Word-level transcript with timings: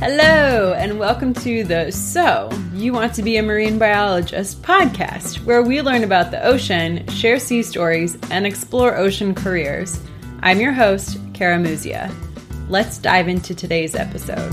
Hello, 0.00 0.72
and 0.72 0.98
welcome 0.98 1.34
to 1.34 1.62
the 1.62 1.92
So 1.92 2.48
You 2.72 2.94
Want 2.94 3.12
to 3.16 3.22
Be 3.22 3.36
a 3.36 3.42
Marine 3.42 3.78
Biologist 3.78 4.62
podcast, 4.62 5.44
where 5.44 5.60
we 5.60 5.82
learn 5.82 6.04
about 6.04 6.30
the 6.30 6.42
ocean, 6.42 7.06
share 7.08 7.38
sea 7.38 7.62
stories, 7.62 8.16
and 8.30 8.46
explore 8.46 8.96
ocean 8.96 9.34
careers. 9.34 10.00
I'm 10.42 10.58
your 10.58 10.72
host, 10.72 11.18
Kara 11.34 11.58
Muzia. 11.58 12.10
Let's 12.70 12.96
dive 12.96 13.28
into 13.28 13.54
today's 13.54 13.94
episode. 13.94 14.50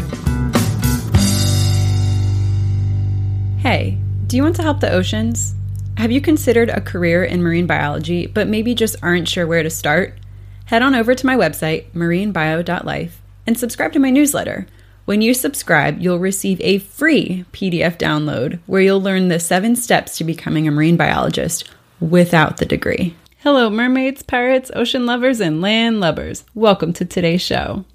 Hey, 3.60 3.98
do 4.28 4.36
you 4.36 4.44
want 4.44 4.58
to 4.58 4.64
help 4.64 4.82
the 4.82 4.92
oceans? 4.92 5.56
Have 5.96 6.12
you 6.12 6.20
considered 6.20 6.70
a 6.70 6.82
career 6.82 7.24
in 7.24 7.42
marine 7.42 7.68
biology, 7.68 8.28
but 8.28 8.50
maybe 8.50 8.76
just 8.76 8.98
aren't 9.02 9.30
sure 9.30 9.48
where 9.48 9.64
to 9.64 9.70
start? 9.70 10.20
Head 10.66 10.82
on 10.82 10.94
over 10.94 11.16
to 11.16 11.26
my 11.26 11.38
website, 11.38 11.90
marinebio.life, 11.94 13.22
and 13.46 13.58
subscribe 13.58 13.94
to 13.94 14.00
my 14.00 14.10
newsletter. 14.10 14.68
When 15.08 15.22
you 15.22 15.34
subscribe, 15.34 16.02
you'll 16.02 16.20
receive 16.20 16.60
a 16.60 16.80
free 16.80 17.46
PDF 17.54 17.98
download 17.98 18.60
where 18.66 18.82
you'll 18.82 19.02
learn 19.02 19.30
the 19.30 19.40
seven 19.40 19.78
steps 19.78 20.18
to 20.18 20.26
becoming 20.26 20.68
a 20.68 20.72
marine 20.72 20.98
biologist 20.98 21.64
without 22.02 22.58
the 22.58 22.66
degree. 22.66 23.16
Hello, 23.38 23.70
mermaids, 23.70 24.22
pirates, 24.22 24.70
ocean 24.76 25.06
lovers, 25.06 25.40
and 25.40 25.62
land 25.62 26.02
lubbers. 26.02 26.44
Welcome 26.54 26.92
to 26.92 27.06
today's 27.06 27.42
show. 27.42 27.86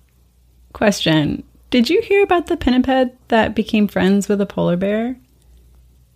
Question 0.72 1.42
Did 1.68 1.90
you 1.90 2.00
hear 2.00 2.22
about 2.22 2.46
the 2.46 2.56
pinniped 2.56 3.28
that 3.28 3.54
became 3.54 3.88
friends 3.88 4.26
with 4.26 4.40
a 4.40 4.46
polar 4.46 4.78
bear? 4.78 5.18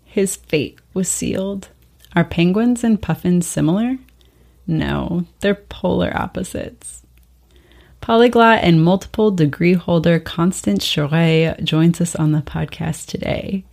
His 0.06 0.36
fate 0.36 0.78
was 0.94 1.10
sealed. 1.10 1.68
Are 2.14 2.24
penguins 2.24 2.82
and 2.82 3.02
puffins 3.02 3.46
similar? 3.46 3.98
No, 4.66 5.26
they're 5.40 5.56
polar 5.56 6.16
opposites. 6.16 6.95
Polyglot 8.06 8.62
and 8.62 8.84
multiple 8.84 9.32
degree 9.32 9.72
holder 9.72 10.20
Constance 10.20 10.86
Charret 10.86 11.64
joins 11.64 12.00
us 12.00 12.14
on 12.14 12.30
the 12.30 12.40
podcast 12.40 13.06
today. 13.06 13.64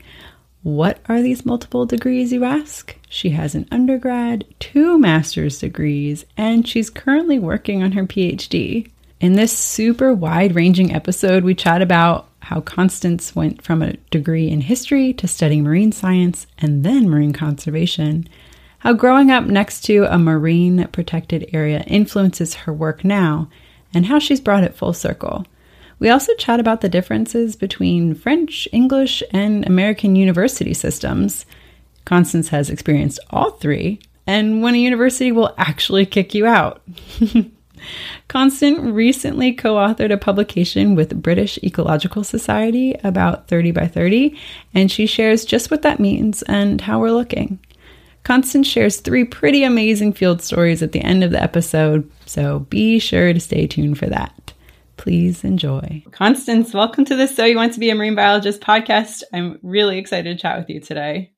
What 0.64 0.98
are 1.08 1.22
these 1.22 1.46
multiple 1.46 1.86
degrees, 1.86 2.34
you 2.34 2.44
ask? 2.44 2.98
She 3.08 3.30
has 3.30 3.54
an 3.54 3.68
undergrad, 3.70 4.46
two 4.58 4.98
master's 4.98 5.60
degrees, 5.60 6.26
and 6.36 6.68
she's 6.68 6.90
currently 6.90 7.38
working 7.38 7.84
on 7.84 7.92
her 7.92 8.06
PhD. 8.06 8.90
In 9.20 9.34
this 9.34 9.56
super 9.56 10.16
wide 10.16 10.56
ranging 10.56 10.92
episode, 10.92 11.44
we 11.44 11.54
chat 11.54 11.84
about 11.84 12.28
how 12.40 12.60
Constance 12.60 13.36
went 13.36 13.62
from 13.62 13.84
a 13.84 13.98
degree 14.10 14.50
in 14.50 14.62
history 14.62 15.14
to 15.14 15.28
studying 15.28 15.64
marine 15.64 15.92
science 15.92 16.48
and 16.58 16.84
then 16.84 17.08
marine 17.08 17.34
conservation, 17.34 18.28
how 18.80 18.94
growing 18.94 19.30
up 19.30 19.46
next 19.46 19.82
to 19.82 20.12
a 20.12 20.18
marine 20.18 20.88
protected 20.88 21.52
area 21.54 21.84
influences 21.86 22.56
her 22.56 22.74
work 22.74 23.06
now, 23.06 23.48
and 23.94 24.06
how 24.06 24.20
she's 24.20 24.42
brought 24.42 24.64
it 24.64 24.76
full 24.76 24.94
circle. 24.94 25.46
We 26.00 26.10
also 26.10 26.34
chat 26.36 26.60
about 26.60 26.82
the 26.82 26.90
differences 26.90 27.56
between 27.56 28.16
French, 28.16 28.68
English, 28.72 29.24
and 29.32 29.66
American 29.66 30.16
university 30.16 30.74
systems. 30.74 31.46
Constance 32.06 32.50
has 32.50 32.70
experienced 32.70 33.20
all 33.30 33.52
three, 33.52 34.00
and 34.28 34.62
when 34.62 34.76
a 34.76 34.80
university 34.80 35.32
will 35.32 35.54
actually 35.58 36.06
kick 36.06 36.34
you 36.34 36.46
out. 36.46 36.82
Constance 38.28 38.80
recently 38.80 39.54
co 39.54 39.76
authored 39.76 40.12
a 40.12 40.18
publication 40.18 40.96
with 40.96 41.22
British 41.22 41.58
Ecological 41.64 42.24
Society 42.24 42.96
about 43.04 43.48
30 43.48 43.72
by 43.72 43.88
30, 43.88 44.38
and 44.74 44.92
she 44.92 45.06
shares 45.06 45.46
just 45.46 45.72
what 45.72 45.82
that 45.84 46.00
means 46.00 46.42
and 46.44 46.82
how 46.82 47.00
we're 47.00 47.12
looking. 47.12 47.60
Constance 48.24 48.68
shares 48.68 49.02
three 49.02 49.26
pretty 49.26 49.64
amazing 49.64 50.14
field 50.14 50.42
stories 50.42 50.82
at 50.82 50.94
the 50.94 51.02
end 51.02 51.26
of 51.26 51.32
the 51.32 51.44
episode, 51.44 52.10
so 52.26 52.60
be 52.60 52.98
sure 52.98 53.34
to 53.34 53.40
stay 53.40 53.68
tuned 53.68 53.98
for 53.98 54.08
that. 54.08 54.54
Please 54.96 55.44
enjoy. 55.44 56.02
Constance, 56.12 56.74
welcome 56.74 57.04
to 57.04 57.18
the 57.18 57.28
So 57.28 57.44
You 57.44 57.58
Want 57.58 57.74
to 57.74 57.82
Be 57.82 57.90
a 57.90 57.96
Marine 57.96 58.16
Biologist 58.16 58.62
podcast. 58.62 59.24
I'm 59.34 59.60
really 59.62 59.98
excited 59.98 60.38
to 60.38 60.42
chat 60.42 60.58
with 60.58 60.70
you 60.70 60.80
today. 60.80 61.34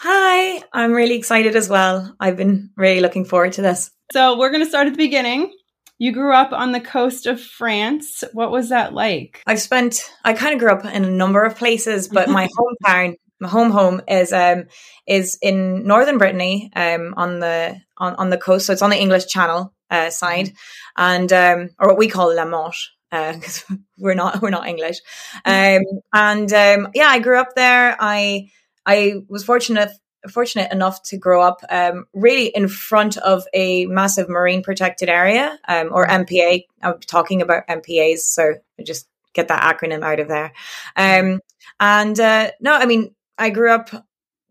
Hi, 0.00 0.60
I'm 0.72 0.92
really 0.92 1.14
excited 1.14 1.54
as 1.54 1.68
well. 1.68 2.16
I've 2.18 2.36
been 2.36 2.70
really 2.76 3.00
looking 3.00 3.24
forward 3.24 3.52
to 3.52 3.62
this. 3.62 3.92
So, 4.12 4.36
we're 4.36 4.50
going 4.50 4.64
to 4.64 4.68
start 4.68 4.88
at 4.88 4.94
the 4.94 4.96
beginning. 4.96 5.54
You 5.98 6.10
grew 6.10 6.34
up 6.34 6.52
on 6.52 6.72
the 6.72 6.80
coast 6.80 7.26
of 7.26 7.40
France. 7.40 8.24
What 8.32 8.50
was 8.50 8.70
that 8.70 8.92
like? 8.92 9.44
I've 9.46 9.60
spent, 9.60 10.00
I 10.24 10.32
kind 10.32 10.54
of 10.54 10.58
grew 10.58 10.70
up 10.70 10.84
in 10.84 11.04
a 11.04 11.10
number 11.10 11.44
of 11.44 11.56
places, 11.56 12.08
but 12.08 12.28
my 12.28 12.48
hometown 12.84 13.14
my 13.40 13.48
home 13.48 13.70
home 13.70 14.00
is 14.08 14.32
um 14.32 14.64
is 15.06 15.38
in 15.42 15.86
northern 15.86 16.18
Brittany 16.18 16.70
um 16.74 17.14
on 17.16 17.40
the 17.40 17.76
on, 17.98 18.14
on 18.16 18.30
the 18.30 18.38
coast. 18.38 18.66
So 18.66 18.72
it's 18.72 18.82
on 18.82 18.90
the 18.90 19.00
English 19.00 19.26
Channel 19.26 19.72
uh, 19.90 20.10
side. 20.10 20.52
And 20.96 21.32
um 21.32 21.70
or 21.78 21.88
what 21.88 21.98
we 21.98 22.08
call 22.08 22.34
La 22.34 22.44
Manche 22.44 22.90
because 23.10 23.64
uh, 23.70 23.76
we're 23.98 24.14
not 24.14 24.42
we're 24.42 24.50
not 24.50 24.66
English. 24.66 24.98
Um 25.44 25.82
and 26.12 26.52
um 26.52 26.88
yeah 26.94 27.08
I 27.08 27.18
grew 27.18 27.38
up 27.38 27.54
there. 27.54 27.96
I 27.98 28.50
I 28.84 29.14
was 29.28 29.44
fortunate 29.44 29.90
fortunate 30.30 30.72
enough 30.72 31.02
to 31.04 31.16
grow 31.16 31.42
up 31.42 31.60
um, 31.70 32.06
really 32.12 32.46
in 32.46 32.68
front 32.68 33.16
of 33.18 33.44
a 33.54 33.86
massive 33.86 34.28
marine 34.28 34.62
protected 34.62 35.08
area 35.08 35.58
um, 35.68 35.90
or 35.92 36.06
MPA. 36.06 36.64
I'm 36.82 36.98
talking 37.00 37.42
about 37.42 37.66
MPAs, 37.68 38.20
so 38.20 38.54
just 38.84 39.08
get 39.34 39.48
that 39.48 39.62
acronym 39.62 40.02
out 40.02 40.20
of 40.20 40.28
there. 40.28 40.52
Um, 40.96 41.40
and 41.78 42.18
uh, 42.18 42.50
no, 42.60 42.72
I 42.72 42.86
mean 42.86 43.14
I 43.38 43.50
grew 43.50 43.70
up 43.70 43.90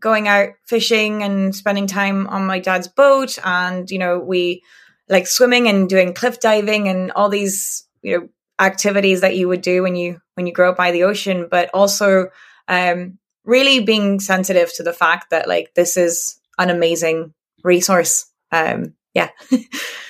going 0.01 0.28
out 0.28 0.50
fishing 0.66 1.23
and 1.23 1.56
spending 1.56 1.88
time 1.88 2.28
on 2.28 2.46
my 2.46 2.59
dad's 2.59 2.88
boat 2.88 3.40
and 3.44 3.90
you 3.90 3.97
know 3.97 4.19
we 4.19 4.62
like 5.09 5.28
swimming 5.28 5.68
and 5.68 5.90
doing 5.90 6.13
cliff 6.13 6.40
diving 6.40 6.88
and 6.88 7.12
all 7.13 7.29
these 7.29 7.88
you 8.01 8.18
know 8.18 8.29
activities 8.59 9.22
that 9.22 9.35
you 9.35 9.47
would 9.47 9.62
do 9.62 9.81
when 9.81 9.95
you 9.95 10.19
when 10.35 10.47
you 10.47 10.53
grow 10.53 10.69
up 10.72 10.78
by 10.78 10.91
the 10.91 11.03
ocean 11.03 11.47
but 11.50 11.69
also 11.74 12.28
um 12.68 13.18
really 13.44 13.79
being 13.79 14.19
sensitive 14.19 14.74
to 14.74 14.84
the 14.84 14.94
fact 14.94 15.29
that 15.29 15.47
like 15.47 15.74
this 15.75 15.97
is 15.97 16.40
an 16.57 16.69
amazing 16.69 17.34
resource. 17.63 18.28
Um 18.51 18.94
yeah 19.13 19.29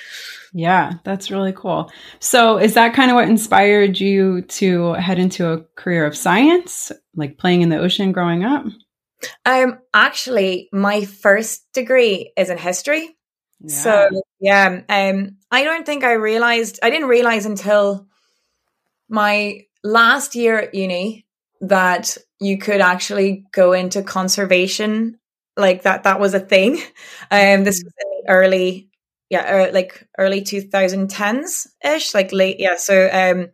yeah 0.55 0.93
that's 1.03 1.29
really 1.29 1.53
cool 1.53 1.91
so 2.19 2.57
is 2.57 2.73
that 2.73 2.95
kind 2.95 3.11
of 3.11 3.16
what 3.16 3.27
inspired 3.27 3.99
you 3.99 4.41
to 4.43 4.93
head 4.93 5.19
into 5.19 5.51
a 5.51 5.61
career 5.75 6.05
of 6.05 6.17
science 6.17 6.91
like 7.16 7.38
playing 7.38 7.61
in 7.61 7.69
the 7.69 7.77
ocean 7.77 8.11
growing 8.11 8.43
up? 8.43 8.66
Um, 9.45 9.79
actually, 9.93 10.69
my 10.71 11.05
first 11.05 11.66
degree 11.73 12.31
is 12.38 12.49
in 12.49 12.57
history. 12.57 13.16
Yeah. 13.61 13.75
So 13.75 14.09
yeah, 14.39 14.81
um, 14.89 15.38
I 15.49 15.63
don't 15.63 15.85
think 15.85 16.03
I 16.03 16.13
realized. 16.13 16.79
I 16.83 16.89
didn't 16.89 17.07
realize 17.07 17.45
until 17.45 18.07
my 19.09 19.61
last 19.83 20.35
year 20.35 20.59
at 20.59 20.75
uni 20.75 21.25
that 21.61 22.17
you 22.39 22.57
could 22.57 22.81
actually 22.81 23.45
go 23.53 23.72
into 23.72 24.03
conservation 24.03 25.17
like 25.55 25.83
that 25.83 26.03
that 26.03 26.19
was 26.19 26.33
a 26.33 26.39
thing 26.39 26.73
um 27.31 27.63
this 27.63 27.81
was 27.81 27.93
in 28.03 28.09
the 28.09 28.23
early 28.27 28.89
yeah 29.30 29.68
uh, 29.68 29.74
like 29.74 30.08
early 30.18 30.41
2010s 30.41 31.68
ish 31.84 32.13
like 32.13 32.31
late 32.31 32.59
yeah 32.59 32.75
so 32.75 33.09
um 33.12 33.47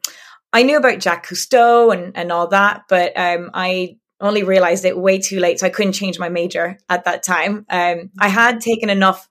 I 0.54 0.64
knew 0.64 0.78
about 0.78 1.02
Jacques 1.02 1.28
Cousteau 1.28 1.94
and, 1.94 2.16
and 2.16 2.32
all 2.32 2.48
that, 2.48 2.84
but 2.90 3.18
um, 3.18 3.52
I 3.54 3.98
only 4.20 4.44
realized 4.44 4.86
it 4.86 4.98
way 4.98 5.20
too 5.20 5.40
late. 5.40 5.60
So 5.60 5.66
I 5.66 5.70
couldn't 5.70 5.94
change 5.94 6.20
my 6.20 6.30
major 6.30 6.78
at 6.90 7.06
that 7.06 7.24
time. 7.24 7.66
Um, 7.70 8.12
I 8.20 8.28
had 8.28 8.62
taken 8.62 8.90
enough 8.90 9.28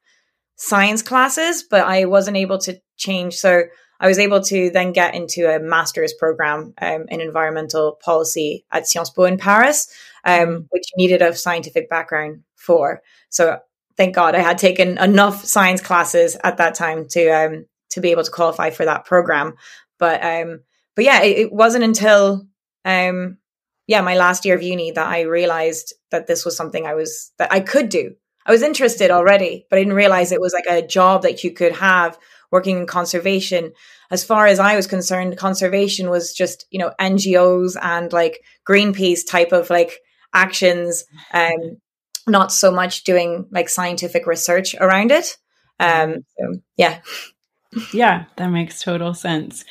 science 0.57 1.03
classes, 1.03 1.63
but 1.63 1.87
I 1.87 2.07
wasn't 2.07 2.37
able 2.37 2.59
to 2.59 2.81
change. 2.97 3.35
So 3.35 3.65
I 4.01 4.09
was 4.09 4.19
able 4.19 4.41
to 4.45 4.71
then 4.71 4.93
get 4.93 5.15
into 5.15 5.49
a 5.49 5.61
master's 5.61 6.15
program 6.15 6.73
um, 6.81 7.05
in 7.09 7.21
environmental 7.21 7.99
policy 8.03 8.65
at 8.73 8.87
Sciences 8.87 9.15
Po 9.15 9.25
in 9.25 9.37
Paris, 9.37 9.89
um, 10.25 10.39
mm-hmm. 10.41 10.63
which 10.71 10.85
needed 10.97 11.23
a 11.23 11.35
scientific 11.35 11.89
background 11.91 12.43
for. 12.57 13.03
So 13.29 13.59
thank 14.01 14.15
God 14.15 14.35
I 14.35 14.39
had 14.39 14.57
taken 14.57 14.97
enough 14.97 15.45
science 15.45 15.83
classes 15.83 16.35
at 16.43 16.57
that 16.57 16.75
time 16.75 17.07
to 17.11 17.29
um, 17.29 17.67
to 17.91 18.01
be 18.01 18.13
able 18.13 18.25
to 18.25 18.31
qualify 18.31 18.71
for 18.71 18.87
that 18.87 19.05
program. 19.05 19.57
But 19.99 20.25
um, 20.25 20.61
but 20.97 21.05
yeah, 21.05 21.23
it, 21.23 21.39
it 21.39 21.53
wasn't 21.53 21.85
until 21.85 22.47
um, 22.87 23.37
yeah, 23.87 24.01
my 24.01 24.17
last 24.17 24.47
year 24.47 24.55
of 24.55 24.63
uni 24.63 24.91
that 24.93 25.07
I 25.07 25.23
realized 25.23 25.93
that 26.13 26.27
this 26.27 26.47
was 26.47 26.57
something 26.57 26.87
I 26.87 26.95
was 26.95 27.33
that 27.39 27.53
I 27.53 27.61
could 27.61 27.91
do. 27.91 28.15
I 28.47 28.53
was 28.53 28.63
interested 28.63 29.11
already, 29.11 29.67
but 29.69 29.77
I 29.77 29.83
didn't 29.83 29.93
realize 29.93 30.33
it 30.33 30.41
was 30.41 30.55
like 30.55 30.65
a 30.67 30.87
job 30.87 31.21
that 31.23 31.45
you 31.45 31.53
could 31.53 31.73
have 31.73 32.19
working 32.51 32.79
in 32.79 32.87
conservation. 32.87 33.73
As 34.11 34.25
far 34.25 34.47
as 34.47 34.59
I 34.59 34.77
was 34.77 34.87
concerned, 34.87 35.37
conservation 35.37 36.09
was 36.09 36.33
just, 36.33 36.67
you 36.71 36.79
know, 36.79 36.93
NGOs 36.99 37.77
and 37.81 38.11
like 38.15 38.41
Greenpeace 38.67 39.29
type 39.29 39.53
of 39.53 39.69
like 39.69 40.01
actions, 40.33 41.05
um, 41.35 41.77
not 42.27 42.53
so 42.53 42.71
much 42.71 43.05
doing 43.05 43.47
like 43.51 43.69
scientific 43.69 44.27
research 44.27 44.75
around 44.77 45.11
it. 45.11 45.37
Um, 45.79 46.25
so, 46.39 46.61
yeah. 46.77 47.01
Yeah, 47.93 48.25
that 48.37 48.49
makes 48.49 48.83
total 48.83 49.15
sense 49.15 49.65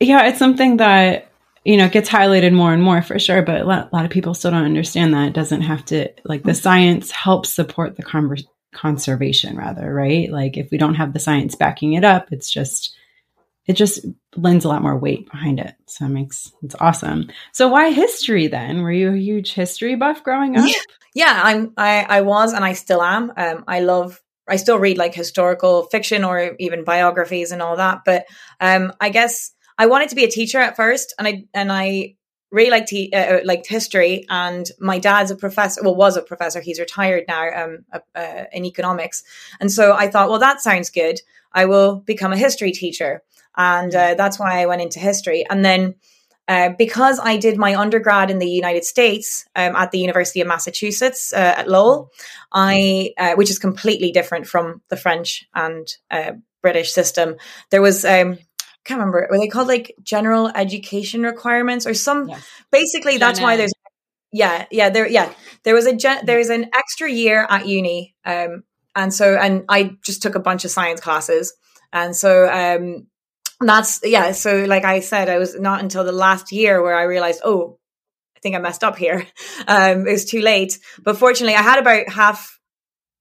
yeah, 0.00 0.26
it's 0.26 0.38
something 0.38 0.78
that 0.78 1.30
you 1.64 1.76
know 1.76 1.88
gets 1.88 2.08
highlighted 2.08 2.52
more 2.52 2.72
and 2.72 2.82
more 2.82 3.02
for 3.02 3.18
sure. 3.18 3.42
But 3.42 3.62
a 3.62 3.64
lot, 3.64 4.04
of 4.04 4.10
people 4.10 4.34
still 4.34 4.50
don't 4.50 4.64
understand 4.64 5.14
that 5.14 5.28
it 5.28 5.34
doesn't 5.34 5.62
have 5.62 5.84
to 5.86 6.08
like 6.24 6.42
the 6.42 6.54
science 6.54 7.10
helps 7.10 7.52
support 7.52 7.96
the 7.96 8.02
conversation 8.02 8.50
conservation 8.74 9.56
rather 9.56 9.94
right 9.94 10.32
like 10.32 10.56
if 10.56 10.68
we 10.72 10.78
don't 10.78 10.96
have 10.96 11.12
the 11.12 11.20
science 11.20 11.54
backing 11.54 11.92
it 11.92 12.02
up 12.02 12.26
it's 12.32 12.50
just 12.50 12.92
it 13.66 13.74
just 13.74 14.04
lends 14.36 14.64
a 14.64 14.68
lot 14.68 14.82
more 14.82 14.98
weight 14.98 15.30
behind 15.30 15.58
it. 15.58 15.74
So 15.86 16.06
it 16.06 16.10
makes 16.10 16.52
it's 16.62 16.74
awesome. 16.80 17.30
So 17.52 17.68
why 17.68 17.90
history 17.90 18.46
then? 18.46 18.82
Were 18.82 18.92
you 18.92 19.12
a 19.12 19.16
huge 19.16 19.54
history 19.54 19.94
buff 19.94 20.22
growing 20.22 20.56
up? 20.56 20.66
Yeah, 20.66 20.82
yeah 21.14 21.40
I'm 21.42 21.72
I, 21.76 22.06
I 22.08 22.20
was 22.22 22.52
and 22.52 22.64
I 22.64 22.74
still 22.74 23.02
am. 23.02 23.32
Um, 23.36 23.64
I 23.66 23.80
love 23.80 24.20
I 24.46 24.56
still 24.56 24.78
read 24.78 24.98
like 24.98 25.14
historical 25.14 25.84
fiction 25.84 26.24
or 26.24 26.54
even 26.58 26.84
biographies 26.84 27.50
and 27.52 27.62
all 27.62 27.76
that. 27.76 28.02
But 28.04 28.26
um, 28.60 28.92
I 29.00 29.08
guess 29.08 29.52
I 29.78 29.86
wanted 29.86 30.10
to 30.10 30.16
be 30.16 30.24
a 30.24 30.30
teacher 30.30 30.58
at 30.58 30.76
first, 30.76 31.14
and 31.18 31.26
I 31.26 31.44
and 31.54 31.72
I 31.72 32.16
really 32.50 32.70
liked 32.70 32.88
te- 32.88 33.12
uh, 33.12 33.36
uh 33.36 33.40
liked 33.44 33.66
history. 33.66 34.26
And 34.28 34.70
my 34.78 34.98
dad's 34.98 35.30
a 35.30 35.36
professor. 35.36 35.82
Well, 35.82 35.96
was 35.96 36.16
a 36.16 36.22
professor. 36.22 36.60
He's 36.60 36.78
retired 36.78 37.24
now 37.26 37.64
um, 37.64 37.84
uh, 37.92 38.00
uh, 38.14 38.44
in 38.52 38.64
economics. 38.64 39.24
And 39.58 39.72
so 39.72 39.94
I 39.94 40.08
thought, 40.08 40.28
well, 40.28 40.38
that 40.38 40.60
sounds 40.60 40.90
good. 40.90 41.20
I 41.52 41.64
will 41.64 41.96
become 41.96 42.32
a 42.32 42.36
history 42.36 42.72
teacher 42.72 43.22
and 43.56 43.94
uh, 43.94 44.14
that's 44.14 44.38
why 44.38 44.60
I 44.60 44.66
went 44.66 44.82
into 44.82 44.98
history. 44.98 45.44
And 45.48 45.64
then 45.64 45.94
uh, 46.46 46.70
because 46.76 47.18
I 47.18 47.38
did 47.38 47.56
my 47.56 47.74
undergrad 47.74 48.30
in 48.30 48.38
the 48.38 48.48
United 48.48 48.84
States 48.84 49.46
um, 49.56 49.74
at 49.76 49.90
the 49.90 49.98
University 49.98 50.40
of 50.40 50.46
Massachusetts 50.46 51.32
uh, 51.32 51.54
at 51.56 51.68
Lowell, 51.68 52.10
I 52.52 53.12
uh, 53.16 53.34
which 53.34 53.50
is 53.50 53.58
completely 53.58 54.12
different 54.12 54.46
from 54.46 54.82
the 54.90 54.96
French 54.96 55.46
and 55.54 55.88
uh, 56.10 56.32
British 56.60 56.92
system. 56.92 57.36
There 57.70 57.80
was 57.80 58.04
um, 58.04 58.38
can't 58.84 59.00
remember 59.00 59.26
were 59.30 59.38
they 59.38 59.48
called 59.48 59.68
like 59.68 59.94
general 60.02 60.48
education 60.48 61.22
requirements 61.22 61.86
or 61.86 61.94
some 61.94 62.28
yes. 62.28 62.46
basically 62.70 63.12
Gen 63.12 63.20
that's 63.20 63.40
why 63.40 63.56
there's 63.56 63.72
yeah 64.32 64.66
yeah 64.70 64.90
there 64.90 65.08
yeah 65.08 65.32
there 65.62 65.74
was 65.74 65.86
a 65.86 65.96
gen, 65.96 66.26
there's 66.26 66.50
an 66.50 66.70
extra 66.74 67.10
year 67.10 67.46
at 67.48 67.66
uni 67.66 68.14
um 68.24 68.62
and 68.94 69.12
so 69.12 69.36
and 69.36 69.64
I 69.68 69.96
just 70.04 70.22
took 70.22 70.34
a 70.34 70.40
bunch 70.40 70.64
of 70.64 70.70
science 70.70 71.00
classes 71.00 71.54
and 71.92 72.14
so 72.14 72.46
um 72.46 73.06
that's 73.68 74.00
yeah 74.02 74.32
so 74.32 74.64
like 74.64 74.84
i 74.84 75.00
said 75.00 75.28
i 75.28 75.38
was 75.38 75.58
not 75.58 75.80
until 75.80 76.04
the 76.04 76.12
last 76.12 76.52
year 76.52 76.82
where 76.82 76.96
i 76.96 77.02
realized 77.02 77.40
oh 77.44 77.78
i 78.36 78.40
think 78.40 78.54
i 78.54 78.58
messed 78.58 78.84
up 78.84 78.96
here. 78.96 79.26
Um 79.66 80.06
it 80.06 80.12
was 80.12 80.24
too 80.24 80.40
late. 80.40 80.78
But 81.02 81.16
fortunately 81.16 81.54
i 81.54 81.62
had 81.62 81.78
about 81.78 82.08
half 82.08 82.58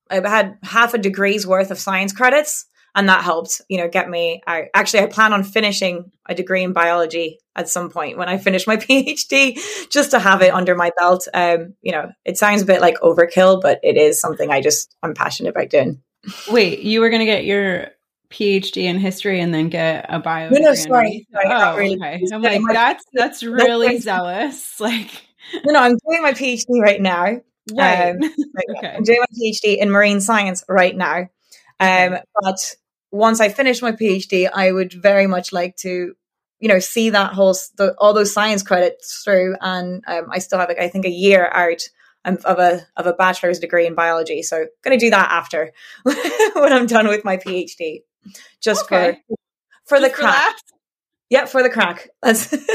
i 0.10 0.16
had 0.16 0.58
half 0.64 0.94
a 0.94 1.00
degree's 1.00 1.48
worth 1.48 1.72
of 1.72 1.80
science 1.80 2.14
credits 2.14 2.66
and 2.96 3.10
that 3.10 3.24
helped 3.24 3.62
you 3.70 3.78
know 3.78 3.88
get 3.88 4.10
me 4.10 4.42
I, 4.46 4.68
actually 4.74 5.04
i 5.04 5.08
plan 5.08 5.34
on 5.34 5.44
finishing 5.44 6.12
a 6.28 6.36
degree 6.36 6.64
in 6.64 6.74
biology 6.74 7.40
at 7.56 7.70
some 7.70 7.90
point 7.90 8.18
when 8.18 8.30
i 8.30 8.38
finish 8.38 8.68
my 8.68 8.78
phd 8.86 9.90
just 9.90 10.12
to 10.12 10.20
have 10.20 10.42
it 10.42 10.54
under 10.54 10.76
my 10.76 10.92
belt. 10.98 11.28
Um 11.34 11.76
you 11.82 11.92
know 11.92 12.12
it 12.26 12.38
sounds 12.38 12.62
a 12.62 12.66
bit 12.66 12.82
like 12.82 13.00
overkill 13.00 13.62
but 13.62 13.80
it 13.84 13.98
is 13.98 14.20
something 14.20 14.52
i 14.52 14.62
just 14.62 14.96
i'm 15.04 15.14
passionate 15.14 15.50
about 15.50 15.70
doing. 15.70 16.02
Wait 16.50 16.80
you 16.80 17.02
were 17.02 17.10
going 17.10 17.20
to 17.20 17.26
get 17.26 17.46
your 17.46 17.88
PhD 18.34 18.84
in 18.84 18.98
history 18.98 19.40
and 19.40 19.54
then 19.54 19.70
get 19.70 20.08
a 20.10 20.20
bio. 20.20 20.50
No, 20.50 20.60
no, 20.60 20.74
sorry. 20.74 21.28
sorry 21.32 21.46
oh, 21.50 21.78
really 21.78 21.96
okay. 21.96 22.24
I'm 22.34 22.42
like, 22.42 22.62
that's 22.74 23.06
that's 23.14 23.44
really 23.44 24.00
zealous. 24.00 24.72
Like, 24.80 25.10
no, 25.66 25.74
no, 25.74 25.80
I'm 25.80 25.98
doing 26.10 26.24
my 26.24 26.32
PhD 26.32 26.82
right 26.82 27.00
now. 27.00 27.42
Right. 27.72 28.10
Um, 28.10 28.18
okay. 28.78 28.96
I'm 28.96 29.04
doing 29.04 29.20
my 29.20 29.38
PhD 29.38 29.78
in 29.78 29.92
marine 29.92 30.20
science 30.20 30.64
right 30.68 30.96
now. 30.96 31.28
Um, 31.80 32.18
but 32.42 32.58
once 33.12 33.40
I 33.40 33.50
finish 33.50 33.82
my 33.82 33.92
PhD, 33.92 34.50
I 34.52 34.72
would 34.72 34.94
very 34.94 35.28
much 35.28 35.54
like 35.54 35.76
to, 35.78 36.14
you 36.60 36.68
know, 36.68 36.80
see 36.80 37.12
that 37.12 37.34
whole 37.34 37.56
the, 37.78 37.94
all 37.98 38.14
those 38.14 38.34
science 38.34 38.64
credits 38.64 39.22
through, 39.24 39.56
and 39.62 40.04
um, 40.08 40.28
I 40.32 40.40
still 40.40 40.60
have, 40.60 40.70
like, 40.70 40.80
I 40.80 40.90
think, 40.90 41.06
a 41.06 41.10
year 41.10 41.50
out 41.54 41.82
of 42.26 42.58
a 42.58 42.82
of 42.98 43.06
a 43.06 43.14
bachelor's 43.14 43.60
degree 43.60 43.86
in 43.86 43.96
biology. 43.96 44.42
So, 44.44 44.66
going 44.84 44.98
to 44.98 45.06
do 45.06 45.12
that 45.12 45.32
after 45.32 45.72
when 46.04 46.74
I'm 46.74 46.88
done 46.88 47.08
with 47.08 47.24
my 47.24 47.38
PhD 47.38 48.02
just 48.62 48.86
okay. 48.86 49.20
for 49.28 49.36
for 49.86 50.00
just 50.00 50.12
the 50.16 50.22
crack. 50.22 50.56
For 50.56 50.76
yeah, 51.30 51.46
for 51.46 51.64
the 51.64 51.70
crack. 51.70 52.10
That's 52.22 52.54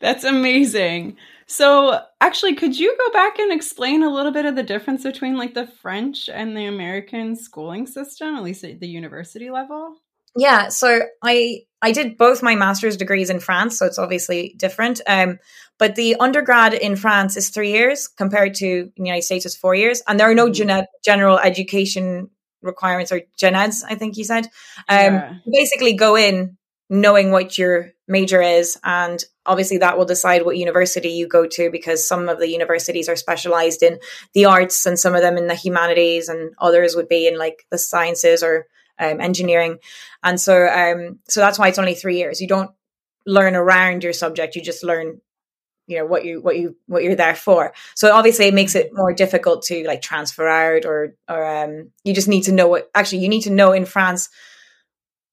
That's 0.00 0.24
amazing. 0.24 1.16
So, 1.46 2.00
actually, 2.20 2.54
could 2.54 2.78
you 2.78 2.96
go 2.98 3.12
back 3.12 3.38
and 3.38 3.52
explain 3.52 4.02
a 4.02 4.12
little 4.12 4.32
bit 4.32 4.46
of 4.46 4.56
the 4.56 4.62
difference 4.62 5.02
between 5.02 5.36
like 5.36 5.54
the 5.54 5.66
French 5.66 6.28
and 6.28 6.56
the 6.56 6.66
American 6.66 7.36
schooling 7.36 7.86
system, 7.86 8.34
at 8.34 8.42
least 8.42 8.64
at 8.64 8.80
the 8.80 8.88
university 8.88 9.50
level? 9.50 9.96
Yeah, 10.36 10.68
so 10.68 11.02
I 11.22 11.60
I 11.80 11.92
did 11.92 12.16
both 12.16 12.42
my 12.42 12.54
master's 12.54 12.96
degrees 12.96 13.30
in 13.30 13.40
France, 13.40 13.78
so 13.78 13.86
it's 13.86 13.98
obviously 13.98 14.54
different. 14.58 15.00
Um, 15.06 15.38
but 15.78 15.94
the 15.94 16.16
undergrad 16.16 16.74
in 16.74 16.96
France 16.96 17.36
is 17.36 17.50
three 17.50 17.72
years 17.72 18.08
compared 18.08 18.54
to 18.56 18.66
in 18.66 18.92
the 18.96 19.06
United 19.06 19.22
States 19.22 19.46
is 19.46 19.56
four 19.56 19.74
years, 19.74 20.02
and 20.08 20.18
there 20.18 20.30
are 20.30 20.34
no 20.34 20.46
mm-hmm. 20.46 20.68
gen- 20.68 20.86
general 21.04 21.38
education 21.38 22.30
requirements 22.64 23.12
or 23.12 23.22
gen 23.36 23.54
eds, 23.54 23.84
I 23.84 23.94
think 23.94 24.16
you 24.16 24.24
said. 24.24 24.46
Um, 24.88 25.14
yeah. 25.14 25.34
Basically, 25.50 25.92
go 25.92 26.16
in 26.16 26.56
knowing 26.90 27.30
what 27.30 27.56
your 27.56 27.92
major 28.08 28.42
is, 28.42 28.78
and 28.82 29.22
obviously 29.46 29.78
that 29.78 29.96
will 29.96 30.04
decide 30.04 30.44
what 30.44 30.56
university 30.56 31.10
you 31.10 31.26
go 31.26 31.46
to 31.46 31.70
because 31.70 32.06
some 32.06 32.28
of 32.28 32.38
the 32.38 32.48
universities 32.48 33.08
are 33.08 33.16
specialized 33.16 33.82
in 33.82 33.98
the 34.32 34.46
arts 34.46 34.86
and 34.86 34.98
some 34.98 35.14
of 35.14 35.22
them 35.22 35.36
in 35.36 35.46
the 35.46 35.54
humanities, 35.54 36.28
and 36.28 36.54
others 36.58 36.96
would 36.96 37.08
be 37.08 37.26
in 37.26 37.38
like 37.38 37.64
the 37.70 37.78
sciences 37.78 38.42
or 38.42 38.66
um, 38.98 39.20
engineering. 39.20 39.78
And 40.22 40.40
so, 40.40 40.66
um, 40.66 41.18
so 41.28 41.40
that's 41.40 41.58
why 41.58 41.68
it's 41.68 41.78
only 41.78 41.94
three 41.94 42.18
years. 42.18 42.40
You 42.40 42.48
don't 42.48 42.70
learn 43.26 43.54
around 43.54 44.02
your 44.02 44.12
subject; 44.12 44.56
you 44.56 44.62
just 44.62 44.84
learn 44.84 45.20
you 45.86 45.98
know 45.98 46.06
what 46.06 46.24
you 46.24 46.40
what 46.40 46.56
you 46.56 46.76
what 46.86 47.02
you're 47.02 47.14
there 47.14 47.34
for. 47.34 47.74
So 47.94 48.12
obviously 48.12 48.46
it 48.46 48.54
makes 48.54 48.74
it 48.74 48.90
more 48.92 49.12
difficult 49.12 49.62
to 49.64 49.86
like 49.86 50.02
transfer 50.02 50.48
out 50.48 50.84
or 50.84 51.14
or 51.28 51.44
um 51.44 51.90
you 52.04 52.14
just 52.14 52.28
need 52.28 52.42
to 52.42 52.52
know 52.52 52.68
what 52.68 52.90
actually 52.94 53.18
you 53.18 53.28
need 53.28 53.42
to 53.42 53.50
know 53.50 53.72
in 53.72 53.84
france 53.84 54.28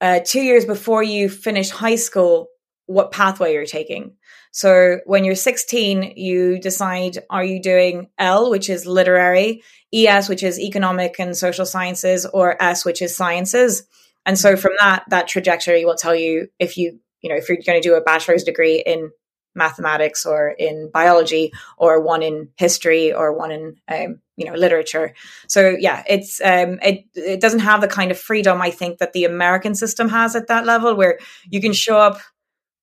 uh 0.02 0.20
two 0.26 0.42
years 0.42 0.66
before 0.66 1.04
you 1.04 1.30
finish 1.30 1.70
high 1.70 1.96
school 1.96 2.48
what 2.88 3.12
pathway 3.12 3.54
you're 3.54 3.66
taking. 3.66 4.16
So 4.52 5.00
when 5.06 5.24
you're 5.24 5.36
16 5.36 6.14
you 6.18 6.60
decide 6.60 7.20
are 7.30 7.44
you 7.44 7.62
doing 7.62 8.10
l 8.18 8.50
which 8.50 8.70
is 8.70 8.86
literary 8.86 9.64
es 9.94 10.28
which 10.28 10.44
is 10.44 10.60
economic 10.60 11.20
and 11.20 11.38
social 11.38 11.66
sciences 11.66 12.26
or 12.26 12.62
s 12.62 12.84
which 12.84 13.02
is 13.02 13.16
sciences? 13.16 13.84
And 14.26 14.38
so 14.38 14.58
from 14.58 14.74
that 14.80 15.06
that 15.10 15.30
trajectory 15.30 15.86
will 15.86 15.96
tell 15.96 16.16
you 16.16 16.50
if 16.60 16.78
you 16.78 17.00
you 17.22 17.30
know 17.30 17.38
if 17.38 17.48
you're 17.48 17.58
going 17.66 17.82
to 17.82 17.88
do 17.88 17.96
a 17.96 18.02
bachelor's 18.02 18.44
degree 18.44 18.84
in 18.86 19.12
mathematics 19.56 20.26
or 20.26 20.50
in 20.50 20.90
biology 20.94 21.52
or 21.78 22.02
one 22.02 22.24
in 22.24 22.50
history 22.56 23.14
or 23.14 23.34
one 23.34 23.52
in 23.52 23.76
um, 23.88 24.20
you 24.38 24.46
know 24.46 24.54
literature 24.54 25.14
so 25.48 25.76
yeah 25.80 26.04
it's 26.08 26.42
um, 26.42 26.80
it 26.82 27.06
it 27.16 27.42
doesn't 27.42 27.60
have 27.60 27.82
the 27.82 27.88
kind 27.88 28.12
of 28.12 28.20
freedom 28.20 28.62
i 28.62 28.72
think 28.72 28.98
that 29.00 29.14
the 29.14 29.26
american 29.26 29.76
system 29.76 30.10
has 30.10 30.36
at 30.36 30.48
that 30.48 30.66
level 30.66 30.96
where 30.96 31.20
you 31.50 31.62
can 31.62 31.74
show 31.74 31.98
up 31.98 32.20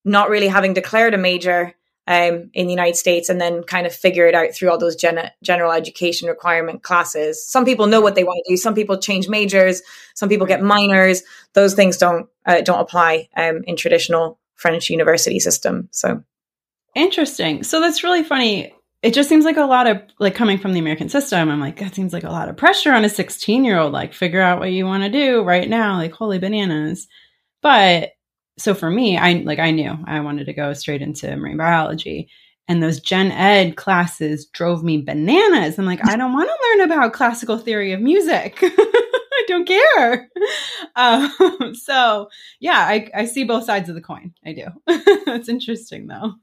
not 0.04 0.31
really 0.31 0.49
having 0.49 0.75
declared 0.75 1.14
a 1.14 1.19
major 1.19 1.75
um, 2.09 2.50
in 2.54 2.66
the 2.66 2.73
United 2.73 2.97
States 2.97 3.28
and 3.28 3.38
then 3.38 3.62
kind 3.62 3.87
of 3.87 3.95
figure 3.95 4.26
it 4.26 4.35
out 4.35 4.54
through 4.54 4.71
all 4.71 4.78
those 4.78 4.97
gen- 4.97 5.31
general 5.42 5.71
education 5.71 6.26
requirement 6.26 6.83
classes. 6.83 7.47
Some 7.47 7.66
people 7.66 7.87
know 7.87 8.00
what 8.00 8.14
they 8.14 8.25
want 8.25 8.42
to 8.47 8.52
do. 8.52 8.57
Some 8.57 8.75
people 8.75 8.97
change 8.97 9.28
majors. 9.28 9.83
Some 10.14 10.31
people 10.31 10.47
get 10.47 10.62
minors. 10.62 11.23
Those 11.52 11.75
things 11.75 11.99
don't 11.99 12.26
uh, 12.47 12.62
don't 12.62 12.81
apply 12.81 13.28
um, 13.37 13.62
in 13.64 13.76
traditional 13.76 14.38
French 14.54 14.88
university 14.88 15.38
system. 15.38 15.88
So 15.92 16.25
Interesting. 16.95 17.62
So 17.62 17.80
that's 17.80 18.02
really 18.02 18.23
funny. 18.23 18.75
It 19.02 19.14
just 19.14 19.28
seems 19.28 19.45
like 19.45 19.57
a 19.57 19.64
lot 19.64 19.87
of 19.87 20.02
like 20.18 20.35
coming 20.35 20.59
from 20.59 20.73
the 20.73 20.80
American 20.80 21.09
system. 21.09 21.49
I'm 21.49 21.61
like, 21.61 21.78
that 21.78 21.95
seems 21.95 22.12
like 22.12 22.25
a 22.25 22.30
lot 22.30 22.49
of 22.49 22.57
pressure 22.57 22.92
on 22.92 23.04
a 23.04 23.09
16 23.09 23.64
year 23.64 23.78
old. 23.78 23.92
Like, 23.92 24.12
figure 24.12 24.40
out 24.40 24.59
what 24.59 24.73
you 24.73 24.85
want 24.87 25.04
to 25.04 25.11
do 25.11 25.42
right 25.42 25.68
now. 25.68 25.97
Like, 25.97 26.12
holy 26.12 26.38
bananas. 26.38 27.07
But 27.62 28.11
so 28.59 28.75
for 28.75 28.90
me, 28.90 29.16
I 29.16 29.35
like 29.45 29.61
I 29.61 29.71
knew 29.71 29.97
I 30.07 30.21
wanted 30.21 30.47
to 30.47 30.52
go 30.52 30.73
straight 30.73 31.02
into 31.02 31.35
marine 31.37 31.57
biology. 31.57 32.28
And 32.66 32.83
those 32.83 33.00
gen 33.00 33.33
ed 33.33 33.76
classes 33.76 34.47
drove 34.47 34.85
me 34.85 35.00
bananas. 35.00 35.78
I'm 35.78 35.87
like, 35.87 36.07
I 36.07 36.16
don't 36.16 36.35
want 36.35 36.50
to 36.50 36.68
learn 36.68 36.90
about 36.90 37.14
classical 37.14 37.57
theory 37.57 37.92
of 37.92 38.00
music. 38.00 38.59
I 38.62 39.45
don't 39.49 39.66
care. 39.66 40.28
Um, 40.95 41.75
so 41.75 42.28
yeah, 42.61 42.78
I, 42.78 43.09
I 43.14 43.25
see 43.25 43.45
both 43.45 43.64
sides 43.64 43.88
of 43.88 43.95
the 43.95 44.02
coin. 44.02 44.35
I 44.45 44.52
do. 44.52 44.66
That's 45.25 45.49
interesting 45.49 46.09
though. 46.09 46.35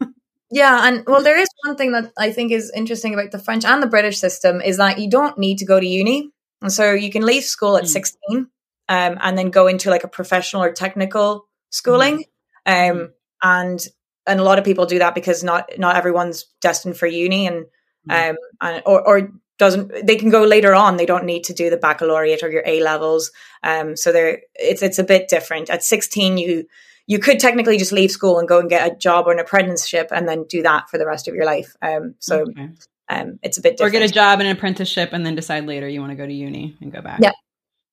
Yeah, 0.55 0.87
and 0.87 1.03
well, 1.05 1.21
there 1.21 1.37
is 1.37 1.49
one 1.65 1.75
thing 1.75 1.91
that 1.91 2.13
I 2.17 2.31
think 2.31 2.53
is 2.53 2.71
interesting 2.73 3.13
about 3.13 3.31
the 3.31 3.39
French 3.39 3.65
and 3.65 3.83
the 3.83 3.87
British 3.87 4.17
system 4.17 4.61
is 4.61 4.77
that 4.77 4.99
you 4.99 5.09
don't 5.09 5.37
need 5.37 5.57
to 5.57 5.65
go 5.65 5.81
to 5.81 5.85
uni, 5.85 6.31
and 6.61 6.71
so 6.71 6.93
you 6.93 7.11
can 7.11 7.25
leave 7.25 7.43
school 7.43 7.75
at 7.75 7.83
mm. 7.83 7.87
sixteen, 7.87 8.47
um, 8.87 9.17
and 9.21 9.37
then 9.37 9.49
go 9.49 9.67
into 9.67 9.89
like 9.89 10.05
a 10.05 10.07
professional 10.07 10.63
or 10.63 10.71
technical 10.71 11.45
schooling, 11.71 12.23
mm. 12.65 12.89
um, 12.89 13.09
and 13.43 13.85
and 14.25 14.39
a 14.39 14.43
lot 14.43 14.57
of 14.57 14.63
people 14.63 14.85
do 14.85 14.99
that 14.99 15.13
because 15.13 15.43
not 15.43 15.71
not 15.77 15.97
everyone's 15.97 16.45
destined 16.61 16.95
for 16.95 17.05
uni, 17.05 17.47
and 17.47 17.65
um, 18.09 18.37
and 18.61 18.81
or, 18.85 19.05
or 19.05 19.31
doesn't 19.59 20.07
they 20.07 20.15
can 20.15 20.29
go 20.29 20.45
later 20.45 20.73
on. 20.73 20.95
They 20.95 21.05
don't 21.05 21.25
need 21.25 21.43
to 21.45 21.53
do 21.53 21.69
the 21.69 21.75
baccalaureate 21.75 22.43
or 22.43 22.49
your 22.49 22.63
a 22.65 22.79
levels. 22.81 23.29
Um 23.61 23.97
so 23.97 24.13
they're 24.13 24.39
it's 24.55 24.81
it's 24.81 24.99
a 24.99 25.03
bit 25.03 25.27
different. 25.27 25.69
At 25.69 25.83
16 25.83 26.37
you 26.37 26.65
you 27.07 27.19
could 27.19 27.39
technically 27.39 27.77
just 27.77 27.91
leave 27.91 28.11
school 28.11 28.39
and 28.39 28.47
go 28.47 28.59
and 28.59 28.69
get 28.69 28.91
a 28.91 28.95
job 28.95 29.27
or 29.27 29.31
an 29.31 29.39
apprenticeship 29.39 30.09
and 30.11 30.27
then 30.27 30.45
do 30.49 30.61
that 30.63 30.89
for 30.89 30.97
the 30.97 31.05
rest 31.05 31.27
of 31.27 31.35
your 31.35 31.45
life. 31.45 31.75
Um, 31.81 32.15
so 32.19 32.41
okay. 32.41 32.69
um, 33.09 33.39
it's 33.43 33.57
a 33.57 33.61
bit 33.61 33.77
different. 33.77 33.95
Or 33.95 33.99
get 33.99 34.09
a 34.09 34.13
job 34.13 34.39
and 34.39 34.47
an 34.47 34.55
apprenticeship 34.55 35.09
and 35.13 35.25
then 35.25 35.35
decide 35.35 35.65
later 35.65 35.87
you 35.87 35.99
want 35.99 36.11
to 36.11 36.15
go 36.15 36.25
to 36.25 36.33
uni 36.33 36.75
and 36.81 36.91
go 36.91 37.01
back. 37.01 37.19
Yeah. 37.21 37.31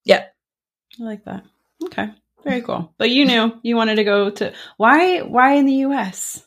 Yeah. 0.05 0.25
I 1.01 1.03
like 1.03 1.25
that. 1.25 1.45
Okay. 1.85 2.09
Very 2.45 2.63
cool. 2.63 2.93
But 2.99 3.11
you 3.11 3.25
knew 3.25 3.53
you 3.63 3.77
wanted 3.77 3.97
to 3.97 4.05
go 4.05 4.31
to 4.31 4.53
why 4.77 5.21
why 5.21 5.55
in 5.55 5.67
the 5.67 5.87
US? 5.87 6.45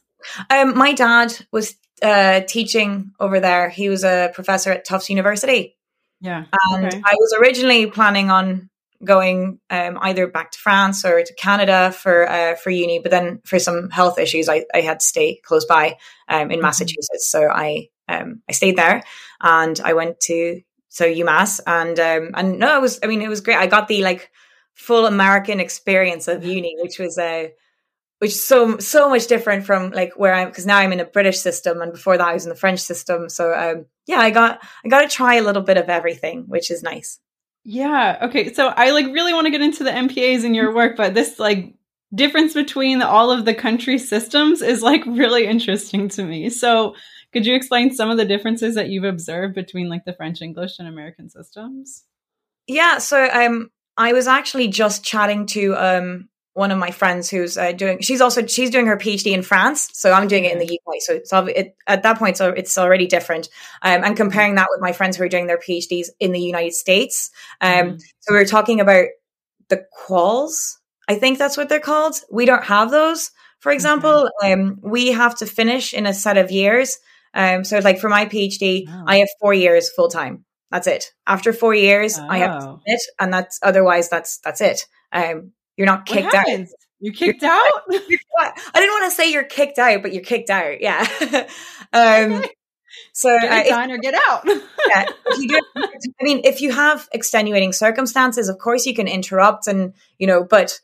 Um, 0.50 0.78
my 0.78 0.94
dad 0.94 1.34
was 1.52 1.76
uh, 2.02 2.42
teaching 2.42 3.12
over 3.20 3.40
there. 3.40 3.70
He 3.70 3.90
was 3.90 4.04
a 4.04 4.32
professor 4.34 4.72
at 4.72 4.86
Tufts 4.86 5.10
University. 5.10 5.78
Yeah. 6.20 6.46
And 6.70 6.88
okay. 6.88 7.02
I 7.04 7.14
was 7.14 7.36
originally 7.40 7.86
planning 7.88 8.30
on 8.30 8.70
going 9.06 9.60
um, 9.70 9.98
either 10.02 10.28
back 10.28 10.52
to 10.52 10.60
France 10.60 11.06
or 11.06 11.24
to 11.24 11.34
Canada 11.36 11.92
for 11.92 12.30
uh, 12.30 12.56
for 12.56 12.70
uni, 12.70 13.00
but 13.00 13.12
then 13.12 13.42
for 13.46 13.60
some 13.60 13.90
health 13.90 14.20
issues, 14.20 14.50
I, 14.50 14.66
I 14.74 14.82
had 14.82 15.00
to 15.00 15.06
stay 15.06 15.40
close 15.44 15.66
by 15.66 15.98
um, 16.28 16.44
in 16.44 16.58
mm-hmm. 16.58 16.62
Massachusetts. 16.62 17.30
So 17.30 17.50
I 17.50 17.90
um, 18.08 18.42
I 18.50 18.52
stayed 18.52 18.78
there, 18.78 19.04
and 19.42 19.80
I 19.84 19.94
went 19.94 20.20
to 20.22 20.62
so 20.90 21.06
UMass, 21.06 21.60
and 21.66 22.00
um, 22.00 22.32
and 22.34 22.60
no, 22.60 22.78
it 22.78 22.82
was 22.82 23.00
I 23.04 23.08
mean 23.08 23.22
it 23.22 23.30
was 23.30 23.42
great. 23.42 23.58
I 23.58 23.68
got 23.68 23.88
the 23.88 24.04
like 24.04 24.32
full 24.74 25.06
American 25.06 25.60
experience 25.60 26.28
of 26.28 26.44
uni, 26.44 26.76
which 26.82 27.00
was 27.00 27.18
a 27.18 27.46
uh, 27.46 27.50
which 28.20 28.32
is 28.32 28.46
so 28.46 28.78
so 28.78 29.10
much 29.10 29.28
different 29.28 29.66
from 29.66 29.92
like 29.92 30.14
where 30.18 30.34
I'm 30.34 30.48
because 30.48 30.66
now 30.66 30.78
I'm 30.78 30.94
in 30.94 31.00
a 31.00 31.06
British 31.06 31.40
system 31.40 31.82
and 31.82 31.92
before 31.92 32.18
that 32.18 32.28
I 32.28 32.34
was 32.34 32.46
in 32.46 32.50
the 32.50 32.56
French 32.56 32.80
system. 32.80 33.30
So 33.30 33.54
um, 33.54 33.86
yeah, 34.08 34.20
I 34.20 34.32
got 34.32 34.64
I 34.84 34.88
got 34.88 35.02
to 35.02 35.08
try 35.08 35.36
a 35.36 35.44
little 35.44 35.62
bit 35.62 35.78
of 35.78 35.90
everything, 35.90 36.46
which 36.48 36.72
is 36.72 36.82
nice. 36.84 37.20
Yeah. 37.66 38.20
Okay. 38.22 38.54
So 38.54 38.68
I 38.68 38.92
like 38.92 39.08
really 39.08 39.34
want 39.34 39.46
to 39.46 39.52
get 39.52 39.62
into 39.62 39.84
the 39.84 39.90
MPAs 39.90 40.44
in 40.44 40.54
your 40.54 40.74
work, 40.74 40.96
but 40.96 41.16
this 41.16 41.40
like 41.40 41.74
difference 42.14 42.54
between 42.54 43.02
all 43.02 43.32
of 43.32 43.44
the 43.44 43.56
country 43.56 43.98
systems 43.98 44.62
is 44.62 44.84
like 44.84 45.04
really 45.08 45.48
interesting 45.48 46.08
to 46.10 46.24
me. 46.24 46.50
So 46.52 46.96
could 47.34 47.46
you 47.46 47.56
explain 47.56 47.92
some 47.92 48.12
of 48.12 48.18
the 48.18 48.26
differences 48.26 48.76
that 48.76 48.90
you've 48.90 49.04
observed 49.04 49.56
between 49.56 49.90
like 49.90 50.06
the 50.06 50.14
French 50.14 50.44
English 50.44 50.78
and 50.78 50.88
American 50.88 51.28
systems? 51.28 52.04
Yeah. 52.68 53.00
So 53.00 53.28
um, 53.34 53.72
I 53.98 54.14
was 54.14 54.28
actually 54.28 54.68
just 54.68 55.04
chatting 55.04 55.48
to 55.48 55.76
um 55.76 56.30
one 56.56 56.72
of 56.72 56.78
my 56.78 56.90
friends 56.90 57.30
who's 57.30 57.58
uh, 57.58 57.74
doing 57.74 58.00
she's 58.00 58.22
also 58.22 58.46
she's 58.46 58.70
doing 58.70 58.88
her 58.88 58.98
phd 58.98 59.32
in 59.32 59.44
france 59.44 59.90
so 59.94 60.12
i'm 60.14 60.28
doing 60.28 60.46
it 60.46 60.54
in 60.54 60.60
the 60.60 60.80
uk 60.80 60.96
so, 61.00 61.20
so 61.24 61.46
it, 61.46 61.76
at 61.86 62.02
that 62.04 62.18
point 62.18 62.38
so 62.38 62.50
it's 62.50 62.78
already 62.78 63.06
different 63.06 63.50
um, 63.82 64.04
and 64.04 64.18
comparing 64.18 64.56
that 64.56 64.68
with 64.72 64.82
my 64.82 64.94
friends 64.94 65.18
who 65.18 65.24
are 65.24 65.30
doing 65.30 65.48
their 65.48 65.60
phds 65.60 66.08
in 66.20 66.32
the 66.32 66.40
united 66.40 66.74
states 66.74 67.30
um, 67.62 67.70
mm. 67.70 68.02
so 68.22 68.34
we 68.34 68.40
are 68.40 68.46
talking 68.46 68.80
about 68.80 69.06
the 69.70 69.86
quals 70.08 70.78
i 71.08 71.16
think 71.16 71.38
that's 71.38 71.58
what 71.58 71.70
they're 71.70 71.80
called 71.80 72.16
we 72.32 72.46
don't 72.46 72.64
have 72.64 72.90
those 72.90 73.32
for 73.60 73.72
example 73.72 74.30
okay. 74.42 74.54
um, 74.54 74.80
we 74.82 75.12
have 75.12 75.36
to 75.36 75.46
finish 75.46 75.94
in 75.94 76.06
a 76.06 76.14
set 76.14 76.38
of 76.38 76.52
years 76.52 76.98
um, 77.34 77.66
so 77.66 77.80
like 77.80 78.00
for 78.00 78.10
my 78.10 78.26
phd 78.26 78.86
oh. 78.88 79.04
i 79.06 79.18
have 79.18 79.30
four 79.42 79.54
years 79.54 79.90
full 79.92 80.08
time 80.08 80.46
that's 80.72 80.88
it 80.88 81.12
after 81.28 81.52
four 81.52 81.76
years 81.76 82.18
oh. 82.18 82.26
i 82.30 82.38
have 82.38 82.56
to 82.56 82.62
submit 82.62 83.02
oh. 83.10 83.14
and 83.20 83.34
that's 83.34 83.60
otherwise 83.62 84.08
that's 84.08 84.38
that's 84.38 84.62
it 84.62 84.86
um, 85.12 85.52
you're 85.78 85.88
not 85.88 86.06
kicked 86.06 86.34
out. 86.34 86.48
You 87.00 87.12
kicked 87.12 87.42
you're, 87.44 87.52
out? 87.52 87.72
I 88.40 88.54
didn't 88.76 88.92
want 88.92 89.12
to 89.12 89.12
say 89.12 89.32
you're 89.32 89.44
kicked 89.44 89.78
out, 89.78 90.02
but 90.02 90.14
you're 90.14 90.24
kicked 90.24 90.50
out. 90.50 90.82
Yeah. 90.82 91.08
um, 91.94 92.44
so 93.14 93.38
get 93.40 93.72
uh, 93.72 93.94
or 93.94 93.98
get 93.98 94.14
out. 94.14 94.46
yeah, 94.88 95.06
do, 95.36 95.62
I 95.78 96.24
mean, 96.24 96.42
if 96.44 96.62
you 96.62 96.72
have 96.72 97.08
extenuating 97.12 97.74
circumstances, 97.74 98.50
of 98.50 98.58
course 98.58 98.86
you 98.86 98.94
can 98.94 99.08
interrupt, 99.08 99.68
and 99.68 99.94
you 100.18 100.28
know, 100.28 100.44
but 100.44 100.80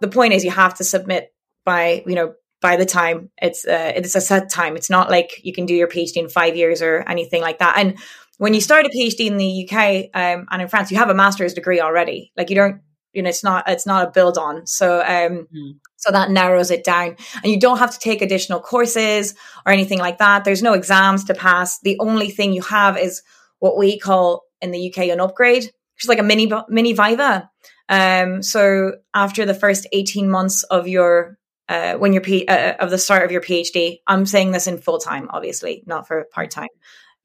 the 0.00 0.08
point 0.08 0.32
is 0.32 0.44
you 0.44 0.50
have 0.50 0.74
to 0.74 0.84
submit 0.84 1.32
by 1.64 2.02
you 2.06 2.14
know 2.14 2.34
by 2.60 2.76
the 2.76 2.86
time 2.86 3.30
it's 3.40 3.66
uh, 3.66 3.92
it's 3.94 4.14
a 4.14 4.20
set 4.20 4.50
time. 4.50 4.76
It's 4.76 4.90
not 4.90 5.10
like 5.10 5.40
you 5.42 5.52
can 5.52 5.66
do 5.66 5.74
your 5.74 5.88
PhD 5.88 6.16
in 6.16 6.28
five 6.28 6.56
years 6.56 6.82
or 6.82 7.04
anything 7.08 7.42
like 7.42 7.58
that. 7.58 7.76
And 7.78 7.98
when 8.38 8.54
you 8.54 8.60
start 8.60 8.86
a 8.86 8.88
PhD 8.88 9.26
in 9.26 9.36
the 9.36 9.68
UK 9.68 10.10
um, 10.14 10.46
and 10.50 10.62
in 10.62 10.68
France, 10.68 10.90
you 10.90 10.98
have 10.98 11.10
a 11.10 11.14
master's 11.14 11.54
degree 11.54 11.80
already. 11.80 12.32
Like 12.36 12.50
you 12.50 12.56
don't 12.56 12.80
you 13.12 13.22
know 13.22 13.28
it's 13.28 13.44
not 13.44 13.68
it's 13.68 13.86
not 13.86 14.06
a 14.06 14.10
build 14.10 14.38
on. 14.38 14.66
So 14.66 15.00
um 15.00 15.46
mm. 15.54 15.76
so 15.96 16.10
that 16.10 16.30
narrows 16.30 16.70
it 16.70 16.84
down. 16.84 17.16
And 17.42 17.52
you 17.52 17.58
don't 17.58 17.78
have 17.78 17.92
to 17.92 17.98
take 17.98 18.22
additional 18.22 18.60
courses 18.60 19.34
or 19.66 19.72
anything 19.72 19.98
like 19.98 20.18
that. 20.18 20.44
There's 20.44 20.62
no 20.62 20.74
exams 20.74 21.24
to 21.24 21.34
pass. 21.34 21.78
The 21.80 21.98
only 22.00 22.30
thing 22.30 22.52
you 22.52 22.62
have 22.62 22.98
is 22.98 23.22
what 23.58 23.76
we 23.76 23.98
call 23.98 24.44
in 24.60 24.70
the 24.70 24.92
UK 24.92 25.08
an 25.08 25.20
upgrade. 25.20 25.64
Which 25.64 26.04
is 26.04 26.08
like 26.08 26.20
a 26.20 26.22
mini 26.22 26.50
mini 26.68 26.92
viva. 26.92 27.50
Um 27.88 28.42
so 28.42 28.92
after 29.14 29.44
the 29.44 29.54
first 29.54 29.86
18 29.92 30.30
months 30.30 30.62
of 30.64 30.86
your 30.88 31.38
uh, 31.70 31.96
when 31.96 32.14
you're 32.14 32.22
P- 32.22 32.46
uh, 32.46 32.76
of 32.80 32.88
the 32.88 32.96
start 32.96 33.24
of 33.26 33.30
your 33.30 33.42
PhD, 33.42 33.98
I'm 34.06 34.24
saying 34.24 34.52
this 34.52 34.66
in 34.66 34.78
full 34.78 34.96
time, 34.96 35.28
obviously, 35.28 35.84
not 35.86 36.08
for 36.08 36.24
part 36.32 36.50
time 36.50 36.70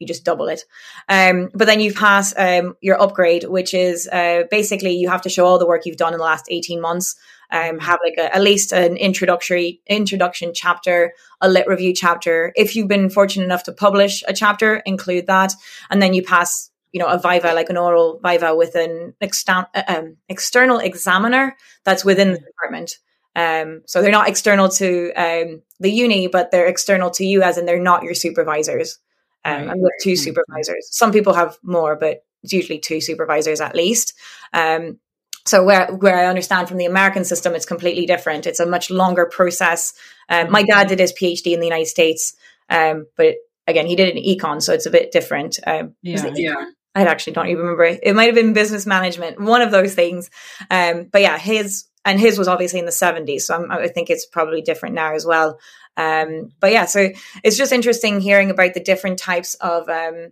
you 0.03 0.07
just 0.07 0.25
double 0.25 0.49
it. 0.49 0.63
Um, 1.07 1.49
but 1.53 1.65
then 1.65 1.79
you 1.79 1.93
pass 1.93 2.33
um, 2.37 2.75
your 2.81 3.01
upgrade, 3.01 3.45
which 3.45 3.73
is 3.73 4.07
uh, 4.11 4.43
basically 4.51 4.91
you 4.91 5.09
have 5.09 5.21
to 5.21 5.29
show 5.29 5.45
all 5.45 5.57
the 5.57 5.65
work 5.65 5.85
you've 5.85 5.97
done 5.97 6.13
in 6.13 6.19
the 6.19 6.25
last 6.25 6.45
18 6.49 6.81
months. 6.81 7.15
Um, 7.51 7.77
have 7.79 7.99
like 8.03 8.15
a, 8.17 8.35
at 8.35 8.41
least 8.41 8.71
an 8.71 8.97
introductory 8.97 9.79
introduction 9.85 10.53
chapter, 10.55 11.13
a 11.39 11.47
lit 11.47 11.67
review 11.67 11.93
chapter. 11.93 12.51
If 12.55 12.75
you've 12.75 12.87
been 12.87 13.11
fortunate 13.11 13.45
enough 13.45 13.63
to 13.63 13.71
publish 13.71 14.23
a 14.27 14.33
chapter, 14.33 14.77
include 14.87 15.27
that, 15.27 15.53
and 15.91 16.01
then 16.01 16.15
you 16.15 16.23
pass, 16.23 16.71
you 16.93 16.99
know, 16.99 17.07
a 17.07 17.19
viva 17.19 17.53
like 17.53 17.69
an 17.69 17.77
oral 17.77 18.19
viva 18.23 18.55
with 18.55 18.73
an 18.73 19.13
uh, 19.21 19.63
um, 19.87 20.17
external 20.29 20.79
examiner 20.79 21.55
that's 21.83 22.03
within 22.03 22.31
the 22.31 22.39
department. 22.39 22.97
Um, 23.35 23.81
so 23.85 24.01
they're 24.01 24.11
not 24.11 24.29
external 24.29 24.69
to 24.69 25.11
um, 25.13 25.61
the 25.79 25.91
uni, 25.91 26.27
but 26.27 26.51
they're 26.51 26.67
external 26.67 27.09
to 27.11 27.25
you, 27.25 27.41
as 27.41 27.57
in 27.57 27.65
they're 27.65 27.79
not 27.79 28.03
your 28.03 28.13
supervisors 28.13 28.99
um, 29.45 29.53
right. 29.53 29.69
and 29.69 29.81
with 29.81 29.93
two 30.01 30.15
supervisors. 30.15 30.87
Some 30.91 31.11
people 31.11 31.33
have 31.33 31.57
more, 31.63 31.95
but 31.95 32.25
it's 32.43 32.53
usually 32.53 32.79
two 32.79 33.01
supervisors 33.01 33.61
at 33.61 33.75
least. 33.75 34.13
Um, 34.53 34.99
so 35.45 35.63
where 35.63 35.87
where 35.87 36.17
I 36.17 36.27
understand 36.27 36.69
from 36.69 36.77
the 36.77 36.85
American 36.85 37.25
system, 37.25 37.53
it's 37.53 37.65
completely 37.65 38.05
different. 38.05 38.47
It's 38.47 38.59
a 38.59 38.65
much 38.65 38.89
longer 38.89 39.25
process. 39.25 39.93
Um, 40.29 40.51
my 40.51 40.63
dad 40.63 40.87
did 40.87 40.99
his 40.99 41.13
PhD 41.13 41.53
in 41.53 41.59
the 41.59 41.65
United 41.65 41.87
States, 41.87 42.35
um, 42.69 43.07
but 43.17 43.35
again, 43.67 43.85
he 43.85 43.95
did 43.95 44.15
an 44.15 44.23
econ, 44.23 44.61
so 44.61 44.73
it's 44.73 44.85
a 44.85 44.91
bit 44.91 45.11
different. 45.11 45.59
Um, 45.67 45.95
yeah, 46.01 46.31
yeah. 46.35 46.65
I 46.95 47.03
actually 47.05 47.33
don't 47.33 47.47
even 47.47 47.65
remember. 47.65 47.99
It 48.01 48.15
might 48.15 48.25
have 48.25 48.35
been 48.35 48.53
business 48.53 48.85
management, 48.85 49.39
one 49.39 49.61
of 49.61 49.71
those 49.71 49.95
things. 49.95 50.29
Um, 50.69 51.09
but 51.11 51.21
yeah, 51.21 51.37
his 51.37 51.85
and 52.05 52.19
his 52.19 52.37
was 52.37 52.47
obviously 52.47 52.79
in 52.79 52.85
the 52.85 52.91
70s, 52.91 53.41
so 53.41 53.55
I'm, 53.55 53.71
i 53.71 53.87
think 53.87 54.09
it's 54.09 54.25
probably 54.25 54.61
different 54.61 54.95
now 54.95 55.13
as 55.13 55.25
well. 55.25 55.59
Um, 55.95 56.51
but 56.59 56.71
yeah, 56.71 56.85
so 56.85 57.09
it's 57.43 57.57
just 57.57 57.71
interesting 57.71 58.19
hearing 58.19 58.49
about 58.49 58.73
the 58.73 58.79
different 58.79 59.19
types 59.19 59.53
of 59.55 59.87
um, 59.89 60.31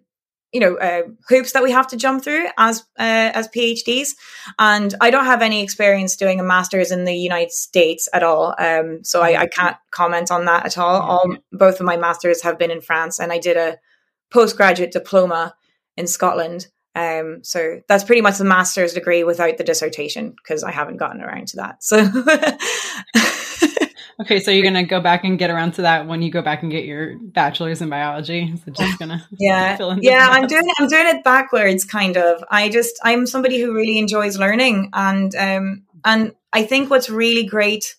you 0.52 0.60
know 0.60 0.76
uh, 0.78 1.04
hoops 1.28 1.54
that 1.54 1.64
we 1.64 1.72
have 1.72 1.88
to 1.88 1.98
jump 1.98 2.24
through 2.24 2.48
as 2.58 2.82
uh, 3.00 3.32
as 3.34 3.48
PhDs. 3.50 4.10
And 4.60 4.94
I 5.02 5.12
don't 5.12 5.26
have 5.26 5.42
any 5.42 5.64
experience 5.64 6.16
doing 6.16 6.40
a 6.40 6.44
master's 6.44 6.92
in 6.92 7.06
the 7.06 7.16
United 7.16 7.52
States 7.52 8.10
at 8.14 8.24
all, 8.24 8.56
um, 8.58 9.04
so 9.04 9.22
I, 9.22 9.42
I, 9.42 9.48
can't 9.48 9.78
comment 9.92 10.32
on 10.32 10.46
that 10.46 10.66
at 10.66 10.78
all. 10.78 11.02
All 11.02 11.36
both 11.52 11.80
of 11.80 11.86
my 11.86 11.98
masters 11.98 12.42
have 12.42 12.58
been 12.58 12.72
in 12.72 12.82
France, 12.82 13.20
and 13.20 13.32
I 13.32 13.38
did 13.38 13.58
a 13.58 13.78
postgraduate 14.32 14.92
diploma 14.92 15.56
in 15.96 16.08
Scotland. 16.08 16.68
Um, 16.94 17.44
so 17.44 17.82
that's 17.88 18.04
pretty 18.04 18.22
much 18.22 18.38
the 18.38 18.46
master's 18.46 18.94
degree 18.94 19.24
without 19.24 19.58
the 19.58 19.64
dissertation 19.64 20.32
because 20.32 20.64
I 20.64 20.72
haven't 20.72 20.98
gotten 20.98 21.22
around 21.22 21.48
to 21.50 21.58
that. 21.58 21.84
So 21.84 21.98
Okay, 24.22 24.40
so 24.40 24.52
you're 24.52 24.64
gonna 24.64 24.84
go 24.86 25.02
back 25.02 25.24
and 25.24 25.40
get 25.40 25.50
around 25.50 25.74
to 25.76 25.82
that 25.82 26.06
when 26.06 26.22
you 26.22 26.30
go 26.30 26.44
back 26.44 26.62
and 26.62 26.72
get 26.72 26.86
your 26.86 27.18
bachelor's 27.18 27.82
in 27.82 27.90
biology. 27.90 28.54
So 28.64 28.72
just 28.72 29.00
gonna 29.00 29.28
yeah 29.40 29.78
yeah 30.00 30.28
I'm 30.30 30.46
doing 30.46 30.64
it, 30.64 30.76
I'm 30.78 30.88
doing 30.88 31.08
it 31.08 31.24
backwards 31.24 31.84
kind 31.84 32.18
of. 32.18 32.44
I 32.52 32.70
just 32.70 33.00
I'm 33.04 33.26
somebody 33.26 33.60
who 33.60 33.74
really 33.74 33.98
enjoys 33.98 34.38
learning 34.38 34.92
and 34.94 35.34
um 35.36 35.84
and 36.06 36.36
I 36.54 36.64
think 36.64 36.92
what's 36.92 37.10
really 37.10 37.46
great 37.46 37.96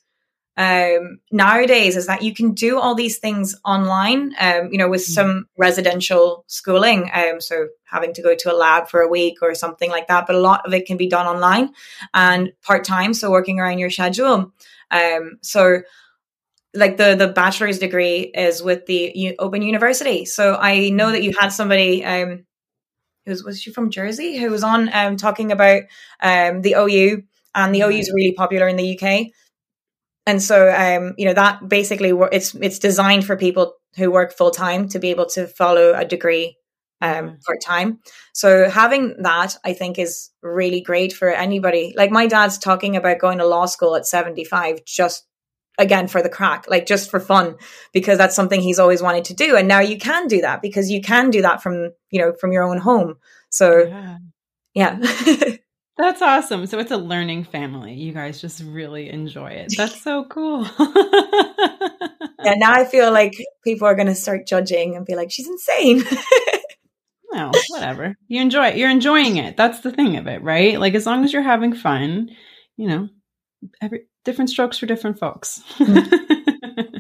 um 0.59 1.19
nowadays 1.31 1.97
is 1.97 2.07
that 2.07 2.23
you 2.23 2.35
can 2.35 2.53
do 2.53 2.79
all 2.79 2.95
these 2.95 3.19
things 3.19 3.55
online 3.65 4.35
um 4.39 4.69
you 4.71 4.77
know 4.77 4.89
with 4.89 5.01
mm-hmm. 5.01 5.13
some 5.13 5.47
residential 5.57 6.45
schooling 6.47 7.11
um 7.15 7.41
so 7.41 7.69
having 7.85 8.13
to 8.13 8.21
go 8.21 8.35
to 8.35 8.53
a 8.53 8.57
lab 8.57 8.87
for 8.87 9.01
a 9.01 9.09
week 9.09 9.39
or 9.41 9.55
something 9.55 9.91
like 9.91 10.09
that 10.09 10.27
but 10.27 10.37
a 10.37 10.41
lot 10.41 10.67
of 10.67 10.75
it 10.75 10.85
can 10.85 10.99
be 10.99 11.09
done 11.09 11.27
online 11.27 11.71
and 12.13 12.53
part 12.63 12.85
time 12.85 13.15
so 13.15 13.31
working 13.31 13.61
around 13.61 13.79
your 13.79 13.89
schedule 13.89 14.53
um 14.91 15.39
so 15.41 15.81
like 16.75 16.97
the 16.97 17.15
the 17.15 17.29
bachelor's 17.29 17.79
degree 17.79 18.21
is 18.35 18.63
with 18.63 18.87
the 18.87 19.13
U- 19.15 19.35
Open 19.39 19.63
University. 19.63 20.25
So 20.25 20.57
I 20.61 20.91
know 20.91 21.11
that 21.11 21.23
you 21.23 21.33
had 21.39 21.51
somebody 21.51 22.05
um 22.05 22.45
who's 23.27 23.45
was 23.45 23.61
she 23.61 23.73
from 23.73 23.91
Jersey 23.91 24.39
who 24.39 24.51
was 24.51 24.63
on 24.63 24.91
um 24.93 25.17
talking 25.17 25.53
about 25.53 25.83
um 26.21 26.63
the 26.63 26.75
OU 26.79 27.23
and 27.55 27.75
the 27.75 27.83
OU 27.83 27.91
is 27.91 28.13
really 28.15 28.33
popular 28.33 28.69
in 28.69 28.77
the 28.77 28.99
UK. 28.99 29.27
And 30.27 30.43
so 30.43 30.71
um 30.71 31.15
you 31.19 31.27
know 31.27 31.35
that 31.35 31.69
basically 31.69 32.13
it's 32.33 32.55
it's 32.55 32.79
designed 32.79 33.25
for 33.25 33.37
people 33.37 33.75
who 33.97 34.11
work 34.11 34.33
full 34.33 34.51
time 34.51 34.89
to 34.89 34.99
be 34.99 35.11
able 35.11 35.27
to 35.27 35.47
follow 35.47 35.95
a 35.95 36.05
degree 36.05 36.57
um, 37.03 37.39
part 37.45 37.61
time. 37.61 37.99
So 38.33 38.71
having 38.71 39.17
that, 39.23 39.57
I 39.65 39.73
think, 39.75 39.99
is 39.99 40.31
really 40.41 40.81
great 40.81 41.13
for 41.13 41.29
anybody. 41.29 41.93
Like 41.97 42.11
my 42.11 42.27
dad's 42.27 42.59
talking 42.59 42.97
about 42.97 43.19
going 43.19 43.39
to 43.39 43.47
law 43.47 43.67
school 43.67 43.97
at 43.97 44.07
75 44.07 44.85
just 44.85 45.27
again 45.79 46.07
for 46.07 46.23
the 46.23 46.29
crack, 46.29 46.67
like 46.69 46.87
just 46.87 47.11
for 47.11 47.19
fun, 47.19 47.57
because 47.93 48.19
that's 48.19 48.37
something 48.37 48.61
he's 48.61 48.79
always 48.79 49.03
wanted 49.03 49.25
to 49.27 49.35
do. 49.35 49.57
And 49.57 49.67
now 49.67 49.81
you 49.81 49.99
can 49.99 50.29
do 50.29 50.41
that 50.43 50.63
because 50.63 50.91
you 50.91 51.03
can 51.03 51.31
do 51.31 51.43
that 51.43 51.63
from, 51.63 51.91
you 52.11 52.21
know, 52.21 52.33
from 52.35 52.53
your 52.53 52.63
own 52.63 52.79
home. 52.79 53.17
So 53.51 53.85
yeah. 54.75 54.99
yeah. 55.01 55.57
That's 55.99 56.23
awesome. 56.23 56.67
So 56.67 56.79
it's 56.79 56.91
a 56.91 56.97
learning 56.97 57.45
family. 57.45 57.95
You 57.95 58.13
guys 58.13 58.41
just 58.41 58.63
really 58.63 59.11
enjoy 59.11 59.49
it. 59.49 59.75
That's 59.77 60.03
so 60.03 60.25
cool. 60.25 60.63
yeah, 62.43 62.55
now 62.57 62.73
I 62.73 62.85
feel 62.85 63.13
like 63.13 63.35
people 63.63 63.87
are 63.87 63.95
going 63.95 64.07
to 64.07 64.15
start 64.15 64.47
judging 64.47 64.97
and 64.97 65.05
be 65.05 65.15
like, 65.15 65.31
she's 65.31 65.49
insane. 65.49 66.03
no, 67.33 67.51
whatever. 67.69 68.15
You 68.29 68.41
enjoy 68.41 68.69
it. 68.69 68.77
You're 68.77 68.91
enjoying 68.91 69.37
it. 69.37 69.57
That's 69.57 69.81
the 69.81 69.93
thing 69.93 70.17
of 70.17 70.27
it, 70.27 70.43
right? 70.43 70.81
Like 70.81 70.95
as 70.95 71.07
long 71.07 71.25
as 71.25 71.33
you're 71.33 71.43
having 71.43 71.75
fun, 71.75 72.31
you 72.77 72.89
know, 72.89 73.09
every 73.81 74.07
different 74.25 74.51
strokes 74.51 74.79
for 74.79 74.87
different 74.87 75.19
folks. 75.19 75.63
Mm-hmm. 75.79 76.97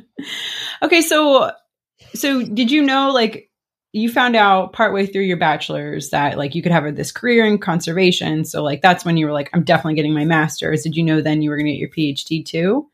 okay, 0.82 1.02
so 1.02 1.50
so 2.14 2.44
did 2.44 2.70
you 2.70 2.82
know 2.82 3.10
like 3.12 3.48
you 3.92 4.10
found 4.10 4.34
out 4.34 4.72
partway 4.72 5.06
through 5.06 5.22
your 5.22 5.36
bachelor's 5.36 6.10
that 6.10 6.38
like 6.38 6.54
you 6.54 6.62
could 6.62 6.72
have 6.72 6.96
this 6.96 7.12
career 7.12 7.46
in 7.46 7.58
conservation. 7.58 8.44
So 8.44 8.62
like 8.62 8.80
that's 8.80 9.04
when 9.04 9.18
you 9.18 9.26
were 9.26 9.32
like, 9.32 9.50
I'm 9.52 9.64
definitely 9.64 9.94
getting 9.94 10.14
my 10.14 10.24
master's. 10.24 10.82
Did 10.82 10.96
you 10.96 11.02
know 11.02 11.20
then 11.20 11.42
you 11.42 11.50
were 11.50 11.56
going 11.56 11.66
to 11.66 11.72
get 11.72 11.78
your 11.78 11.90
PhD 11.90 12.44
too? 12.44 12.88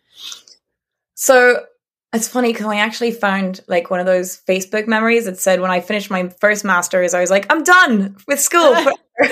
So 1.14 1.64
it's 2.12 2.26
funny 2.26 2.52
because 2.52 2.66
I 2.66 2.76
actually 2.76 3.12
found 3.12 3.60
like 3.68 3.90
one 3.90 4.00
of 4.00 4.06
those 4.06 4.40
Facebook 4.48 4.88
memories 4.88 5.26
that 5.26 5.38
said 5.38 5.60
when 5.60 5.70
I 5.70 5.80
finished 5.80 6.10
my 6.10 6.28
first 6.28 6.64
master's, 6.64 7.14
I 7.14 7.20
was 7.20 7.30
like, 7.30 7.46
I'm 7.50 7.62
done 7.62 8.16
with 8.26 8.40
school. 8.40 8.74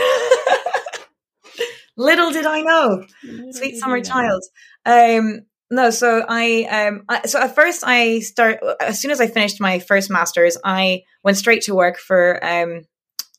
Little 1.96 2.30
did 2.30 2.46
I 2.46 2.60
know, 2.60 3.04
sweet 3.52 3.78
summer 3.78 4.02
child. 4.02 4.44
Um, 4.84 5.46
no, 5.70 5.90
so 5.90 6.24
I 6.28 6.64
um 6.70 7.02
I, 7.08 7.26
so 7.26 7.40
at 7.40 7.54
first 7.54 7.82
I 7.84 8.20
start 8.20 8.60
as 8.80 9.00
soon 9.00 9.10
as 9.10 9.20
I 9.20 9.26
finished 9.26 9.60
my 9.60 9.78
first 9.78 10.10
masters, 10.10 10.56
I 10.64 11.02
went 11.24 11.36
straight 11.36 11.62
to 11.62 11.74
work 11.74 11.98
for 11.98 12.44
um 12.44 12.82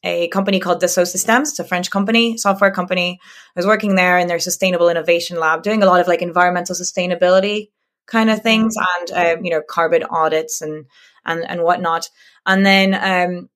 a 0.03 0.27
company 0.29 0.59
called 0.59 0.81
Dassault 0.81 1.07
Systems. 1.07 1.49
It's 1.49 1.59
a 1.59 1.63
French 1.63 1.89
company, 1.89 2.37
software 2.37 2.71
company. 2.71 3.19
I 3.21 3.59
was 3.59 3.65
working 3.65 3.95
there 3.95 4.17
in 4.17 4.27
their 4.27 4.39
sustainable 4.39 4.89
innovation 4.89 5.39
lab, 5.39 5.63
doing 5.63 5.81
a 5.83 5.85
lot 5.85 5.99
of 5.99 6.07
like 6.07 6.21
environmental 6.21 6.75
sustainability 6.75 7.69
kind 8.05 8.29
of 8.29 8.41
things, 8.41 8.75
mm-hmm. 8.77 9.15
and 9.15 9.39
um, 9.39 9.45
you 9.45 9.51
know 9.51 9.61
carbon 9.61 10.03
audits 10.03 10.61
and 10.61 10.85
and 11.25 11.49
and 11.49 11.63
whatnot. 11.63 12.09
And 12.45 12.65
then 12.65 12.93
um, 12.93 13.49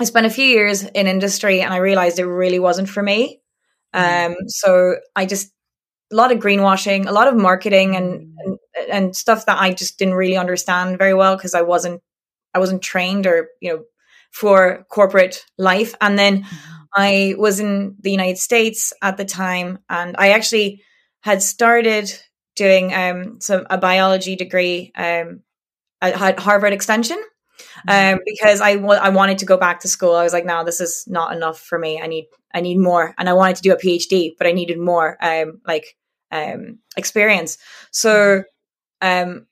I 0.00 0.04
spent 0.04 0.26
a 0.26 0.30
few 0.30 0.46
years 0.46 0.82
in 0.82 1.06
industry, 1.06 1.60
and 1.60 1.72
I 1.72 1.78
realized 1.78 2.18
it 2.18 2.26
really 2.26 2.58
wasn't 2.58 2.88
for 2.88 3.02
me. 3.02 3.40
Mm-hmm. 3.94 4.32
Um, 4.32 4.36
so 4.48 4.96
I 5.14 5.26
just 5.26 5.52
a 6.12 6.16
lot 6.16 6.32
of 6.32 6.38
greenwashing, 6.38 7.06
a 7.06 7.12
lot 7.12 7.28
of 7.28 7.36
marketing 7.36 7.96
and, 7.96 8.38
and, 8.38 8.58
and 8.90 9.16
stuff 9.16 9.46
that 9.46 9.60
I 9.60 9.72
just 9.72 9.98
didn't 9.98 10.14
really 10.14 10.36
understand 10.36 10.98
very 10.98 11.14
well 11.14 11.36
because 11.36 11.54
I 11.54 11.62
wasn't 11.62 12.02
I 12.54 12.58
wasn't 12.58 12.82
trained 12.82 13.26
or 13.26 13.48
you 13.60 13.72
know 13.72 13.84
for 14.30 14.84
corporate 14.88 15.44
life. 15.58 15.94
And 16.00 16.18
then 16.18 16.42
mm-hmm. 16.42 16.82
I 16.94 17.34
was 17.38 17.60
in 17.60 17.96
the 18.00 18.10
United 18.10 18.38
States 18.38 18.92
at 19.02 19.16
the 19.16 19.24
time, 19.24 19.78
and 19.88 20.16
I 20.18 20.30
actually 20.30 20.82
had 21.20 21.42
started 21.42 22.12
doing 22.54 22.92
um 22.92 23.40
some 23.40 23.66
a 23.70 23.78
biology 23.78 24.36
degree 24.36 24.92
um 24.94 25.40
at 26.00 26.38
Harvard 26.38 26.72
Extension. 26.72 27.22
Mm-hmm. 27.86 28.14
Um, 28.14 28.20
because 28.24 28.60
I, 28.60 28.74
w- 28.74 29.00
I 29.00 29.10
wanted 29.10 29.38
to 29.38 29.46
go 29.46 29.56
back 29.56 29.80
to 29.80 29.88
school. 29.88 30.14
I 30.14 30.24
was 30.24 30.32
like, 30.32 30.44
no, 30.44 30.64
this 30.64 30.80
is 30.80 31.04
not 31.06 31.34
enough 31.34 31.60
for 31.60 31.78
me. 31.78 32.00
I 32.02 32.06
need 32.06 32.26
I 32.52 32.60
need 32.60 32.78
more, 32.78 33.14
and 33.18 33.28
I 33.28 33.32
wanted 33.34 33.56
to 33.56 33.62
do 33.62 33.72
a 33.72 33.76
PhD, 33.76 34.32
but 34.36 34.46
I 34.46 34.52
needed 34.52 34.78
more. 34.78 35.16
Um, 35.20 35.60
like 35.66 35.96
um, 36.32 36.78
experience. 36.96 37.58
So 37.92 38.42
um, 39.00 39.46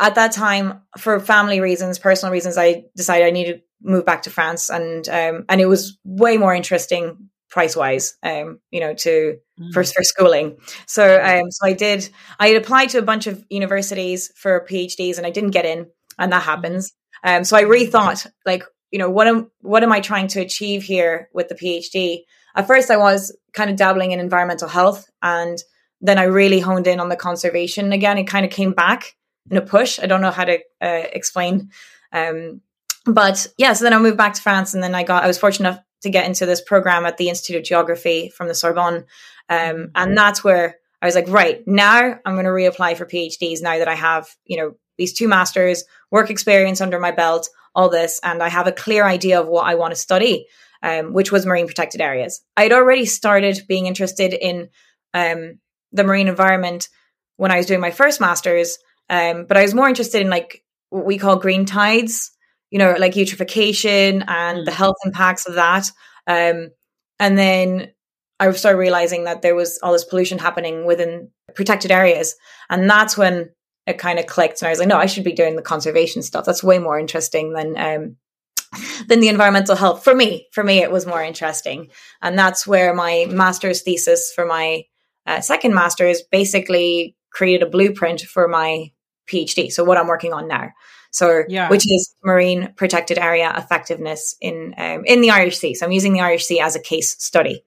at 0.00 0.16
that 0.16 0.32
time, 0.32 0.82
for 0.98 1.20
family 1.20 1.60
reasons, 1.60 1.98
personal 1.98 2.32
reasons, 2.32 2.58
I 2.58 2.84
decided 2.96 3.26
I 3.26 3.30
needed 3.30 3.58
to 3.58 3.62
move 3.82 4.04
back 4.04 4.22
to 4.22 4.30
France, 4.30 4.68
and 4.68 5.08
um, 5.08 5.44
and 5.48 5.60
it 5.60 5.66
was 5.66 5.98
way 6.04 6.36
more 6.36 6.54
interesting 6.54 7.30
price 7.48 7.76
wise, 7.76 8.16
um, 8.24 8.58
you 8.72 8.80
know, 8.80 8.94
to 8.94 9.38
mm. 9.60 9.72
for 9.72 9.84
for 9.84 10.02
schooling. 10.02 10.58
So 10.86 11.22
um, 11.22 11.50
so 11.50 11.66
I 11.66 11.72
did. 11.72 12.10
I 12.40 12.48
had 12.48 12.56
applied 12.56 12.90
to 12.90 12.98
a 12.98 13.02
bunch 13.02 13.26
of 13.26 13.44
universities 13.48 14.32
for 14.36 14.66
PhDs, 14.68 15.16
and 15.16 15.26
I 15.26 15.30
didn't 15.30 15.52
get 15.52 15.64
in, 15.64 15.86
and 16.18 16.32
that 16.32 16.42
happens. 16.42 16.92
Um, 17.22 17.44
so 17.44 17.56
I 17.56 17.62
rethought, 17.62 18.26
like, 18.44 18.64
you 18.90 18.98
know, 18.98 19.08
what 19.08 19.28
am 19.28 19.50
what 19.60 19.82
am 19.82 19.92
I 19.92 20.00
trying 20.00 20.28
to 20.28 20.40
achieve 20.40 20.82
here 20.82 21.28
with 21.32 21.48
the 21.48 21.54
PhD? 21.54 22.24
At 22.56 22.66
first, 22.66 22.90
I 22.90 22.96
was 22.96 23.36
kind 23.52 23.70
of 23.70 23.76
dabbling 23.76 24.12
in 24.12 24.20
environmental 24.20 24.68
health 24.68 25.08
and 25.22 25.58
then 26.04 26.18
I 26.18 26.24
really 26.24 26.60
honed 26.60 26.86
in 26.86 27.00
on 27.00 27.08
the 27.08 27.16
conservation 27.16 27.92
again. 27.92 28.18
It 28.18 28.24
kind 28.24 28.44
of 28.44 28.52
came 28.52 28.72
back 28.72 29.16
in 29.50 29.56
a 29.56 29.62
push. 29.62 29.98
I 29.98 30.06
don't 30.06 30.20
know 30.20 30.30
how 30.30 30.44
to 30.44 30.58
uh, 30.80 31.02
explain. 31.12 31.70
Um, 32.12 32.60
but 33.06 33.46
yeah, 33.56 33.72
so 33.72 33.84
then 33.84 33.94
I 33.94 33.98
moved 33.98 34.18
back 34.18 34.34
to 34.34 34.42
France 34.42 34.74
and 34.74 34.82
then 34.82 34.94
I 34.94 35.02
got, 35.02 35.24
I 35.24 35.26
was 35.26 35.38
fortunate 35.38 35.68
enough 35.70 35.82
to 36.02 36.10
get 36.10 36.26
into 36.26 36.44
this 36.44 36.60
program 36.60 37.06
at 37.06 37.16
the 37.16 37.30
Institute 37.30 37.56
of 37.56 37.64
Geography 37.64 38.28
from 38.28 38.48
the 38.48 38.54
Sorbonne. 38.54 39.06
Um, 39.48 39.92
and 39.94 40.16
that's 40.16 40.44
where 40.44 40.76
I 41.00 41.06
was 41.06 41.14
like, 41.14 41.28
right 41.28 41.66
now 41.66 42.18
I'm 42.24 42.34
going 42.34 42.44
to 42.44 42.50
reapply 42.50 42.98
for 42.98 43.06
PhDs 43.06 43.62
now 43.62 43.78
that 43.78 43.88
I 43.88 43.94
have, 43.94 44.28
you 44.44 44.58
know, 44.58 44.74
these 44.98 45.14
two 45.14 45.26
masters, 45.26 45.84
work 46.10 46.28
experience 46.28 46.82
under 46.82 47.00
my 47.00 47.12
belt, 47.12 47.48
all 47.74 47.88
this, 47.88 48.20
and 48.22 48.42
I 48.42 48.50
have 48.50 48.66
a 48.66 48.72
clear 48.72 49.06
idea 49.06 49.40
of 49.40 49.48
what 49.48 49.66
I 49.66 49.74
want 49.74 49.92
to 49.92 49.96
study, 49.96 50.46
um, 50.82 51.14
which 51.14 51.32
was 51.32 51.46
marine 51.46 51.66
protected 51.66 52.02
areas. 52.02 52.42
I 52.58 52.64
had 52.64 52.72
already 52.72 53.06
started 53.06 53.62
being 53.66 53.86
interested 53.86 54.34
in 54.34 54.68
um, 55.14 55.58
the 55.94 56.04
marine 56.04 56.28
environment 56.28 56.88
when 57.36 57.50
I 57.50 57.56
was 57.56 57.66
doing 57.66 57.80
my 57.80 57.90
first 57.90 58.20
master's. 58.20 58.78
Um, 59.08 59.46
but 59.46 59.56
I 59.56 59.62
was 59.62 59.74
more 59.74 59.88
interested 59.88 60.20
in 60.20 60.30
like 60.30 60.62
what 60.90 61.06
we 61.06 61.18
call 61.18 61.36
green 61.36 61.64
tides, 61.64 62.30
you 62.70 62.78
know, 62.78 62.94
like 62.98 63.14
eutrophication 63.14 64.24
and 64.26 64.58
mm. 64.58 64.64
the 64.64 64.72
health 64.72 64.96
impacts 65.04 65.46
of 65.46 65.54
that. 65.54 65.90
Um, 66.26 66.70
and 67.18 67.38
then 67.38 67.92
I 68.40 68.50
started 68.52 68.78
realizing 68.78 69.24
that 69.24 69.42
there 69.42 69.54
was 69.54 69.78
all 69.82 69.92
this 69.92 70.04
pollution 70.04 70.38
happening 70.38 70.84
within 70.84 71.30
protected 71.54 71.90
areas. 71.90 72.34
And 72.68 72.90
that's 72.90 73.16
when 73.16 73.50
it 73.86 73.98
kind 73.98 74.18
of 74.18 74.26
clicked. 74.26 74.60
And 74.60 74.66
I 74.66 74.70
was 74.70 74.78
like, 74.78 74.88
no, 74.88 74.96
I 74.96 75.06
should 75.06 75.24
be 75.24 75.32
doing 75.32 75.56
the 75.56 75.62
conservation 75.62 76.22
stuff. 76.22 76.44
That's 76.44 76.64
way 76.64 76.78
more 76.78 76.98
interesting 76.98 77.52
than, 77.52 77.76
um, 77.76 78.16
than 79.08 79.20
the 79.20 79.28
environmental 79.28 79.76
health. 79.76 80.02
For 80.02 80.14
me, 80.14 80.48
for 80.52 80.64
me, 80.64 80.78
it 80.78 80.90
was 80.90 81.06
more 81.06 81.22
interesting. 81.22 81.90
And 82.22 82.38
that's 82.38 82.66
where 82.66 82.94
my 82.94 83.26
master's 83.28 83.82
thesis 83.82 84.32
for 84.34 84.46
my 84.46 84.84
uh, 85.26 85.40
second 85.40 85.74
master's 85.74 86.22
basically 86.22 87.16
created 87.30 87.66
a 87.66 87.70
blueprint 87.70 88.22
for 88.22 88.48
my 88.48 88.90
PhD. 89.26 89.70
So 89.70 89.84
what 89.84 89.98
I'm 89.98 90.06
working 90.06 90.32
on 90.32 90.48
now. 90.48 90.70
So, 91.10 91.44
yeah. 91.48 91.68
which 91.68 91.84
is 91.90 92.14
marine 92.24 92.72
protected 92.76 93.18
area 93.18 93.52
effectiveness 93.56 94.34
in 94.40 94.74
um, 94.76 95.04
in 95.04 95.20
the 95.20 95.30
Irish 95.30 95.58
Sea. 95.58 95.74
So 95.74 95.86
I'm 95.86 95.92
using 95.92 96.12
the 96.12 96.20
Irish 96.20 96.44
Sea 96.44 96.60
as 96.60 96.74
a 96.74 96.80
case 96.80 97.14
study. 97.22 97.64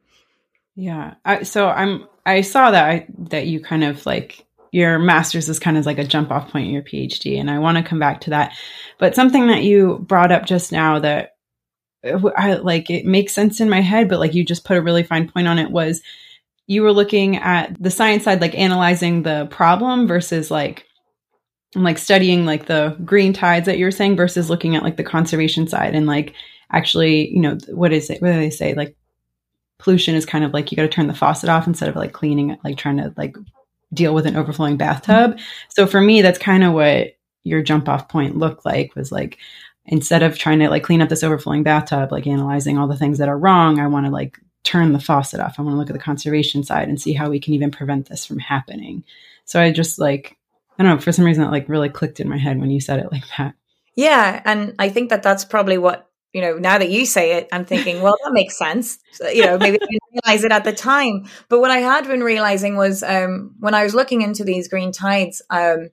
Yeah. 0.76 1.14
I, 1.24 1.44
so 1.44 1.70
I'm 1.70 2.08
I 2.26 2.42
saw 2.42 2.72
that 2.72 2.90
I, 2.90 3.06
that 3.30 3.48
you 3.48 3.62
kind 3.62 3.86
of 3.86 4.06
like 4.06 4.46
your 4.72 5.00
master's 5.00 5.48
is 5.48 5.60
kind 5.60 5.78
of 5.78 5.86
like 5.86 5.98
a 5.98 6.04
jump 6.04 6.30
off 6.30 6.52
point 6.52 6.68
in 6.68 6.74
your 6.74 6.84
PhD, 6.84 7.40
and 7.40 7.50
I 7.50 7.60
want 7.60 7.78
to 7.78 7.84
come 7.84 8.00
back 8.00 8.22
to 8.22 8.32
that. 8.32 8.54
But 9.00 9.16
something 9.16 9.48
that 9.48 9.64
you 9.64 10.00
brought 10.00 10.32
up 10.32 10.46
just 10.46 10.74
now 10.74 11.00
that 11.00 11.38
uh, 12.04 12.20
I 12.36 12.56
like 12.56 12.90
it 12.90 13.06
makes 13.06 13.34
sense 13.34 13.62
in 13.62 13.70
my 13.70 13.82
head, 13.82 14.10
but 14.10 14.20
like 14.20 14.34
you 14.34 14.44
just 14.44 14.66
put 14.66 14.78
a 14.78 14.82
really 14.82 15.04
fine 15.04 15.30
point 15.30 15.48
on 15.48 15.58
it 15.58 15.72
was 15.72 16.02
you 16.68 16.84
were 16.84 16.92
looking 16.92 17.38
at 17.38 17.82
the 17.82 17.90
science 17.90 18.26
side, 18.26 18.42
like 18.42 18.56
analyzing 18.56 19.24
the 19.24 19.48
problem 19.50 20.08
versus 20.08 20.52
like 20.52 20.86
like 21.76 21.98
studying 21.98 22.46
like 22.46 22.66
the 22.66 22.96
green 23.04 23.34
tides 23.34 23.66
that 23.66 23.78
you're 23.78 23.92
saying 23.92 24.16
versus 24.16 24.50
looking 24.50 24.76
at 24.76 24.84
like 24.84 24.98
the 24.98 25.04
conservation 25.04 25.68
side 25.68 25.96
and 25.96 26.08
like 26.08 26.34
actually, 26.72 27.30
you 27.30 27.40
know, 27.40 27.58
what 27.70 27.94
is 27.94 28.10
it? 28.10 28.22
What 28.22 28.32
do 28.32 28.40
they 28.40 28.50
say? 28.50 28.74
Like 28.74 28.96
pollution 29.80 30.16
is 30.16 30.26
kind 30.26 30.44
of 30.44 30.54
like 30.54 30.72
you 30.72 30.76
got 30.76 30.84
to 30.84 30.90
turn 30.90 31.08
the 31.08 31.14
faucet 31.14 31.50
off 31.50 31.68
instead 31.68 31.90
of 31.90 31.96
like 31.96 32.14
cleaning 32.14 32.52
it, 32.52 32.60
like 32.64 32.78
trying 32.78 32.98
to 32.98 33.14
like 33.18 33.36
deal 33.94 34.14
with 34.14 34.26
an 34.26 34.36
overflowing 34.36 34.78
bathtub. 34.78 35.40
So 35.70 35.88
for 35.88 36.02
me, 36.02 36.22
that's 36.22 36.40
kind 36.40 36.64
of 36.64 36.74
what 36.74 37.14
your 37.44 37.62
jump 37.62 37.88
off 37.88 38.10
point 38.10 38.38
looked 38.38 38.66
like 38.66 38.96
was 38.96 39.12
like 39.12 39.38
instead 39.86 40.24
of 40.24 40.38
trying 40.38 40.60
to 40.60 40.70
like 40.70 40.84
clean 40.84 41.02
up 41.02 41.10
this 41.10 41.24
overflowing 41.24 41.64
bathtub, 41.64 42.12
like 42.12 42.28
analyzing 42.28 42.78
all 42.78 42.88
the 42.88 42.98
things 42.98 43.20
that 43.20 43.30
are 43.30 43.38
wrong, 43.38 43.80
I 43.80 43.88
want 43.88 44.06
to 44.06 44.12
like 44.12 44.40
turn 44.68 44.92
the 44.92 45.00
faucet 45.00 45.40
off. 45.40 45.56
I 45.58 45.62
want 45.62 45.76
to 45.76 45.78
look 45.78 45.90
at 45.90 45.94
the 45.94 46.00
conservation 46.00 46.62
side 46.62 46.90
and 46.90 47.00
see 47.00 47.14
how 47.14 47.30
we 47.30 47.40
can 47.40 47.54
even 47.54 47.72
prevent 47.72 48.10
this 48.10 48.26
from 48.26 48.38
happening. 48.38 49.06
So 49.46 49.62
I 49.62 49.72
just 49.72 49.98
like, 49.98 50.36
I 50.78 50.84
don't 50.84 50.96
know, 50.96 51.02
for 51.02 51.14
some 51.14 51.24
reason 51.24 51.44
that 51.44 51.52
like 51.52 51.70
really 51.70 51.90
clicked 51.90 52.20
in 52.20 52.28
my 52.28 52.38
head 52.38 52.60
when 52.60 52.70
you 52.70 52.82
said 52.82 53.00
it 53.00 53.10
like 53.12 53.24
that. 53.38 53.56
Yeah. 53.96 54.42
And 54.44 54.76
I 54.78 54.90
think 54.90 55.10
that 55.10 55.24
that's 55.24 55.46
probably 55.46 55.78
what, 55.78 56.10
you 56.34 56.42
know, 56.42 56.58
now 56.58 56.78
that 56.78 56.92
you 56.92 57.06
say 57.06 57.38
it, 57.38 57.48
I'm 57.54 57.64
thinking, 57.64 58.02
well, 58.02 58.16
that 58.24 58.34
makes 58.34 58.58
sense. 58.58 59.00
So, 59.14 59.30
you 59.30 59.46
know, 59.46 59.58
maybe 59.58 59.78
I 59.82 59.86
didn't 59.86 60.24
realize 60.26 60.44
it 60.44 60.52
at 60.52 60.66
the 60.66 60.74
time. 60.74 61.28
But 61.48 61.62
what 61.62 61.72
I 61.72 61.78
had 61.78 62.06
been 62.06 62.22
realizing 62.22 62.76
was 62.76 63.02
um, 63.02 63.56
when 63.60 63.74
I 63.74 63.84
was 63.84 63.96
looking 63.96 64.22
into 64.22 64.44
these 64.44 64.68
green 64.68 64.92
tides, 64.92 65.42
um, 65.50 65.90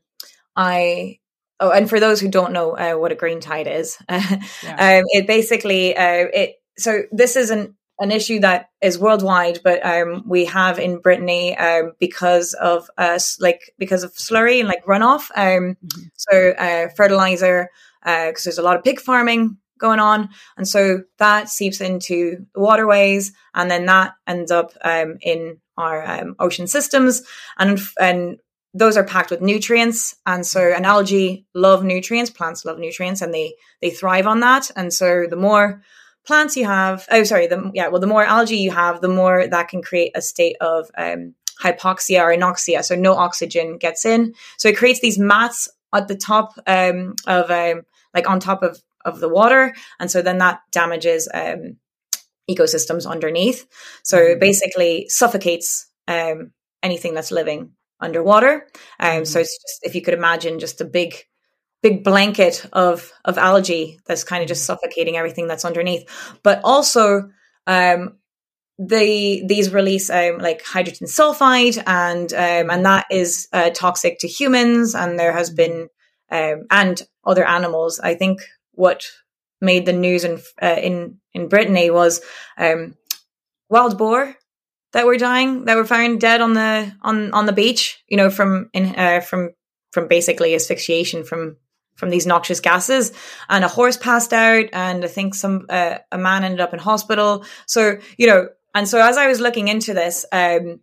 I 0.56 1.20
Oh, 1.60 1.70
and 1.70 1.88
for 1.88 2.00
those 2.00 2.20
who 2.20 2.28
don't 2.28 2.52
know 2.52 2.76
uh, 2.76 2.94
what 2.98 3.12
a 3.12 3.14
green 3.14 3.40
tide 3.40 3.68
is, 3.68 3.96
yeah. 4.10 4.18
um, 4.18 5.04
it 5.12 5.26
basically 5.26 5.96
uh, 5.96 6.26
it. 6.32 6.56
So 6.76 7.02
this 7.12 7.36
is 7.36 7.52
an 8.00 8.10
issue 8.10 8.40
that 8.40 8.70
is 8.80 8.98
worldwide, 8.98 9.60
but 9.62 9.84
um, 9.86 10.24
we 10.26 10.44
have 10.46 10.78
in 10.78 10.98
Brittany 10.98 11.56
um, 11.56 11.92
because 12.00 12.52
of 12.54 12.90
us, 12.98 13.40
like 13.40 13.72
because 13.78 14.02
of 14.02 14.12
slurry 14.14 14.58
and 14.58 14.68
like 14.68 14.84
runoff. 14.84 15.30
Um, 15.36 15.76
mm-hmm. 15.76 16.02
So 16.14 16.50
uh, 16.50 16.88
fertilizer, 16.96 17.70
because 18.02 18.28
uh, 18.28 18.44
there's 18.44 18.58
a 18.58 18.62
lot 18.62 18.76
of 18.76 18.84
pig 18.84 19.00
farming 19.00 19.58
going 19.78 20.00
on, 20.00 20.30
and 20.56 20.66
so 20.66 21.02
that 21.18 21.48
seeps 21.48 21.80
into 21.80 22.44
the 22.54 22.60
waterways, 22.60 23.32
and 23.54 23.70
then 23.70 23.86
that 23.86 24.14
ends 24.26 24.50
up 24.50 24.72
um, 24.82 25.18
in 25.20 25.58
our 25.76 26.04
um, 26.04 26.34
ocean 26.40 26.66
systems, 26.66 27.22
and 27.58 27.80
and 28.00 28.38
those 28.76 28.96
are 28.96 29.04
packed 29.04 29.30
with 29.30 29.40
nutrients, 29.40 30.16
and 30.26 30.44
so 30.44 30.72
an 30.72 30.84
algae 30.84 31.46
love 31.54 31.84
nutrients, 31.84 32.30
plants 32.30 32.64
love 32.64 32.80
nutrients, 32.80 33.22
and 33.22 33.32
they 33.32 33.54
they 33.80 33.90
thrive 33.90 34.26
on 34.26 34.40
that, 34.40 34.68
and 34.74 34.92
so 34.92 35.26
the 35.30 35.36
more 35.36 35.80
plants 36.26 36.56
you 36.56 36.64
have, 36.64 37.06
oh 37.10 37.24
sorry, 37.24 37.46
the 37.46 37.70
yeah, 37.74 37.88
well 37.88 38.00
the 38.00 38.06
more 38.06 38.24
algae 38.24 38.56
you 38.56 38.70
have, 38.70 39.00
the 39.00 39.08
more 39.08 39.46
that 39.46 39.68
can 39.68 39.82
create 39.82 40.12
a 40.14 40.22
state 40.22 40.56
of 40.60 40.90
um, 40.96 41.34
hypoxia 41.62 42.20
or 42.20 42.36
anoxia, 42.36 42.84
so 42.84 42.94
no 42.94 43.14
oxygen 43.14 43.78
gets 43.78 44.04
in, 44.04 44.34
so 44.58 44.68
it 44.68 44.76
creates 44.76 45.00
these 45.00 45.18
mats 45.18 45.68
at 45.94 46.08
the 46.08 46.16
top 46.16 46.54
um, 46.66 47.14
of 47.26 47.50
um, 47.50 47.82
like 48.12 48.28
on 48.28 48.40
top 48.40 48.62
of 48.62 48.82
of 49.04 49.20
the 49.20 49.28
water, 49.28 49.74
and 50.00 50.10
so 50.10 50.22
then 50.22 50.38
that 50.38 50.60
damages 50.72 51.28
um, 51.32 51.76
ecosystems 52.50 53.08
underneath. 53.08 53.66
So 54.02 54.18
mm-hmm. 54.18 54.38
basically 54.38 55.08
suffocates 55.08 55.86
um, 56.08 56.52
anything 56.82 57.14
that's 57.14 57.30
living 57.30 57.72
underwater. 58.00 58.66
Um, 59.00 59.10
mm-hmm. 59.10 59.24
So 59.24 59.40
it's 59.40 59.58
just 59.62 59.80
if 59.82 59.94
you 59.94 60.02
could 60.02 60.14
imagine 60.14 60.58
just 60.58 60.80
a 60.80 60.84
big 60.84 61.24
big 61.84 62.02
blanket 62.02 62.66
of 62.72 63.12
of 63.26 63.36
algae 63.36 64.00
that's 64.06 64.24
kind 64.24 64.42
of 64.42 64.48
just 64.48 64.62
mm-hmm. 64.62 64.72
suffocating 64.72 65.16
everything 65.16 65.46
that's 65.46 65.66
underneath. 65.66 66.08
But 66.42 66.62
also 66.64 67.30
um, 67.66 68.16
the 68.78 69.44
these 69.46 69.72
release 69.72 70.08
um, 70.10 70.38
like 70.38 70.64
hydrogen 70.64 71.06
sulfide 71.06 71.80
and 71.86 72.32
um, 72.32 72.70
and 72.70 72.86
that 72.86 73.04
is 73.10 73.48
uh, 73.52 73.70
toxic 73.70 74.18
to 74.20 74.26
humans 74.26 74.94
and 74.94 75.18
there 75.18 75.32
has 75.32 75.50
been 75.50 75.88
um, 76.30 76.62
and 76.70 77.02
other 77.24 77.46
animals. 77.46 78.00
I 78.00 78.14
think 78.14 78.40
what 78.72 79.04
made 79.60 79.84
the 79.84 79.92
news 79.92 80.24
in 80.24 80.40
uh, 80.60 80.78
in 80.82 81.18
in 81.34 81.48
Brittany 81.48 81.90
was 81.90 82.22
um, 82.56 82.94
wild 83.68 83.98
boar 83.98 84.34
that 84.94 85.04
were 85.04 85.18
dying 85.18 85.66
that 85.66 85.76
were 85.76 85.84
found 85.84 86.18
dead 86.18 86.40
on 86.40 86.54
the 86.54 86.92
on 87.02 87.34
on 87.34 87.44
the 87.44 87.52
beach. 87.52 88.02
You 88.08 88.16
know 88.16 88.30
from 88.30 88.70
in 88.72 88.94
uh, 88.96 89.20
from 89.20 89.50
from 89.92 90.08
basically 90.08 90.54
asphyxiation 90.54 91.24
from 91.24 91.56
from 91.94 92.10
these 92.10 92.26
noxious 92.26 92.60
gases 92.60 93.12
and 93.48 93.64
a 93.64 93.68
horse 93.68 93.96
passed 93.96 94.32
out 94.32 94.66
and 94.72 95.04
i 95.04 95.08
think 95.08 95.34
some 95.34 95.66
uh, 95.68 95.98
a 96.12 96.18
man 96.18 96.44
ended 96.44 96.60
up 96.60 96.72
in 96.72 96.78
hospital 96.78 97.44
so 97.66 97.98
you 98.18 98.26
know 98.26 98.48
and 98.74 98.88
so 98.88 99.00
as 99.00 99.16
I 99.16 99.28
was 99.28 99.40
looking 99.40 99.68
into 99.68 99.94
this, 99.94 100.26
um, 100.32 100.80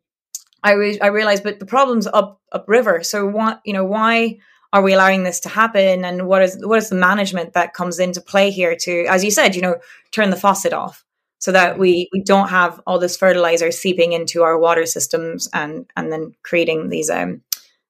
I, 0.64 0.74
re- 0.74 1.00
I 1.02 1.08
realized, 1.08 1.44
but 1.44 1.60
the 1.60 1.66
problem's 1.66 2.08
up 2.08 2.40
upriver. 2.52 3.04
So 3.04 3.28
what, 3.28 3.62
you 3.66 3.74
know, 3.74 3.84
why 3.84 4.40
are 4.72 4.82
we 4.82 4.94
allowing 4.94 5.24
this 5.24 5.42
to 5.42 5.50
happen? 5.50 6.06
And 6.06 6.28
what 6.28 6.42
is, 6.42 6.58
what 6.62 6.78
is 6.78 6.90
the 6.90 6.96
management 6.96 7.54
that 7.54 7.74
comes 7.74 8.00
into 8.00 8.22
play 8.22 8.50
here 8.52 8.76
to, 8.82 9.06
as 9.08 9.24
you 9.24 9.32
said, 9.32 9.56
you 9.56 9.62
know, 9.62 9.76
turn 10.12 10.30
the 10.30 10.38
faucet 10.38 10.72
off 10.72 11.04
so 11.40 11.52
that 11.52 11.78
we, 11.78 12.08
we 12.14 12.24
don't 12.24 12.50
have 12.50 12.80
all 12.88 13.00
this 13.00 13.18
fertilizer 13.18 13.72
seeping 13.72 14.14
into 14.14 14.44
our 14.44 14.58
water 14.58 14.86
systems 14.86 15.50
and, 15.52 15.90
and 15.98 16.12
then 16.12 16.32
creating 16.44 16.88
these, 16.88 17.10
um, 17.10 17.42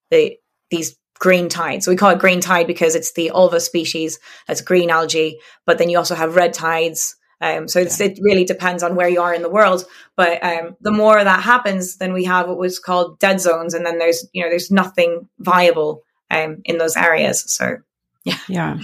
the, 0.09 0.37
these 0.71 0.97
green 1.21 1.47
tide. 1.47 1.83
So 1.83 1.91
we 1.91 1.95
call 1.95 2.09
it 2.09 2.19
green 2.19 2.41
tide 2.41 2.67
because 2.67 2.95
it's 2.95 3.13
the 3.13 3.31
ulva 3.33 3.61
species 3.61 4.19
that's 4.47 4.59
green 4.59 4.89
algae, 4.89 5.39
but 5.65 5.77
then 5.77 5.89
you 5.89 5.97
also 5.97 6.15
have 6.15 6.35
red 6.35 6.53
tides 6.53 7.15
um, 7.41 7.67
so 7.67 7.79
yeah. 7.79 7.87
it 7.99 8.19
really 8.21 8.45
depends 8.45 8.83
on 8.83 8.95
where 8.95 9.09
you 9.09 9.19
are 9.19 9.33
in 9.33 9.41
the 9.41 9.49
world. 9.49 9.83
But 10.15 10.43
um, 10.43 10.77
the 10.79 10.91
more 10.91 11.21
that 11.21 11.43
happens, 11.43 11.97
then 11.97 12.13
we 12.13 12.23
have 12.25 12.47
what 12.47 12.57
was 12.57 12.79
called 12.79 13.19
dead 13.19 13.41
zones, 13.41 13.73
and 13.73 13.85
then 13.85 13.97
there's 13.97 14.25
you 14.31 14.43
know 14.43 14.49
there's 14.49 14.71
nothing 14.71 15.27
viable 15.39 16.03
um, 16.29 16.61
in 16.65 16.77
those 16.77 16.95
areas. 16.95 17.43
So 17.51 17.77
yeah, 18.23 18.37
yeah, 18.47 18.77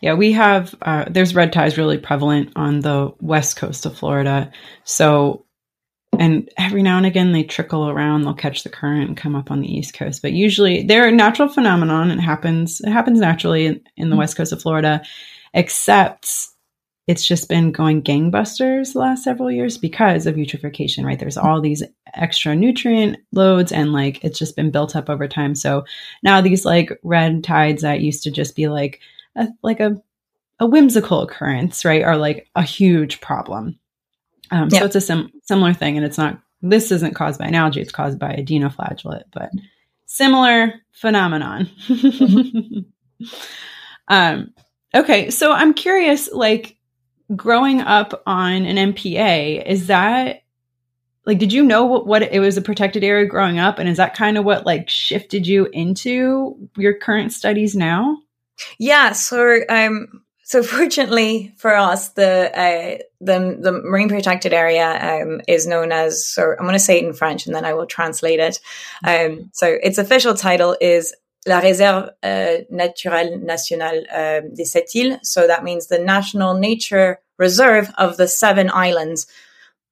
yeah. 0.00 0.14
We 0.14 0.32
have 0.32 0.74
uh, 0.80 1.04
there's 1.10 1.34
red 1.34 1.52
tides 1.52 1.76
really 1.76 1.98
prevalent 1.98 2.52
on 2.56 2.80
the 2.80 3.12
west 3.20 3.56
coast 3.56 3.84
of 3.84 3.98
Florida. 3.98 4.50
So 4.84 5.44
and 6.20 6.48
every 6.56 6.82
now 6.82 6.96
and 6.96 7.06
again 7.06 7.32
they 7.32 7.42
trickle 7.42 7.88
around 7.88 8.22
they'll 8.22 8.34
catch 8.34 8.62
the 8.62 8.68
current 8.68 9.08
and 9.08 9.16
come 9.16 9.34
up 9.34 9.50
on 9.50 9.60
the 9.60 9.74
east 9.76 9.94
coast 9.94 10.22
but 10.22 10.32
usually 10.32 10.84
they're 10.84 11.08
a 11.08 11.12
natural 11.12 11.48
phenomenon 11.48 12.12
it 12.12 12.20
happens 12.20 12.80
it 12.80 12.90
happens 12.90 13.18
naturally 13.18 13.66
in, 13.66 13.80
in 13.96 14.08
the 14.08 14.14
mm-hmm. 14.14 14.18
west 14.20 14.36
coast 14.36 14.52
of 14.52 14.62
florida 14.62 15.02
except 15.54 16.50
it's 17.10 17.24
just 17.24 17.48
been 17.48 17.72
going 17.72 18.02
gangbusters 18.02 18.92
the 18.92 19.00
last 19.00 19.24
several 19.24 19.50
years 19.50 19.76
because 19.76 20.26
of 20.26 20.36
eutrophication, 20.36 21.04
right? 21.04 21.18
There's 21.18 21.36
all 21.36 21.60
these 21.60 21.82
extra 22.14 22.54
nutrient 22.54 23.16
loads 23.32 23.72
and 23.72 23.92
like 23.92 24.22
it's 24.22 24.38
just 24.38 24.54
been 24.54 24.70
built 24.70 24.94
up 24.94 25.10
over 25.10 25.26
time. 25.26 25.56
So 25.56 25.84
now 26.22 26.40
these 26.40 26.64
like 26.64 26.96
red 27.02 27.42
tides 27.42 27.82
that 27.82 28.00
used 28.00 28.22
to 28.22 28.30
just 28.30 28.54
be 28.54 28.68
like 28.68 29.00
a, 29.34 29.48
like 29.62 29.80
a, 29.80 30.00
a 30.60 30.66
whimsical 30.66 31.22
occurrence, 31.22 31.84
right, 31.84 32.04
are 32.04 32.16
like 32.16 32.48
a 32.54 32.62
huge 32.62 33.20
problem. 33.20 33.80
Um. 34.50 34.70
So 34.70 34.84
it's 34.84 34.96
a 34.96 35.00
sim- 35.00 35.30
similar 35.42 35.72
thing, 35.72 35.96
and 35.96 36.04
it's 36.04 36.18
not. 36.18 36.40
This 36.62 36.90
isn't 36.92 37.14
caused 37.14 37.38
by 37.38 37.46
an 37.46 37.54
algae; 37.54 37.80
it's 37.80 37.92
caused 37.92 38.18
by 38.18 38.32
a 38.32 38.44
dinoflagellate, 38.44 39.24
but 39.32 39.50
similar 40.06 40.74
phenomenon. 40.92 41.70
Um, 44.10 44.52
okay, 44.94 45.30
so 45.30 45.52
I'm 45.52 45.72
curious, 45.72 46.30
like 46.32 46.76
growing 47.34 47.80
up 47.80 48.22
on 48.26 48.66
an 48.66 48.92
MPA, 48.92 49.64
is 49.64 49.86
that 49.86 50.42
like 51.24 51.38
did 51.38 51.52
you 51.52 51.64
know 51.64 51.84
what, 51.84 52.06
what 52.06 52.22
it 52.22 52.40
was 52.40 52.56
a 52.56 52.62
protected 52.62 53.04
area 53.04 53.26
growing 53.26 53.58
up 53.58 53.78
and 53.78 53.88
is 53.88 53.98
that 53.98 54.16
kind 54.16 54.36
of 54.36 54.44
what 54.44 54.66
like 54.66 54.88
shifted 54.88 55.46
you 55.46 55.66
into 55.66 56.68
your 56.76 56.94
current 56.94 57.32
studies 57.32 57.76
now? 57.76 58.18
Yeah, 58.78 59.12
so 59.12 59.60
um 59.68 60.22
so 60.42 60.62
fortunately 60.64 61.54
for 61.56 61.74
us, 61.74 62.08
the 62.10 62.50
uh, 62.58 62.98
the 63.20 63.58
the 63.60 63.72
marine 63.72 64.08
protected 64.08 64.52
area 64.52 65.22
um, 65.22 65.40
is 65.46 65.66
known 65.66 65.92
as. 65.92 66.26
So 66.26 66.52
I'm 66.52 66.64
going 66.64 66.72
to 66.72 66.78
say 66.78 66.98
it 66.98 67.04
in 67.04 67.12
French, 67.12 67.46
and 67.46 67.54
then 67.54 67.64
I 67.64 67.74
will 67.74 67.86
translate 67.86 68.40
it. 68.40 68.60
Um, 69.04 69.50
so 69.52 69.66
its 69.82 69.98
official 69.98 70.34
title 70.34 70.76
is 70.80 71.14
la 71.46 71.60
réserve 71.60 72.10
uh, 72.22 72.64
naturelle 72.72 73.42
nationale 73.42 74.04
uh, 74.10 74.40
des 74.54 74.64
Sept 74.64 74.94
Îles. 74.94 75.24
So 75.24 75.46
that 75.46 75.64
means 75.64 75.86
the 75.86 75.98
national 75.98 76.54
nature 76.54 77.20
reserve 77.38 77.90
of 77.98 78.16
the 78.16 78.28
seven 78.28 78.70
islands. 78.72 79.26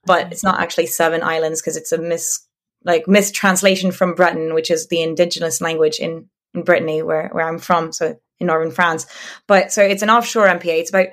But 0.05 0.33
it's 0.33 0.45
not 0.45 0.61
actually 0.61 0.87
seven 0.87 1.23
islands 1.23 1.61
because 1.61 1.77
it's 1.77 1.93
a 1.93 1.99
mis 1.99 2.47
like 2.85 3.07
mistranslation 3.09 3.93
from 3.93 4.15
Breton, 4.15 4.55
which 4.55 4.71
is 4.71 4.87
the 4.87 5.03
indigenous 5.03 5.61
language 5.61 5.99
in, 5.99 6.29
in 6.55 6.63
Brittany, 6.63 7.03
where, 7.03 7.29
where 7.29 7.47
I'm 7.47 7.59
from, 7.59 7.93
so 7.93 8.19
in 8.41 8.47
northern 8.47 8.71
France. 8.71 9.07
But 9.47 9.73
so 9.73 9.83
it's 9.83 10.03
an 10.03 10.11
offshore 10.11 10.47
MPA. 10.47 10.79
It's 10.79 10.91
about 10.91 11.09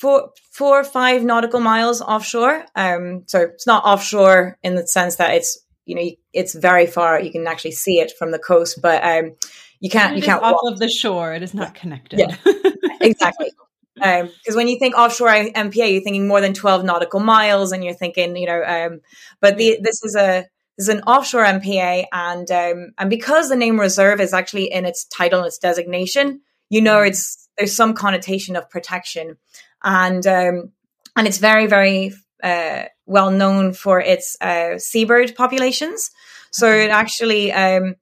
four 0.00 0.30
four 0.50 0.80
or 0.80 0.84
five 0.84 1.22
nautical 1.22 1.60
miles 1.60 2.00
offshore. 2.00 2.64
Um, 2.74 3.24
so 3.26 3.40
it's 3.40 3.66
not 3.66 3.84
offshore 3.84 4.58
in 4.62 4.74
the 4.74 4.86
sense 4.86 5.16
that 5.16 5.34
it's 5.34 5.58
you 5.84 5.94
know 5.94 6.10
it's 6.32 6.54
very 6.54 6.86
far. 6.86 7.20
You 7.20 7.30
can 7.30 7.46
actually 7.46 7.72
see 7.72 8.00
it 8.00 8.12
from 8.18 8.30
the 8.30 8.38
coast, 8.38 8.80
but 8.82 9.04
um, 9.04 9.36
you 9.80 9.90
can't. 9.90 10.16
You 10.16 10.22
can't 10.22 10.42
off 10.42 10.56
walk. 10.62 10.72
of 10.72 10.78
the 10.78 10.88
shore. 10.88 11.34
It 11.34 11.42
is 11.42 11.54
not 11.54 11.74
connected. 11.74 12.18
Yeah, 12.18 12.36
exactly. 13.00 13.50
Because 13.94 14.54
um, 14.54 14.56
when 14.56 14.68
you 14.68 14.78
think 14.78 14.96
offshore 14.96 15.28
MPA, 15.28 15.92
you're 15.92 16.00
thinking 16.00 16.26
more 16.26 16.40
than 16.40 16.54
12 16.54 16.84
nautical 16.84 17.20
miles, 17.20 17.72
and 17.72 17.84
you're 17.84 17.92
thinking, 17.92 18.34
you 18.36 18.46
know, 18.46 18.62
um, 18.64 19.00
but 19.40 19.58
the, 19.58 19.78
this 19.82 20.02
is 20.02 20.16
a 20.16 20.46
this 20.78 20.88
is 20.88 20.94
an 20.94 21.02
offshore 21.02 21.44
MPA, 21.44 22.06
and 22.12 22.50
um, 22.50 22.92
and 22.98 23.10
because 23.10 23.48
the 23.48 23.56
name 23.56 23.78
reserve 23.78 24.20
is 24.20 24.32
actually 24.32 24.72
in 24.72 24.86
its 24.86 25.04
title 25.04 25.40
and 25.40 25.46
its 25.46 25.58
designation, 25.58 26.40
you 26.70 26.80
know, 26.80 27.00
it's 27.00 27.48
there's 27.58 27.76
some 27.76 27.94
connotation 27.94 28.56
of 28.56 28.70
protection, 28.70 29.36
and 29.82 30.26
um, 30.26 30.72
and 31.16 31.26
it's 31.26 31.38
very 31.38 31.66
very 31.66 32.12
uh, 32.42 32.84
well 33.06 33.30
known 33.30 33.72
for 33.72 34.00
its 34.00 34.36
uh, 34.40 34.78
seabird 34.78 35.34
populations. 35.34 36.10
So 36.52 36.70
it 36.70 36.90
actually 36.90 37.52
um, 37.52 37.96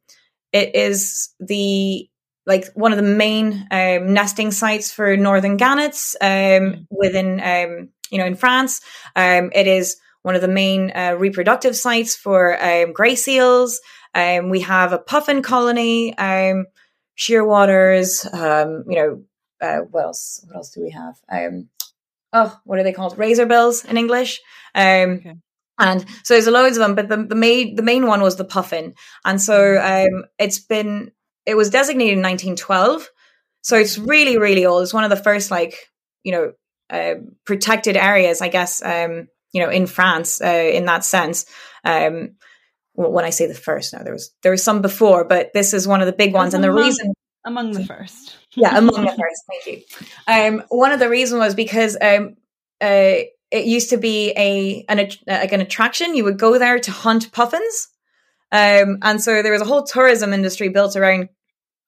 it 0.53 0.75
is 0.75 1.31
the 1.41 2.09
like 2.47 2.67
one 2.75 2.93
of 2.93 2.97
the 2.97 3.03
main 3.03 3.67
um, 3.71 4.14
nesting 4.14 4.51
sites 4.51 4.91
for 4.91 5.17
northern 5.17 5.57
gannets 5.57 6.17
um, 6.21 6.29
mm. 6.29 6.87
within 6.91 7.41
um, 7.41 7.88
you 8.11 8.19
know 8.19 8.27
in 8.27 8.37
France. 8.37 8.81
Um, 9.17 9.51
it 9.55 9.67
is 9.67 9.97
one 10.23 10.35
of 10.35 10.41
the 10.41 10.49
main 10.49 10.93
uh, 10.95 11.14
reproductive 11.19 11.77
sites 11.77 12.17
for 12.17 12.62
um, 12.62 12.93
grey 12.93 13.14
seals. 13.14 13.81
Um, 14.14 14.51
we 14.51 14.61
have 14.61 14.93
a 14.93 14.99
puffin 14.99 15.43
colony, 15.43 16.14
shearwaters. 17.17 18.25
you 18.88 18.97
know 18.97 19.23
uh, 19.61 19.79
what 19.90 20.05
else? 20.05 20.44
What 20.47 20.57
else 20.57 20.71
do 20.71 20.83
we 20.83 20.90
have? 20.90 21.16
oh, 22.33 22.61
what 22.64 22.79
are 22.79 22.83
they 22.83 22.92
called? 22.92 23.18
Razor 23.18 23.47
bills 23.47 23.85
in 23.85 23.97
English. 23.97 24.40
Okay. 24.77 25.35
And 25.81 26.05
so 26.25 26.35
there's 26.35 26.49
loads 26.49 26.77
of 26.77 26.83
them, 26.83 26.94
but 26.97 27.09
the, 27.09 27.25
the 27.25 27.37
main 27.37 27.77
the 27.77 27.83
main 27.83 28.07
one 28.07 28.21
was 28.21 28.37
the 28.37 28.44
puffin, 28.44 28.94
and 29.25 29.40
so 29.40 29.59
mm. 29.59 30.09
um, 30.09 30.25
it's 30.38 30.59
been 30.59 31.12
it 31.47 31.57
was 31.57 31.71
designated 31.71 32.18
in 32.18 32.23
1912, 32.23 33.09
so 33.62 33.77
it's 33.77 33.97
really 33.97 34.38
really 34.38 34.66
old. 34.66 34.83
It's 34.83 34.92
one 34.92 35.05
of 35.05 35.11
the 35.11 35.16
first 35.16 35.53
like 35.53 35.77
you 36.25 36.33
know 36.33 36.53
uh, 36.90 37.21
protected 37.44 37.97
areas, 37.97 38.42
I 38.42 38.49
guess. 38.49 38.83
Um, 38.83 39.29
you 39.53 39.62
know, 39.62 39.71
in 39.71 39.87
France, 39.87 40.42
uh, 40.42 40.47
in 40.47 40.85
that 40.87 41.05
sense. 41.05 41.47
Um, 41.85 42.37
well, 42.94 43.12
when 43.12 43.25
I 43.25 43.31
say 43.31 43.47
the 43.47 43.55
first, 43.55 43.92
now 43.92 44.03
there 44.03 44.12
was 44.12 44.35
there 44.42 44.53
was 44.53 44.62
some 44.62 44.83
before, 44.83 45.25
but 45.25 45.53
this 45.55 45.73
is 45.73 45.87
one 45.87 46.01
of 46.01 46.07
the 46.07 46.12
big 46.12 46.35
ones, 46.35 46.55
and 46.55 46.62
the 46.62 46.73
reason 46.73 47.14
among 47.48 47.72
the 47.72 47.84
first. 47.84 48.37
yeah, 48.54 48.76
among 48.76 49.04
the 49.04 49.08
first. 49.08 49.42
Thank 49.48 49.66
you. 49.66 49.82
Um, 50.26 50.62
one 50.68 50.92
of 50.92 51.00
the 51.00 51.08
reasons 51.08 51.40
was 51.40 51.54
because 51.54 51.96
um, 52.00 52.37
uh, 52.80 53.24
it 53.50 53.64
used 53.64 53.90
to 53.90 53.96
be 53.96 54.32
a 54.37 54.84
an 54.88 55.11
like 55.26 55.52
an 55.52 55.61
attraction. 55.61 56.14
You 56.14 56.24
would 56.24 56.38
go 56.38 56.58
there 56.58 56.78
to 56.78 56.90
hunt 56.90 57.32
puffins, 57.32 57.88
um, 58.52 58.98
and 59.02 59.20
so 59.20 59.42
there 59.42 59.52
was 59.52 59.62
a 59.62 59.66
whole 59.66 59.82
tourism 59.82 60.32
industry 60.32 60.68
built 60.68 60.96
around 60.96 61.30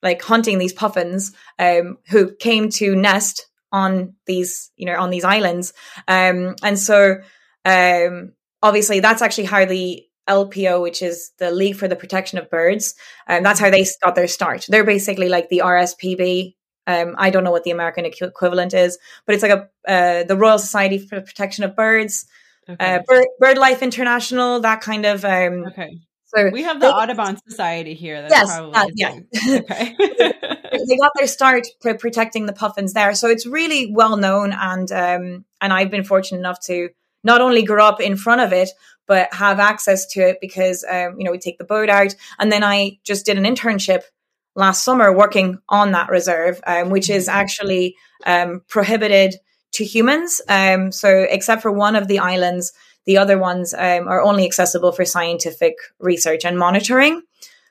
like 0.02 0.22
hunting 0.22 0.58
these 0.58 0.72
puffins 0.72 1.32
um, 1.58 1.98
who 2.08 2.34
came 2.34 2.70
to 2.70 2.96
nest 2.96 3.46
on 3.70 4.14
these 4.26 4.70
you 4.76 4.86
know 4.86 4.98
on 4.98 5.10
these 5.10 5.24
islands, 5.24 5.72
um, 6.08 6.56
and 6.62 6.78
so 6.78 7.20
um, 7.64 8.32
obviously 8.62 9.00
that's 9.00 9.22
actually 9.22 9.44
how 9.44 9.64
the 9.64 10.02
LPO, 10.30 10.80
which 10.80 11.02
is 11.02 11.32
the 11.38 11.50
League 11.50 11.76
for 11.76 11.88
the 11.88 11.96
Protection 11.96 12.38
of 12.38 12.48
Birds, 12.48 12.94
and 13.26 13.38
um, 13.38 13.42
that's 13.42 13.60
how 13.60 13.68
they 13.68 13.84
got 14.02 14.14
their 14.14 14.28
start. 14.28 14.66
They're 14.68 14.84
basically 14.84 15.28
like 15.28 15.48
the 15.48 15.62
RSPB. 15.64 16.54
Um, 16.86 17.14
I 17.18 17.30
don't 17.30 17.44
know 17.44 17.50
what 17.50 17.64
the 17.64 17.72
American 17.72 18.04
equivalent 18.06 18.72
is, 18.72 18.98
but 19.26 19.34
it's 19.34 19.42
like 19.42 19.52
a 19.52 19.68
uh, 19.90 20.24
the 20.24 20.36
Royal 20.36 20.58
Society 20.58 20.98
for 20.98 21.16
the 21.16 21.22
Protection 21.22 21.64
of 21.64 21.76
Birds, 21.76 22.26
okay. 22.68 22.96
uh, 22.96 23.00
Bird, 23.06 23.26
BirdLife 23.42 23.82
International, 23.82 24.60
that 24.60 24.80
kind 24.80 25.04
of. 25.04 25.24
Um, 25.24 25.66
okay. 25.66 26.00
So 26.34 26.48
we 26.50 26.62
have 26.62 26.80
the 26.80 26.86
they, 26.86 26.92
Audubon 26.92 27.38
Society 27.48 27.94
here. 27.94 28.22
That's 28.22 28.32
yes, 28.32 28.56
probably 28.56 28.74
uh, 28.74 28.86
yeah. 28.94 29.18
Okay. 29.60 29.96
they 29.98 30.96
got 30.96 31.10
their 31.16 31.26
start 31.26 31.66
protecting 31.80 32.46
the 32.46 32.52
puffins 32.52 32.92
there, 32.92 33.14
so 33.14 33.28
it's 33.28 33.46
really 33.46 33.92
well 33.92 34.16
known, 34.16 34.52
and 34.52 34.90
um, 34.92 35.44
and 35.60 35.72
I've 35.72 35.90
been 35.90 36.04
fortunate 36.04 36.38
enough 36.38 36.60
to 36.66 36.90
not 37.24 37.40
only 37.40 37.62
grow 37.62 37.84
up 37.84 38.00
in 38.00 38.16
front 38.16 38.40
of 38.40 38.52
it, 38.52 38.70
but 39.10 39.34
have 39.34 39.58
access 39.58 40.06
to 40.06 40.20
it 40.20 40.38
because, 40.40 40.84
um, 40.88 41.16
you 41.18 41.24
know, 41.24 41.32
we 41.32 41.38
take 41.38 41.58
the 41.58 41.64
boat 41.64 41.88
out. 41.88 42.14
And 42.38 42.52
then 42.52 42.62
I 42.62 43.00
just 43.02 43.26
did 43.26 43.36
an 43.36 43.42
internship 43.42 44.02
last 44.54 44.84
summer 44.84 45.12
working 45.12 45.58
on 45.68 45.90
that 45.90 46.10
reserve, 46.10 46.60
um, 46.64 46.90
which 46.90 47.10
is 47.10 47.26
mm-hmm. 47.26 47.36
actually 47.36 47.96
um, 48.24 48.62
prohibited 48.68 49.34
to 49.72 49.84
humans. 49.84 50.40
Um, 50.48 50.92
so, 50.92 51.26
except 51.28 51.60
for 51.60 51.72
one 51.72 51.96
of 51.96 52.06
the 52.06 52.20
islands, 52.20 52.72
the 53.04 53.18
other 53.18 53.36
ones 53.36 53.74
um, 53.74 54.06
are 54.06 54.22
only 54.22 54.44
accessible 54.44 54.92
for 54.92 55.04
scientific 55.04 55.74
research 55.98 56.44
and 56.44 56.56
monitoring. 56.56 57.22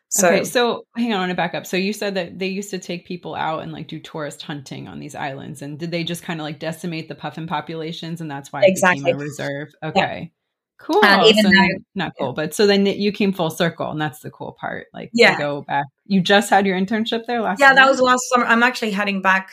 So, 0.10 0.28
okay, 0.28 0.43
so 0.43 0.88
hang 0.97 1.13
on, 1.13 1.19
I 1.19 1.21
want 1.21 1.30
to 1.30 1.36
back 1.36 1.54
up. 1.54 1.65
So 1.65 1.78
you 1.78 1.93
said 1.93 2.15
that 2.15 2.38
they 2.38 2.47
used 2.47 2.71
to 2.71 2.80
take 2.80 3.06
people 3.06 3.34
out 3.34 3.62
and 3.62 3.71
like 3.71 3.88
do 3.88 3.99
tourist 3.99 4.41
hunting 4.41 4.89
on 4.89 4.99
these 4.99 5.15
islands, 5.15 5.62
and 5.62 5.80
did 5.80 5.91
they 5.91 6.04
just 6.04 6.21
kind 6.21 6.41
of 6.41 6.43
like 6.43 6.60
decimate 6.60 7.08
the 7.08 7.15
puffin 7.15 7.47
populations, 7.47 8.19
and 8.19 8.30
that's 8.30 8.52
why 8.52 8.63
exactly 8.65 9.12
a 9.12 9.15
reserve? 9.15 9.69
Okay, 9.82 10.19
yeah. 10.21 10.38
Cool. 10.80 11.04
And 11.06 11.24
even 11.26 11.44
so 11.44 11.50
now, 11.50 11.68
not 11.94 12.13
cool, 12.18 12.34
but 12.34 12.54
so 12.54 12.65
then 12.65 12.86
you 12.86 13.12
came 13.12 13.32
full 13.32 13.52
circle, 13.52 13.92
and 13.92 14.02
that's 14.02 14.20
the 14.20 14.32
cool 14.32 14.58
part. 14.60 14.88
Like, 14.94 15.12
yeah, 15.13 15.38
go 15.38 15.62
back. 15.62 15.86
You 16.06 16.22
just 16.22 16.50
had 16.50 16.65
your 16.65 16.80
internship 16.80 17.26
there 17.28 17.42
last. 17.42 17.60
Yeah, 17.60 17.68
summer? 17.68 17.82
that 17.82 17.89
was 17.89 18.02
last 18.02 18.22
summer. 18.30 18.46
I'm 18.46 18.63
actually 18.63 18.92
heading 18.92 19.22
back 19.22 19.52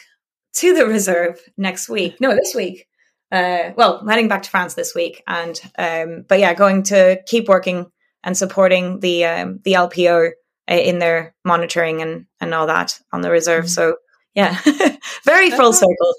to 0.54 0.74
the 0.74 0.86
reserve 0.86 1.40
next 1.56 1.88
week. 1.88 2.20
No, 2.20 2.34
this 2.34 2.54
week. 2.54 2.86
Uh, 3.30 3.72
well, 3.76 3.98
I'm 4.00 4.08
heading 4.08 4.28
back 4.28 4.42
to 4.42 4.50
France 4.50 4.74
this 4.74 4.94
week, 4.94 5.22
and 5.26 5.60
um, 5.78 6.24
but 6.28 6.38
yeah, 6.38 6.54
going 6.54 6.84
to 6.84 7.20
keep 7.26 7.48
working 7.48 7.86
and 8.22 8.36
supporting 8.36 9.00
the 9.00 9.24
um, 9.24 9.60
the 9.64 9.74
LPO 9.74 10.30
uh, 10.70 10.74
in 10.74 10.98
their 10.98 11.34
monitoring 11.44 12.02
and 12.02 12.26
and 12.40 12.54
all 12.54 12.68
that 12.68 12.98
on 13.12 13.20
the 13.20 13.30
reserve. 13.30 13.64
Mm-hmm. 13.64 13.70
So 13.70 13.96
yeah, 14.36 14.60
very 15.24 15.50
full 15.50 15.72
circle. 15.72 16.14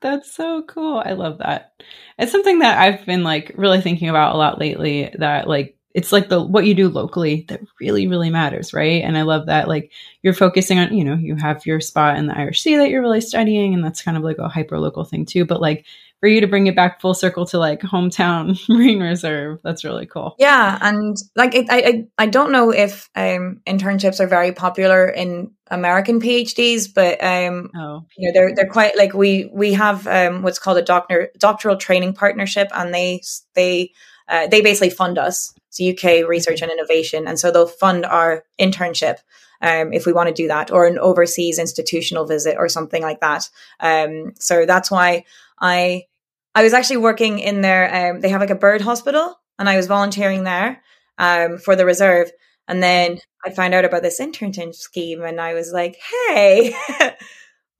That's 0.00 0.30
so 0.30 0.62
cool. 0.62 1.00
I 1.04 1.12
love 1.12 1.38
that. 1.38 1.80
It's 2.18 2.32
something 2.32 2.58
that 2.58 2.78
I've 2.78 3.06
been 3.06 3.22
like 3.22 3.52
really 3.56 3.80
thinking 3.80 4.08
about 4.08 4.34
a 4.34 4.38
lot 4.38 4.58
lately. 4.58 5.14
That 5.18 5.48
like 5.48 5.76
it's 5.94 6.10
like 6.10 6.28
the 6.28 6.42
what 6.42 6.66
you 6.66 6.74
do 6.74 6.88
locally 6.88 7.44
that 7.48 7.60
really 7.78 8.06
really 8.06 8.30
matters 8.30 8.72
right 8.72 9.02
and 9.02 9.18
i 9.18 9.22
love 9.22 9.44
that 9.44 9.68
like 9.68 9.92
you're 10.22 10.32
focusing 10.32 10.78
on 10.78 10.96
you 10.96 11.04
know 11.04 11.14
you 11.14 11.36
have 11.36 11.66
your 11.66 11.80
spot 11.80 12.16
in 12.16 12.26
the 12.26 12.38
irish 12.38 12.62
sea 12.62 12.76
that 12.76 12.88
you're 12.88 13.02
really 13.02 13.20
studying 13.20 13.74
and 13.74 13.84
that's 13.84 14.00
kind 14.00 14.16
of 14.16 14.22
like 14.22 14.38
a 14.38 14.48
hyper 14.48 14.78
local 14.80 15.04
thing 15.04 15.26
too 15.26 15.44
but 15.44 15.60
like 15.60 15.84
for 16.22 16.28
you 16.28 16.40
to 16.40 16.46
bring 16.46 16.68
it 16.68 16.76
back 16.76 17.00
full 17.00 17.14
circle 17.14 17.44
to 17.44 17.58
like 17.58 17.80
hometown 17.80 18.56
marine 18.68 19.00
reserve 19.00 19.58
that's 19.64 19.82
really 19.82 20.06
cool 20.06 20.36
yeah 20.38 20.78
and 20.80 21.16
like 21.34 21.56
I, 21.56 21.66
I 21.68 22.06
i 22.16 22.26
don't 22.26 22.52
know 22.52 22.70
if 22.70 23.10
um 23.16 23.60
internships 23.66 24.20
are 24.20 24.28
very 24.28 24.52
popular 24.52 25.08
in 25.08 25.50
american 25.68 26.20
phds 26.20 26.94
but 26.94 27.22
um 27.22 27.70
oh. 27.74 28.06
you 28.16 28.28
know 28.28 28.32
they're 28.32 28.54
they're 28.54 28.70
quite 28.70 28.96
like 28.96 29.14
we 29.14 29.50
we 29.52 29.72
have 29.72 30.06
um 30.06 30.42
what's 30.42 30.60
called 30.60 30.78
a 30.78 30.82
doctor 30.82 31.30
doctoral 31.38 31.76
training 31.76 32.14
partnership 32.14 32.68
and 32.72 32.94
they 32.94 33.20
they 33.54 33.90
uh, 34.28 34.46
they 34.46 34.60
basically 34.60 34.90
fund 34.90 35.18
us 35.18 35.52
so 35.70 35.84
uk 35.90 36.04
research 36.28 36.62
and 36.62 36.70
innovation 36.70 37.26
and 37.26 37.40
so 37.40 37.50
they'll 37.50 37.66
fund 37.66 38.06
our 38.06 38.44
internship 38.60 39.16
um, 39.60 39.92
if 39.92 40.06
we 40.06 40.12
want 40.12 40.26
to 40.26 40.34
do 40.34 40.48
that, 40.48 40.72
or 40.72 40.88
an 40.88 40.98
overseas 40.98 41.60
institutional 41.60 42.26
visit 42.26 42.56
or 42.58 42.68
something 42.68 43.00
like 43.00 43.20
that. 43.20 43.48
Um, 43.78 44.32
so 44.40 44.66
that's 44.66 44.90
why 44.90 45.24
I 45.60 46.06
I 46.54 46.62
was 46.62 46.72
actually 46.72 46.98
working 46.98 47.38
in 47.38 47.60
their, 47.62 48.12
um, 48.12 48.20
they 48.20 48.28
have 48.28 48.40
like 48.40 48.50
a 48.50 48.54
bird 48.54 48.80
hospital 48.80 49.34
and 49.58 49.68
I 49.68 49.76
was 49.76 49.86
volunteering 49.86 50.44
there 50.44 50.82
um, 51.18 51.58
for 51.58 51.76
the 51.76 51.86
reserve. 51.86 52.30
And 52.68 52.82
then 52.82 53.18
I 53.44 53.50
found 53.50 53.74
out 53.74 53.84
about 53.84 54.02
this 54.02 54.20
internship 54.20 54.74
scheme 54.74 55.22
and 55.22 55.40
I 55.40 55.54
was 55.54 55.72
like, 55.72 55.96
hey, 56.28 56.74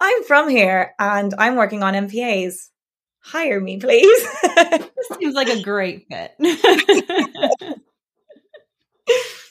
I'm 0.00 0.24
from 0.24 0.48
here 0.48 0.94
and 0.98 1.34
I'm 1.38 1.56
working 1.56 1.82
on 1.82 1.94
MPAs. 1.94 2.68
Hire 3.20 3.60
me, 3.60 3.78
please. 3.78 4.26
this 4.42 5.18
seems 5.18 5.34
like 5.34 5.48
a 5.48 5.62
great 5.62 6.06
fit. 6.08 6.34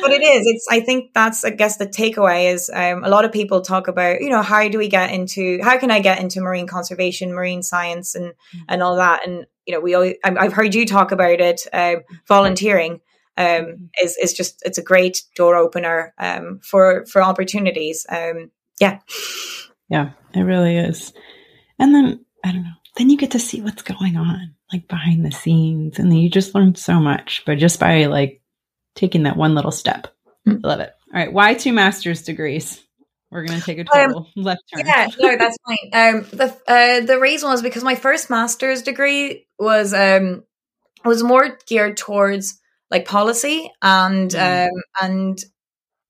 but 0.00 0.12
it 0.12 0.22
is 0.22 0.46
it's 0.46 0.66
i 0.70 0.78
think 0.78 1.12
that's 1.12 1.44
i 1.44 1.50
guess 1.50 1.76
the 1.76 1.86
takeaway 1.86 2.52
is 2.52 2.70
um, 2.72 3.02
a 3.02 3.08
lot 3.08 3.24
of 3.24 3.32
people 3.32 3.60
talk 3.60 3.88
about 3.88 4.20
you 4.20 4.28
know 4.28 4.42
how 4.42 4.68
do 4.68 4.78
we 4.78 4.88
get 4.88 5.10
into 5.10 5.58
how 5.62 5.76
can 5.76 5.90
i 5.90 5.98
get 5.98 6.20
into 6.20 6.40
marine 6.40 6.66
conservation 6.66 7.34
marine 7.34 7.62
science 7.62 8.14
and 8.14 8.26
mm-hmm. 8.26 8.58
and 8.68 8.82
all 8.82 8.96
that 8.96 9.26
and 9.26 9.46
you 9.66 9.74
know 9.74 9.80
we 9.80 9.94
always 9.94 10.14
i've 10.22 10.52
heard 10.52 10.74
you 10.74 10.86
talk 10.86 11.10
about 11.10 11.40
it 11.40 11.62
uh, 11.72 11.96
volunteering 12.28 13.00
um, 13.38 13.46
mm-hmm. 13.46 13.84
is 14.02 14.16
is 14.18 14.32
just 14.32 14.62
it's 14.64 14.78
a 14.78 14.82
great 14.82 15.22
door 15.34 15.56
opener 15.56 16.14
um, 16.18 16.60
for 16.62 17.04
for 17.06 17.22
opportunities 17.22 18.06
um, 18.08 18.50
yeah 18.80 19.00
yeah 19.88 20.10
it 20.34 20.42
really 20.42 20.76
is 20.76 21.12
and 21.78 21.94
then 21.94 22.24
i 22.44 22.52
don't 22.52 22.62
know 22.62 22.70
then 22.96 23.10
you 23.10 23.16
get 23.16 23.32
to 23.32 23.38
see 23.40 23.60
what's 23.60 23.82
going 23.82 24.16
on 24.16 24.54
like 24.72 24.86
behind 24.88 25.24
the 25.24 25.32
scenes 25.32 25.98
and 25.98 26.10
then 26.10 26.18
you 26.18 26.30
just 26.30 26.54
learn 26.54 26.74
so 26.76 27.00
much 27.00 27.42
but 27.46 27.58
just 27.58 27.80
by 27.80 28.06
like 28.06 28.40
taking 28.96 29.22
that 29.22 29.36
one 29.36 29.54
little 29.54 29.70
step. 29.70 30.08
Mm. 30.46 30.60
I 30.64 30.68
love 30.68 30.80
it. 30.80 30.92
All 31.14 31.20
right, 31.20 31.32
why 31.32 31.54
two 31.54 31.72
master's 31.72 32.22
degrees? 32.22 32.82
We're 33.30 33.44
going 33.44 33.60
to 33.60 33.64
take 33.64 33.78
a 33.78 33.80
um, 33.82 33.86
total 34.08 34.30
um, 34.36 34.42
left 34.42 34.62
turn. 34.74 34.86
Yeah, 34.86 35.08
no, 35.20 35.36
that's 35.36 35.56
fine. 35.66 35.78
Um, 35.92 36.26
the 36.32 36.56
uh, 36.66 37.06
the 37.06 37.20
reason 37.20 37.48
was 37.48 37.62
because 37.62 37.84
my 37.84 37.94
first 37.94 38.30
master's 38.30 38.82
degree 38.82 39.46
was 39.58 39.94
um 39.94 40.44
was 41.04 41.22
more 41.22 41.58
geared 41.66 41.96
towards 41.96 42.60
like 42.90 43.06
policy 43.06 43.70
and 43.82 44.30
mm. 44.30 44.66
um 44.66 44.82
and 45.00 45.44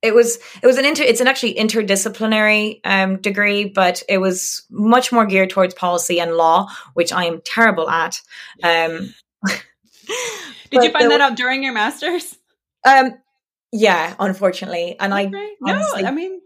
it 0.02 0.14
was 0.14 0.38
it 0.62 0.66
was 0.66 0.78
an 0.78 0.84
inter 0.84 1.02
it's 1.02 1.20
an 1.20 1.26
actually 1.26 1.54
interdisciplinary 1.54 2.80
um 2.84 3.20
degree 3.20 3.64
but 3.64 4.02
it 4.08 4.18
was 4.18 4.64
much 4.70 5.12
more 5.12 5.26
geared 5.26 5.50
towards 5.50 5.74
policy 5.74 6.20
and 6.20 6.32
law 6.32 6.68
which 6.94 7.12
i 7.12 7.24
am 7.24 7.40
terrible 7.44 7.88
at 7.88 8.20
um 8.62 9.14
did 10.70 10.82
you 10.84 10.90
find 10.90 11.10
that 11.10 11.20
out 11.20 11.36
during 11.36 11.62
your 11.62 11.72
masters 11.72 12.36
um, 12.86 13.14
yeah, 13.72 14.14
unfortunately, 14.18 14.96
and 14.98 15.12
I 15.12 15.24
no, 15.26 15.82
I 15.96 16.10
mean, 16.10 16.40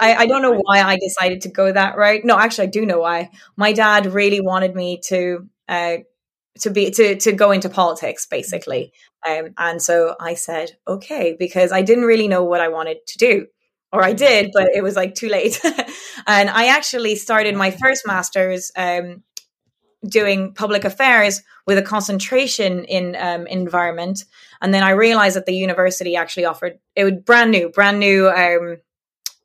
I, 0.00 0.14
I 0.14 0.26
don't 0.26 0.42
know 0.42 0.60
why 0.60 0.82
I 0.82 0.98
decided 0.98 1.40
to 1.42 1.48
go 1.48 1.72
that 1.72 1.96
route. 1.96 2.24
No, 2.24 2.38
actually, 2.38 2.68
I 2.68 2.70
do 2.70 2.86
know 2.86 3.00
why. 3.00 3.30
My 3.56 3.72
dad 3.72 4.06
really 4.06 4.40
wanted 4.40 4.74
me 4.74 5.00
to 5.06 5.48
uh, 5.68 5.96
to 6.60 6.70
be 6.70 6.90
to 6.92 7.16
to 7.16 7.32
go 7.32 7.50
into 7.50 7.68
politics, 7.68 8.26
basically, 8.26 8.92
um, 9.26 9.54
and 9.56 9.80
so 9.80 10.14
I 10.20 10.34
said 10.34 10.76
okay 10.86 11.34
because 11.38 11.72
I 11.72 11.82
didn't 11.82 12.04
really 12.04 12.28
know 12.28 12.44
what 12.44 12.60
I 12.60 12.68
wanted 12.68 12.98
to 13.06 13.18
do, 13.18 13.46
or 13.90 14.04
I 14.04 14.12
did, 14.12 14.50
but 14.52 14.68
it 14.74 14.82
was 14.82 14.96
like 14.96 15.14
too 15.14 15.28
late. 15.28 15.60
and 16.26 16.50
I 16.50 16.68
actually 16.68 17.16
started 17.16 17.56
my 17.56 17.70
first 17.70 18.06
master's 18.06 18.70
um, 18.76 19.22
doing 20.06 20.52
public 20.52 20.84
affairs 20.84 21.42
with 21.66 21.78
a 21.78 21.82
concentration 21.82 22.84
in 22.84 23.16
um, 23.16 23.46
environment. 23.46 24.24
And 24.60 24.72
then 24.72 24.82
I 24.82 24.90
realized 24.90 25.36
that 25.36 25.46
the 25.46 25.54
university 25.54 26.16
actually 26.16 26.46
offered 26.46 26.78
it 26.94 27.04
was 27.04 27.14
brand 27.24 27.50
new, 27.50 27.68
brand 27.68 27.98
new 27.98 28.28
um, 28.28 28.78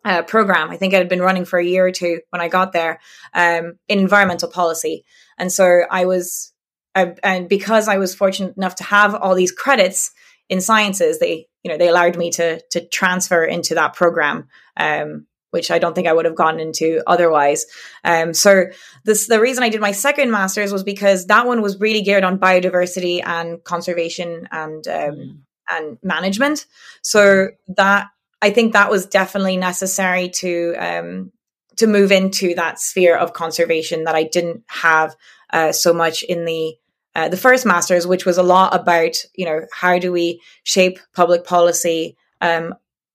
uh, 0.04 0.24
program. 0.24 0.69
I 0.69 0.78
think 0.78 0.93
it 0.93 0.97
had 0.97 1.10
been 1.10 1.21
running 1.21 1.45
for 1.45 1.60
a 1.60 1.65
year 1.65 1.86
or 1.86 1.91
two 1.91 2.21
when 2.30 2.41
I 2.41 2.47
got 2.47 2.74
there 2.74 3.00
um, 3.34 3.74
in 3.88 4.00
environmental 4.00 4.50
policy. 4.50 5.06
And 5.38 5.52
so 5.52 5.82
I 5.89 6.06
was, 6.06 6.54
uh, 6.95 7.12
and 7.24 7.47
because 7.47 7.88
I 7.88 7.97
was 7.97 8.15
fortunate 8.15 8.58
enough 8.58 8.76
to 8.76 8.84
have 8.84 9.15
all 9.15 9.36
these 9.36 9.52
credits 9.52 10.12
in 10.50 10.62
sciences, 10.62 11.19
they 11.19 11.47
you 11.63 11.71
know 11.71 11.78
they 11.78 11.88
allowed 11.88 12.17
me 12.17 12.32
to 12.32 12.62
to 12.71 12.88
transfer 12.88 13.43
into 13.43 13.76
that 13.76 13.93
program. 13.93 14.47
Um, 14.76 15.28
which 15.51 15.69
I 15.69 15.79
don't 15.79 15.93
think 15.93 16.07
I 16.07 16.13
would 16.13 16.25
have 16.25 16.35
gone 16.35 16.59
into 16.59 17.01
otherwise. 17.07 17.65
Um, 18.03 18.33
so 18.33 18.65
this 19.05 19.27
the 19.27 19.39
reason 19.39 19.63
I 19.63 19.69
did 19.69 19.79
my 19.81 19.91
second 19.91 20.31
master's 20.31 20.73
was 20.73 20.83
because 20.83 21.27
that 21.27 21.45
one 21.45 21.61
was 21.61 21.79
really 21.79 22.01
geared 22.01 22.23
on 22.23 22.39
biodiversity 22.39 23.21
and 23.23 23.63
conservation 23.63 24.47
and 24.51 24.87
um, 24.87 24.93
mm. 24.93 25.37
and 25.69 25.97
management. 26.01 26.65
So 27.01 27.49
that 27.75 28.07
I 28.41 28.49
think 28.49 28.73
that 28.73 28.89
was 28.89 29.05
definitely 29.05 29.57
necessary 29.57 30.29
to 30.35 30.75
um, 30.77 31.31
to 31.77 31.87
move 31.87 32.11
into 32.11 32.55
that 32.55 32.79
sphere 32.79 33.15
of 33.15 33.33
conservation 33.33 34.05
that 34.05 34.15
I 34.15 34.23
didn't 34.23 34.63
have 34.67 35.15
uh, 35.51 35.71
so 35.71 35.93
much 35.93 36.23
in 36.23 36.45
the 36.45 36.75
uh, 37.13 37.27
the 37.27 37.37
first 37.37 37.65
masters, 37.65 38.07
which 38.07 38.25
was 38.25 38.37
a 38.37 38.43
lot 38.43 38.73
about 38.73 39.17
you 39.35 39.45
know 39.45 39.61
how 39.73 39.99
do 39.99 40.11
we 40.11 40.41
shape 40.63 40.99
public 41.13 41.43
policy 41.43 42.15
um, 42.39 42.73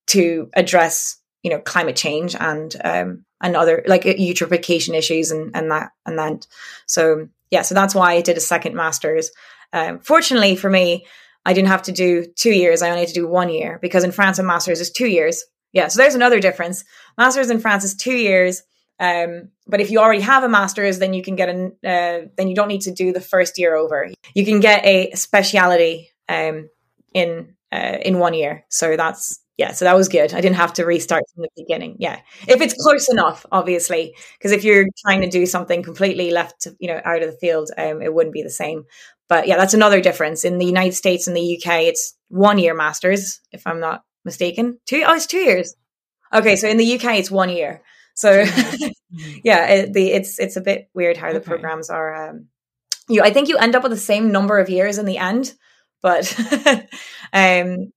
to 0.08 0.50
address 0.54 1.16
you 1.46 1.50
know 1.50 1.60
climate 1.60 1.94
change 1.94 2.34
and 2.34 2.74
um, 2.82 3.24
and 3.40 3.54
other 3.54 3.84
like 3.86 4.02
eutrophication 4.02 4.96
issues 4.96 5.30
and 5.30 5.54
and 5.54 5.70
that 5.70 5.92
and 6.04 6.18
that. 6.18 6.44
So 6.86 7.28
yeah, 7.52 7.62
so 7.62 7.72
that's 7.72 7.94
why 7.94 8.14
I 8.14 8.20
did 8.20 8.36
a 8.36 8.40
second 8.40 8.74
masters. 8.74 9.30
Um, 9.72 10.00
fortunately 10.00 10.56
for 10.56 10.68
me, 10.68 11.06
I 11.44 11.52
didn't 11.52 11.68
have 11.68 11.84
to 11.84 11.92
do 11.92 12.26
two 12.34 12.50
years. 12.50 12.82
I 12.82 12.88
only 12.88 13.02
had 13.02 13.10
to 13.10 13.14
do 13.14 13.28
one 13.28 13.48
year 13.48 13.78
because 13.80 14.02
in 14.02 14.10
France 14.10 14.40
a 14.40 14.42
master's 14.42 14.80
is 14.80 14.90
two 14.90 15.06
years. 15.06 15.44
Yeah, 15.72 15.86
so 15.86 16.02
there's 16.02 16.16
another 16.16 16.40
difference. 16.40 16.84
Master's 17.16 17.48
in 17.48 17.60
France 17.60 17.84
is 17.84 17.94
two 17.94 18.16
years. 18.16 18.64
Um, 18.98 19.50
but 19.68 19.80
if 19.80 19.92
you 19.92 20.00
already 20.00 20.22
have 20.22 20.42
a 20.42 20.48
master's, 20.48 20.98
then 20.98 21.14
you 21.14 21.22
can 21.22 21.36
get 21.36 21.48
an, 21.48 21.76
uh, 21.84 22.26
then 22.36 22.48
you 22.48 22.56
don't 22.56 22.66
need 22.66 22.80
to 22.82 22.92
do 22.92 23.12
the 23.12 23.20
first 23.20 23.56
year 23.56 23.76
over. 23.76 24.08
You 24.34 24.44
can 24.44 24.58
get 24.58 24.84
a 24.84 25.12
speciality 25.14 26.10
um, 26.28 26.68
in 27.14 27.54
uh, 27.70 27.98
in 28.02 28.18
one 28.18 28.34
year. 28.34 28.64
So 28.68 28.96
that's 28.96 29.38
yeah. 29.56 29.72
So 29.72 29.84
that 29.84 29.96
was 29.96 30.08
good. 30.08 30.34
I 30.34 30.40
didn't 30.40 30.56
have 30.56 30.74
to 30.74 30.84
restart 30.84 31.24
from 31.34 31.42
the 31.42 31.48
beginning. 31.56 31.96
Yeah, 31.98 32.20
if 32.46 32.60
it's 32.60 32.74
close 32.74 33.08
enough, 33.08 33.46
obviously, 33.50 34.14
because 34.38 34.52
if 34.52 34.64
you're 34.64 34.86
trying 34.98 35.22
to 35.22 35.30
do 35.30 35.46
something 35.46 35.82
completely 35.82 36.30
left, 36.30 36.66
you 36.78 36.88
know, 36.88 37.00
out 37.04 37.22
of 37.22 37.30
the 37.30 37.38
field, 37.38 37.70
um, 37.76 38.02
it 38.02 38.12
wouldn't 38.12 38.34
be 38.34 38.42
the 38.42 38.50
same. 38.50 38.84
But 39.28 39.48
yeah, 39.48 39.56
that's 39.56 39.74
another 39.74 40.00
difference. 40.00 40.44
In 40.44 40.58
the 40.58 40.66
United 40.66 40.94
States 40.94 41.26
and 41.26 41.36
the 41.36 41.56
UK, 41.56 41.82
it's 41.82 42.16
one 42.28 42.58
year 42.58 42.74
masters, 42.74 43.40
if 43.52 43.66
I'm 43.66 43.80
not 43.80 44.02
mistaken. 44.24 44.78
Two 44.86 45.02
oh, 45.06 45.14
it's 45.14 45.26
two 45.26 45.38
years. 45.38 45.74
Okay, 46.32 46.56
so 46.56 46.68
in 46.68 46.76
the 46.76 46.94
UK, 46.94 47.16
it's 47.16 47.30
one 47.30 47.50
year. 47.50 47.82
So 48.14 48.30
yeah, 49.44 49.66
it, 49.68 49.92
the 49.92 50.12
it's 50.12 50.38
it's 50.38 50.56
a 50.56 50.60
bit 50.60 50.90
weird 50.94 51.16
how 51.16 51.32
the 51.32 51.40
programs 51.40 51.90
are. 51.90 52.30
Um, 52.30 52.48
you, 53.08 53.22
I 53.22 53.32
think 53.32 53.48
you 53.48 53.56
end 53.56 53.76
up 53.76 53.82
with 53.82 53.92
the 53.92 53.98
same 53.98 54.32
number 54.32 54.58
of 54.58 54.68
years 54.68 54.98
in 54.98 55.06
the 55.06 55.18
end, 55.18 55.54
but 56.02 56.34
um, 57.32 57.92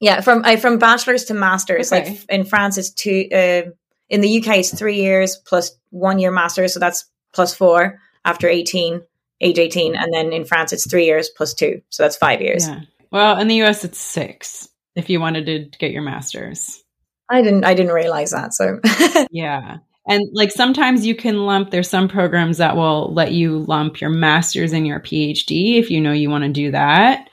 yeah, 0.00 0.20
from 0.20 0.44
from 0.58 0.78
bachelor's 0.78 1.24
to 1.24 1.34
masters. 1.34 1.92
Okay. 1.92 2.10
Like 2.10 2.24
in 2.28 2.44
France, 2.44 2.78
it's 2.78 2.90
two. 2.90 3.28
Uh, 3.32 3.70
in 4.08 4.22
the 4.22 4.38
UK, 4.38 4.58
it's 4.58 4.76
three 4.76 4.96
years 4.96 5.36
plus 5.36 5.72
one 5.90 6.18
year 6.18 6.30
master's, 6.30 6.72
so 6.72 6.80
that's 6.80 7.04
plus 7.32 7.54
four 7.54 8.00
after 8.24 8.48
eighteen, 8.48 9.02
age 9.40 9.58
eighteen, 9.58 9.96
and 9.96 10.12
then 10.12 10.32
in 10.32 10.44
France, 10.44 10.72
it's 10.72 10.88
three 10.88 11.04
years 11.04 11.30
plus 11.36 11.54
two, 11.54 11.82
so 11.90 12.02
that's 12.02 12.16
five 12.16 12.40
years. 12.40 12.66
Yeah. 12.66 12.80
Well, 13.10 13.38
in 13.38 13.48
the 13.48 13.62
US, 13.62 13.84
it's 13.84 13.98
six 13.98 14.68
if 14.94 15.08
you 15.08 15.20
wanted 15.20 15.46
to 15.46 15.78
get 15.78 15.92
your 15.92 16.02
master's. 16.02 16.82
I 17.28 17.42
didn't 17.42 17.64
I 17.64 17.74
didn't 17.74 17.92
realize 17.92 18.30
that. 18.30 18.54
So 18.54 18.80
yeah. 19.30 19.78
And 20.06 20.22
like 20.32 20.50
sometimes 20.50 21.04
you 21.04 21.14
can 21.14 21.44
lump 21.44 21.70
there's 21.70 21.90
some 21.90 22.08
programs 22.08 22.58
that 22.58 22.76
will 22.76 23.12
let 23.12 23.32
you 23.32 23.58
lump 23.58 24.00
your 24.00 24.10
masters 24.10 24.72
and 24.72 24.86
your 24.86 25.00
PhD 25.00 25.78
if 25.78 25.90
you 25.90 26.00
know 26.00 26.12
you 26.12 26.30
want 26.30 26.44
to 26.44 26.50
do 26.50 26.70
that. 26.70 27.28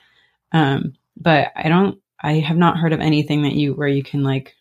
Um, 0.51 0.93
but 1.15 1.51
I 1.55 1.69
don't 1.69 1.99
I 2.25 2.39
have 2.39 2.57
not 2.57 2.77
heard 2.77 2.91
of 2.91 3.01
anything 3.01 3.43
that 3.43 3.53
you 3.53 3.73
where 3.73 3.87
you 3.87 4.03
can 4.03 4.23
like 4.23 4.55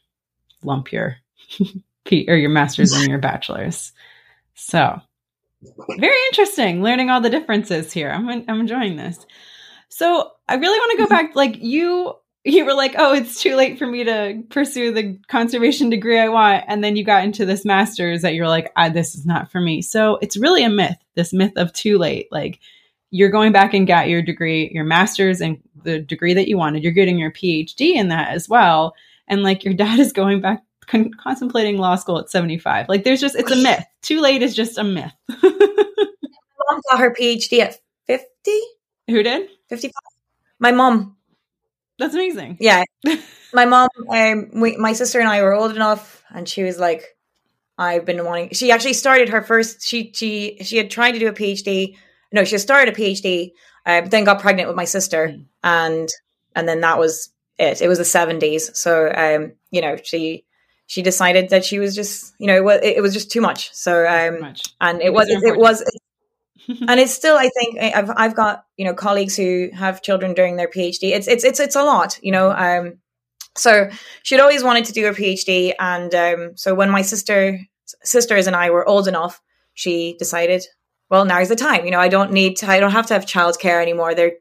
lump 0.62 0.92
your 0.92 1.16
or 2.12 2.36
your 2.36 2.50
masters 2.50 2.92
and 2.92 3.08
your 3.08 3.18
bachelor's. 3.18 3.92
So 4.54 5.00
very 5.98 6.18
interesting 6.30 6.82
learning 6.82 7.08
all 7.08 7.22
the 7.22 7.30
differences 7.30 7.92
here. 7.92 8.10
I'm 8.10 8.28
I'm 8.28 8.60
enjoying 8.60 8.96
this. 8.96 9.18
So 9.88 10.32
I 10.48 10.56
really 10.56 10.78
want 10.78 10.90
to 10.92 11.04
go 11.04 11.08
back 11.08 11.34
like 11.34 11.62
you 11.62 12.14
you 12.44 12.66
were 12.66 12.74
like, 12.74 12.94
oh, 12.98 13.14
it's 13.14 13.40
too 13.40 13.56
late 13.56 13.78
for 13.78 13.86
me 13.86 14.04
to 14.04 14.42
pursue 14.50 14.92
the 14.92 15.18
conservation 15.28 15.88
degree 15.88 16.18
I 16.18 16.28
want. 16.28 16.64
And 16.68 16.84
then 16.84 16.94
you 16.94 17.02
got 17.02 17.24
into 17.24 17.46
this 17.46 17.64
master's 17.64 18.20
that 18.20 18.34
you're 18.34 18.48
like, 18.48 18.70
ah, 18.76 18.90
this 18.90 19.14
is 19.14 19.24
not 19.24 19.50
for 19.50 19.62
me. 19.62 19.80
So 19.80 20.18
it's 20.20 20.36
really 20.36 20.62
a 20.62 20.68
myth, 20.68 20.98
this 21.14 21.32
myth 21.32 21.54
of 21.56 21.72
too 21.72 21.96
late. 21.96 22.28
Like 22.30 22.60
you're 23.14 23.30
going 23.30 23.52
back 23.52 23.72
and 23.74 23.86
got 23.86 24.08
your 24.08 24.22
degree, 24.22 24.72
your 24.74 24.82
master's 24.82 25.40
and 25.40 25.62
the 25.84 26.00
degree 26.00 26.34
that 26.34 26.48
you 26.48 26.58
wanted. 26.58 26.82
You're 26.82 26.90
getting 26.90 27.16
your 27.16 27.30
PhD 27.30 27.94
in 27.94 28.08
that 28.08 28.30
as 28.30 28.48
well. 28.48 28.96
And 29.28 29.44
like 29.44 29.64
your 29.64 29.72
dad 29.82 30.00
is 30.00 30.12
going 30.12 30.40
back 30.40 30.64
con- 30.88 31.12
contemplating 31.22 31.78
law 31.78 31.94
school 31.94 32.18
at 32.18 32.28
75. 32.28 32.88
Like 32.88 33.04
there's 33.04 33.20
just, 33.20 33.36
it's 33.36 33.52
a 33.52 33.56
myth. 33.56 33.84
Too 34.02 34.20
late 34.20 34.42
is 34.42 34.52
just 34.52 34.78
a 34.78 34.82
myth. 34.82 35.12
My 35.28 36.72
mom 36.72 36.80
got 36.90 36.98
her 36.98 37.14
PhD 37.14 37.60
at 37.60 37.76
50. 38.08 38.26
Who 39.08 39.22
did? 39.22 39.48
55. 39.68 39.92
My 40.58 40.72
mom. 40.72 41.16
That's 42.00 42.14
amazing. 42.14 42.56
Yeah. 42.58 42.82
my 43.52 43.64
mom, 43.64 43.88
um, 44.10 44.50
we, 44.60 44.76
my 44.76 44.92
sister 44.92 45.20
and 45.20 45.28
I 45.28 45.40
were 45.42 45.54
old 45.54 45.76
enough, 45.76 46.24
and 46.34 46.48
she 46.48 46.64
was 46.64 46.80
like, 46.80 47.16
I've 47.78 48.04
been 48.04 48.24
wanting. 48.24 48.50
She 48.54 48.72
actually 48.72 48.94
started 48.94 49.28
her 49.28 49.42
first. 49.42 49.86
She 49.86 50.12
she 50.14 50.58
she 50.62 50.76
had 50.76 50.90
tried 50.90 51.12
to 51.12 51.18
do 51.18 51.28
a 51.28 51.32
PhD. 51.32 51.96
No, 52.34 52.44
she 52.44 52.58
started 52.58 52.92
a 52.92 52.96
PhD, 52.96 53.52
uh, 53.86 54.02
then 54.02 54.24
got 54.24 54.40
pregnant 54.40 54.68
with 54.68 54.76
my 54.76 54.84
sister, 54.84 55.28
mm. 55.28 55.46
and 55.62 56.08
and 56.56 56.68
then 56.68 56.80
that 56.80 56.98
was 56.98 57.30
it. 57.58 57.80
It 57.80 57.88
was 57.88 57.98
the 57.98 58.04
seventies, 58.04 58.76
so 58.76 59.10
um, 59.14 59.52
you 59.70 59.80
know, 59.80 59.96
she 60.02 60.44
she 60.86 61.00
decided 61.00 61.48
that 61.50 61.64
she 61.64 61.78
was 61.78 61.94
just, 61.94 62.34
you 62.38 62.46
know, 62.46 62.56
it 62.56 62.64
was 62.64 62.80
it 62.82 63.00
was 63.02 63.14
just 63.14 63.30
too 63.30 63.40
much. 63.40 63.72
So 63.72 64.06
um, 64.06 64.40
much. 64.40 64.62
and 64.80 65.00
it, 65.00 65.06
it 65.06 65.12
was, 65.14 65.28
it 65.28 65.56
was 65.56 65.82
and 66.88 67.00
it's 67.00 67.12
still 67.12 67.36
i 67.36 67.48
think 67.48 67.78
i've 67.78 68.10
i've 68.16 68.34
got 68.34 68.64
you 68.76 68.84
know 68.86 68.94
colleagues 68.94 69.36
who 69.36 69.68
have 69.74 70.00
children 70.00 70.32
during 70.32 70.56
their 70.56 70.68
phd 70.68 71.02
it's 71.02 71.28
it's 71.28 71.44
it's 71.44 71.60
it's 71.60 71.76
a 71.76 71.82
lot 71.82 72.18
you 72.22 72.32
know 72.32 72.50
um 72.52 72.94
so 73.56 73.90
she'd 74.22 74.40
always 74.40 74.64
wanted 74.64 74.84
to 74.84 74.92
do 74.92 75.04
her 75.04 75.12
phd 75.12 75.74
and 75.78 76.14
um 76.14 76.56
so 76.56 76.74
when 76.74 76.88
my 76.90 77.02
sister 77.02 77.58
sisters 78.02 78.46
and 78.46 78.56
i 78.56 78.70
were 78.70 78.88
old 78.88 79.06
enough 79.06 79.42
she 79.74 80.16
decided 80.18 80.64
well 81.10 81.24
now's 81.24 81.48
the 81.48 81.56
time 81.56 81.84
you 81.84 81.90
know 81.90 82.00
i 82.00 82.08
don't 82.08 82.32
need 82.32 82.56
to 82.56 82.68
i 82.70 82.80
don't 82.80 82.92
have 82.92 83.06
to 83.06 83.14
have 83.14 83.26
childcare 83.26 83.80
anymore 83.80 84.14
they're 84.14 84.32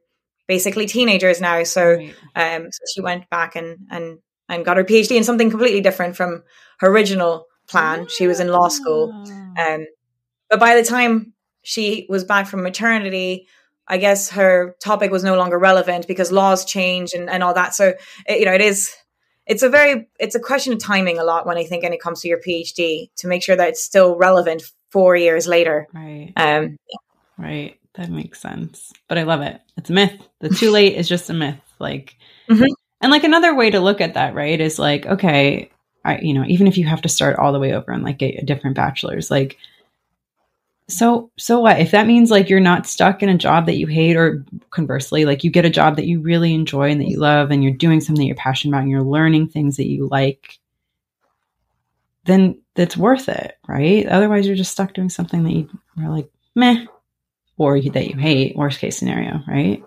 basically 0.47 0.86
teenagers 0.86 1.39
now 1.39 1.63
so 1.63 1.95
right. 1.95 2.15
um 2.36 2.71
so 2.71 2.80
she 2.93 3.02
went 3.02 3.30
back 3.30 3.56
and 3.56 3.78
and 3.89 4.19
and 4.49 4.65
got 4.65 4.78
her 4.78 4.84
phd 4.84 5.15
in 5.15 5.23
something 5.23 5.49
completely 5.49 5.82
different 5.82 6.15
from 6.15 6.43
her 6.80 6.89
original 6.89 7.45
plan 7.67 8.08
she 8.08 8.28
was 8.28 8.39
in 8.39 8.47
law 8.47 8.67
school 8.67 9.12
ah. 9.13 9.73
um 9.73 9.86
but 10.49 10.60
by 10.60 10.76
the 10.76 10.84
time 10.84 11.34
she 11.63 12.06
was 12.10 12.23
back 12.23 12.45
from 12.45 12.62
maternity, 12.62 13.47
I 13.88 13.97
guess 13.97 14.30
her 14.30 14.76
topic 14.80 15.10
was 15.10 15.23
no 15.23 15.36
longer 15.36 15.58
relevant 15.58 16.08
because 16.08 16.32
laws 16.32 16.63
change 16.63 17.13
and, 17.13 17.30
and 17.30 17.41
all 17.41 17.54
that. 17.56 17.73
So, 17.73 17.93
it, 18.28 18.39
you 18.39 18.45
know, 18.45 18.54
it 18.54 18.62
is, 18.62 18.93
it's 19.47 19.63
a 19.63 19.69
very, 19.69 20.08
it's 20.19 20.36
a 20.36 20.39
question 20.39 20.73
of 20.73 20.80
timing 20.80 21.17
a 21.17 21.23
lot 21.23 21.45
when 21.45 21.58
I 21.58 21.63
think 21.63 21.84
when 21.84 21.91
it 21.93 22.02
comes 22.02 22.21
to 22.21 22.28
your 22.28 22.39
PhD 22.39 23.10
to 23.15 23.28
make 23.28 23.41
sure 23.41 23.56
that 23.56 23.69
it's 23.69 23.84
still 23.84 24.15
relevant 24.15 24.63
four 24.93 25.15
years 25.15 25.47
later. 25.47 25.88
Right. 25.91 26.32
Um, 26.38 26.77
right. 27.38 27.77
That 27.95 28.10
makes 28.10 28.39
sense. 28.39 28.93
But 29.10 29.17
I 29.17 29.23
love 29.23 29.41
it. 29.41 29.60
It's 29.75 29.89
a 29.89 29.93
myth. 29.93 30.21
The 30.39 30.49
too 30.49 30.71
late 30.77 30.95
is 30.95 31.10
just 31.10 31.29
a 31.32 31.34
myth. 31.34 31.60
Like, 31.79 32.15
mm-hmm. 32.47 32.63
and 33.01 33.12
like 33.12 33.23
another 33.23 33.56
way 33.56 33.71
to 33.71 33.79
look 33.79 33.99
at 33.99 34.13
that, 34.13 34.36
right, 34.36 34.62
is 34.62 34.79
like, 34.79 35.06
okay, 35.08 35.71
I, 36.06 36.19
you 36.19 36.34
know, 36.34 36.45
even 36.47 36.67
if 36.67 36.77
you 36.77 36.86
have 36.86 37.01
to 37.01 37.10
start 37.10 37.39
all 37.39 37.51
the 37.51 37.60
way 37.60 37.73
over 37.73 37.91
and 37.91 38.03
like 38.03 38.19
get 38.19 38.41
a 38.41 38.45
different 38.45 38.75
bachelor's, 38.75 39.32
like, 39.32 39.58
so 40.89 41.32
so 41.38 41.62
what 41.62 41.79
if 41.79 41.91
that 41.91 42.08
means 42.08 42.29
like 42.29 42.49
you're 42.49 42.60
not 42.60 42.86
stuck 42.86 43.23
in 43.23 43.29
a 43.29 43.38
job 43.38 43.67
that 43.67 43.77
you 43.77 43.88
hate 43.88 44.17
or 44.17 44.45
conversely 44.69 45.23
like 45.23 45.41
you 45.41 45.49
get 45.49 45.63
a 45.63 45.69
job 45.69 45.95
that 45.95 46.06
you 46.06 46.19
really 46.19 46.53
enjoy 46.53 46.91
and 46.91 46.99
that 46.99 47.08
you 47.08 47.17
love 47.17 47.51
and 47.51 47.63
you're 47.63 47.71
doing 47.71 48.01
something 48.01 48.21
that 48.21 48.27
you're 48.27 48.36
passionate 48.36 48.71
about 48.71 48.82
and 48.82 48.91
you're 48.91 49.01
learning 49.01 49.47
things 49.47 49.77
that 49.77 49.88
you 49.88 50.10
like 50.12 50.60
then 52.25 52.62
that's 52.75 52.97
worth 52.97 53.29
it 53.29 53.57
right? 53.67 54.07
Otherwise 54.07 54.47
you're 54.47 54.55
just 54.55 54.71
stuck 54.71 54.93
doing 54.93 55.09
something 55.09 55.43
that 55.43 55.53
you 55.53 55.69
are 55.99 56.09
like 56.09 56.29
meh 56.55 56.86
or 57.57 57.79
that 57.79 58.07
you 58.07 58.17
hate 58.17 58.55
worst 58.55 58.79
case 58.79 58.97
scenario 58.97 59.39
right? 59.47 59.83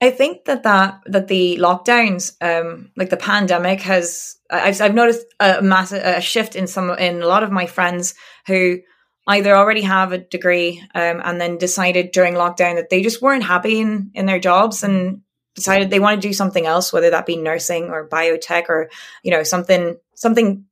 I 0.00 0.10
think 0.10 0.44
that 0.44 0.64
that 0.64 1.00
that 1.06 1.28
the 1.28 1.56
lockdowns, 1.58 2.36
um, 2.42 2.90
like 2.96 3.08
the 3.08 3.16
pandemic, 3.16 3.80
has 3.80 4.36
I've 4.50 4.78
I've 4.80 4.94
noticed 4.94 5.24
a 5.40 5.62
massive 5.62 6.02
a 6.04 6.20
shift 6.20 6.54
in 6.54 6.66
some 6.66 6.90
in 6.90 7.22
a 7.22 7.26
lot 7.26 7.42
of 7.42 7.50
my 7.50 7.64
friends 7.64 8.14
who 8.46 8.80
either 9.26 9.56
already 9.56 9.80
have 9.82 10.12
a 10.12 10.18
degree 10.18 10.82
um, 10.94 11.20
and 11.24 11.40
then 11.40 11.58
decided 11.58 12.12
during 12.12 12.34
lockdown 12.34 12.76
that 12.76 12.90
they 12.90 13.02
just 13.02 13.22
weren't 13.22 13.42
happy 13.42 13.80
in, 13.80 14.10
in 14.14 14.26
their 14.26 14.38
jobs 14.38 14.84
and 14.84 15.22
decided 15.54 15.90
they 15.90 15.98
want 15.98 16.20
to 16.20 16.28
do 16.28 16.32
something 16.32 16.66
else, 16.66 16.92
whether 16.92 17.10
that 17.10 17.26
be 17.26 17.36
nursing 17.36 17.84
or 17.84 18.08
biotech 18.08 18.68
or, 18.68 18.88
you 19.24 19.30
know, 19.32 19.42
something, 19.42 19.96
something 20.14 20.65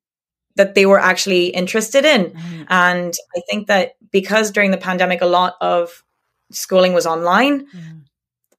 that 0.57 0.75
they 0.75 0.87
were 0.87 1.01
actually 1.01 1.47
interested 1.47 2.05
in. 2.05 2.31
Mm. 2.31 2.67
And 2.69 3.15
I 3.37 3.41
think 3.51 3.69
that 3.69 3.97
because 4.11 4.51
during 4.51 4.71
the 4.71 4.77
pandemic, 4.77 5.21
a 5.21 5.27
lot 5.27 5.55
of 5.61 6.03
schooling 6.53 6.93
was 6.93 7.07
online, 7.07 7.67
mm. 7.67 8.03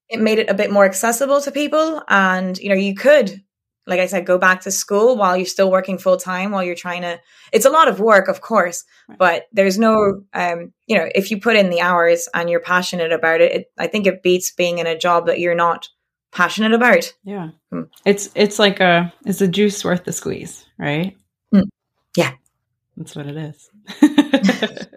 it 0.10 0.20
made 0.20 0.40
it 0.40 0.50
a 0.50 0.54
bit 0.54 0.72
more 0.72 0.86
accessible 0.86 1.42
to 1.42 1.52
people. 1.52 2.02
And, 2.08 2.58
you 2.58 2.70
know, 2.70 2.76
you 2.76 2.96
could 2.96 3.42
like 3.88 4.00
I 4.00 4.08
said, 4.08 4.26
go 4.26 4.38
back 4.38 4.62
to 4.62 4.72
school 4.72 5.16
while 5.16 5.38
you're 5.38 5.46
still 5.46 5.70
working 5.70 5.98
full 5.98 6.18
time 6.18 6.52
while 6.52 6.64
you're 6.64 6.76
trying 6.76 7.04
to. 7.04 7.20
It's 7.52 7.66
a 7.66 7.70
lot 7.70 7.88
of 7.88 8.00
work, 8.00 8.28
of 8.28 8.42
course, 8.42 8.84
right. 9.08 9.18
but 9.18 9.44
there's 9.52 9.78
no, 9.78 10.24
um, 10.34 10.74
you 10.88 10.98
know, 10.98 11.08
if 11.14 11.30
you 11.30 11.40
put 11.40 11.56
in 11.56 11.70
the 11.70 11.82
hours 11.82 12.28
and 12.34 12.50
you're 12.50 12.60
passionate 12.60 13.12
about 13.12 13.42
it, 13.42 13.52
it, 13.52 13.66
I 13.78 13.88
think 13.88 14.08
it 14.08 14.24
beats 14.24 14.52
being 14.52 14.80
in 14.80 14.88
a 14.88 14.98
job 14.98 15.28
that 15.28 15.40
you're 15.40 15.56
not 15.56 15.90
passionate 16.32 16.74
about. 16.74 17.14
Yeah, 17.24 17.50
mm. 17.74 17.88
it's 18.06 18.30
it's 18.36 18.60
like 18.60 18.80
a 18.80 19.14
it's 19.26 19.42
a 19.42 19.48
juice 19.48 19.84
worth 19.86 20.04
the 20.04 20.14
squeeze, 20.14 20.66
right? 20.78 21.16
Yeah, 22.16 22.32
that's 22.98 23.16
what 23.16 23.28
it 23.28 23.38
is. 23.38 23.70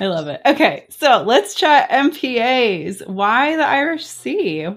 I 0.00 0.06
love 0.06 0.28
it. 0.28 0.40
Okay, 0.46 0.86
so 0.90 1.22
let's 1.26 1.54
chat 1.54 1.90
MPAs. 1.90 3.06
Why 3.06 3.56
the 3.56 3.66
Irish 3.66 4.06
Sea? 4.06 4.68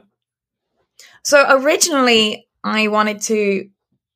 So 1.24 1.46
originally, 1.50 2.48
I 2.64 2.88
wanted 2.88 3.22
to, 3.22 3.70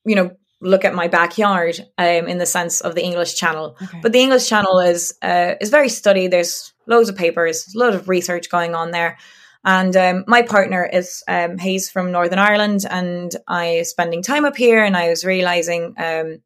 you 0.06 0.16
know, 0.16 0.32
look 0.60 0.86
at 0.86 0.96
my 0.96 1.08
backyard 1.08 1.80
um, 1.98 2.28
in 2.28 2.38
the 2.40 2.46
sense 2.46 2.82
of 2.82 2.96
the 2.96 3.04
English 3.04 3.36
Channel. 3.36 3.78
Okay. 3.82 4.00
But 4.02 4.12
the 4.12 4.20
English 4.20 4.48
Channel 4.48 4.80
is 4.80 5.14
uh, 5.22 5.54
is 5.62 5.70
very 5.70 5.90
studied. 5.90 6.32
There's 6.32 6.74
loads 6.88 7.10
of 7.10 7.16
papers, 7.16 7.74
a 7.76 7.80
lot 7.80 7.94
of 7.94 8.10
research 8.10 8.50
going 8.50 8.76
on 8.76 8.92
there. 8.92 9.18
And 9.64 9.96
um, 9.98 10.24
my 10.28 10.44
partner 10.44 10.86
is 10.86 11.24
um, 11.28 11.58
he's 11.58 11.90
from 11.90 12.12
Northern 12.12 12.40
Ireland, 12.40 12.86
and 12.90 13.36
I 13.48 13.78
was 13.80 13.90
spending 13.90 14.24
time 14.24 14.46
up 14.46 14.56
here, 14.56 14.84
and 14.84 14.96
I 14.96 15.10
was 15.10 15.26
realizing, 15.26 15.94
um, 15.98 16.38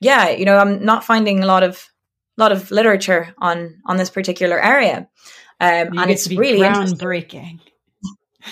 yeah, 0.00 0.30
you 0.30 0.44
know, 0.44 0.56
I'm 0.56 0.84
not 0.84 1.04
finding 1.04 1.42
a 1.42 1.46
lot 1.46 1.62
of 1.62 1.86
lot 2.36 2.52
of 2.52 2.70
literature 2.70 3.34
on 3.38 3.80
on 3.86 3.96
this 3.96 4.10
particular 4.10 4.60
area, 4.60 5.08
um, 5.60 5.98
and 5.98 6.10
it's 6.10 6.28
really 6.30 6.60
groundbreaking. 6.60 7.60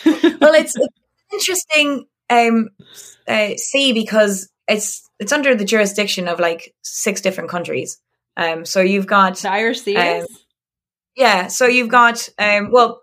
well, 0.05 0.55
it's, 0.55 0.75
it's 0.77 0.95
interesting 1.33 2.07
um, 2.31 2.71
uh, 3.29 3.51
see 3.57 3.93
because 3.93 4.51
it's 4.69 5.09
it's 5.19 5.33
under 5.33 5.55
the 5.55 5.65
jurisdiction 5.65 6.29
of 6.29 6.41
like 6.41 6.75
six 6.83 7.21
different 7.21 7.51
countries. 7.51 7.99
Um, 8.37 8.65
so 8.65 8.81
you've 8.81 9.07
got 9.07 9.37
the 9.39 9.51
Irish 9.51 9.87
um, 9.89 10.27
yeah. 11.17 11.49
So 11.49 11.67
you've 11.67 11.91
got 11.91 12.29
um, 12.39 12.71
well, 12.71 13.03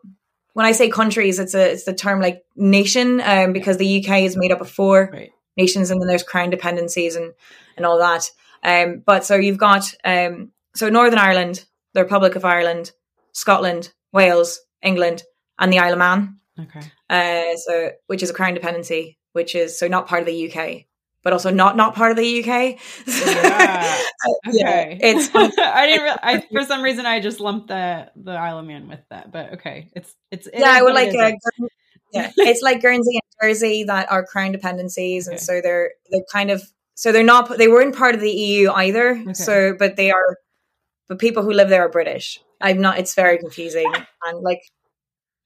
when 0.53 0.65
I 0.65 0.71
say 0.71 0.89
countries, 0.89 1.39
it's 1.39 1.53
a 1.53 1.71
it's 1.71 1.85
the 1.85 1.93
term 1.93 2.21
like 2.21 2.43
nation 2.55 3.21
um, 3.21 3.53
because 3.53 3.77
the 3.77 4.03
UK 4.03 4.23
is 4.23 4.35
made 4.35 4.51
up 4.51 4.61
of 4.61 4.69
four 4.69 5.09
right. 5.13 5.31
nations, 5.57 5.91
and 5.91 6.01
then 6.01 6.07
there's 6.07 6.23
crown 6.23 6.49
dependencies 6.49 7.15
and 7.15 7.33
and 7.79 7.85
all 7.85 7.97
that. 7.99 8.29
Um, 8.63 9.01
but 9.05 9.25
so 9.25 9.35
you've 9.35 9.57
got 9.57 9.91
um, 10.03 10.51
so 10.75 10.89
Northern 10.89 11.17
Ireland, 11.17 11.65
the 11.93 12.03
Republic 12.03 12.35
of 12.35 12.45
Ireland, 12.45 12.91
Scotland, 13.31 13.91
Wales, 14.11 14.59
England, 14.81 15.23
and 15.57 15.71
the 15.71 15.79
Isle 15.79 15.93
of 15.93 15.99
Man. 15.99 16.39
Okay. 16.59 16.81
Uh, 17.09 17.55
so 17.55 17.91
which 18.07 18.21
is 18.21 18.29
a 18.29 18.33
crown 18.33 18.53
dependency, 18.53 19.17
which 19.33 19.55
is 19.55 19.79
so 19.79 19.87
not 19.87 20.07
part 20.07 20.21
of 20.21 20.27
the 20.27 20.51
UK, 20.51 20.85
but 21.23 21.31
also 21.31 21.51
not 21.51 21.77
not 21.77 21.95
part 21.95 22.11
of 22.11 22.17
the 22.17 22.39
UK. 22.39 22.79
yeah. 23.07 23.97
okay. 24.47 24.51
Yeah, 24.51 24.97
it's 24.99 25.29
I 25.35 25.87
didn't. 25.87 26.19
I 26.21 26.41
for 26.51 26.63
some 26.65 26.81
reason 26.81 27.05
I 27.05 27.21
just 27.21 27.39
lumped 27.39 27.69
the 27.69 28.11
the 28.15 28.31
Isle 28.31 28.59
of 28.59 28.65
Man 28.65 28.89
with 28.89 29.01
that, 29.09 29.31
but 29.31 29.53
okay, 29.53 29.89
it's 29.95 30.13
it's 30.31 30.47
it 30.47 30.59
yeah. 30.59 30.71
I 30.71 30.83
would 30.83 30.93
like 30.93 31.15
uh, 31.15 31.31
yeah, 32.11 32.31
it's 32.37 32.61
like 32.61 32.81
Guernsey 32.81 33.15
and 33.15 33.49
Jersey 33.49 33.83
that 33.85 34.11
are 34.11 34.25
crown 34.25 34.51
dependencies, 34.51 35.27
okay. 35.27 35.35
and 35.35 35.41
so 35.41 35.61
they're 35.61 35.91
they're 36.09 36.23
kind 36.31 36.51
of 36.51 36.61
so 36.99 37.13
they're 37.13 37.23
not 37.23 37.57
they 37.57 37.69
weren't 37.69 37.95
part 37.95 38.13
of 38.13 38.19
the 38.19 38.29
EU 38.29 38.71
either. 38.71 39.11
Okay. 39.11 39.33
So, 39.33 39.73
but 39.79 39.95
they 39.95 40.11
are, 40.11 40.37
but 41.07 41.17
people 41.17 41.43
who 41.43 41.53
live 41.53 41.69
there 41.69 41.85
are 41.85 41.89
British. 41.89 42.41
I'm 42.59 42.81
not. 42.81 42.99
It's 42.99 43.15
very 43.15 43.37
confusing 43.37 43.89
and 44.25 44.41
like 44.41 44.59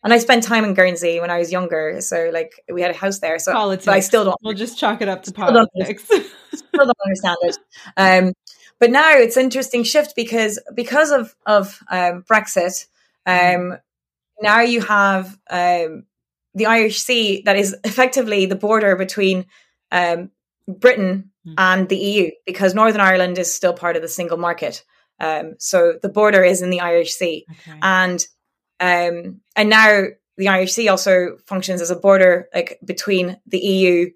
and 0.04 0.12
I 0.12 0.18
spent 0.18 0.42
time 0.42 0.66
in 0.66 0.74
Guernsey 0.74 1.20
when 1.20 1.30
I 1.30 1.38
was 1.38 1.52
younger. 1.52 2.02
So 2.02 2.32
like 2.34 2.54
we 2.74 2.82
had 2.82 2.90
a 2.90 2.98
house 2.98 3.20
there. 3.20 3.38
So 3.38 3.54
politics. 3.54 3.86
but 3.86 3.94
I 3.94 4.00
still 4.00 4.24
don't. 4.26 4.38
We'll 4.42 4.56
just 4.56 4.80
chalk 4.80 5.04
it 5.04 5.08
up 5.08 5.22
to 5.24 5.32
politics. 5.32 6.08
Don't 6.08 6.26
still 6.56 6.86
don't 6.86 6.98
understand 7.06 7.38
it. 7.44 7.58
Um, 7.98 8.34
but 8.80 8.90
now 8.90 9.12
it's 9.12 9.38
interesting 9.38 9.84
shift 9.84 10.16
because 10.16 10.60
because 10.74 11.12
of 11.12 11.36
of 11.46 11.80
um, 11.92 12.24
Brexit. 12.24 12.88
Um, 13.28 13.78
now 14.42 14.62
you 14.62 14.82
have 14.82 15.38
um, 15.52 16.08
the 16.56 16.66
Irish 16.66 16.98
Sea 16.98 17.44
that 17.46 17.58
is 17.58 17.76
effectively 17.84 18.48
the 18.48 18.56
border 18.56 18.96
between 18.96 19.46
um, 19.92 20.32
Britain 20.68 21.32
mm. 21.46 21.54
and 21.58 21.90
the 21.90 21.98
EU 21.98 22.32
because 22.46 22.74
Northern 22.74 23.02
Ireland 23.02 23.38
is 23.38 23.54
still 23.54 23.74
part 23.74 23.96
of 23.96 24.02
the 24.02 24.08
single 24.08 24.38
market. 24.38 24.84
Um, 25.20 25.56
so 25.60 25.94
the 26.02 26.10
border 26.10 26.44
is 26.44 26.62
in 26.62 26.70
the 26.70 26.80
Irish 26.80 27.14
Sea, 27.14 27.46
okay. 27.50 27.80
and 27.82 28.26
um, 28.80 29.42
and 29.56 29.70
now 29.70 30.06
the 30.38 30.48
Irish 30.48 30.74
Sea 30.74 30.90
also 30.90 31.38
functions 31.46 31.82
as 31.82 31.92
a 31.92 31.96
border 31.96 32.48
like 32.54 32.80
between 32.84 33.38
the 33.46 33.60
EU, 33.60 34.10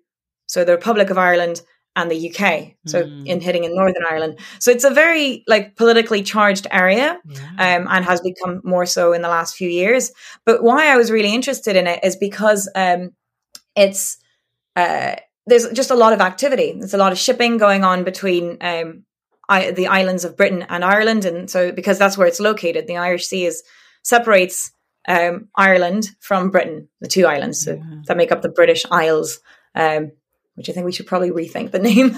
so 0.47 0.63
the 0.63 0.73
Republic 0.73 1.09
of 1.09 1.17
Ireland 1.17 1.61
and 1.97 2.11
the 2.11 2.29
UK. 2.29 2.75
So 2.85 3.03
mm. 3.03 3.25
in 3.25 3.41
hitting 3.41 3.63
in 3.63 3.75
Northern 3.75 4.03
Ireland. 4.07 4.39
So 4.59 4.69
it's 4.69 4.83
a 4.83 4.91
very 4.91 5.43
like 5.47 5.75
politically 5.75 6.21
charged 6.21 6.67
area 6.71 7.19
yeah. 7.25 7.77
um, 7.77 7.87
and 7.89 8.05
has 8.05 8.21
become 8.21 8.61
more 8.63 8.85
so 8.85 9.13
in 9.13 9.23
the 9.23 9.29
last 9.29 9.55
few 9.55 9.67
years. 9.67 10.11
But 10.45 10.61
why 10.61 10.93
I 10.93 10.95
was 10.95 11.09
really 11.09 11.33
interested 11.33 11.75
in 11.75 11.87
it 11.87 11.99
is 12.03 12.15
because 12.15 12.69
um, 12.75 13.11
it's 13.75 14.17
uh, 14.75 15.15
there's 15.47 15.69
just 15.69 15.91
a 15.91 15.95
lot 15.95 16.13
of 16.13 16.21
activity. 16.21 16.73
There's 16.77 16.93
a 16.93 16.97
lot 16.97 17.11
of 17.11 17.17
shipping 17.17 17.57
going 17.57 17.83
on 17.83 18.03
between 18.03 18.57
um, 18.61 19.03
I, 19.49 19.71
the 19.71 19.87
islands 19.87 20.25
of 20.25 20.37
Britain 20.37 20.65
and 20.69 20.83
Ireland, 20.83 21.25
and 21.25 21.49
so 21.49 21.71
because 21.71 21.97
that's 21.97 22.17
where 22.17 22.27
it's 22.27 22.39
located, 22.39 22.85
the 22.85 22.97
Irish 22.97 23.27
Sea 23.27 23.45
is 23.45 23.63
separates 24.03 24.71
um, 25.07 25.47
Ireland 25.55 26.09
from 26.19 26.51
Britain, 26.51 26.89
the 26.99 27.07
two 27.07 27.25
islands 27.25 27.63
so 27.63 27.81
that 28.07 28.17
make 28.17 28.31
up 28.31 28.41
the 28.41 28.49
British 28.49 28.85
Isles. 28.91 29.39
Um, 29.73 30.11
which 30.55 30.69
I 30.69 30.73
think 30.73 30.87
we 30.87 30.91
should 30.91 31.05
probably 31.05 31.29
rethink 31.29 31.69
the 31.69 31.79
name. 31.91 32.17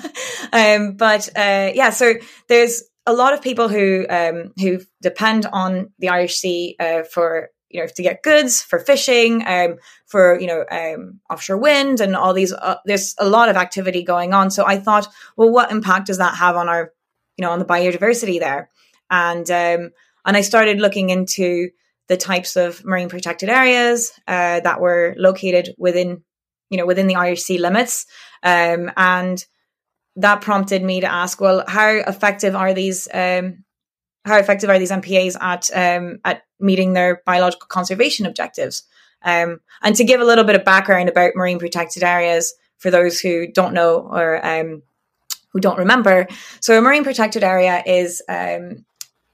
um, 0.54 0.96
but 0.96 1.28
uh, 1.36 1.72
yeah, 1.76 1.90
so 1.90 2.14
there's 2.48 2.84
a 3.06 3.14
lot 3.14 3.34
of 3.34 3.42
people 3.42 3.68
who 3.68 4.06
um, 4.10 4.54
who 4.60 4.80
depend 5.02 5.46
on 5.46 5.92
the 6.00 6.10
Irish 6.10 6.38
Sea 6.38 6.76
uh, 6.80 7.04
for 7.04 7.50
you 7.70 7.82
know 7.82 7.88
to 7.88 8.04
get 8.04 8.24
goods 8.24 8.62
for 8.62 8.80
fishing, 8.80 9.44
um, 9.46 9.76
for 10.06 10.40
you 10.40 10.48
know 10.48 10.66
um, 10.72 11.20
offshore 11.30 11.58
wind 11.58 12.02
and 12.02 12.16
all 12.16 12.34
these. 12.34 12.54
Uh, 12.54 12.76
there's 12.86 13.16
a 13.18 13.28
lot 13.28 13.50
of 13.50 13.56
activity 13.56 14.04
going 14.04 14.34
on. 14.34 14.52
So 14.52 14.66
I 14.66 14.78
thought, 14.78 15.08
well, 15.38 15.52
what 15.52 15.72
impact 15.72 16.08
does 16.08 16.18
that 16.18 16.36
have 16.36 16.56
on 16.56 16.70
our 16.70 16.92
you 17.38 17.46
know 17.46 17.52
on 17.52 17.60
the 17.60 17.66
biodiversity 17.66 18.40
there? 18.40 18.70
And 19.10 19.50
um, 19.50 19.92
and 20.26 20.38
I 20.38 20.42
started 20.42 20.80
looking 20.80 21.10
into 21.10 21.70
the 22.08 22.18
types 22.18 22.56
of 22.56 22.84
marine 22.84 23.10
protected 23.10 23.50
areas 23.50 24.12
uh, 24.28 24.60
that 24.62 24.82
were 24.82 25.14
located 25.18 25.76
within, 25.78 26.24
you 26.70 26.78
know, 26.78 26.86
within 26.86 27.08
the 27.08 27.36
Sea 27.36 27.60
limits, 27.60 28.08
um, 28.44 28.92
and 28.98 29.46
that 30.16 30.42
prompted 30.42 30.84
me 30.84 31.02
to 31.02 31.12
ask, 31.12 31.40
well, 31.40 31.64
how 31.68 31.90
effective 31.90 32.56
are 32.56 32.74
these? 32.74 33.08
Um, 33.14 33.64
how 34.30 34.38
effective 34.38 34.70
are 34.70 34.80
these 34.80 34.92
MPAs 34.92 35.36
at 35.42 35.70
um, 35.76 36.20
at 36.24 36.44
meeting 36.60 36.94
their 36.94 37.22
biological 37.26 37.68
conservation 37.68 38.26
objectives? 38.26 38.84
Um, 39.24 39.60
and 39.82 39.96
to 39.96 40.04
give 40.06 40.22
a 40.22 40.26
little 40.26 40.46
bit 40.46 40.56
of 40.56 40.64
background 40.64 41.10
about 41.10 41.36
marine 41.36 41.60
protected 41.60 42.04
areas 42.04 42.54
for 42.78 42.90
those 42.90 43.20
who 43.20 43.52
don't 43.52 43.74
know 43.74 44.08
or 44.10 44.46
um, 44.46 44.82
who 45.52 45.60
don't 45.60 45.78
remember, 45.78 46.28
so 46.62 46.78
a 46.78 46.82
marine 46.82 47.04
protected 47.04 47.44
area 47.44 47.84
is 47.86 48.22
um, 48.30 48.86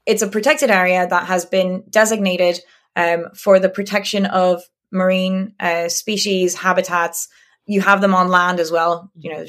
it's 0.06 0.22
a 0.22 0.28
protected 0.28 0.70
area 0.70 1.06
that 1.06 1.26
has 1.26 1.44
been 1.44 1.84
designated 1.90 2.60
um, 2.96 3.26
for 3.34 3.58
the 3.58 3.68
protection 3.68 4.26
of 4.26 4.62
marine 4.90 5.54
uh, 5.60 5.88
species, 5.88 6.54
habitats. 6.54 7.28
You 7.66 7.80
have 7.82 8.00
them 8.00 8.14
on 8.14 8.28
land 8.28 8.60
as 8.60 8.70
well. 8.70 9.10
You 9.16 9.32
know, 9.32 9.46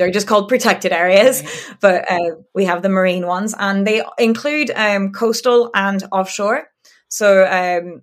they're 0.00 0.10
just 0.10 0.26
called 0.26 0.48
protected 0.48 0.92
areas, 0.92 1.42
right. 1.42 1.76
but 1.80 2.10
uh, 2.10 2.36
we 2.54 2.64
have 2.64 2.82
the 2.82 2.88
marine 2.88 3.26
ones, 3.26 3.54
and 3.58 3.86
they 3.86 4.02
include 4.18 4.70
um, 4.74 5.12
coastal 5.12 5.70
and 5.74 6.02
offshore. 6.10 6.68
So, 7.08 7.44
um, 7.44 8.02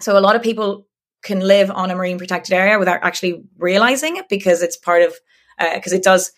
so 0.00 0.18
a 0.18 0.20
lot 0.20 0.36
of 0.36 0.42
people 0.42 0.86
can 1.22 1.40
live 1.40 1.70
on 1.70 1.90
a 1.90 1.96
marine 1.96 2.18
protected 2.18 2.52
area 2.52 2.78
without 2.78 3.00
actually 3.02 3.42
realizing 3.58 4.16
it 4.16 4.28
because 4.28 4.62
it's 4.62 4.76
part 4.76 5.02
of 5.02 5.14
because 5.74 5.92
uh, 5.92 5.96
it 5.96 6.02
does 6.02 6.32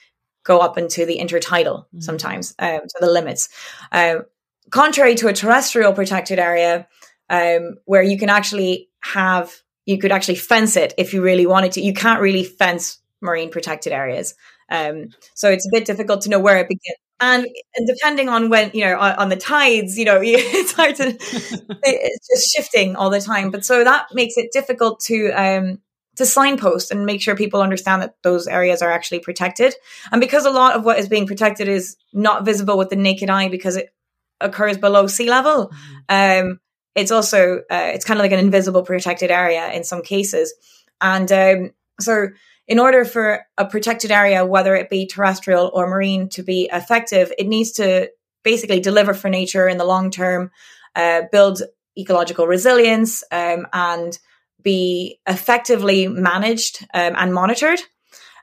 go 0.44 0.58
up 0.58 0.78
into 0.78 1.04
the 1.04 1.18
intertidal 1.18 1.84
mm-hmm. 1.86 2.00
sometimes, 2.00 2.54
um, 2.58 2.80
to 2.80 2.98
the 3.00 3.10
limits. 3.10 3.48
Um, 3.90 4.22
contrary 4.70 5.14
to 5.16 5.28
a 5.28 5.32
terrestrial 5.32 5.92
protected 5.92 6.38
area, 6.38 6.86
um, 7.28 7.76
where 7.84 8.02
you 8.02 8.18
can 8.18 8.28
actually 8.28 8.88
have, 9.00 9.52
you 9.86 9.98
could 9.98 10.12
actually 10.12 10.36
fence 10.36 10.76
it 10.76 10.94
if 10.98 11.12
you 11.12 11.22
really 11.22 11.46
wanted 11.46 11.72
to. 11.72 11.80
You 11.80 11.94
can't 11.94 12.20
really 12.20 12.44
fence 12.44 12.98
marine 13.20 13.50
protected 13.50 13.92
areas. 13.92 14.34
Um, 14.70 15.08
so 15.34 15.50
it's 15.50 15.66
a 15.66 15.70
bit 15.70 15.84
difficult 15.84 16.22
to 16.22 16.30
know 16.30 16.40
where 16.40 16.58
it 16.58 16.68
begins. 16.68 16.98
And, 17.20 17.46
and 17.76 17.86
depending 17.86 18.28
on 18.28 18.50
when, 18.50 18.72
you 18.74 18.84
know, 18.84 18.98
on, 18.98 19.14
on 19.14 19.28
the 19.28 19.36
tides, 19.36 19.96
you 19.96 20.04
know, 20.04 20.20
it's 20.22 20.72
hard 20.72 20.96
to, 20.96 21.06
it's 21.84 22.28
just 22.28 22.50
shifting 22.50 22.96
all 22.96 23.10
the 23.10 23.20
time. 23.20 23.50
But 23.50 23.64
so 23.64 23.84
that 23.84 24.06
makes 24.12 24.36
it 24.36 24.50
difficult 24.52 25.00
to, 25.04 25.30
um, 25.30 25.78
to 26.16 26.26
signpost 26.26 26.90
and 26.90 27.06
make 27.06 27.22
sure 27.22 27.36
people 27.36 27.62
understand 27.62 28.02
that 28.02 28.16
those 28.22 28.46
areas 28.46 28.82
are 28.82 28.90
actually 28.90 29.20
protected. 29.20 29.74
And 30.10 30.20
because 30.20 30.44
a 30.44 30.50
lot 30.50 30.74
of 30.74 30.84
what 30.84 30.98
is 30.98 31.08
being 31.08 31.26
protected 31.26 31.68
is 31.68 31.96
not 32.12 32.44
visible 32.44 32.76
with 32.76 32.90
the 32.90 32.96
naked 32.96 33.30
eye 33.30 33.48
because 33.48 33.76
it 33.76 33.94
occurs 34.40 34.76
below 34.76 35.06
sea 35.06 35.30
level. 35.30 35.72
Mm-hmm. 36.10 36.48
Um, 36.48 36.60
it's 36.94 37.10
also 37.10 37.58
uh, 37.70 37.90
it's 37.94 38.04
kind 38.04 38.18
of 38.18 38.24
like 38.24 38.32
an 38.32 38.38
invisible 38.38 38.82
protected 38.82 39.30
area 39.30 39.70
in 39.72 39.84
some 39.84 40.02
cases, 40.02 40.52
and 41.00 41.32
um, 41.32 41.70
so 42.00 42.28
in 42.68 42.78
order 42.78 43.04
for 43.04 43.44
a 43.58 43.66
protected 43.66 44.10
area, 44.10 44.46
whether 44.46 44.74
it 44.74 44.90
be 44.90 45.06
terrestrial 45.06 45.70
or 45.74 45.88
marine, 45.88 46.28
to 46.30 46.42
be 46.42 46.68
effective, 46.72 47.32
it 47.38 47.46
needs 47.46 47.72
to 47.72 48.10
basically 48.44 48.80
deliver 48.80 49.14
for 49.14 49.28
nature 49.28 49.68
in 49.68 49.78
the 49.78 49.84
long 49.84 50.10
term, 50.10 50.50
uh, 50.94 51.22
build 51.30 51.62
ecological 51.98 52.46
resilience, 52.46 53.22
um, 53.30 53.66
and 53.72 54.18
be 54.62 55.20
effectively 55.26 56.06
managed 56.08 56.86
um, 56.94 57.14
and 57.16 57.34
monitored, 57.34 57.80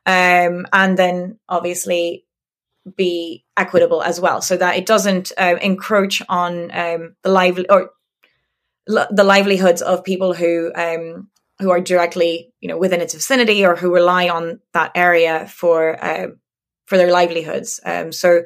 um, 0.06 0.68
and 0.74 0.98
then 0.98 1.40
obviously 1.48 2.26
be 2.96 3.46
equitable 3.56 4.02
as 4.02 4.20
well, 4.20 4.42
so 4.42 4.58
that 4.58 4.78
it 4.78 4.86
doesn't 4.86 5.32
uh, 5.38 5.56
encroach 5.62 6.22
on 6.28 6.72
um, 6.72 7.16
the 7.24 7.30
lively 7.30 7.70
or 7.70 7.92
the 8.88 9.24
livelihoods 9.24 9.82
of 9.82 10.04
people 10.04 10.34
who 10.34 10.72
um, 10.76 11.30
who 11.60 11.72
are 11.72 11.82
directly 11.82 12.54
you 12.60 12.68
know 12.68 12.78
within 12.78 13.02
its 13.02 13.14
vicinity 13.14 13.66
or 13.66 13.76
who 13.76 13.94
rely 13.94 14.30
on 14.30 14.60
that 14.74 14.92
area 14.96 15.48
for 15.48 16.04
uh, 16.04 16.28
for 16.86 16.98
their 16.98 17.12
livelihoods. 17.12 17.80
Um, 17.86 18.12
so 18.12 18.44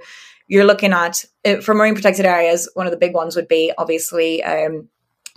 you're 0.48 0.66
looking 0.66 0.94
at 0.94 1.24
uh, 1.46 1.62
for 1.62 1.74
marine 1.74 1.96
protected 1.96 2.26
areas. 2.26 2.70
One 2.74 2.86
of 2.86 2.92
the 2.92 2.98
big 2.98 3.14
ones 3.14 3.36
would 3.36 3.48
be 3.48 3.72
obviously 3.78 4.44
um, 4.44 4.90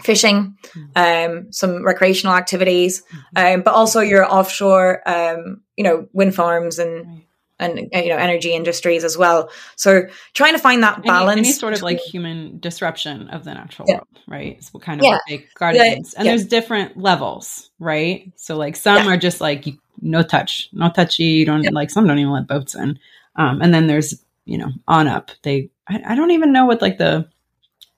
fishing, 0.02 0.56
mm-hmm. 0.62 1.36
um, 1.36 1.52
some 1.52 1.84
recreational 1.84 2.36
activities, 2.36 3.02
mm-hmm. 3.02 3.54
um, 3.54 3.62
but 3.62 3.74
also 3.74 4.00
your 4.00 4.30
offshore, 4.30 5.08
um, 5.08 5.62
you 5.76 5.84
know, 5.84 6.08
wind 6.12 6.34
farms 6.34 6.78
and. 6.78 7.22
And 7.58 7.78
you 7.78 8.08
know 8.08 8.16
energy 8.16 8.52
industries 8.52 9.02
as 9.02 9.16
well. 9.16 9.50
So 9.76 10.02
trying 10.34 10.52
to 10.52 10.58
find 10.58 10.82
that 10.82 11.02
balance, 11.02 11.38
any, 11.38 11.48
any 11.48 11.52
sort 11.52 11.72
of 11.72 11.82
like 11.82 11.98
human 12.00 12.58
disruption 12.58 13.28
of 13.30 13.44
the 13.44 13.54
natural 13.54 13.86
yeah. 13.88 13.94
world, 13.94 14.20
right? 14.28 14.62
So 14.62 14.78
kind 14.78 15.00
of 15.00 15.06
yeah. 15.06 15.18
what 15.26 15.40
guard 15.54 15.76
against. 15.76 16.14
And 16.16 16.26
yeah. 16.26 16.32
there's 16.32 16.46
different 16.46 16.98
levels, 16.98 17.70
right? 17.78 18.30
So 18.36 18.56
like 18.56 18.76
some 18.76 19.08
are 19.08 19.16
just 19.16 19.40
like 19.40 19.66
no 20.02 20.22
touch, 20.22 20.68
no 20.72 20.90
touchy. 20.90 21.24
You 21.24 21.46
don't 21.46 21.72
like 21.72 21.90
some 21.90 22.06
don't 22.06 22.18
even 22.18 22.32
let 22.32 22.46
boats 22.46 22.74
in. 22.74 22.98
Um, 23.36 23.62
and 23.62 23.72
then 23.72 23.86
there's 23.86 24.22
you 24.44 24.58
know 24.58 24.70
on 24.86 25.08
up. 25.08 25.30
They 25.42 25.70
I, 25.88 26.02
I 26.08 26.14
don't 26.14 26.32
even 26.32 26.52
know 26.52 26.66
what 26.66 26.82
like 26.82 26.98
the 26.98 27.28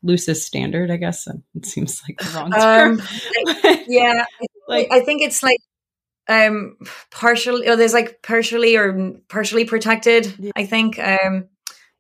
loosest 0.03 0.47
standard, 0.47 0.91
I 0.91 0.97
guess. 0.97 1.27
It 1.55 1.67
seems 1.67 2.03
like 2.09 2.19
the 2.19 2.39
wrong 2.39 2.53
term. 2.53 3.01
Um, 3.01 3.85
yeah, 3.89 4.25
like 4.69 4.89
I 4.91 5.01
think 5.01 5.23
it's 5.23 5.43
like 5.43 5.59
um 6.29 6.77
partially 7.11 7.69
or 7.69 7.77
there's 7.77 7.95
like 7.95 8.23
partially 8.23 8.77
or 8.77 9.15
partially 9.29 9.65
protected, 9.65 10.35
yeah. 10.39 10.53
I 10.57 10.67
think. 10.67 10.99
Um 10.99 11.49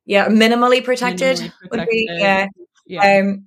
yeah, 0.04 0.28
minimally 0.28 0.82
protected, 0.82 1.36
minimally 1.36 1.52
protected. 1.68 1.78
would 1.78 1.88
be 1.88 2.08
yeah. 2.10 2.46
yeah. 2.86 3.18
Um 3.20 3.46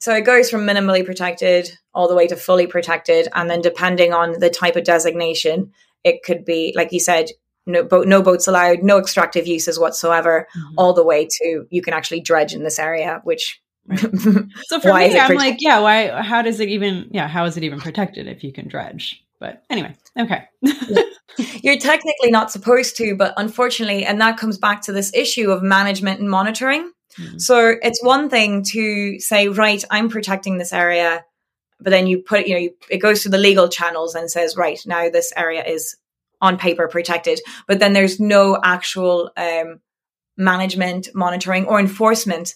so 0.00 0.14
it 0.14 0.22
goes 0.22 0.48
from 0.50 0.62
minimally 0.62 1.04
protected 1.04 1.70
all 1.92 2.08
the 2.08 2.14
way 2.14 2.26
to 2.28 2.36
fully 2.36 2.66
protected 2.66 3.28
and 3.34 3.50
then 3.50 3.60
depending 3.60 4.12
on 4.12 4.38
the 4.38 4.50
type 4.50 4.76
of 4.76 4.84
designation, 4.84 5.72
it 6.04 6.22
could 6.22 6.44
be 6.44 6.72
like 6.76 6.92
you 6.92 7.00
said 7.00 7.30
no 7.66 7.82
boat, 7.84 8.08
no 8.08 8.22
boats 8.22 8.48
allowed, 8.48 8.82
no 8.82 8.98
extractive 8.98 9.46
uses 9.46 9.78
whatsoever, 9.78 10.48
mm-hmm. 10.56 10.74
all 10.78 10.94
the 10.94 11.04
way 11.04 11.28
to 11.30 11.66
you 11.70 11.82
can 11.82 11.92
actually 11.92 12.20
dredge 12.20 12.54
in 12.54 12.64
this 12.64 12.78
area, 12.78 13.20
which 13.24 13.60
so 13.96 14.80
for 14.80 14.92
me, 14.92 15.18
I'm 15.18 15.34
like, 15.36 15.56
yeah, 15.60 15.80
why? 15.80 16.08
How 16.22 16.42
does 16.42 16.60
it 16.60 16.68
even? 16.68 17.08
Yeah, 17.10 17.26
how 17.26 17.46
is 17.46 17.56
it 17.56 17.64
even 17.64 17.80
protected 17.80 18.26
if 18.26 18.44
you 18.44 18.52
can 18.52 18.68
dredge? 18.68 19.24
But 19.40 19.62
anyway, 19.70 19.94
okay. 20.18 20.44
You're 21.62 21.78
technically 21.78 22.30
not 22.30 22.50
supposed 22.50 22.96
to, 22.96 23.14
but 23.14 23.34
unfortunately, 23.36 24.04
and 24.04 24.20
that 24.20 24.38
comes 24.38 24.58
back 24.58 24.82
to 24.82 24.92
this 24.92 25.12
issue 25.14 25.50
of 25.50 25.62
management 25.62 26.20
and 26.20 26.28
monitoring. 26.28 26.90
Mm-hmm. 27.18 27.38
So 27.38 27.74
it's 27.80 28.02
one 28.02 28.28
thing 28.28 28.64
to 28.64 29.20
say, 29.20 29.48
right, 29.48 29.82
I'm 29.90 30.08
protecting 30.08 30.58
this 30.58 30.72
area, 30.72 31.24
but 31.80 31.90
then 31.90 32.06
you 32.06 32.18
put, 32.22 32.46
you 32.46 32.54
know, 32.54 32.60
you, 32.60 32.74
it 32.90 32.98
goes 32.98 33.22
to 33.22 33.28
the 33.28 33.38
legal 33.38 33.68
channels 33.68 34.14
and 34.14 34.30
says, 34.30 34.56
right, 34.56 34.80
now 34.86 35.08
this 35.08 35.32
area 35.36 35.64
is 35.64 35.96
on 36.40 36.58
paper 36.58 36.88
protected, 36.88 37.40
but 37.66 37.78
then 37.78 37.92
there's 37.92 38.20
no 38.20 38.58
actual 38.62 39.30
um, 39.36 39.80
management, 40.36 41.08
monitoring, 41.14 41.66
or 41.66 41.78
enforcement 41.78 42.54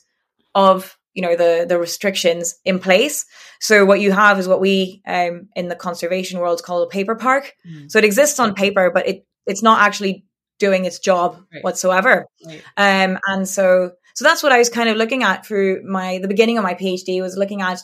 of 0.55 0.97
you 1.15 1.23
know 1.23 1.37
the 1.37 1.67
the 1.69 1.79
restrictions 1.79 2.55
in 2.65 2.79
place 2.79 3.27
so 3.61 3.85
what 3.85 4.01
you 4.01 4.13
have 4.13 4.39
is 4.39 4.49
what 4.49 4.61
we 4.61 5.03
um, 5.07 5.49
in 5.55 5.69
the 5.69 5.77
conservation 5.77 6.39
world 6.39 6.63
call 6.63 6.83
a 6.83 6.89
paper 6.89 7.15
park 7.15 7.55
mm. 7.67 7.91
so 7.91 7.99
it 7.99 8.05
exists 8.05 8.39
on 8.39 8.55
paper 8.55 8.91
but 8.93 9.07
it 9.07 9.27
it's 9.47 9.63
not 9.63 9.81
actually 9.81 10.25
doing 10.59 10.85
its 10.85 10.99
job 10.99 11.43
right. 11.53 11.65
whatsoever 11.65 12.27
right. 12.47 12.63
Um, 12.77 13.19
and 13.27 13.49
so 13.49 13.93
so 14.15 14.25
that's 14.25 14.43
what 14.43 14.53
i 14.53 14.59
was 14.59 14.69
kind 14.69 14.89
of 14.89 14.97
looking 14.97 15.23
at 15.23 15.45
through 15.47 15.83
my 15.85 16.19
the 16.19 16.29
beginning 16.29 16.59
of 16.59 16.65
my 16.65 16.75
phd 16.75 17.21
was 17.21 17.37
looking 17.37 17.63
at 17.63 17.81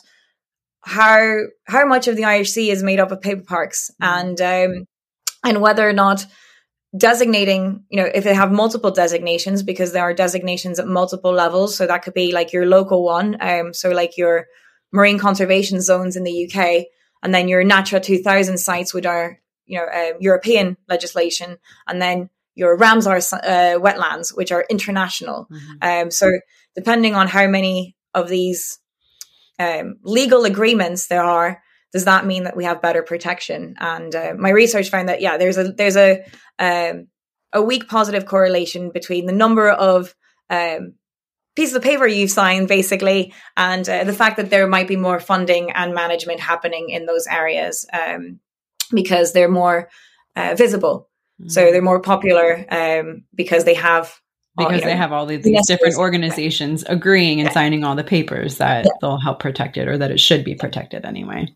how 0.81 1.41
how 1.65 1.85
much 1.85 2.07
of 2.07 2.15
the 2.15 2.43
sea 2.45 2.71
is 2.71 2.83
made 2.83 2.99
up 2.99 3.11
of 3.11 3.21
paper 3.21 3.43
parks 3.43 3.91
mm. 4.01 4.07
and 4.19 4.41
um 4.41 4.85
and 5.43 5.61
whether 5.61 5.87
or 5.87 5.93
not 5.93 6.25
designating, 6.97 7.83
you 7.89 8.01
know, 8.01 8.09
if 8.13 8.23
they 8.23 8.33
have 8.33 8.51
multiple 8.51 8.91
designations, 8.91 9.63
because 9.63 9.91
there 9.91 10.03
are 10.03 10.13
designations 10.13 10.79
at 10.79 10.87
multiple 10.87 11.31
levels. 11.31 11.77
So 11.77 11.85
that 11.85 12.03
could 12.03 12.13
be 12.13 12.31
like 12.31 12.51
your 12.51 12.65
local 12.65 13.03
one. 13.03 13.37
Um, 13.39 13.73
so 13.73 13.89
like 13.89 14.17
your 14.17 14.47
marine 14.91 15.19
conservation 15.19 15.81
zones 15.81 16.15
in 16.15 16.23
the 16.23 16.49
UK, 16.49 16.85
and 17.21 17.33
then 17.33 17.47
your 17.47 17.63
Natura 17.63 17.99
2000 17.99 18.57
sites, 18.57 18.93
which 18.93 19.05
are, 19.05 19.39
you 19.65 19.77
know, 19.77 19.85
uh, 19.85 20.17
European 20.19 20.77
legislation, 20.87 21.57
and 21.87 22.01
then 22.01 22.29
your 22.55 22.77
Ramsar 22.77 23.33
uh, 23.33 23.79
wetlands, 23.79 24.35
which 24.35 24.51
are 24.51 24.65
international. 24.69 25.47
Mm-hmm. 25.51 26.05
Um, 26.05 26.11
so 26.11 26.31
depending 26.75 27.15
on 27.15 27.27
how 27.27 27.47
many 27.47 27.95
of 28.13 28.29
these 28.29 28.79
um, 29.59 29.97
legal 30.03 30.45
agreements 30.45 31.07
there 31.07 31.23
are, 31.23 31.61
does 31.93 32.05
that 32.05 32.25
mean 32.25 32.43
that 32.43 32.55
we 32.55 32.65
have 32.65 32.81
better 32.81 33.01
protection? 33.01 33.75
And 33.79 34.13
uh, 34.13 34.33
my 34.37 34.49
research 34.49 34.89
found 34.89 35.09
that 35.09 35.21
yeah, 35.21 35.37
there's 35.37 35.57
a 35.57 35.71
there's 35.71 35.97
a 35.97 36.23
um, 36.59 37.07
a 37.53 37.61
weak 37.61 37.87
positive 37.87 38.25
correlation 38.25 38.91
between 38.91 39.25
the 39.25 39.33
number 39.33 39.69
of 39.69 40.15
um, 40.49 40.93
pieces 41.55 41.75
of 41.75 41.81
paper 41.81 42.07
you've 42.07 42.31
signed, 42.31 42.67
basically, 42.67 43.33
and 43.57 43.87
uh, 43.89 44.03
the 44.03 44.13
fact 44.13 44.37
that 44.37 44.49
there 44.49 44.67
might 44.67 44.87
be 44.87 44.95
more 44.95 45.19
funding 45.19 45.71
and 45.71 45.93
management 45.93 46.39
happening 46.39 46.89
in 46.89 47.05
those 47.05 47.27
areas 47.27 47.85
um, 47.91 48.39
because 48.93 49.33
they're 49.33 49.49
more 49.49 49.89
uh, 50.35 50.55
visible. 50.55 51.09
Mm-hmm. 51.41 51.49
So 51.49 51.71
they're 51.71 51.81
more 51.81 52.01
popular 52.01 52.65
um, 52.69 53.23
because 53.33 53.63
they 53.63 53.75
have 53.75 54.19
because 54.57 54.75
you 54.75 54.81
know, 54.81 54.87
they 54.87 54.95
have 54.95 55.13
all 55.13 55.25
these, 55.25 55.43
these 55.43 55.67
different 55.67 55.95
organizations 55.95 56.83
agreeing 56.87 57.39
and 57.39 57.47
yeah. 57.47 57.53
signing 57.53 57.83
all 57.83 57.95
the 57.95 58.03
papers 58.03 58.57
that 58.57 58.85
yeah. 58.85 58.91
they'll 58.99 59.19
help 59.19 59.39
protect 59.39 59.77
it 59.77 59.87
or 59.87 59.97
that 59.97 60.11
it 60.11 60.19
should 60.19 60.43
be 60.43 60.55
protected 60.55 61.05
anyway. 61.05 61.47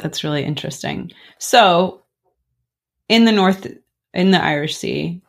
That's 0.00 0.24
really 0.24 0.44
interesting. 0.44 1.12
So, 1.38 2.02
in 3.08 3.24
the 3.24 3.32
North, 3.32 3.66
in 4.14 4.30
the 4.30 4.42
Irish 4.42 4.76
Sea, 4.76 5.20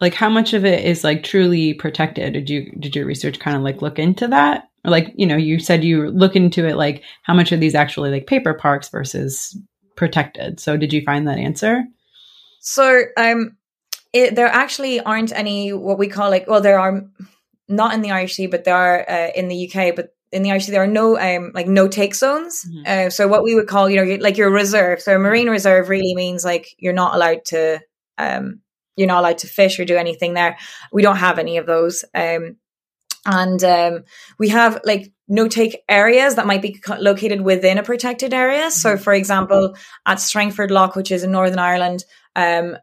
like 0.00 0.14
how 0.14 0.28
much 0.28 0.54
of 0.54 0.64
it 0.64 0.84
is 0.84 1.04
like 1.04 1.22
truly 1.22 1.74
protected? 1.74 2.32
Did 2.32 2.50
you 2.50 2.72
did 2.78 2.96
your 2.96 3.06
research 3.06 3.38
kind 3.38 3.56
of 3.56 3.62
like 3.62 3.82
look 3.82 3.98
into 3.98 4.28
that? 4.28 4.68
Or 4.84 4.90
like 4.90 5.12
you 5.14 5.26
know, 5.26 5.36
you 5.36 5.58
said 5.58 5.84
you 5.84 6.10
look 6.10 6.36
into 6.36 6.66
it 6.66 6.76
like 6.76 7.02
how 7.22 7.34
much 7.34 7.52
are 7.52 7.56
these 7.56 7.74
actually 7.74 8.10
like 8.10 8.26
paper 8.26 8.54
parks 8.54 8.88
versus 8.88 9.56
protected? 9.96 10.60
So, 10.60 10.76
did 10.76 10.92
you 10.92 11.02
find 11.02 11.28
that 11.28 11.38
answer? 11.38 11.84
So, 12.60 13.02
um, 13.16 13.56
it, 14.12 14.34
there 14.34 14.48
actually 14.48 15.00
aren't 15.00 15.32
any 15.32 15.72
what 15.72 15.98
we 15.98 16.08
call 16.08 16.30
like 16.30 16.46
well, 16.46 16.60
there 16.60 16.78
are 16.78 17.02
not 17.68 17.94
in 17.94 18.02
the 18.02 18.10
Irish 18.10 18.34
Sea, 18.34 18.46
but 18.46 18.64
there 18.64 18.76
are 18.76 19.08
uh, 19.08 19.30
in 19.34 19.48
the 19.48 19.70
UK, 19.70 19.94
but 19.94 20.14
in 20.32 20.42
the 20.42 20.50
Irish 20.50 20.66
there 20.66 20.82
are 20.82 20.86
no 20.86 21.18
um 21.18 21.50
like 21.54 21.66
no 21.66 21.88
take 21.88 22.14
zones. 22.14 22.64
Mm-hmm. 22.64 22.82
Uh, 22.86 23.10
so 23.10 23.28
what 23.28 23.42
we 23.42 23.54
would 23.54 23.66
call, 23.66 23.90
you 23.90 23.96
know, 23.96 24.18
like 24.20 24.36
your 24.36 24.50
reserve. 24.50 25.00
So 25.00 25.16
a 25.16 25.18
marine 25.18 25.48
reserve 25.48 25.88
really 25.88 26.14
means 26.14 26.44
like 26.44 26.68
you're 26.78 26.92
not 26.92 27.14
allowed 27.14 27.44
to 27.46 27.80
um 28.18 28.60
you're 28.96 29.08
not 29.08 29.20
allowed 29.20 29.38
to 29.38 29.46
fish 29.46 29.80
or 29.80 29.84
do 29.84 29.96
anything 29.96 30.34
there. 30.34 30.58
We 30.92 31.02
don't 31.02 31.16
have 31.16 31.38
any 31.38 31.56
of 31.56 31.66
those. 31.66 32.04
Um 32.14 32.56
and 33.26 33.62
um 33.64 34.04
we 34.38 34.48
have 34.50 34.80
like 34.84 35.12
no 35.28 35.48
take 35.48 35.82
areas 35.88 36.36
that 36.36 36.46
might 36.46 36.62
be 36.62 36.80
located 36.98 37.40
within 37.40 37.78
a 37.78 37.82
protected 37.82 38.32
area. 38.32 38.62
Mm-hmm. 38.62 38.70
So 38.70 38.96
for 38.96 39.12
example, 39.12 39.76
at 40.06 40.20
Strangford 40.20 40.70
Lough, 40.70 40.92
which 40.92 41.10
is 41.10 41.24
in 41.24 41.32
Northern 41.32 41.58
Ireland, 41.58 42.04
um 42.36 42.76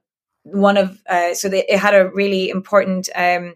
one 0.43 0.77
of 0.77 1.01
uh 1.09 1.33
so 1.33 1.49
they, 1.49 1.65
it 1.65 1.79
had 1.79 1.93
a 1.93 2.09
really 2.09 2.49
important 2.49 3.09
um 3.15 3.55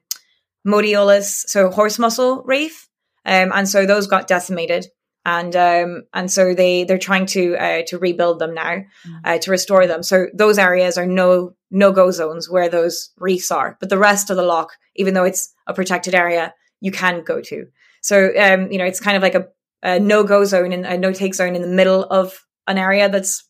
modiolus, 0.66 1.44
so 1.48 1.70
horse 1.72 2.00
mussel 2.00 2.44
reef 2.44 2.88
um, 3.26 3.51
and 3.53 3.67
so 3.67 3.86
those 3.86 4.07
got 4.07 4.28
decimated 4.28 4.88
and 5.26 5.55
um, 5.55 6.03
and 6.13 6.32
so 6.32 6.53
they 6.53 6.84
they're 6.84 6.97
trying 6.97 7.26
to 7.28 7.55
uh, 7.55 7.82
to 7.88 7.97
rebuild 7.99 8.39
them 8.39 8.53
now 8.53 8.78
mm. 9.07 9.22
uh, 9.24 9.38
to 9.38 9.51
restore 9.51 9.86
them. 9.86 10.03
So 10.03 10.28
those 10.34 10.57
areas 10.57 10.97
are 10.97 11.05
no 11.05 11.53
no 11.69 11.91
go 11.91 12.11
zones 12.11 12.49
where 12.49 12.69
those 12.69 13.11
reefs 13.17 13.51
are, 13.51 13.78
but 13.80 13.89
the 13.89 13.99
rest 13.99 14.30
of 14.30 14.38
the 14.38 14.43
lough, 14.43 14.67
even 14.95 15.13
though 15.13 15.24
it's 15.24 15.53
a 15.67 15.74
protected 15.74 16.15
area, 16.15 16.53
you 16.80 16.91
can 16.91 17.24
go 17.24 17.39
to. 17.41 17.67
So 18.01 18.32
um, 18.39 18.72
you 18.72 18.80
know 18.80 18.86
it's 18.86 18.99
kind 18.99 19.15
of 19.15 19.22
like 19.22 19.36
a, 19.36 19.47
a 19.84 19.99
no 19.99 20.24
go 20.24 20.43
zone 20.43 20.72
and 20.72 20.86
a 20.86 20.97
no 20.97 21.13
take 21.13 21.36
zone 21.36 21.55
in 21.55 21.61
the 21.61 21.67
middle 21.67 22.03
of 22.03 22.43
an 22.67 22.80
area 22.80 23.07
that's 23.07 23.47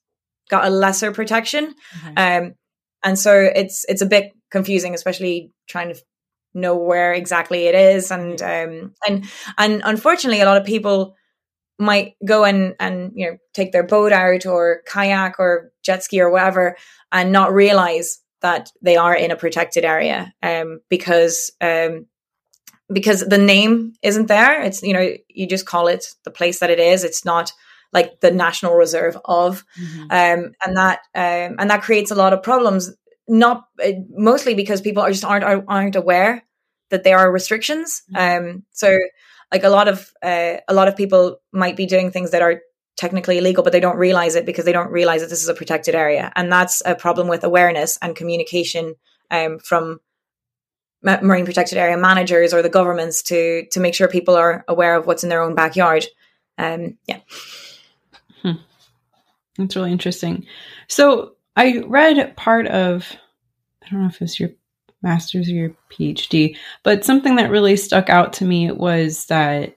got 0.49 0.65
a 0.65 0.69
lesser 0.69 1.13
protection. 1.13 1.73
Mm-hmm. 1.95 2.13
Um, 2.17 2.53
and 3.03 3.17
so 3.17 3.49
it's 3.55 3.85
it's 3.87 4.01
a 4.01 4.05
bit 4.05 4.33
confusing, 4.51 4.93
especially 4.93 5.53
trying 5.69 5.93
to 5.93 6.01
know 6.53 6.75
where 6.75 7.13
exactly 7.13 7.67
it 7.67 7.75
is 7.75 8.11
and 8.11 8.41
um 8.41 8.93
and 9.07 9.25
and 9.57 9.81
unfortunately 9.85 10.41
a 10.41 10.45
lot 10.45 10.57
of 10.57 10.65
people 10.65 11.15
might 11.79 12.15
go 12.25 12.43
and 12.43 12.75
and 12.79 13.11
you 13.15 13.29
know 13.29 13.37
take 13.53 13.71
their 13.71 13.85
boat 13.85 14.11
out 14.11 14.45
or 14.45 14.81
kayak 14.85 15.39
or 15.39 15.71
jet 15.83 16.03
ski 16.03 16.21
or 16.21 16.29
whatever 16.29 16.77
and 17.11 17.31
not 17.31 17.53
realize 17.53 18.19
that 18.41 18.71
they 18.81 18.97
are 18.97 19.15
in 19.15 19.31
a 19.31 19.35
protected 19.35 19.85
area 19.85 20.33
um 20.43 20.79
because 20.89 21.51
um 21.61 22.05
because 22.91 23.21
the 23.21 23.37
name 23.37 23.93
isn't 24.01 24.27
there. 24.27 24.61
It's 24.61 24.83
you 24.83 24.93
know 24.93 25.13
you 25.29 25.47
just 25.47 25.65
call 25.65 25.87
it 25.87 26.05
the 26.23 26.31
place 26.31 26.59
that 26.59 26.69
it 26.69 26.79
is. 26.79 27.03
It's 27.03 27.25
not 27.25 27.51
like 27.93 28.21
the 28.21 28.31
national 28.31 28.75
reserve 28.75 29.17
of, 29.25 29.65
mm-hmm. 29.79 30.03
um, 30.03 30.53
and 30.65 30.77
that 30.77 30.99
um, 31.15 31.55
and 31.59 31.69
that 31.69 31.81
creates 31.81 32.11
a 32.11 32.15
lot 32.15 32.33
of 32.33 32.43
problems. 32.43 32.91
Not 33.31 33.65
uh, 33.81 33.91
mostly 34.09 34.55
because 34.55 34.81
people 34.81 35.01
are 35.01 35.11
just 35.11 35.23
aren't 35.23 35.65
aren't 35.67 35.95
aware 35.95 36.43
that 36.89 37.05
there 37.05 37.17
are 37.17 37.31
restrictions. 37.31 38.03
Mm-hmm. 38.13 38.47
Um, 38.47 38.63
so 38.71 38.97
like 39.51 39.63
a 39.63 39.69
lot 39.69 39.87
of 39.87 40.11
uh, 40.21 40.57
a 40.67 40.73
lot 40.73 40.89
of 40.89 40.97
people 40.97 41.39
might 41.53 41.77
be 41.77 41.85
doing 41.85 42.11
things 42.11 42.31
that 42.31 42.41
are 42.41 42.61
technically 42.97 43.37
illegal, 43.37 43.63
but 43.63 43.71
they 43.71 43.79
don't 43.79 43.97
realize 43.97 44.35
it 44.35 44.45
because 44.45 44.65
they 44.65 44.73
don't 44.73 44.91
realize 44.91 45.21
that 45.21 45.29
this 45.29 45.41
is 45.41 45.47
a 45.47 45.53
protected 45.53 45.95
area, 45.95 46.31
and 46.35 46.51
that's 46.51 46.81
a 46.85 46.93
problem 46.93 47.27
with 47.27 47.43
awareness 47.43 47.97
and 48.01 48.15
communication 48.15 48.95
um, 49.31 49.59
from 49.59 49.99
marine 51.03 51.45
protected 51.45 51.77
area 51.77 51.97
managers 51.97 52.53
or 52.53 52.61
the 52.61 52.69
governments 52.69 53.23
to 53.23 53.65
to 53.71 53.79
make 53.79 53.95
sure 53.95 54.07
people 54.07 54.35
are 54.35 54.63
aware 54.67 54.95
of 54.95 55.07
what's 55.07 55.23
in 55.23 55.29
their 55.29 55.41
own 55.41 55.55
backyard. 55.55 56.05
Um, 56.57 56.97
yeah, 57.07 57.19
hmm. 58.41 58.51
that's 59.57 59.75
really 59.75 59.91
interesting. 59.91 60.45
So 60.87 61.35
I 61.55 61.83
read 61.85 62.35
part 62.37 62.67
of 62.67 63.15
I 63.83 63.89
don't 63.89 64.01
know 64.01 64.07
if 64.07 64.21
it's 64.21 64.39
your 64.39 64.51
master's 65.01 65.49
or 65.49 65.53
your 65.53 65.75
PhD, 65.91 66.55
but 66.83 67.03
something 67.03 67.35
that 67.35 67.49
really 67.49 67.75
stuck 67.75 68.09
out 68.09 68.33
to 68.33 68.45
me 68.45 68.71
was 68.71 69.25
that 69.25 69.75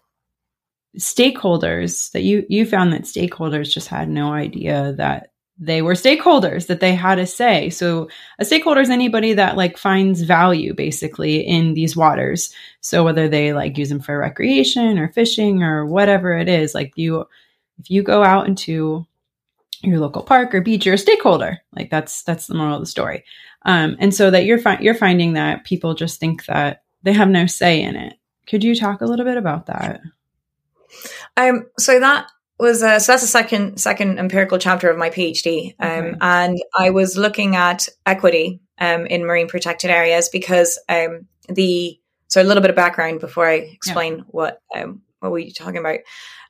stakeholders 0.99 2.12
that 2.12 2.22
you 2.22 2.47
you 2.49 2.64
found 2.66 2.93
that 2.93 3.03
stakeholders 3.03 3.72
just 3.72 3.89
had 3.89 4.09
no 4.09 4.33
idea 4.33 4.93
that 4.97 5.33
they 5.59 5.83
were 5.83 5.95
stakeholders 5.95 6.66
that 6.66 6.81
they 6.81 6.95
had 6.95 7.18
a 7.18 7.27
say. 7.27 7.70
So 7.70 8.09
a 8.39 8.45
stakeholder 8.45 8.81
is 8.81 8.91
anybody 8.91 9.35
that 9.35 9.57
like 9.57 9.79
finds 9.79 10.22
value 10.22 10.75
basically 10.75 11.47
in 11.47 11.75
these 11.75 11.97
waters. 11.97 12.53
So 12.81 13.05
whether 13.05 13.29
they 13.29 13.53
like 13.53 13.79
use 13.79 13.89
them 13.89 14.01
for 14.01 14.18
recreation 14.18 14.99
or 14.99 15.09
fishing 15.09 15.62
or 15.62 15.87
whatever 15.87 16.37
it 16.37 16.49
is 16.49 16.75
like 16.75 16.93
you 16.97 17.25
if 17.79 17.91
you 17.91 18.03
go 18.03 18.22
out 18.22 18.47
into 18.47 19.07
your 19.91 20.01
local 20.01 20.22
park 20.22 20.55
or 20.55 20.61
beach 20.61 20.87
you're 20.87 20.95
a 20.95 20.99
stakeholder 20.99 21.59
like 21.72 21.91
that's 21.91 22.22
that's 22.22 22.47
the 22.47 22.55
moral 22.55 22.76
of 22.76 22.80
the 22.80 22.87
story 22.87 23.24
um, 23.66 23.97
and 23.99 24.14
so 24.14 24.30
that 24.30 24.45
you're 24.45 24.59
fi- 24.59 24.80
you're 24.80 24.95
finding 24.95 25.32
that 25.35 25.64
people 25.64 25.95
just 25.95 26.20
think 26.20 26.45
that 26.47 26.82
they 27.03 27.12
have 27.12 27.28
no 27.28 27.47
say 27.47 27.80
in 27.82 27.97
it 27.97 28.14
could 28.47 28.62
you 28.62 28.74
talk 28.74 29.01
a 29.01 29.07
little 29.07 29.24
bit 29.24 29.37
about 29.37 29.66
that 29.66 30.01
um, 31.37 31.66
so 31.78 31.99
that 32.01 32.28
was 32.59 32.82
uh, 32.82 32.99
so 32.99 33.12
that's 33.12 33.22
the 33.22 33.28
second 33.28 33.78
second 33.78 34.18
empirical 34.18 34.59
chapter 34.59 34.89
of 34.89 34.97
my 34.97 35.11
PhD, 35.11 35.74
um, 35.80 35.89
okay. 35.89 36.16
and 36.20 36.59
I 36.78 36.91
was 36.91 37.16
looking 37.16 37.57
at 37.57 37.89
equity 38.07 38.61
um, 38.78 39.07
in 39.07 39.24
marine 39.24 39.49
protected 39.49 39.91
areas 39.91 40.28
because 40.28 40.78
um, 40.89 41.26
the 41.49 41.99
so 42.28 42.41
a 42.41 42.45
little 42.45 42.61
bit 42.61 42.70
of 42.70 42.76
background 42.76 43.20
before 43.20 43.47
I 43.49 43.55
explain 43.55 44.18
yeah. 44.18 44.24
what 44.28 44.61
um, 44.74 45.03
what 45.20 45.32
we 45.32 45.53
talking 45.53 45.78
about. 45.78 45.99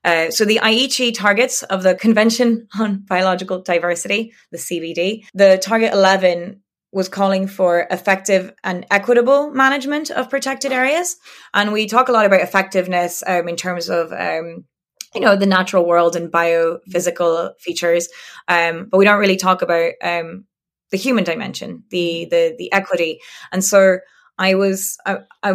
Uh, 0.05 0.31
so 0.31 0.45
the 0.45 0.61
Aichi 0.63 1.15
targets 1.15 1.63
of 1.65 1.83
the 1.83 1.95
Convention 1.95 2.69
on 2.79 2.99
Biological 2.99 3.63
Diversity, 3.63 4.33
the 4.51 4.59
CBD, 4.59 5.25
the 5.35 5.59
target 5.63 5.93
11 5.93 6.61
was 6.95 7.09
calling 7.09 7.49
for 7.49 7.87
effective 7.91 8.53
and 8.63 8.87
equitable 8.91 9.51
management 9.51 10.11
of 10.11 10.31
protected 10.31 10.71
areas. 10.71 11.17
And 11.53 11.73
we 11.73 11.87
talk 11.87 12.09
a 12.09 12.13
lot 12.13 12.25
about 12.25 12.41
effectiveness 12.41 13.23
um, 13.27 13.49
in 13.49 13.57
terms 13.57 13.91
of, 13.91 14.13
um, 14.13 14.65
you 15.13 15.21
know, 15.21 15.35
the 15.35 15.47
natural 15.47 15.87
world 15.87 16.15
and 16.15 16.31
biophysical 16.31 17.59
features. 17.59 18.09
Um, 18.47 18.87
but 18.91 18.99
we 18.99 19.05
don't 19.05 19.19
really 19.19 19.37
talk 19.37 19.61
about 19.61 19.93
um, 20.03 20.45
the 20.93 20.97
human 20.97 21.25
dimension, 21.25 21.83
the, 21.91 22.29
the, 22.31 22.55
the 22.57 22.73
equity. 22.73 23.19
And 23.51 23.65
so 23.65 23.99
I 24.39 24.55
was, 24.55 24.97
I, 25.05 25.19
I, 25.43 25.55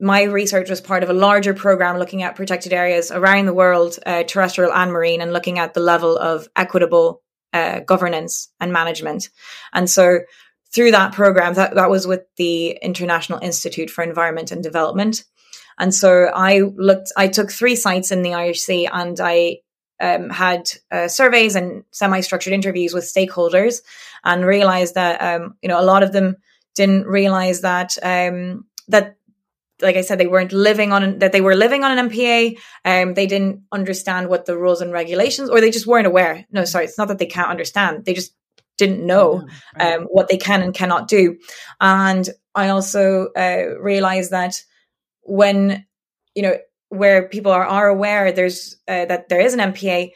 my 0.00 0.22
research 0.22 0.70
was 0.70 0.80
part 0.80 1.02
of 1.02 1.10
a 1.10 1.14
larger 1.14 1.54
program 1.54 1.98
looking 1.98 2.22
at 2.22 2.36
protected 2.36 2.72
areas 2.72 3.10
around 3.10 3.46
the 3.46 3.54
world, 3.54 3.98
uh, 4.06 4.22
terrestrial 4.22 4.72
and 4.72 4.92
marine, 4.92 5.20
and 5.20 5.32
looking 5.32 5.58
at 5.58 5.74
the 5.74 5.80
level 5.80 6.16
of 6.16 6.48
equitable 6.56 7.22
uh, 7.52 7.80
governance 7.80 8.48
and 8.60 8.72
management. 8.72 9.28
And 9.72 9.88
so 9.90 10.20
through 10.72 10.92
that 10.92 11.12
program, 11.12 11.54
that, 11.54 11.74
that 11.74 11.90
was 11.90 12.06
with 12.06 12.22
the 12.36 12.78
International 12.82 13.40
Institute 13.40 13.90
for 13.90 14.04
Environment 14.04 14.52
and 14.52 14.62
Development. 14.62 15.24
And 15.78 15.94
so 15.94 16.30
I 16.34 16.60
looked, 16.60 17.10
I 17.16 17.28
took 17.28 17.50
three 17.50 17.76
sites 17.76 18.10
in 18.10 18.22
the 18.22 18.34
Irish 18.34 18.60
Sea 18.60 18.86
and 18.86 19.18
I 19.20 19.58
um, 20.00 20.30
had 20.30 20.70
uh, 20.90 21.08
surveys 21.08 21.56
and 21.56 21.84
semi-structured 21.90 22.52
interviews 22.52 22.94
with 22.94 23.04
stakeholders 23.04 23.82
and 24.24 24.44
realized 24.44 24.94
that, 24.94 25.20
um, 25.20 25.56
you 25.62 25.68
know, 25.68 25.80
a 25.80 25.84
lot 25.84 26.02
of 26.02 26.12
them 26.12 26.36
didn't 26.74 27.06
realize 27.06 27.62
that, 27.62 27.96
um, 28.02 28.66
that 28.88 29.16
like 29.82 29.96
I 29.96 30.00
said, 30.02 30.18
they 30.18 30.26
weren't 30.26 30.52
living 30.52 30.92
on 30.92 31.18
that 31.18 31.32
they 31.32 31.40
were 31.40 31.56
living 31.56 31.84
on 31.84 31.98
an 31.98 32.08
MPA. 32.08 32.58
Um, 32.84 33.14
they 33.14 33.26
didn't 33.26 33.62
understand 33.72 34.28
what 34.28 34.46
the 34.46 34.56
rules 34.56 34.80
and 34.80 34.92
regulations, 34.92 35.50
or 35.50 35.60
they 35.60 35.70
just 35.70 35.86
weren't 35.86 36.06
aware. 36.06 36.46
No, 36.50 36.64
sorry, 36.64 36.84
it's 36.84 36.98
not 36.98 37.08
that 37.08 37.18
they 37.18 37.26
can't 37.26 37.50
understand; 37.50 38.04
they 38.04 38.14
just 38.14 38.32
didn't 38.80 39.06
know 39.06 39.46
um, 39.78 40.04
what 40.04 40.28
they 40.28 40.38
can 40.38 40.62
and 40.62 40.72
cannot 40.72 41.06
do. 41.06 41.36
And 41.80 42.28
I 42.54 42.70
also 42.70 43.28
uh, 43.36 43.78
realized 43.78 44.30
that 44.30 44.54
when, 45.22 45.84
you 46.34 46.42
know, 46.42 46.56
where 46.88 47.28
people 47.28 47.52
are, 47.52 47.66
are 47.66 47.88
aware 47.88 48.32
there's 48.32 48.76
uh, 48.88 49.04
that 49.04 49.28
there 49.28 49.40
is 49.40 49.54
an 49.54 49.60
MPA, 49.72 50.12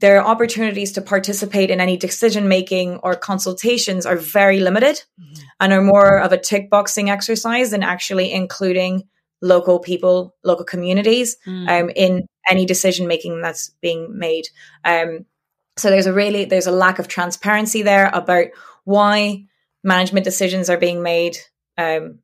their 0.00 0.24
opportunities 0.24 0.92
to 0.92 1.02
participate 1.02 1.70
in 1.70 1.80
any 1.80 1.96
decision 1.96 2.48
making 2.48 2.96
or 2.98 3.14
consultations 3.14 4.06
are 4.06 4.16
very 4.16 4.60
limited 4.60 5.02
mm-hmm. 5.20 5.42
and 5.60 5.72
are 5.72 5.82
more 5.82 6.20
of 6.20 6.32
a 6.32 6.38
tick 6.38 6.70
boxing 6.70 7.10
exercise 7.10 7.70
than 7.70 7.82
actually 7.82 8.32
including 8.32 9.02
local 9.40 9.78
people, 9.78 10.34
local 10.44 10.64
communities 10.64 11.36
mm. 11.46 11.68
um, 11.68 11.90
in 11.94 12.26
any 12.48 12.66
decision 12.66 13.06
making 13.06 13.40
that's 13.40 13.70
being 13.80 14.18
made. 14.18 14.48
Um, 14.84 15.26
so 15.76 15.90
there's 15.90 16.06
a 16.06 16.12
really 16.12 16.44
there's 16.44 16.66
a 16.66 16.72
lack 16.72 16.98
of 16.98 17.08
transparency 17.08 17.82
there 17.82 18.10
about 18.12 18.46
why 18.84 19.44
management 19.84 20.24
decisions 20.24 20.68
are 20.68 20.78
being 20.78 21.02
made 21.02 21.36
um, 21.76 22.18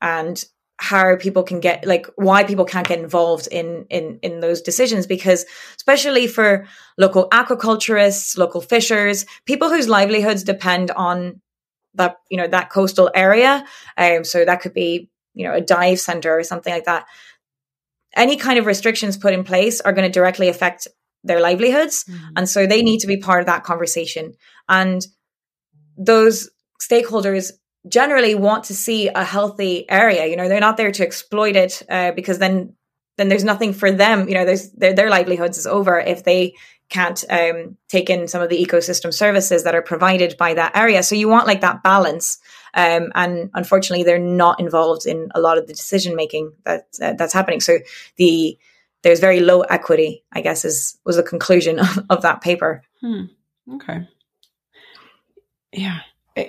and 0.00 0.44
how 0.78 1.16
people 1.16 1.42
can 1.42 1.58
get 1.60 1.86
like 1.86 2.06
why 2.16 2.44
people 2.44 2.64
can't 2.64 2.86
get 2.86 2.98
involved 2.98 3.48
in 3.50 3.86
in 3.88 4.18
in 4.22 4.40
those 4.40 4.60
decisions 4.60 5.06
because 5.06 5.46
especially 5.76 6.26
for 6.26 6.66
local 6.98 7.28
aquaculturists 7.30 8.36
local 8.36 8.60
fishers 8.60 9.24
people 9.46 9.70
whose 9.70 9.88
livelihoods 9.88 10.42
depend 10.42 10.90
on 10.90 11.40
that 11.94 12.16
you 12.30 12.36
know 12.36 12.46
that 12.46 12.68
coastal 12.68 13.10
area 13.14 13.64
um 13.96 14.22
so 14.22 14.44
that 14.44 14.60
could 14.60 14.74
be 14.74 15.08
you 15.32 15.46
know 15.46 15.54
a 15.54 15.62
dive 15.62 15.98
center 15.98 16.38
or 16.38 16.44
something 16.44 16.74
like 16.74 16.84
that 16.84 17.06
any 18.14 18.36
kind 18.36 18.58
of 18.58 18.66
restrictions 18.66 19.16
put 19.16 19.34
in 19.34 19.44
place 19.44 19.80
are 19.80 19.92
going 19.92 20.06
to 20.06 20.12
directly 20.12 20.48
affect 20.48 20.88
their 21.22 21.40
livelihoods. 21.40 22.04
Mm-hmm. 22.04 22.26
And 22.36 22.48
so 22.48 22.66
they 22.66 22.82
need 22.82 23.00
to 23.00 23.06
be 23.06 23.18
part 23.18 23.40
of 23.40 23.46
that 23.46 23.64
conversation. 23.64 24.34
And 24.68 25.06
those 25.96 26.50
stakeholders 26.80 27.52
generally 27.88 28.34
want 28.34 28.64
to 28.64 28.74
see 28.74 29.08
a 29.08 29.24
healthy 29.24 29.88
area. 29.88 30.26
You 30.26 30.36
know, 30.36 30.48
they're 30.48 30.60
not 30.60 30.76
there 30.76 30.92
to 30.92 31.02
exploit 31.02 31.56
it 31.56 31.82
uh, 31.88 32.12
because 32.12 32.38
then 32.38 32.74
then 33.16 33.28
there's 33.28 33.44
nothing 33.44 33.72
for 33.72 33.90
them. 33.90 34.28
You 34.28 34.34
know, 34.34 34.44
there's 34.44 34.70
their, 34.72 34.92
their 34.92 35.10
livelihoods 35.10 35.56
is 35.58 35.66
over 35.66 35.98
if 35.98 36.24
they 36.24 36.54
can't 36.88 37.24
um, 37.30 37.76
take 37.88 38.10
in 38.10 38.28
some 38.28 38.42
of 38.42 38.48
the 38.48 38.64
ecosystem 38.64 39.12
services 39.12 39.64
that 39.64 39.74
are 39.74 39.82
provided 39.82 40.36
by 40.36 40.54
that 40.54 40.76
area. 40.76 41.02
So 41.02 41.14
you 41.14 41.28
want 41.28 41.46
like 41.46 41.62
that 41.62 41.82
balance. 41.82 42.38
Um, 42.74 43.10
and 43.14 43.50
unfortunately, 43.54 44.04
they're 44.04 44.18
not 44.18 44.60
involved 44.60 45.06
in 45.06 45.30
a 45.34 45.40
lot 45.40 45.58
of 45.58 45.66
the 45.66 45.72
decision 45.72 46.14
making 46.14 46.52
that 46.64 46.86
uh, 47.00 47.14
that's 47.14 47.32
happening. 47.32 47.60
So 47.60 47.78
the 48.16 48.58
there's 49.02 49.20
very 49.20 49.40
low 49.40 49.60
equity, 49.62 50.24
I 50.32 50.40
guess, 50.40 50.64
is 50.64 50.98
was 51.04 51.16
the 51.16 51.22
conclusion 51.22 51.78
of, 51.78 51.98
of 52.10 52.22
that 52.22 52.40
paper. 52.40 52.82
Hmm. 53.00 53.24
Okay. 53.74 54.06
Yeah. 55.72 56.00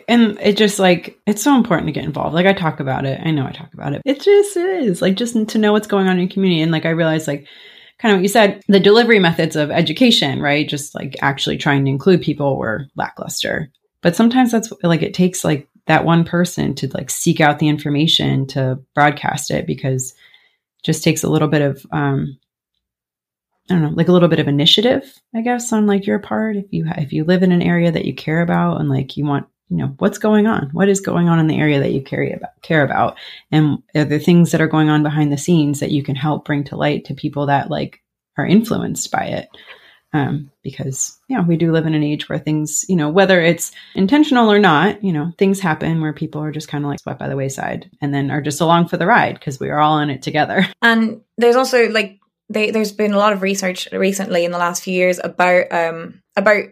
And 0.07 0.37
it 0.41 0.57
just 0.57 0.79
like 0.79 1.17
it's 1.25 1.41
so 1.41 1.55
important 1.55 1.87
to 1.87 1.93
get 1.93 2.03
involved. 2.03 2.33
Like 2.33 2.45
I 2.45 2.53
talk 2.53 2.79
about 2.79 3.05
it. 3.05 3.21
I 3.23 3.31
know 3.31 3.45
I 3.45 3.51
talk 3.51 3.73
about 3.73 3.93
it. 3.93 4.01
It 4.05 4.21
just 4.21 4.57
is 4.57 5.01
like 5.01 5.15
just 5.15 5.47
to 5.49 5.57
know 5.57 5.71
what's 5.71 5.87
going 5.87 6.07
on 6.07 6.13
in 6.13 6.23
your 6.23 6.29
community. 6.29 6.61
And 6.61 6.71
like 6.71 6.85
I 6.85 6.89
realized 6.89 7.27
like 7.27 7.47
kind 7.99 8.13
of 8.13 8.17
what 8.17 8.23
you 8.23 8.29
said, 8.29 8.61
the 8.67 8.79
delivery 8.79 9.19
methods 9.19 9.55
of 9.55 9.71
education, 9.71 10.41
right? 10.41 10.67
Just 10.67 10.93
like 10.93 11.15
actually 11.21 11.57
trying 11.57 11.85
to 11.85 11.91
include 11.91 12.21
people 12.21 12.57
were 12.57 12.87
lackluster. 12.95 13.71
But 14.01 14.15
sometimes 14.15 14.51
that's 14.51 14.71
like 14.83 15.01
it 15.01 15.13
takes 15.13 15.43
like 15.43 15.67
that 15.87 16.05
one 16.05 16.25
person 16.25 16.75
to 16.75 16.87
like 16.93 17.09
seek 17.09 17.39
out 17.39 17.59
the 17.59 17.69
information 17.69 18.45
to 18.47 18.79
broadcast 18.93 19.51
it 19.51 19.65
because 19.65 20.11
it 20.11 20.85
just 20.85 21.03
takes 21.03 21.23
a 21.23 21.29
little 21.29 21.47
bit 21.47 21.61
of 21.61 21.85
um, 21.91 22.37
I 23.69 23.73
don't 23.73 23.83
know, 23.83 23.89
like 23.89 24.07
a 24.07 24.13
little 24.13 24.29
bit 24.29 24.39
of 24.39 24.47
initiative, 24.47 25.03
I 25.35 25.41
guess, 25.41 25.73
on 25.73 25.87
like 25.87 26.05
your 26.05 26.19
part. 26.19 26.55
If 26.55 26.65
you 26.71 26.85
if 26.97 27.11
you 27.11 27.23
live 27.23 27.43
in 27.43 27.51
an 27.51 27.61
area 27.61 27.91
that 27.91 28.05
you 28.05 28.13
care 28.13 28.41
about 28.41 28.79
and 28.79 28.89
like 28.89 29.17
you 29.17 29.25
want, 29.25 29.47
you 29.69 29.77
know, 29.77 29.93
what's 29.97 30.17
going 30.17 30.47
on? 30.47 30.69
What 30.71 30.89
is 30.89 31.01
going 31.01 31.29
on 31.29 31.39
in 31.39 31.47
the 31.47 31.59
area 31.59 31.79
that 31.79 31.91
you 31.91 32.01
care 32.01 32.23
about? 32.23 32.61
Care 32.61 32.83
about, 32.83 33.17
and 33.51 33.83
are 33.95 34.05
there 34.05 34.19
things 34.19 34.51
that 34.51 34.61
are 34.61 34.67
going 34.67 34.89
on 34.89 35.03
behind 35.03 35.31
the 35.31 35.37
scenes 35.37 35.79
that 35.79 35.91
you 35.91 36.03
can 36.03 36.15
help 36.15 36.45
bring 36.45 36.63
to 36.65 36.77
light 36.77 37.05
to 37.05 37.13
people 37.13 37.47
that 37.47 37.69
like 37.69 38.01
are 38.37 38.45
influenced 38.45 39.11
by 39.11 39.25
it? 39.25 39.49
um, 40.13 40.51
because 40.63 41.17
yeah, 41.27 41.41
we 41.41 41.57
do 41.57 41.71
live 41.71 41.85
in 41.85 41.93
an 41.93 42.03
age 42.03 42.29
where 42.29 42.39
things, 42.39 42.85
you 42.87 42.95
know, 42.95 43.09
whether 43.09 43.41
it's 43.41 43.71
intentional 43.93 44.51
or 44.51 44.59
not, 44.59 45.03
you 45.03 45.11
know, 45.11 45.31
things 45.37 45.59
happen 45.59 46.01
where 46.01 46.13
people 46.13 46.41
are 46.41 46.51
just 46.51 46.69
kind 46.69 46.83
of 46.83 46.89
like 46.89 46.99
swept 46.99 47.19
by 47.19 47.27
the 47.27 47.35
wayside 47.35 47.89
and 48.01 48.13
then 48.13 48.31
are 48.31 48.41
just 48.41 48.61
along 48.61 48.87
for 48.87 48.97
the 48.97 49.05
ride 49.05 49.35
because 49.35 49.59
we 49.59 49.69
are 49.69 49.79
all 49.79 49.99
in 49.99 50.09
it 50.09 50.21
together. 50.21 50.65
And 50.81 51.21
there's 51.37 51.55
also 51.57 51.89
like 51.89 52.19
they, 52.49 52.71
there's 52.71 52.93
been 52.93 53.11
a 53.11 53.17
lot 53.17 53.33
of 53.33 53.41
research 53.41 53.89
recently 53.91 54.45
in 54.45 54.51
the 54.51 54.57
last 54.57 54.83
few 54.83 54.93
years 54.93 55.19
about 55.21 55.71
um, 55.71 56.21
about 56.37 56.63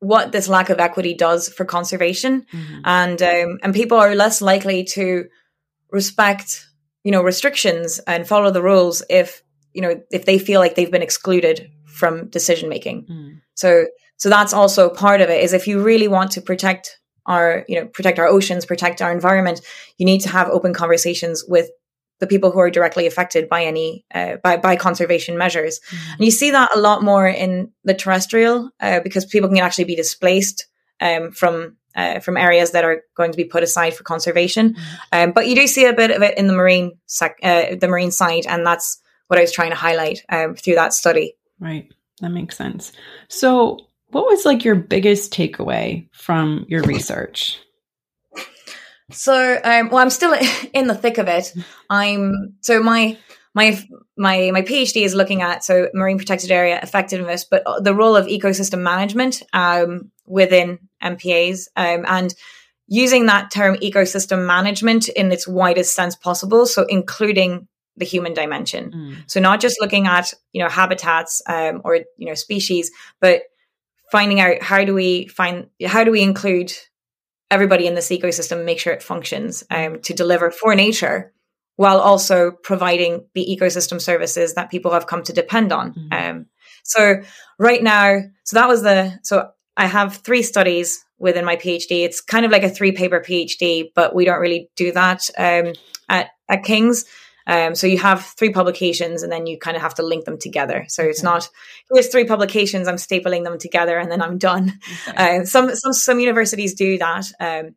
what 0.00 0.32
this 0.32 0.48
lack 0.48 0.70
of 0.70 0.78
equity 0.78 1.14
does 1.14 1.48
for 1.48 1.64
conservation, 1.64 2.46
mm-hmm. 2.52 2.80
and 2.84 3.20
um, 3.22 3.58
and 3.62 3.74
people 3.74 3.98
are 3.98 4.14
less 4.14 4.40
likely 4.40 4.84
to 4.84 5.26
respect 5.90 6.66
you 7.04 7.12
know 7.12 7.22
restrictions 7.22 7.98
and 8.06 8.26
follow 8.26 8.50
the 8.50 8.62
rules 8.62 9.02
if 9.08 9.42
you 9.72 9.82
know 9.82 10.00
if 10.10 10.24
they 10.24 10.38
feel 10.38 10.60
like 10.60 10.74
they've 10.74 10.90
been 10.90 11.02
excluded 11.02 11.70
from 11.86 12.28
decision 12.28 12.68
making. 12.68 13.06
Mm. 13.06 13.40
So 13.54 13.86
so 14.16 14.28
that's 14.28 14.52
also 14.52 14.88
part 14.88 15.20
of 15.20 15.30
it 15.30 15.42
is 15.42 15.52
if 15.52 15.66
you 15.66 15.82
really 15.82 16.08
want 16.08 16.32
to 16.32 16.40
protect 16.40 16.98
our 17.26 17.64
you 17.68 17.80
know 17.80 17.86
protect 17.86 18.18
our 18.18 18.26
oceans, 18.26 18.66
protect 18.66 19.02
our 19.02 19.12
environment, 19.12 19.60
you 19.98 20.06
need 20.06 20.20
to 20.20 20.28
have 20.28 20.48
open 20.48 20.74
conversations 20.74 21.44
with 21.46 21.70
the 22.20 22.26
people 22.26 22.50
who 22.50 22.58
are 22.58 22.70
directly 22.70 23.06
affected 23.06 23.48
by 23.48 23.64
any 23.64 24.04
uh, 24.14 24.36
by 24.42 24.56
by 24.56 24.76
conservation 24.76 25.38
measures. 25.38 25.80
Mm. 25.90 26.12
And 26.14 26.24
you 26.24 26.30
see 26.30 26.50
that 26.50 26.74
a 26.74 26.80
lot 26.80 27.02
more 27.02 27.26
in 27.26 27.70
the 27.84 27.94
terrestrial 27.94 28.70
uh, 28.80 29.00
because 29.00 29.24
people 29.24 29.48
can 29.48 29.58
actually 29.58 29.84
be 29.84 29.96
displaced 29.96 30.66
um, 31.00 31.30
from 31.32 31.76
uh, 31.94 32.20
from 32.20 32.36
areas 32.36 32.72
that 32.72 32.84
are 32.84 33.02
going 33.16 33.32
to 33.32 33.36
be 33.36 33.44
put 33.44 33.62
aside 33.62 33.94
for 33.94 34.04
conservation. 34.04 34.74
Mm. 34.74 35.24
Um, 35.24 35.32
but 35.32 35.46
you 35.48 35.54
do 35.54 35.66
see 35.66 35.84
a 35.84 35.92
bit 35.92 36.10
of 36.10 36.22
it 36.22 36.38
in 36.38 36.46
the 36.46 36.54
marine 36.54 36.98
sec- 37.06 37.40
uh, 37.42 37.76
the 37.76 37.88
marine 37.88 38.10
side, 38.10 38.46
and 38.46 38.66
that's 38.66 39.00
what 39.28 39.38
I 39.38 39.42
was 39.42 39.52
trying 39.52 39.70
to 39.70 39.76
highlight 39.76 40.22
um, 40.28 40.54
through 40.54 40.76
that 40.76 40.92
study. 40.92 41.36
Right. 41.60 41.88
That 42.20 42.30
makes 42.30 42.56
sense. 42.56 42.92
So, 43.28 43.78
what 44.08 44.26
was 44.26 44.44
like 44.44 44.64
your 44.64 44.74
biggest 44.74 45.32
takeaway 45.32 46.08
from 46.12 46.66
your 46.68 46.82
research? 46.82 47.58
So, 49.10 49.58
um, 49.64 49.88
well, 49.88 49.98
I'm 49.98 50.10
still 50.10 50.34
in 50.72 50.86
the 50.86 50.94
thick 50.94 51.18
of 51.18 51.28
it. 51.28 51.52
I'm 51.88 52.54
so 52.60 52.82
my 52.82 53.16
my 53.54 53.82
my 54.16 54.50
my 54.52 54.62
PhD 54.62 55.02
is 55.02 55.14
looking 55.14 55.42
at 55.42 55.64
so 55.64 55.88
marine 55.94 56.18
protected 56.18 56.50
area 56.50 56.78
effectiveness, 56.82 57.44
but 57.44 57.64
the 57.82 57.94
role 57.94 58.16
of 58.16 58.26
ecosystem 58.26 58.80
management 58.80 59.42
um, 59.52 60.10
within 60.26 60.78
MPAs 61.02 61.68
um, 61.76 62.04
and 62.06 62.34
using 62.86 63.26
that 63.26 63.50
term 63.50 63.76
ecosystem 63.76 64.46
management 64.46 65.08
in 65.08 65.32
its 65.32 65.48
widest 65.48 65.94
sense 65.94 66.14
possible. 66.14 66.66
So, 66.66 66.84
including 66.88 67.68
the 67.96 68.04
human 68.04 68.32
dimension. 68.32 68.92
Mm. 68.92 69.16
So 69.26 69.40
not 69.40 69.60
just 69.60 69.80
looking 69.80 70.06
at 70.06 70.32
you 70.52 70.62
know 70.62 70.68
habitats 70.68 71.42
um, 71.46 71.82
or 71.84 71.96
you 72.16 72.26
know 72.26 72.34
species, 72.34 72.90
but 73.20 73.42
finding 74.10 74.40
out 74.40 74.62
how 74.62 74.84
do 74.84 74.94
we 74.94 75.26
find 75.28 75.68
how 75.86 76.04
do 76.04 76.10
we 76.10 76.22
include 76.22 76.72
everybody 77.50 77.86
in 77.86 77.94
this 77.94 78.08
ecosystem, 78.08 78.64
make 78.64 78.78
sure 78.78 78.92
it 78.92 79.02
functions 79.02 79.64
um, 79.70 80.00
to 80.02 80.14
deliver 80.14 80.50
for 80.50 80.74
nature, 80.74 81.32
while 81.76 82.00
also 82.00 82.50
providing 82.50 83.24
the 83.34 83.56
ecosystem 83.58 84.00
services 84.00 84.54
that 84.54 84.70
people 84.70 84.92
have 84.92 85.06
come 85.06 85.22
to 85.22 85.32
depend 85.32 85.72
on. 85.72 85.94
Mm. 85.94 86.30
Um, 86.30 86.46
so 86.84 87.22
right 87.58 87.82
now, 87.82 88.18
so 88.44 88.56
that 88.56 88.68
was 88.68 88.82
the 88.82 89.18
so 89.22 89.50
I 89.76 89.86
have 89.86 90.16
three 90.16 90.42
studies 90.42 91.04
within 91.18 91.44
my 91.44 91.56
PhD. 91.56 92.04
It's 92.04 92.20
kind 92.20 92.44
of 92.44 92.50
like 92.50 92.64
a 92.64 92.70
three 92.70 92.92
paper 92.92 93.20
PhD, 93.20 93.90
but 93.94 94.14
we 94.14 94.24
don't 94.24 94.40
really 94.40 94.70
do 94.76 94.92
that 94.92 95.28
um, 95.38 95.72
at 96.08 96.30
at 96.48 96.64
King's. 96.64 97.04
Um, 97.48 97.74
so 97.74 97.86
you 97.86 97.98
have 97.98 98.24
three 98.24 98.52
publications 98.52 99.22
and 99.22 99.32
then 99.32 99.46
you 99.46 99.58
kind 99.58 99.76
of 99.76 99.82
have 99.82 99.94
to 99.94 100.02
link 100.02 100.26
them 100.26 100.38
together. 100.38 100.84
So 100.88 101.02
okay. 101.02 101.10
it's 101.10 101.22
not 101.22 101.48
here's 101.90 102.08
three 102.08 102.26
publications, 102.26 102.86
I'm 102.86 102.96
stapling 102.96 103.44
them 103.44 103.58
together 103.58 103.98
and 103.98 104.12
then 104.12 104.22
I'm 104.22 104.38
done. 104.38 104.78
Okay. 105.08 105.40
Uh, 105.40 105.44
some 105.44 105.74
some 105.74 105.92
some 105.92 106.20
universities 106.20 106.74
do 106.74 106.98
that. 106.98 107.32
Um, 107.40 107.74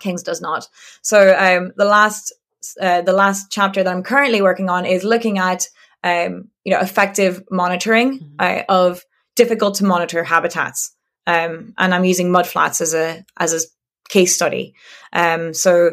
King's 0.00 0.24
does 0.24 0.40
not. 0.40 0.68
So 1.02 1.34
um, 1.38 1.72
the 1.76 1.84
last 1.84 2.32
uh, 2.80 3.02
the 3.02 3.12
last 3.12 3.50
chapter 3.50 3.82
that 3.82 3.90
I'm 3.90 4.02
currently 4.02 4.42
working 4.42 4.68
on 4.68 4.84
is 4.84 5.04
looking 5.04 5.38
at 5.38 5.68
um, 6.02 6.48
you 6.64 6.72
know 6.72 6.80
effective 6.80 7.42
monitoring 7.50 8.18
mm-hmm. 8.18 8.34
uh, 8.38 8.62
of 8.68 9.04
difficult 9.36 9.76
to 9.76 9.84
monitor 9.84 10.24
habitats. 10.24 10.94
Um, 11.26 11.72
and 11.78 11.94
I'm 11.94 12.04
using 12.04 12.28
mudflats 12.28 12.80
as 12.80 12.94
a 12.94 13.24
as 13.36 13.54
a 13.54 13.60
case 14.08 14.34
study. 14.34 14.74
Um, 15.12 15.54
so 15.54 15.92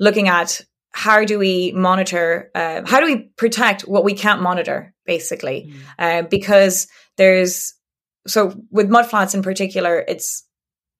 looking 0.00 0.28
at 0.28 0.60
how 0.92 1.24
do 1.24 1.38
we 1.38 1.72
monitor 1.72 2.50
uh, 2.54 2.82
how 2.86 3.00
do 3.00 3.06
we 3.06 3.30
protect 3.36 3.82
what 3.82 4.04
we 4.04 4.14
can't 4.14 4.42
monitor 4.42 4.94
basically? 5.06 5.72
Mm. 5.72 5.80
uh, 5.98 6.22
because 6.28 6.86
there's 7.16 7.74
so 8.26 8.54
with 8.70 8.88
mudflats 8.88 9.34
in 9.34 9.42
particular 9.42 10.04
it's 10.06 10.44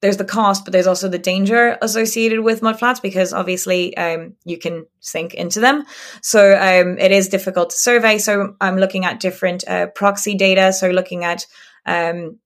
there's 0.01 0.17
the 0.17 0.25
cost 0.25 0.65
but 0.65 0.73
there's 0.73 0.87
also 0.87 1.07
the 1.07 1.17
danger 1.17 1.77
associated 1.81 2.41
with 2.41 2.61
mudflats 2.61 3.01
because 3.01 3.31
obviously 3.31 3.95
um, 3.95 4.33
you 4.43 4.57
can 4.57 4.85
sink 4.99 5.33
into 5.33 5.61
them. 5.61 5.85
So 6.21 6.53
um, 6.53 6.97
it 6.97 7.11
is 7.11 7.29
difficult 7.29 7.69
to 7.69 7.77
survey. 7.77 8.17
So 8.17 8.55
i'm 8.59 8.77
looking 8.77 9.05
at 9.05 9.21
different 9.21 9.65
uh, 9.65 9.87
proxy 9.87 10.35
data. 10.35 10.73
So 10.73 10.89
looking 10.89 11.23
at 11.23 11.45
um, 11.85 12.39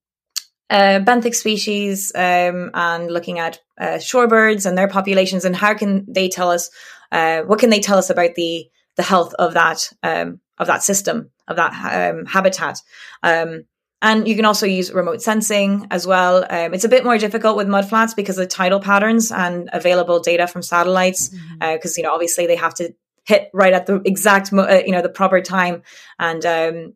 uh, 0.70 1.00
benthic 1.00 1.34
species 1.34 2.12
um, 2.14 2.72
and 2.74 3.10
looking 3.10 3.40
at 3.40 3.60
uh, 3.80 3.98
shorebirds 3.98 4.66
and 4.66 4.78
their 4.78 4.88
populations 4.88 5.46
and 5.46 5.56
how 5.56 5.74
can 5.74 6.06
they 6.08 6.30
tell 6.30 6.52
us 6.52 6.70
uh, 7.12 7.42
what 7.42 7.60
can 7.60 7.70
they 7.70 7.80
tell 7.80 7.98
us 7.98 8.10
about 8.10 8.36
the 8.36 8.68
the 8.96 9.04
health 9.04 9.34
of 9.36 9.54
that 9.54 9.92
um, 10.04 10.40
of 10.58 10.68
that 10.68 10.84
system 10.84 11.32
of 11.48 11.56
that 11.56 12.12
um, 12.12 12.26
habitat? 12.26 12.80
Um, 13.24 13.64
and 14.02 14.28
you 14.28 14.36
can 14.36 14.46
also 14.46 14.68
use 14.68 14.94
remote 14.94 15.24
sensing 15.24 15.88
as 15.90 16.06
well. 16.06 16.46
Um, 16.50 16.74
it's 16.76 16.84
a 16.84 16.90
bit 16.90 17.04
more 17.04 17.18
difficult 17.18 17.58
with 17.58 17.68
mudflats 17.68 18.16
because 18.16 18.38
of 18.38 18.44
the 18.44 18.48
tidal 18.48 18.80
patterns 18.80 19.32
and 19.32 19.70
available 19.74 20.20
data 20.20 20.46
from 20.46 20.62
satellites 20.62 21.30
because 21.30 21.42
mm-hmm. 21.42 21.62
Uh, 21.64 21.90
you 21.98 22.04
know 22.04 22.14
obviously 22.14 22.46
they 22.46 22.56
have 22.56 22.76
to 22.76 22.94
hit 23.26 23.50
right 23.54 23.74
at 23.74 23.88
the 23.88 24.02
exact 24.06 24.52
mo- 24.52 24.64
uh, 24.64 24.84
you 24.86 24.92
know 24.92 25.02
the 25.02 25.10
proper 25.10 25.42
time. 25.42 25.82
And 26.20 26.46
um, 26.46 26.94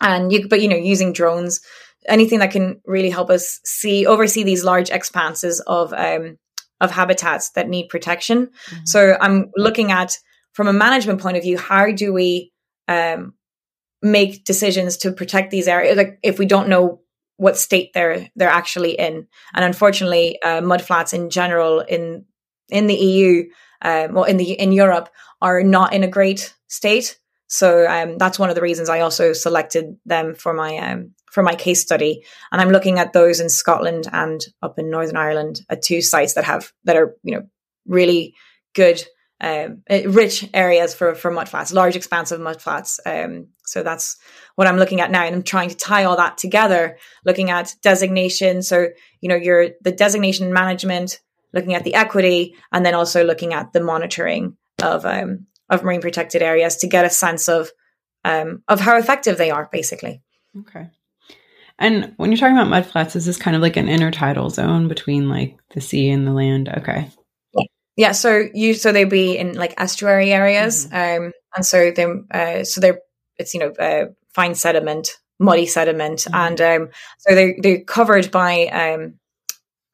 and 0.00 0.32
you 0.32 0.48
but 0.48 0.60
you 0.60 0.68
know 0.68 0.76
using 0.76 1.12
drones 1.12 1.60
anything 2.06 2.38
that 2.38 2.50
can 2.50 2.80
really 2.86 3.10
help 3.10 3.30
us 3.30 3.60
see 3.64 4.06
oversee 4.06 4.42
these 4.42 4.64
large 4.64 4.90
expanses 4.90 5.60
of 5.66 5.92
um, 5.92 6.38
of 6.80 6.90
habitats 6.90 7.50
that 7.50 7.68
need 7.68 7.88
protection. 7.88 8.46
Mm-hmm. 8.46 8.84
So 8.84 9.16
I'm 9.20 9.50
looking 9.56 9.90
at 9.90 10.16
from 10.52 10.68
a 10.68 10.72
management 10.72 11.20
point 11.20 11.36
of 11.36 11.42
view, 11.42 11.56
how 11.56 11.92
do 11.92 12.12
we 12.12 12.52
um, 12.88 13.34
make 14.02 14.44
decisions 14.44 14.96
to 14.98 15.12
protect 15.12 15.50
these 15.50 15.68
areas? 15.68 15.96
Like 15.96 16.18
if 16.22 16.38
we 16.38 16.46
don't 16.46 16.68
know 16.68 17.00
what 17.36 17.56
state 17.56 17.92
they're 17.94 18.28
they're 18.34 18.48
actually 18.48 18.92
in, 18.92 19.26
and 19.54 19.64
unfortunately, 19.64 20.40
uh, 20.42 20.60
mudflats 20.60 21.14
in 21.14 21.30
general 21.30 21.80
in 21.80 22.24
in 22.68 22.86
the 22.88 22.94
EU, 22.94 23.48
um, 23.82 24.14
well 24.14 24.24
in 24.24 24.36
the 24.36 24.52
in 24.52 24.72
Europe, 24.72 25.08
are 25.40 25.62
not 25.62 25.92
in 25.92 26.02
a 26.02 26.08
great 26.08 26.54
state. 26.66 27.18
So 27.46 27.86
um, 27.88 28.18
that's 28.18 28.38
one 28.38 28.50
of 28.50 28.56
the 28.56 28.60
reasons 28.62 28.88
I 28.88 29.00
also 29.00 29.32
selected 29.32 29.96
them 30.04 30.34
for 30.34 30.52
my 30.52 30.76
um, 30.78 31.14
for 31.30 31.42
my 31.42 31.54
case 31.54 31.80
study, 31.80 32.24
and 32.52 32.60
I'm 32.60 32.70
looking 32.70 32.98
at 32.98 33.12
those 33.12 33.40
in 33.40 33.48
Scotland 33.48 34.08
and 34.12 34.40
up 34.62 34.78
in 34.78 34.90
Northern 34.90 35.16
Ireland 35.16 35.60
at 35.68 35.82
two 35.82 36.00
sites 36.00 36.34
that 36.34 36.44
have 36.44 36.72
that 36.84 36.96
are 36.96 37.16
you 37.22 37.34
know 37.34 37.46
really 37.86 38.34
good, 38.74 39.02
um, 39.40 39.82
eh, 39.88 40.04
rich 40.06 40.48
areas 40.54 40.94
for 40.94 41.14
for 41.14 41.30
mudflats, 41.30 41.72
large 41.72 41.96
expansive 41.96 42.40
mudflats. 42.40 42.98
Um, 43.06 43.48
so 43.64 43.82
that's 43.82 44.16
what 44.54 44.66
I'm 44.66 44.78
looking 44.78 45.00
at 45.00 45.10
now, 45.10 45.24
and 45.24 45.34
I'm 45.34 45.42
trying 45.42 45.70
to 45.70 45.76
tie 45.76 46.04
all 46.04 46.16
that 46.16 46.38
together, 46.38 46.98
looking 47.24 47.50
at 47.50 47.74
designation. 47.82 48.62
So 48.62 48.88
you 49.20 49.28
know, 49.28 49.36
your 49.36 49.70
the 49.82 49.92
designation 49.92 50.52
management, 50.52 51.20
looking 51.52 51.74
at 51.74 51.84
the 51.84 51.94
equity, 51.94 52.54
and 52.72 52.84
then 52.84 52.94
also 52.94 53.24
looking 53.24 53.52
at 53.52 53.72
the 53.72 53.80
monitoring 53.80 54.56
of 54.82 55.04
um, 55.04 55.46
of 55.70 55.82
marine 55.82 56.00
protected 56.00 56.42
areas 56.42 56.76
to 56.76 56.86
get 56.86 57.04
a 57.04 57.10
sense 57.10 57.48
of 57.48 57.70
um, 58.24 58.62
of 58.68 58.80
how 58.80 58.96
effective 58.96 59.38
they 59.38 59.50
are, 59.50 59.68
basically. 59.70 60.22
Okay. 60.60 60.88
And 61.78 62.14
when 62.16 62.30
you're 62.32 62.38
talking 62.38 62.58
about 62.58 62.68
mudflats, 62.68 63.14
is 63.14 63.24
this 63.24 63.36
kind 63.36 63.54
of 63.54 63.62
like 63.62 63.76
an 63.76 63.86
intertidal 63.86 64.50
zone 64.50 64.88
between 64.88 65.28
like 65.28 65.56
the 65.74 65.80
sea 65.80 66.10
and 66.10 66.26
the 66.26 66.32
land? 66.32 66.68
Okay. 66.68 67.08
Yeah. 67.96 68.12
So 68.12 68.44
you 68.54 68.74
so 68.74 68.92
they'd 68.92 69.04
be 69.04 69.36
in 69.36 69.54
like 69.54 69.74
estuary 69.76 70.32
areas, 70.32 70.86
mm-hmm. 70.86 71.24
um, 71.26 71.32
and 71.56 71.66
so 71.66 71.90
they 71.90 72.06
uh, 72.30 72.64
so 72.64 72.80
they're 72.80 73.00
it's 73.38 73.54
you 73.54 73.60
know 73.60 73.70
uh, 73.72 74.06
fine 74.34 74.54
sediment, 74.54 75.10
muddy 75.40 75.66
sediment, 75.66 76.20
mm-hmm. 76.20 76.34
and 76.34 76.60
um, 76.60 76.88
so 77.18 77.34
they 77.34 77.56
they're 77.60 77.82
covered 77.82 78.30
by 78.30 78.66
um, 78.66 79.14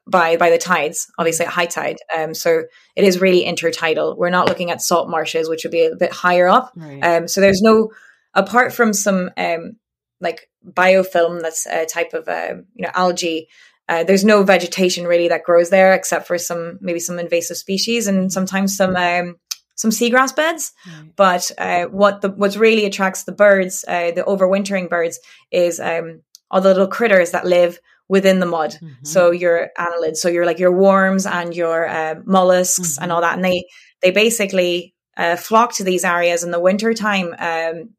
by 0.07 0.37
by 0.37 0.51
the 0.51 0.59
tides, 0.59 1.11
obviously 1.18 1.47
at 1.47 1.53
high 1.53 1.66
tide. 1.66 1.97
Um, 2.14 2.35
so 2.35 2.64
it 2.95 3.05
is 3.05 3.22
really 3.22 3.45
intertidal. 3.45 4.16
We're 4.18 4.30
not 4.30 4.49
looking 4.49 4.70
at 4.70 4.82
salt 4.82 5.09
marshes, 5.09 5.49
which 5.49 5.64
would 5.64 5.72
be 5.72 5.87
a 5.87 5.97
bit 5.97 6.12
higher 6.12 6.47
up. 6.47 6.72
Right. 6.76 7.01
Um, 7.01 7.28
so 7.28 7.41
there's 7.41 7.62
no 7.62 7.91
apart 8.35 8.72
from 8.72 8.93
some 8.93 9.30
um, 9.37 9.76
like 10.25 10.51
biofilm, 10.68 11.41
that's 11.41 11.66
a 11.66 11.87
type 11.87 12.12
of 12.14 12.29
uh, 12.29 12.55
you 12.75 12.83
know 12.83 12.91
algae. 12.95 13.49
Uh, 13.89 14.03
there's 14.03 14.25
no 14.25 14.43
vegetation 14.43 15.07
really 15.07 15.29
that 15.29 15.45
grows 15.45 15.70
there 15.70 15.93
except 15.93 16.27
for 16.27 16.39
some 16.39 16.79
maybe 16.81 16.99
some 16.99 17.18
invasive 17.18 17.57
species 17.57 18.07
and 18.07 18.33
sometimes 18.33 18.77
some 18.77 18.97
um, 18.97 19.37
some 19.75 19.91
seagrass 19.91 20.35
beds. 20.35 20.72
Right. 20.87 21.16
But 21.16 21.51
uh, 21.59 21.85
what 21.85 22.20
the 22.20 22.31
what 22.31 22.57
really 22.57 22.87
attracts 22.87 23.25
the 23.25 23.33
birds, 23.33 23.85
uh, 23.87 24.11
the 24.12 24.25
overwintering 24.25 24.89
birds, 24.89 25.20
is 25.51 25.79
um, 25.81 26.22
all 26.51 26.61
the 26.61 26.70
little 26.70 26.89
critters 26.89 27.33
that 27.33 27.47
live 27.47 27.79
within 28.09 28.41
the 28.41 28.47
mud. 28.47 28.72
Mm-hmm. 28.72 29.05
So 29.05 29.31
your 29.31 29.70
annelids, 29.79 30.16
so 30.16 30.29
you're 30.29 30.47
like 30.47 30.59
your 30.59 30.72
worms 30.72 31.27
and 31.27 31.55
your 31.55 31.89
uh, 31.89 32.16
mollusks 32.25 32.95
mm-hmm. 32.95 33.03
and 33.03 33.12
all 33.12 33.20
that, 33.20 33.35
and 33.35 33.45
they 33.45 33.64
they 34.03 34.11
basically 34.11 34.95
uh, 35.16 35.37
flock 35.37 35.75
to 35.75 35.85
these 35.85 36.05
areas 36.05 36.45
in 36.45 36.51
the 36.51 36.61
winter 36.61 36.95
time 36.95 37.35
um, 37.39 37.91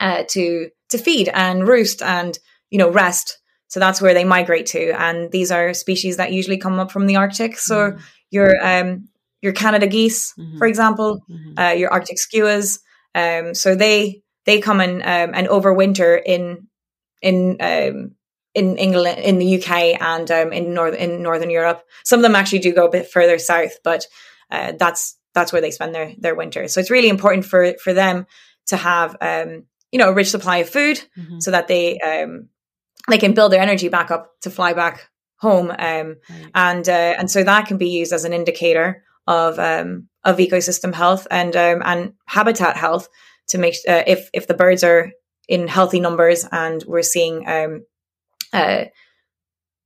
uh, 0.00 0.24
to 0.28 0.70
to 0.90 0.98
feed 0.98 1.28
and 1.28 1.66
roost 1.66 2.02
and 2.02 2.38
you 2.70 2.78
know 2.78 2.90
rest. 2.90 3.38
So 3.68 3.80
that's 3.80 4.00
where 4.00 4.14
they 4.14 4.24
migrate 4.24 4.66
to, 4.66 4.90
and 4.92 5.30
these 5.30 5.50
are 5.50 5.74
species 5.74 6.16
that 6.16 6.32
usually 6.32 6.56
come 6.56 6.78
up 6.78 6.90
from 6.90 7.06
the 7.06 7.16
Arctic. 7.16 7.58
So 7.58 7.90
mm-hmm. 7.92 8.00
your 8.30 8.66
um, 8.66 9.08
your 9.42 9.52
Canada 9.52 9.86
geese, 9.86 10.32
for 10.32 10.42
mm-hmm. 10.42 10.64
example, 10.64 11.20
mm-hmm. 11.30 11.58
uh, 11.58 11.70
your 11.72 11.92
Arctic 11.92 12.16
skuas. 12.16 12.80
Um, 13.14 13.54
so 13.54 13.74
they 13.74 14.22
they 14.46 14.60
come 14.60 14.80
in 14.80 15.02
um, 15.02 15.32
and 15.34 15.48
overwinter 15.48 16.20
in 16.24 16.68
in 17.20 17.56
um, 17.60 18.14
in 18.54 18.76
England, 18.76 19.18
in 19.20 19.38
the 19.38 19.60
UK, 19.62 20.00
and 20.00 20.30
um, 20.30 20.52
in 20.52 20.74
north 20.74 20.94
in 20.94 21.22
Northern 21.22 21.50
Europe. 21.50 21.84
Some 22.04 22.20
of 22.20 22.22
them 22.22 22.34
actually 22.34 22.60
do 22.60 22.74
go 22.74 22.86
a 22.86 22.90
bit 22.90 23.10
further 23.10 23.38
south, 23.38 23.78
but 23.84 24.06
uh, 24.50 24.72
that's 24.78 25.16
that's 25.34 25.52
where 25.52 25.62
they 25.62 25.70
spend 25.70 25.94
their 25.94 26.12
their 26.18 26.34
winter. 26.34 26.68
So 26.68 26.80
it's 26.80 26.90
really 26.90 27.08
important 27.08 27.44
for 27.44 27.74
for 27.82 27.92
them 27.92 28.26
to 28.66 28.76
have 28.76 29.16
um, 29.20 29.64
you 29.92 29.98
know 29.98 30.08
a 30.08 30.14
rich 30.14 30.30
supply 30.30 30.58
of 30.58 30.68
food, 30.68 31.00
mm-hmm. 31.16 31.40
so 31.40 31.50
that 31.50 31.68
they 31.68 31.98
um, 32.00 32.48
they 33.08 33.18
can 33.18 33.34
build 33.34 33.52
their 33.52 33.62
energy 33.62 33.88
back 33.88 34.10
up 34.10 34.32
to 34.42 34.50
fly 34.50 34.72
back 34.72 35.10
home, 35.36 35.70
um, 35.70 35.76
right. 35.78 36.50
and 36.54 36.88
uh, 36.88 37.14
and 37.18 37.30
so 37.30 37.42
that 37.42 37.66
can 37.66 37.78
be 37.78 37.88
used 37.88 38.12
as 38.12 38.24
an 38.24 38.32
indicator 38.32 39.04
of 39.26 39.58
um, 39.58 40.08
of 40.24 40.38
ecosystem 40.38 40.94
health 40.94 41.26
and 41.30 41.54
um, 41.56 41.82
and 41.84 42.14
habitat 42.26 42.76
health 42.76 43.08
to 43.48 43.58
make 43.58 43.74
uh, 43.88 44.02
if 44.06 44.30
if 44.32 44.46
the 44.46 44.54
birds 44.54 44.84
are 44.84 45.12
in 45.48 45.68
healthy 45.68 46.00
numbers 46.00 46.46
and 46.50 46.84
we're 46.86 47.02
seeing 47.02 47.48
um, 47.48 47.84
uh, 48.52 48.84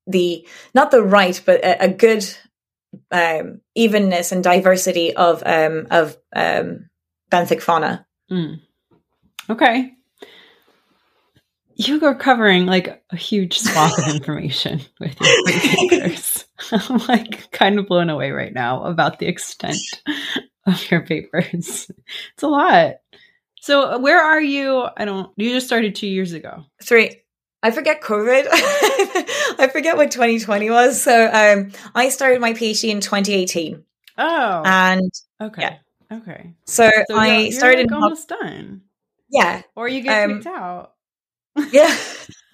the 0.06 0.46
not 0.74 0.90
the 0.90 1.02
right 1.02 1.40
but 1.44 1.64
a, 1.64 1.84
a 1.84 1.88
good 1.88 2.24
um, 3.10 3.60
evenness 3.74 4.32
and 4.32 4.42
diversity 4.42 5.14
of 5.14 5.42
um, 5.46 5.86
of 5.90 6.16
um, 6.34 6.88
benthic 7.30 7.62
fauna. 7.62 8.06
Mm. 8.30 8.60
Okay, 9.50 9.92
you 11.76 12.04
are 12.04 12.14
covering 12.14 12.66
like 12.66 13.02
a 13.10 13.16
huge 13.16 13.58
swath 13.58 13.98
of 13.98 14.08
information 14.14 14.80
with 15.00 15.16
your 15.20 15.88
papers. 15.88 16.44
I'm 16.72 16.98
like 17.08 17.50
kind 17.50 17.78
of 17.78 17.86
blown 17.86 18.10
away 18.10 18.30
right 18.30 18.52
now 18.52 18.84
about 18.84 19.18
the 19.18 19.26
extent 19.26 19.78
of 20.66 20.90
your 20.90 21.02
papers. 21.02 21.90
It's 22.34 22.42
a 22.42 22.48
lot. 22.48 22.96
So 23.60 23.92
uh, 23.92 23.98
where 23.98 24.20
are 24.20 24.40
you? 24.40 24.86
I 24.96 25.04
don't. 25.04 25.30
You 25.36 25.50
just 25.50 25.66
started 25.66 25.94
two 25.94 26.08
years 26.08 26.32
ago. 26.32 26.64
Three. 26.82 27.16
I 27.62 27.70
forget 27.70 28.00
COVID. 28.02 28.46
I 28.50 29.68
forget 29.72 29.96
what 29.96 30.10
2020 30.10 30.70
was. 30.70 31.00
So 31.00 31.30
um, 31.32 31.70
I 31.94 32.08
started 32.08 32.40
my 32.40 32.54
PhD 32.54 32.90
in 32.90 33.00
2018. 33.00 33.84
Oh. 34.18 34.62
And 34.64 35.12
okay. 35.40 35.62
Yeah. 35.62 36.18
Okay. 36.18 36.54
So, 36.66 36.90
so 37.08 37.16
I 37.16 37.50
started 37.50 37.88
like 37.88 38.02
almost 38.02 38.28
done. 38.28 38.82
Yeah. 39.32 39.62
Or 39.74 39.88
you 39.88 40.02
get 40.02 40.24
um, 40.24 40.34
kicked 40.36 40.46
out. 40.46 40.92
yeah. 41.72 41.96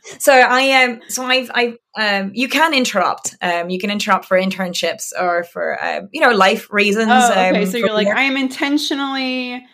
So 0.18 0.32
I 0.32 0.60
am. 0.62 0.92
Um, 0.92 1.00
so 1.08 1.24
I've. 1.24 1.50
I 1.54 1.76
um. 1.98 2.30
You 2.34 2.48
can 2.48 2.72
interrupt. 2.72 3.36
Um. 3.42 3.68
You 3.68 3.78
can 3.78 3.90
interrupt 3.90 4.24
for 4.24 4.40
internships 4.40 5.12
or 5.18 5.44
for 5.44 5.82
um. 5.84 6.08
You 6.12 6.22
know 6.22 6.30
life 6.30 6.72
reasons. 6.72 7.10
Oh, 7.10 7.30
okay. 7.30 7.60
Um, 7.60 7.66
so 7.66 7.76
you're 7.76 7.92
like 7.92 8.08
I 8.08 8.22
am 8.22 8.36
intentionally 8.36 9.64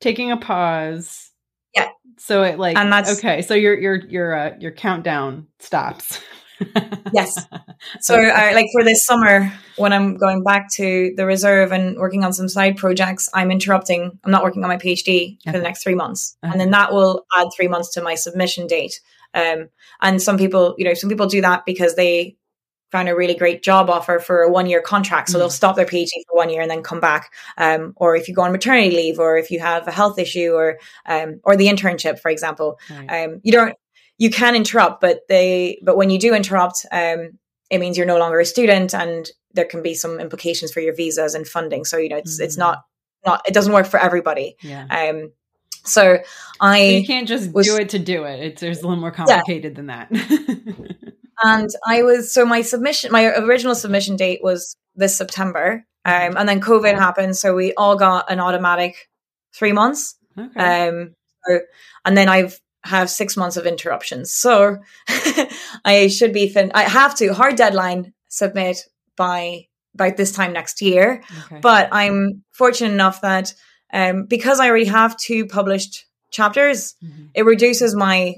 taking 0.00 0.32
a 0.32 0.36
pause. 0.36 1.30
Yeah. 1.74 1.90
So 2.18 2.42
it 2.42 2.58
like 2.58 2.76
and 2.76 2.92
that's 2.92 3.18
okay. 3.18 3.42
So 3.42 3.54
your 3.54 3.78
your 3.78 3.94
your 4.06 4.34
uh, 4.34 4.56
your 4.58 4.72
countdown 4.72 5.46
stops. 5.60 6.20
Yes. 7.12 7.46
So 8.00 8.16
I 8.16 8.54
like 8.54 8.66
for 8.72 8.82
this 8.82 9.06
summer 9.06 9.52
when 9.76 9.92
I'm 9.92 10.16
going 10.16 10.42
back 10.42 10.68
to 10.72 11.14
the 11.16 11.24
reserve 11.24 11.70
and 11.70 11.96
working 11.96 12.24
on 12.24 12.32
some 12.32 12.48
side 12.48 12.76
projects, 12.76 13.28
I'm 13.32 13.52
interrupting. 13.52 14.18
I'm 14.24 14.32
not 14.32 14.42
working 14.42 14.64
on 14.64 14.68
my 14.68 14.78
PhD 14.78 15.36
okay. 15.36 15.52
for 15.52 15.58
the 15.58 15.62
next 15.62 15.84
three 15.84 15.94
months, 15.94 16.36
uh-huh. 16.42 16.52
and 16.52 16.60
then 16.60 16.72
that 16.72 16.92
will 16.92 17.24
add 17.38 17.48
three 17.54 17.68
months 17.68 17.90
to 17.94 18.02
my 18.02 18.16
submission 18.16 18.66
date. 18.66 19.00
Um, 19.32 19.68
and 20.02 20.20
some 20.20 20.38
people, 20.38 20.74
you 20.76 20.84
know, 20.84 20.94
some 20.94 21.08
people 21.08 21.28
do 21.28 21.40
that 21.40 21.64
because 21.66 21.94
they 21.94 22.36
found 22.90 23.08
a 23.08 23.14
really 23.14 23.34
great 23.34 23.62
job 23.62 23.90
offer 23.90 24.18
for 24.18 24.42
a 24.42 24.50
one 24.50 24.66
year 24.66 24.80
contract. 24.80 25.28
So 25.28 25.36
mm 25.36 25.38
they'll 25.38 25.50
stop 25.50 25.76
their 25.76 25.86
PhD 25.86 26.10
for 26.28 26.36
one 26.36 26.50
year 26.50 26.62
and 26.62 26.70
then 26.70 26.82
come 26.82 26.98
back. 26.98 27.32
Um, 27.56 27.92
or 27.96 28.16
if 28.16 28.28
you 28.28 28.34
go 28.34 28.42
on 28.42 28.50
maternity 28.50 28.90
leave 28.90 29.20
or 29.20 29.36
if 29.36 29.50
you 29.52 29.60
have 29.60 29.86
a 29.86 29.92
health 29.92 30.18
issue 30.18 30.52
or, 30.52 30.78
um, 31.06 31.40
or 31.44 31.54
the 31.54 31.68
internship, 31.68 32.18
for 32.18 32.28
example, 32.28 32.80
right. 32.90 33.24
um, 33.24 33.40
you 33.44 33.52
don't, 33.52 33.76
you 34.18 34.30
can 34.30 34.54
interrupt, 34.54 35.00
but 35.00 35.20
they, 35.28 35.80
but 35.82 35.96
when 35.96 36.10
you 36.10 36.18
do 36.18 36.34
interrupt, 36.34 36.84
um, 36.92 37.38
it 37.70 37.78
means 37.78 37.96
you're 37.96 38.06
no 38.06 38.18
longer 38.18 38.40
a 38.40 38.44
student 38.44 38.94
and 38.94 39.30
there 39.52 39.64
can 39.64 39.82
be 39.82 39.94
some 39.94 40.20
implications 40.20 40.72
for 40.72 40.80
your 40.80 40.94
visas 40.94 41.34
and 41.34 41.46
funding. 41.46 41.84
So, 41.84 41.96
you 41.96 42.08
know, 42.08 42.16
it's, 42.16 42.40
mm 42.40 42.44
it's 42.44 42.56
not, 42.56 42.82
not, 43.24 43.42
it 43.46 43.54
doesn't 43.54 43.72
work 43.72 43.86
for 43.86 43.98
everybody. 43.98 44.56
Yeah. 44.62 44.86
Um, 44.90 45.32
so 45.84 46.18
I 46.60 46.82
you 46.82 47.06
can't 47.06 47.26
just 47.26 47.52
was, 47.52 47.66
do 47.66 47.76
it 47.76 47.88
to 47.90 47.98
do 47.98 48.24
it. 48.24 48.40
It's 48.40 48.60
there's 48.60 48.80
a 48.80 48.82
little 48.82 49.00
more 49.00 49.10
complicated 49.10 49.72
yeah. 49.72 49.76
than 49.76 49.86
that. 49.86 50.10
and 51.44 51.70
I 51.86 52.02
was 52.02 52.32
so 52.32 52.44
my 52.44 52.62
submission, 52.62 53.10
my 53.10 53.26
original 53.38 53.74
submission 53.74 54.16
date 54.16 54.40
was 54.42 54.76
this 54.94 55.16
September, 55.16 55.84
um, 56.04 56.36
and 56.36 56.48
then 56.48 56.60
COVID 56.60 56.94
happened, 56.94 57.36
so 57.36 57.54
we 57.54 57.72
all 57.74 57.96
got 57.96 58.30
an 58.30 58.40
automatic 58.40 59.08
three 59.54 59.72
months. 59.72 60.16
Okay. 60.38 60.88
Um, 60.88 61.14
so, 61.46 61.60
and 62.04 62.16
then 62.16 62.28
I've 62.28 62.60
have 62.84 63.10
six 63.10 63.36
months 63.36 63.56
of 63.56 63.66
interruptions, 63.66 64.32
so 64.32 64.78
I 65.84 66.08
should 66.08 66.32
be 66.32 66.48
fin. 66.48 66.70
I 66.74 66.82
have 66.82 67.14
to 67.16 67.34
hard 67.34 67.56
deadline 67.56 68.12
submit 68.28 68.84
by 69.16 69.66
by 69.94 70.10
this 70.10 70.32
time 70.32 70.52
next 70.52 70.80
year. 70.80 71.22
Okay. 71.46 71.60
But 71.60 71.88
I'm 71.92 72.44
fortunate 72.52 72.92
enough 72.92 73.20
that 73.22 73.54
um, 73.92 74.24
because 74.24 74.60
I 74.60 74.68
already 74.68 74.86
have 74.86 75.16
two 75.16 75.46
published 75.46 76.06
chapters, 76.30 76.94
mm-hmm. 77.02 77.26
it 77.34 77.44
reduces 77.44 77.94
my 77.94 78.36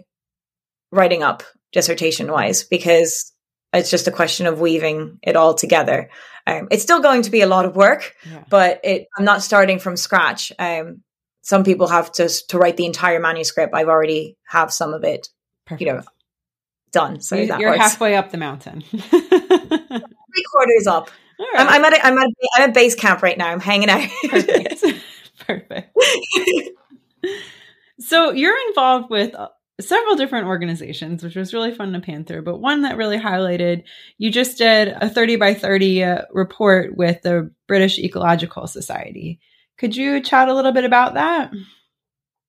writing 0.90 1.22
up 1.22 1.42
dissertation 1.72 2.30
wise 2.30 2.64
because 2.64 3.32
it's 3.72 3.90
just 3.90 4.08
a 4.08 4.12
question 4.12 4.46
of 4.46 4.60
weaving 4.60 5.18
it 5.22 5.36
all 5.36 5.54
together. 5.54 6.10
Um, 6.46 6.68
it's 6.70 6.82
still 6.82 7.00
going 7.00 7.22
to 7.22 7.30
be 7.30 7.42
a 7.42 7.46
lot 7.46 7.64
of 7.64 7.76
work, 7.76 8.14
yeah. 8.28 8.44
but 8.48 8.80
it, 8.82 9.06
I'm 9.16 9.24
not 9.24 9.42
starting 9.42 9.78
from 9.78 9.96
scratch. 9.96 10.52
Um, 10.58 11.02
some 11.50 11.64
people 11.64 11.88
have 11.88 12.12
to 12.12 12.28
to 12.46 12.58
write 12.58 12.76
the 12.76 12.86
entire 12.86 13.18
manuscript. 13.18 13.74
I've 13.74 13.88
already 13.88 14.36
have 14.46 14.72
some 14.72 14.94
of 14.94 15.02
it, 15.02 15.28
Perfect. 15.66 15.80
you 15.80 15.86
know, 15.88 16.02
done. 16.92 17.20
So 17.20 17.34
you, 17.34 17.52
are 17.52 17.76
halfway 17.76 18.14
up 18.14 18.30
the 18.30 18.38
mountain. 18.38 18.82
Three 18.90 20.44
quarters 20.52 20.86
up. 20.86 21.10
Right. 21.40 21.54
I'm, 21.56 21.68
I'm, 21.68 21.84
at 21.84 21.92
a, 21.92 22.06
I'm 22.06 22.18
at 22.18 22.24
a, 22.24 22.48
I'm 22.54 22.68
at 22.68 22.74
base 22.74 22.94
camp 22.94 23.20
right 23.22 23.36
now. 23.36 23.48
I'm 23.48 23.58
hanging 23.58 23.90
out. 23.90 24.08
Perfect. 24.28 24.84
Perfect. 25.40 25.98
so 27.98 28.30
you're 28.30 28.68
involved 28.68 29.10
with 29.10 29.34
uh, 29.34 29.48
several 29.80 30.14
different 30.14 30.46
organizations, 30.46 31.24
which 31.24 31.34
was 31.34 31.52
really 31.52 31.74
fun 31.74 31.92
to 31.94 32.00
pan 32.00 32.26
through. 32.26 32.42
But 32.42 32.60
one 32.60 32.82
that 32.82 32.96
really 32.96 33.18
highlighted, 33.18 33.82
you 34.18 34.30
just 34.30 34.56
did 34.58 34.86
a 34.86 35.10
30 35.10 35.34
by 35.34 35.54
30 35.54 36.04
uh, 36.04 36.22
report 36.30 36.96
with 36.96 37.22
the 37.22 37.50
British 37.66 37.98
Ecological 37.98 38.68
Society. 38.68 39.40
Could 39.80 39.96
you 39.96 40.20
chat 40.20 40.48
a 40.48 40.54
little 40.54 40.72
bit 40.72 40.84
about 40.84 41.14
that? 41.14 41.52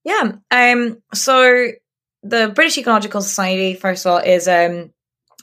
Yeah. 0.04 0.34
Um, 0.52 1.02
so 1.14 1.70
the 2.24 2.52
British 2.54 2.78
Ecological 2.78 3.22
Society, 3.22 3.74
first 3.74 4.06
of 4.06 4.12
all, 4.12 4.18
is 4.18 4.50
um, 4.50 4.92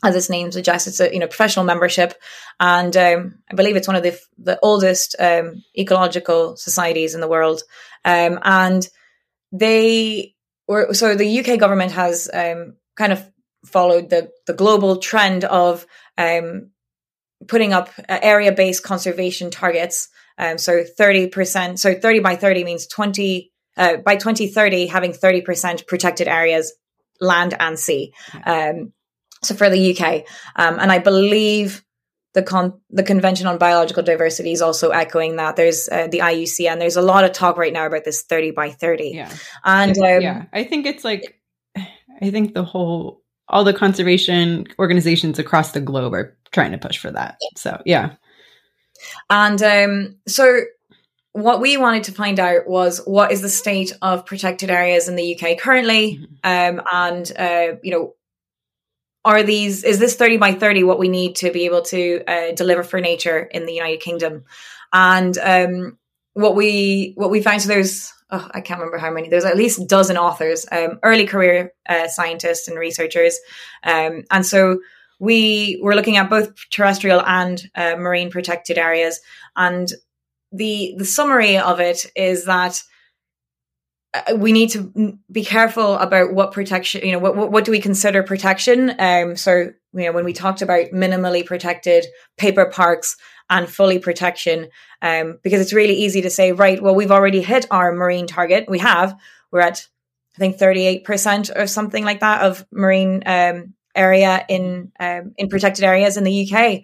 as 0.03 0.14
its 0.14 0.28
name 0.28 0.53
suggests, 0.53 0.86
it's 0.86 1.01
a 1.01 1.11
you 1.11 1.18
know 1.18 1.26
professional 1.26 1.64
membership, 1.64 2.12
and 2.61 2.95
um, 2.95 3.39
I 3.51 3.55
believe 3.55 3.74
it's 3.74 3.89
one 3.89 3.97
of 3.97 4.03
the 4.03 4.20
the 4.36 4.59
oldest 4.62 5.16
um, 5.18 5.64
ecological 5.76 6.59
societies 6.59 7.14
in 7.14 7.22
the 7.22 7.28
world. 7.28 7.62
Um, 8.05 8.39
and 8.43 8.86
they 9.51 10.34
were 10.66 10.93
so 10.93 11.14
the 11.14 11.41
UK 11.41 11.59
government 11.59 11.93
has 11.93 12.28
um, 12.30 12.76
kind 12.97 13.14
of 13.14 13.32
followed 13.64 14.11
the 14.11 14.30
the 14.47 14.53
global 14.53 14.99
trend 14.99 15.45
of 15.45 15.86
um, 16.18 16.70
putting 17.47 17.72
up 17.72 17.89
uh, 17.99 18.18
area 18.20 18.53
based 18.53 18.82
conservation 18.82 19.51
targets. 19.51 20.09
Um, 20.39 20.59
so 20.59 20.84
thirty 20.84 21.28
percent, 21.28 21.80
so 21.80 21.95
thirty 21.95 22.20
by 22.20 22.36
thirty 22.36 22.64
means 22.64 22.86
twenty. 22.86 23.53
Uh, 23.76 23.97
by 23.99 24.16
2030, 24.16 24.89
having 24.89 25.12
30% 25.12 25.86
protected 25.86 26.26
areas, 26.26 26.74
land 27.20 27.55
and 27.61 27.78
sea. 27.78 28.12
Um, 28.45 28.93
so 29.41 29.55
for 29.55 29.70
the 29.70 29.97
UK, 29.97 30.24
um, 30.57 30.80
and 30.80 30.91
I 30.91 30.99
believe 30.99 31.84
the 32.34 32.43
con- 32.43 32.80
the 32.91 33.03
Convention 33.03 33.47
on 33.47 33.59
Biological 33.59 34.03
Diversity 34.03 34.53
is 34.53 34.62
also 34.62 34.91
echoing 34.91 35.36
that. 35.36 35.57
There's 35.57 35.89
uh, 35.89 36.09
the 36.09 36.18
IUCN. 36.18 36.78
There's 36.78 36.97
a 36.97 37.03
lot 37.03 37.24
of 37.24 37.32
talk 37.32 37.57
right 37.57 37.72
now 37.72 37.86
about 37.86 38.05
this 38.05 38.22
30 38.22 38.53
by 38.53 38.70
30. 38.70 39.12
Yeah, 39.14 39.32
and 39.64 39.97
um, 39.99 40.20
yeah, 40.20 40.45
I 40.53 40.64
think 40.64 40.86
it's 40.86 41.05
like, 41.05 41.41
I 41.76 42.30
think 42.30 42.55
the 42.55 42.64
whole 42.64 43.22
all 43.49 43.64
the 43.64 43.72
conservation 43.72 44.66
organizations 44.78 45.39
across 45.39 45.72
the 45.72 45.80
globe 45.80 46.12
are 46.14 46.36
trying 46.53 46.72
to 46.72 46.78
push 46.78 46.99
for 46.99 47.11
that. 47.11 47.39
So 47.57 47.80
yeah, 47.86 48.14
and 49.30 49.62
um, 49.62 50.16
so 50.26 50.61
what 51.32 51.61
we 51.61 51.76
wanted 51.76 52.05
to 52.05 52.12
find 52.12 52.40
out 52.40 52.66
was 52.66 53.01
what 53.05 53.30
is 53.30 53.42
the 53.42 53.49
state 53.49 53.92
of 54.03 54.26
protected 54.26 54.70
areas 54.70 55.09
in 55.09 55.16
the 55.16 55.38
UK 55.38 55.59
currently, 55.59 56.18
mm-hmm. 56.44 56.78
um, 56.78 56.84
and 56.92 57.32
uh, 57.38 57.76
you 57.82 57.92
know 57.92 58.14
are 59.24 59.42
these 59.42 59.84
is 59.84 59.99
this 59.99 60.14
30 60.14 60.38
by 60.38 60.53
30 60.53 60.84
what 60.84 60.99
we 60.99 61.09
need 61.09 61.36
to 61.36 61.53
be 61.53 61.64
able 61.66 61.82
to 61.82 62.22
uh, 62.26 62.53
deliver 62.53 62.82
for 62.82 63.01
nature 63.01 63.40
in 63.40 63.66
the 63.66 63.72
united 63.72 64.01
kingdom 64.01 64.44
and 64.92 65.36
um, 65.38 65.99
what 66.32 66.57
we 66.57 67.12
what 67.16 67.30
we 67.30 67.42
found 67.42 67.61
so 67.61 67.68
there's 67.68 68.12
oh, 68.30 68.49
i 68.53 68.61
can't 68.61 68.80
remember 68.80 68.99
how 68.99 69.11
many 69.11 69.28
there's 69.28 69.44
at 69.44 69.57
least 69.57 69.80
a 69.80 69.84
dozen 69.84 70.16
authors 70.16 70.66
um, 70.72 70.99
early 71.03 71.26
career 71.26 71.72
uh, 71.88 72.09
scientists 72.09 72.68
and 72.68 72.78
researchers 72.78 73.38
um, 73.84 74.24
and 74.30 74.46
so 74.46 74.78
we 75.18 75.80
were 75.82 75.94
looking 75.94 76.16
at 76.16 76.30
both 76.30 76.52
terrestrial 76.70 77.22
and 77.24 77.70
uh, 77.74 77.96
marine 77.96 78.30
protected 78.30 78.78
areas 78.78 79.20
and 79.56 79.92
the 80.52 80.94
the 80.96 81.04
summary 81.04 81.58
of 81.58 81.80
it 81.80 82.06
is 82.16 82.44
that 82.46 82.82
uh, 84.14 84.36
we 84.36 84.52
need 84.52 84.70
to 84.70 85.18
be 85.30 85.44
careful 85.44 85.96
about 85.96 86.32
what 86.32 86.52
protection 86.52 87.04
you 87.04 87.12
know 87.12 87.18
what, 87.18 87.36
what, 87.36 87.52
what 87.52 87.64
do 87.64 87.70
we 87.70 87.80
consider 87.80 88.22
protection? 88.22 88.94
Um 88.98 89.36
so 89.36 89.70
you 89.92 90.04
know 90.04 90.12
when 90.12 90.24
we 90.24 90.32
talked 90.32 90.62
about 90.62 90.86
minimally 90.86 91.44
protected 91.44 92.06
paper 92.36 92.66
parks 92.66 93.16
and 93.50 93.68
fully 93.68 93.98
protection 93.98 94.68
um 95.02 95.38
because 95.42 95.60
it's 95.60 95.72
really 95.72 95.94
easy 95.94 96.22
to 96.22 96.30
say 96.30 96.52
right 96.52 96.82
well 96.82 96.94
we've 96.94 97.10
already 97.12 97.42
hit 97.42 97.66
our 97.70 97.92
marine 97.92 98.26
target 98.26 98.66
we 98.68 98.78
have 98.78 99.14
we're 99.50 99.60
at 99.60 99.86
i 100.36 100.38
think 100.38 100.58
38% 100.58 101.56
or 101.56 101.66
something 101.66 102.04
like 102.04 102.20
that 102.20 102.42
of 102.42 102.66
marine 102.70 103.22
um 103.26 103.74
area 103.99 104.44
in 104.49 104.92
um 105.01 105.32
in 105.36 105.49
protected 105.49 105.84
areas 105.84 106.16
in 106.16 106.24
the 106.24 106.51
UK 106.51 106.82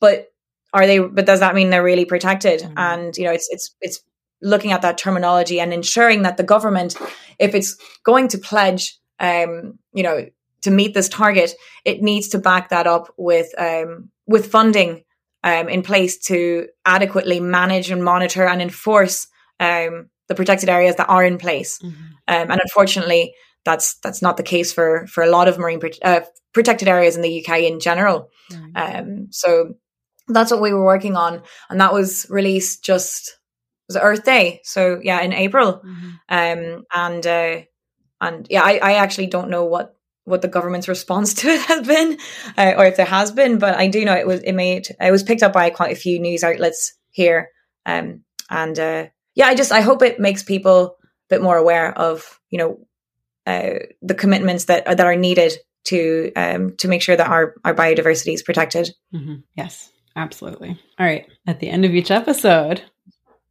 but 0.00 0.32
are 0.72 0.86
they 0.86 0.98
but 0.98 1.26
does 1.26 1.40
that 1.40 1.54
mean 1.54 1.70
they're 1.70 1.84
really 1.84 2.04
protected 2.04 2.60
mm-hmm. 2.60 2.78
and 2.78 3.16
you 3.16 3.24
know 3.24 3.32
it's 3.32 3.48
it's 3.50 3.76
it's 3.80 4.00
looking 4.42 4.72
at 4.72 4.82
that 4.82 4.98
terminology 4.98 5.60
and 5.60 5.72
ensuring 5.72 6.22
that 6.22 6.36
the 6.36 6.42
government, 6.42 6.96
if 7.38 7.54
it's 7.54 7.76
going 8.04 8.28
to 8.28 8.38
pledge, 8.38 8.98
um, 9.20 9.78
you 9.94 10.02
know, 10.02 10.26
to 10.62 10.70
meet 10.70 10.94
this 10.94 11.08
target, 11.08 11.52
it 11.84 12.02
needs 12.02 12.28
to 12.28 12.38
back 12.38 12.68
that 12.68 12.86
up 12.86 13.12
with 13.16 13.48
um, 13.58 14.10
with 14.26 14.50
funding 14.50 15.04
um, 15.44 15.68
in 15.68 15.82
place 15.82 16.18
to 16.18 16.68
adequately 16.84 17.40
manage 17.40 17.90
and 17.90 18.04
monitor 18.04 18.46
and 18.46 18.60
enforce 18.60 19.26
um, 19.58 20.08
the 20.28 20.34
protected 20.34 20.68
areas 20.68 20.96
that 20.96 21.08
are 21.08 21.24
in 21.24 21.38
place. 21.38 21.78
Mm-hmm. 21.78 22.02
Um, 22.28 22.50
and 22.50 22.60
unfortunately, 22.60 23.34
that's 23.64 23.98
that's 24.02 24.22
not 24.22 24.36
the 24.36 24.42
case 24.42 24.72
for 24.72 25.06
for 25.06 25.22
a 25.22 25.30
lot 25.30 25.48
of 25.48 25.58
marine 25.58 25.80
uh, 26.02 26.20
protected 26.52 26.88
areas 26.88 27.16
in 27.16 27.22
the 27.22 27.44
UK 27.44 27.60
in 27.60 27.80
general. 27.80 28.28
Mm-hmm. 28.50 29.24
so 29.30 29.74
that's 30.28 30.50
what 30.50 30.60
we 30.60 30.72
were 30.72 30.84
working 30.84 31.16
on, 31.16 31.42
and 31.70 31.80
that 31.80 31.92
was 31.92 32.26
released 32.28 32.84
just 32.84 33.38
was 33.88 33.96
it 33.96 34.00
Earth 34.00 34.24
Day? 34.24 34.60
So 34.64 35.00
yeah, 35.02 35.20
in 35.20 35.32
April. 35.32 35.82
Mm-hmm. 35.84 36.08
Um, 36.28 36.84
and 36.92 37.26
uh, 37.26 37.62
and 38.20 38.46
yeah, 38.48 38.62
I, 38.62 38.78
I 38.82 38.92
actually 38.94 39.26
don't 39.26 39.50
know 39.50 39.64
what 39.64 39.94
what 40.24 40.42
the 40.42 40.48
government's 40.48 40.88
response 40.88 41.34
to 41.42 41.48
it 41.48 41.60
has 41.62 41.86
been, 41.86 42.18
uh, 42.56 42.74
or 42.76 42.86
if 42.86 42.96
there 42.96 43.06
has 43.06 43.32
been, 43.32 43.58
but 43.58 43.76
I 43.76 43.88
do 43.88 44.04
know 44.04 44.14
it 44.14 44.26
was 44.26 44.40
it 44.40 44.52
made 44.52 44.88
it 45.00 45.10
was 45.10 45.22
picked 45.22 45.42
up 45.42 45.52
by 45.52 45.70
quite 45.70 45.92
a 45.92 46.00
few 46.00 46.18
news 46.20 46.44
outlets 46.44 46.94
here. 47.10 47.48
Um, 47.84 48.24
and 48.48 48.78
uh, 48.78 49.06
yeah, 49.34 49.46
I 49.46 49.54
just 49.54 49.72
I 49.72 49.80
hope 49.80 50.02
it 50.02 50.20
makes 50.20 50.42
people 50.42 50.84
a 50.84 50.90
bit 51.28 51.42
more 51.42 51.56
aware 51.56 51.96
of 51.96 52.38
you 52.50 52.58
know 52.58 52.78
uh, 53.46 53.74
the 54.00 54.14
commitments 54.14 54.64
that 54.66 54.84
that 54.84 55.00
are 55.00 55.16
needed 55.16 55.52
to 55.84 56.32
um, 56.36 56.76
to 56.76 56.88
make 56.88 57.02
sure 57.02 57.16
that 57.16 57.28
our 57.28 57.54
our 57.64 57.74
biodiversity 57.74 58.34
is 58.34 58.42
protected. 58.42 58.90
Mm-hmm. 59.14 59.36
Yes, 59.56 59.90
absolutely. 60.16 60.80
All 60.98 61.06
right, 61.06 61.26
at 61.46 61.60
the 61.60 61.68
end 61.68 61.84
of 61.84 61.94
each 61.94 62.10
episode, 62.10 62.82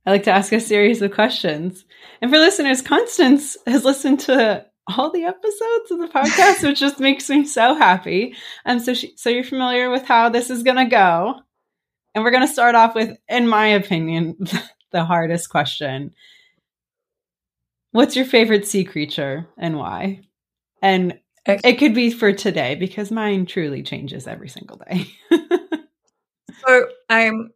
I 0.05 0.11
like 0.11 0.23
to 0.23 0.31
ask 0.31 0.51
a 0.51 0.59
series 0.59 1.01
of 1.01 1.11
questions. 1.11 1.85
And 2.21 2.31
for 2.31 2.37
listeners, 2.37 2.81
Constance 2.81 3.57
has 3.67 3.85
listened 3.85 4.21
to 4.21 4.65
all 4.87 5.11
the 5.11 5.23
episodes 5.23 5.91
of 5.91 5.99
the 5.99 6.07
podcast, 6.07 6.67
which 6.67 6.79
just 6.79 6.99
makes 6.99 7.29
me 7.29 7.45
so 7.45 7.75
happy. 7.75 8.35
And 8.65 8.79
um, 8.79 8.85
so, 8.85 8.93
she, 8.93 9.13
so 9.15 9.29
you're 9.29 9.43
familiar 9.43 9.89
with 9.89 10.03
how 10.03 10.29
this 10.29 10.49
is 10.49 10.63
going 10.63 10.77
to 10.77 10.85
go. 10.85 11.35
And 12.13 12.23
we're 12.23 12.31
going 12.31 12.47
to 12.47 12.53
start 12.53 12.75
off 12.75 12.95
with, 12.95 13.17
in 13.29 13.47
my 13.47 13.67
opinion, 13.67 14.37
the 14.91 15.05
hardest 15.05 15.49
question. 15.49 16.13
What's 17.91 18.15
your 18.15 18.25
favorite 18.25 18.67
sea 18.67 18.83
creature 18.83 19.47
and 19.57 19.77
why? 19.77 20.21
And 20.81 21.19
it 21.45 21.77
could 21.77 21.93
be 21.93 22.11
for 22.11 22.31
today 22.33 22.75
because 22.75 23.11
mine 23.11 23.45
truly 23.45 23.83
changes 23.83 24.27
every 24.27 24.49
single 24.49 24.77
day. 24.77 25.07
so 26.65 26.87
I'm 27.09 27.51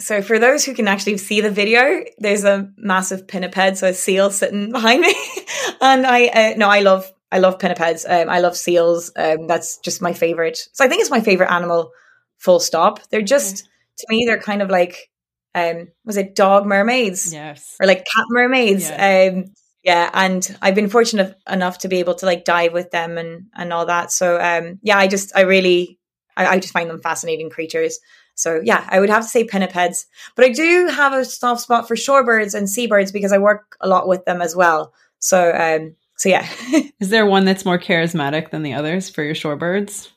so 0.00 0.22
for 0.22 0.38
those 0.38 0.64
who 0.64 0.74
can 0.74 0.88
actually 0.88 1.18
see 1.18 1.40
the 1.40 1.50
video, 1.50 2.04
there's 2.18 2.44
a 2.44 2.70
massive 2.76 3.28
pinniped, 3.28 3.78
so 3.78 3.88
a 3.88 3.94
seal 3.94 4.30
sitting 4.30 4.72
behind 4.72 5.02
me, 5.02 5.14
and 5.80 6.06
I 6.06 6.26
uh, 6.26 6.54
no, 6.56 6.68
I 6.68 6.80
love 6.80 7.10
I 7.30 7.38
love 7.38 7.58
pinnipeds. 7.58 8.04
Um, 8.08 8.28
I 8.28 8.40
love 8.40 8.56
seals. 8.56 9.12
Um, 9.16 9.46
that's 9.46 9.78
just 9.78 10.00
my 10.00 10.12
favorite. 10.12 10.58
So 10.72 10.84
I 10.84 10.88
think 10.88 11.00
it's 11.00 11.10
my 11.10 11.20
favorite 11.20 11.50
animal. 11.50 11.90
Full 12.38 12.60
stop. 12.60 13.00
They're 13.10 13.22
just 13.22 13.68
to 13.98 14.06
me, 14.08 14.24
they're 14.26 14.40
kind 14.40 14.62
of 14.62 14.70
like 14.70 15.10
um, 15.54 15.88
was 16.04 16.16
it 16.16 16.34
dog 16.34 16.66
mermaids? 16.66 17.32
Yes, 17.32 17.76
or 17.80 17.86
like 17.86 17.98
cat 17.98 18.24
mermaids. 18.30 18.88
Yeah. 18.88 19.32
Um, 19.32 19.44
yeah, 19.82 20.10
and 20.14 20.56
I've 20.62 20.74
been 20.74 20.88
fortunate 20.88 21.36
enough 21.48 21.78
to 21.78 21.88
be 21.88 21.98
able 21.98 22.14
to 22.16 22.26
like 22.26 22.44
dive 22.44 22.72
with 22.72 22.90
them 22.90 23.18
and 23.18 23.46
and 23.54 23.72
all 23.72 23.86
that. 23.86 24.10
So 24.10 24.40
um, 24.40 24.78
yeah, 24.82 24.96
I 24.96 25.06
just 25.06 25.36
I 25.36 25.42
really 25.42 25.98
I, 26.36 26.46
I 26.46 26.58
just 26.58 26.72
find 26.72 26.88
them 26.88 27.02
fascinating 27.02 27.50
creatures. 27.50 27.98
So 28.34 28.60
yeah, 28.64 28.86
I 28.88 28.98
would 28.98 29.10
have 29.10 29.22
to 29.22 29.28
say 29.28 29.46
pinnipeds, 29.46 30.06
but 30.34 30.44
I 30.44 30.48
do 30.48 30.88
have 30.88 31.12
a 31.12 31.24
soft 31.24 31.60
spot 31.60 31.86
for 31.86 31.94
shorebirds 31.94 32.54
and 32.54 32.68
seabirds 32.68 33.12
because 33.12 33.32
I 33.32 33.38
work 33.38 33.76
a 33.80 33.86
lot 33.86 34.08
with 34.08 34.24
them 34.24 34.42
as 34.42 34.56
well. 34.56 34.94
So 35.18 35.52
um, 35.52 35.96
so 36.16 36.30
yeah. 36.30 36.48
Is 37.00 37.10
there 37.10 37.26
one 37.26 37.44
that's 37.44 37.64
more 37.64 37.78
charismatic 37.78 38.50
than 38.50 38.62
the 38.62 38.72
others 38.72 39.10
for 39.10 39.22
your 39.22 39.34
shorebirds? 39.34 40.08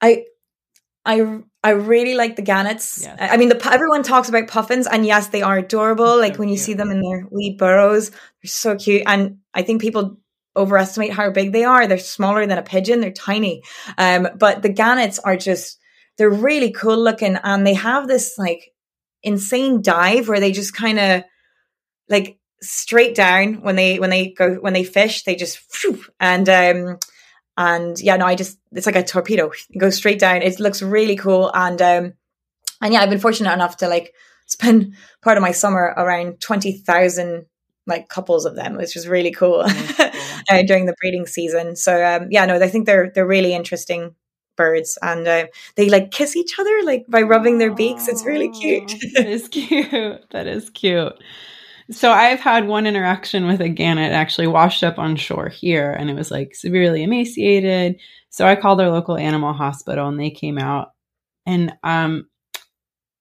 I 0.00 0.24
I 1.04 1.40
I 1.62 1.70
really 1.70 2.14
like 2.14 2.36
the 2.36 2.42
gannets. 2.42 3.06
I 3.18 3.36
mean, 3.36 3.48
the 3.48 3.70
everyone 3.70 4.02
talks 4.02 4.28
about 4.28 4.48
puffins, 4.48 4.86
and 4.86 5.04
yes, 5.04 5.28
they 5.28 5.42
are 5.42 5.58
adorable. 5.58 6.18
Like 6.18 6.38
when 6.38 6.48
you 6.48 6.56
see 6.56 6.74
them 6.74 6.90
in 6.90 7.00
their 7.02 7.26
wee 7.30 7.56
burrows, 7.58 8.10
they're 8.10 8.18
so 8.44 8.76
cute. 8.76 9.02
And 9.06 9.38
I 9.52 9.62
think 9.62 9.80
people 9.80 10.18
overestimate 10.56 11.12
how 11.12 11.30
big 11.30 11.52
they 11.52 11.64
are. 11.64 11.86
They're 11.86 11.98
smaller 11.98 12.46
than 12.46 12.58
a 12.58 12.62
pigeon. 12.62 13.00
They're 13.00 13.12
tiny. 13.12 13.62
Um, 13.98 14.28
but 14.38 14.62
the 14.62 14.68
gannets 14.68 15.18
are 15.18 15.36
just 15.36 15.78
they're 16.16 16.30
really 16.30 16.70
cool 16.70 16.96
looking 16.96 17.36
and 17.42 17.66
they 17.66 17.74
have 17.74 18.06
this 18.06 18.34
like 18.38 18.72
insane 19.22 19.82
dive 19.82 20.28
where 20.28 20.40
they 20.40 20.52
just 20.52 20.74
kind 20.74 20.98
of 20.98 21.24
like 22.08 22.38
straight 22.60 23.14
down 23.14 23.62
when 23.62 23.76
they 23.76 23.98
when 23.98 24.10
they 24.10 24.30
go 24.30 24.54
when 24.54 24.72
they 24.72 24.84
fish 24.84 25.24
they 25.24 25.34
just 25.34 25.58
whew, 25.82 26.02
and 26.20 26.48
um 26.48 26.98
and 27.56 28.00
yeah 28.00 28.16
no 28.16 28.26
i 28.26 28.34
just 28.34 28.58
it's 28.72 28.86
like 28.86 28.96
a 28.96 29.02
torpedo. 29.04 29.50
It 29.70 29.78
goes 29.78 29.96
straight 29.96 30.18
down. 30.18 30.42
It 30.42 30.58
looks 30.60 30.82
really 30.82 31.16
cool. 31.16 31.50
And 31.54 31.80
um 31.80 32.12
and 32.80 32.92
yeah 32.92 33.00
i've 33.00 33.10
been 33.10 33.20
fortunate 33.20 33.52
enough 33.52 33.76
to 33.78 33.88
like 33.88 34.14
spend 34.46 34.94
part 35.22 35.38
of 35.38 35.42
my 35.42 35.52
summer 35.52 35.94
around 35.96 36.40
20,000 36.40 37.46
like 37.86 38.08
couples 38.08 38.44
of 38.44 38.56
them 38.56 38.76
which 38.76 38.94
was 38.94 39.08
really 39.08 39.30
cool, 39.30 39.64
cool. 39.68 40.10
uh, 40.50 40.62
during 40.66 40.86
the 40.86 40.94
breeding 41.00 41.26
season. 41.26 41.76
So 41.76 42.04
um 42.04 42.28
yeah 42.30 42.46
no 42.46 42.56
i 42.56 42.68
think 42.68 42.86
they're 42.86 43.10
they're 43.14 43.26
really 43.26 43.54
interesting 43.54 44.14
birds. 44.56 44.96
And 45.02 45.26
uh, 45.26 45.46
they 45.74 45.90
like 45.90 46.12
kiss 46.12 46.36
each 46.36 46.60
other 46.60 46.82
like 46.84 47.06
by 47.08 47.22
rubbing 47.22 47.58
their 47.58 47.74
beaks. 47.74 48.06
It's 48.06 48.24
really 48.24 48.50
cute. 48.50 48.94
That 49.14 49.26
is 49.26 49.48
cute. 49.48 50.30
That 50.30 50.46
is 50.46 50.70
cute 50.70 51.14
so 51.90 52.10
i've 52.12 52.40
had 52.40 52.66
one 52.66 52.86
interaction 52.86 53.46
with 53.46 53.60
a 53.60 53.68
gannet 53.68 54.12
actually 54.12 54.46
washed 54.46 54.82
up 54.82 54.98
on 54.98 55.16
shore 55.16 55.48
here 55.48 55.90
and 55.92 56.10
it 56.10 56.14
was 56.14 56.30
like 56.30 56.54
severely 56.54 57.02
emaciated. 57.02 58.00
So 58.30 58.46
i 58.46 58.56
called 58.56 58.80
our 58.80 58.90
local 58.90 59.16
animal 59.16 59.52
hospital 59.52 60.08
and 60.08 60.18
they 60.18 60.30
came 60.30 60.58
out. 60.58 60.92
And 61.46 61.74
um 61.82 62.28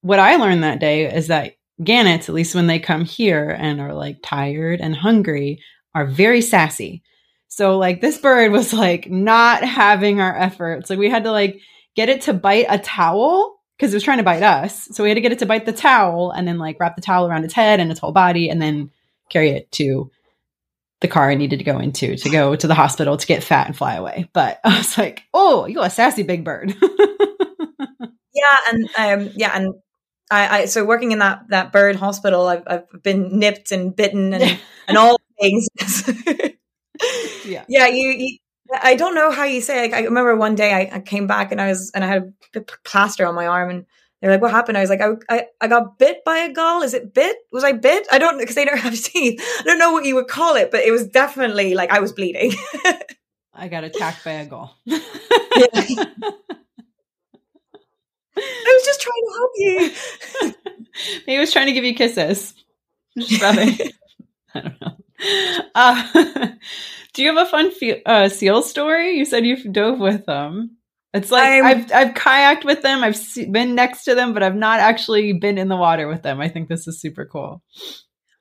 what 0.01 0.19
i 0.19 0.35
learned 0.35 0.63
that 0.63 0.79
day 0.79 1.13
is 1.13 1.27
that 1.27 1.53
gannets 1.83 2.29
at 2.29 2.35
least 2.35 2.55
when 2.55 2.67
they 2.67 2.79
come 2.79 3.05
here 3.05 3.49
and 3.49 3.81
are 3.81 3.93
like 3.93 4.17
tired 4.23 4.79
and 4.79 4.95
hungry 4.95 5.61
are 5.95 6.05
very 6.05 6.41
sassy. 6.41 7.03
So 7.47 7.77
like 7.77 8.01
this 8.01 8.17
bird 8.17 8.51
was 8.51 8.73
like 8.73 9.09
not 9.09 9.63
having 9.63 10.19
our 10.19 10.35
efforts. 10.35 10.89
Like 10.89 10.99
we 10.99 11.09
had 11.09 11.23
to 11.23 11.31
like 11.31 11.59
get 11.95 12.09
it 12.09 12.21
to 12.23 12.33
bite 12.33 12.65
a 12.69 12.79
towel 12.79 13.52
because 13.83 13.93
it 13.93 13.97
was 13.97 14.03
trying 14.03 14.19
to 14.19 14.23
bite 14.23 14.43
us. 14.43 14.87
So 14.93 15.03
we 15.03 15.09
had 15.09 15.15
to 15.15 15.21
get 15.21 15.33
it 15.33 15.39
to 15.39 15.45
bite 15.45 15.65
the 15.65 15.73
towel 15.73 16.31
and 16.31 16.47
then 16.47 16.57
like 16.57 16.79
wrap 16.79 16.95
the 16.95 17.01
towel 17.01 17.27
around 17.27 17.43
its 17.43 17.53
head 17.53 17.81
and 17.81 17.91
its 17.91 17.99
whole 17.99 18.13
body 18.13 18.49
and 18.49 18.61
then 18.61 18.91
carry 19.27 19.49
it 19.49 19.69
to 19.73 20.09
the 21.01 21.09
car 21.09 21.29
I 21.29 21.35
needed 21.35 21.59
to 21.59 21.65
go 21.65 21.79
into 21.79 22.15
to 22.15 22.29
go 22.29 22.55
to 22.55 22.65
the 22.65 22.75
hospital 22.75 23.17
to 23.17 23.27
get 23.27 23.43
fat 23.43 23.67
and 23.67 23.75
fly 23.75 23.95
away. 23.95 24.29
But 24.31 24.61
I 24.63 24.77
was 24.77 24.97
like, 24.97 25.23
oh, 25.33 25.65
you 25.65 25.75
got 25.75 25.87
a 25.87 25.89
sassy 25.89 26.23
big 26.23 26.45
bird. 26.45 26.73
yeah, 26.81 28.57
and 28.71 28.89
um, 28.97 29.33
yeah, 29.35 29.51
and 29.53 29.73
I, 30.31 30.59
I, 30.59 30.65
so 30.65 30.85
working 30.85 31.11
in 31.11 31.19
that 31.19 31.49
that 31.49 31.73
bird 31.73 31.97
hospital, 31.97 32.47
I've 32.47 32.63
I've 32.65 33.03
been 33.03 33.37
nipped 33.37 33.73
and 33.73 33.93
bitten 33.93 34.33
and 34.33 34.59
and 34.87 34.97
all 34.97 35.17
things. 35.41 35.67
yeah 37.43 37.65
yeah 37.67 37.87
you, 37.87 38.09
you, 38.11 38.37
i 38.81 38.95
don't 38.95 39.15
know 39.15 39.31
how 39.31 39.43
you 39.43 39.61
say 39.61 39.85
it. 39.85 39.93
i 39.93 40.01
remember 40.01 40.35
one 40.35 40.55
day 40.55 40.73
I, 40.73 40.97
I, 40.97 40.99
came 40.99 41.27
back 41.27 41.51
and 41.51 41.61
i 41.61 41.67
was 41.67 41.91
and 41.91 42.03
i 42.03 42.07
had 42.07 42.33
a 42.55 42.61
plaster 42.83 43.25
on 43.25 43.35
my 43.35 43.47
arm 43.47 43.69
and 43.69 43.85
they're 44.21 44.31
like 44.31 44.41
what 44.41 44.51
happened 44.51 44.77
i 44.77 44.81
was 44.81 44.89
like 44.89 45.01
I, 45.01 45.11
I, 45.29 45.45
I 45.61 45.67
got 45.67 45.97
bit 45.97 46.23
by 46.25 46.39
a 46.39 46.53
gull 46.53 46.81
is 46.81 46.93
it 46.93 47.13
bit 47.13 47.37
was 47.51 47.63
i 47.63 47.71
bit 47.71 48.07
i 48.11 48.17
don't 48.17 48.39
because 48.39 48.55
they 48.55 48.65
don't 48.65 48.77
have 48.87 48.99
teeth 48.99 49.41
i 49.59 49.63
don't 49.63 49.79
know 49.79 49.91
what 49.91 50.05
you 50.05 50.15
would 50.15 50.27
call 50.27 50.55
it 50.55 50.71
but 50.71 50.81
it 50.81 50.91
was 50.91 51.07
definitely 51.07 51.73
like 51.75 51.91
i 51.91 51.99
was 51.99 52.11
bleeding 52.11 52.53
I 53.55 53.67
got 53.67 53.83
attacked 53.83 54.23
by 54.23 54.31
a 54.31 54.45
gull. 54.45 54.75
Yeah. 54.85 54.97
I 58.35 58.77
was 58.77 58.85
just 58.85 59.01
trying 59.01 59.21
to 59.25 59.33
help 59.37 59.51
you. 59.55 59.91
Maybe 61.27 61.33
he 61.33 61.39
was 61.39 61.53
trying 61.53 61.67
to 61.67 61.73
give 61.73 61.83
you 61.83 61.93
kisses. 61.93 62.55
I 63.15 63.91
don't 64.55 64.81
know. 64.81 64.97
Uh, 65.75 66.52
do 67.13 67.23
you 67.23 67.35
have 67.35 67.47
a 67.47 67.49
fun 67.49 67.71
fe- 67.71 68.01
uh, 68.05 68.29
seal 68.29 68.61
story? 68.61 69.17
You 69.17 69.25
said 69.25 69.45
you 69.45 69.57
dove 69.71 69.99
with 69.99 70.25
them. 70.25 70.77
It's 71.13 71.29
like 71.29 71.43
i 71.43 71.69
have 71.69 71.91
I've 71.91 72.13
kayaked 72.15 72.65
with 72.65 72.81
them. 72.81 73.03
I've 73.03 73.19
been 73.51 73.75
next 73.75 74.05
to 74.05 74.15
them, 74.15 74.33
but 74.33 74.41
I've 74.41 74.55
not 74.55 74.79
actually 74.79 75.33
been 75.33 75.59
in 75.59 75.67
the 75.67 75.75
water 75.75 76.07
with 76.07 76.23
them. 76.23 76.41
I 76.41 76.49
think 76.49 76.69
this 76.69 76.87
is 76.87 76.99
super 76.99 77.25
cool. 77.25 77.61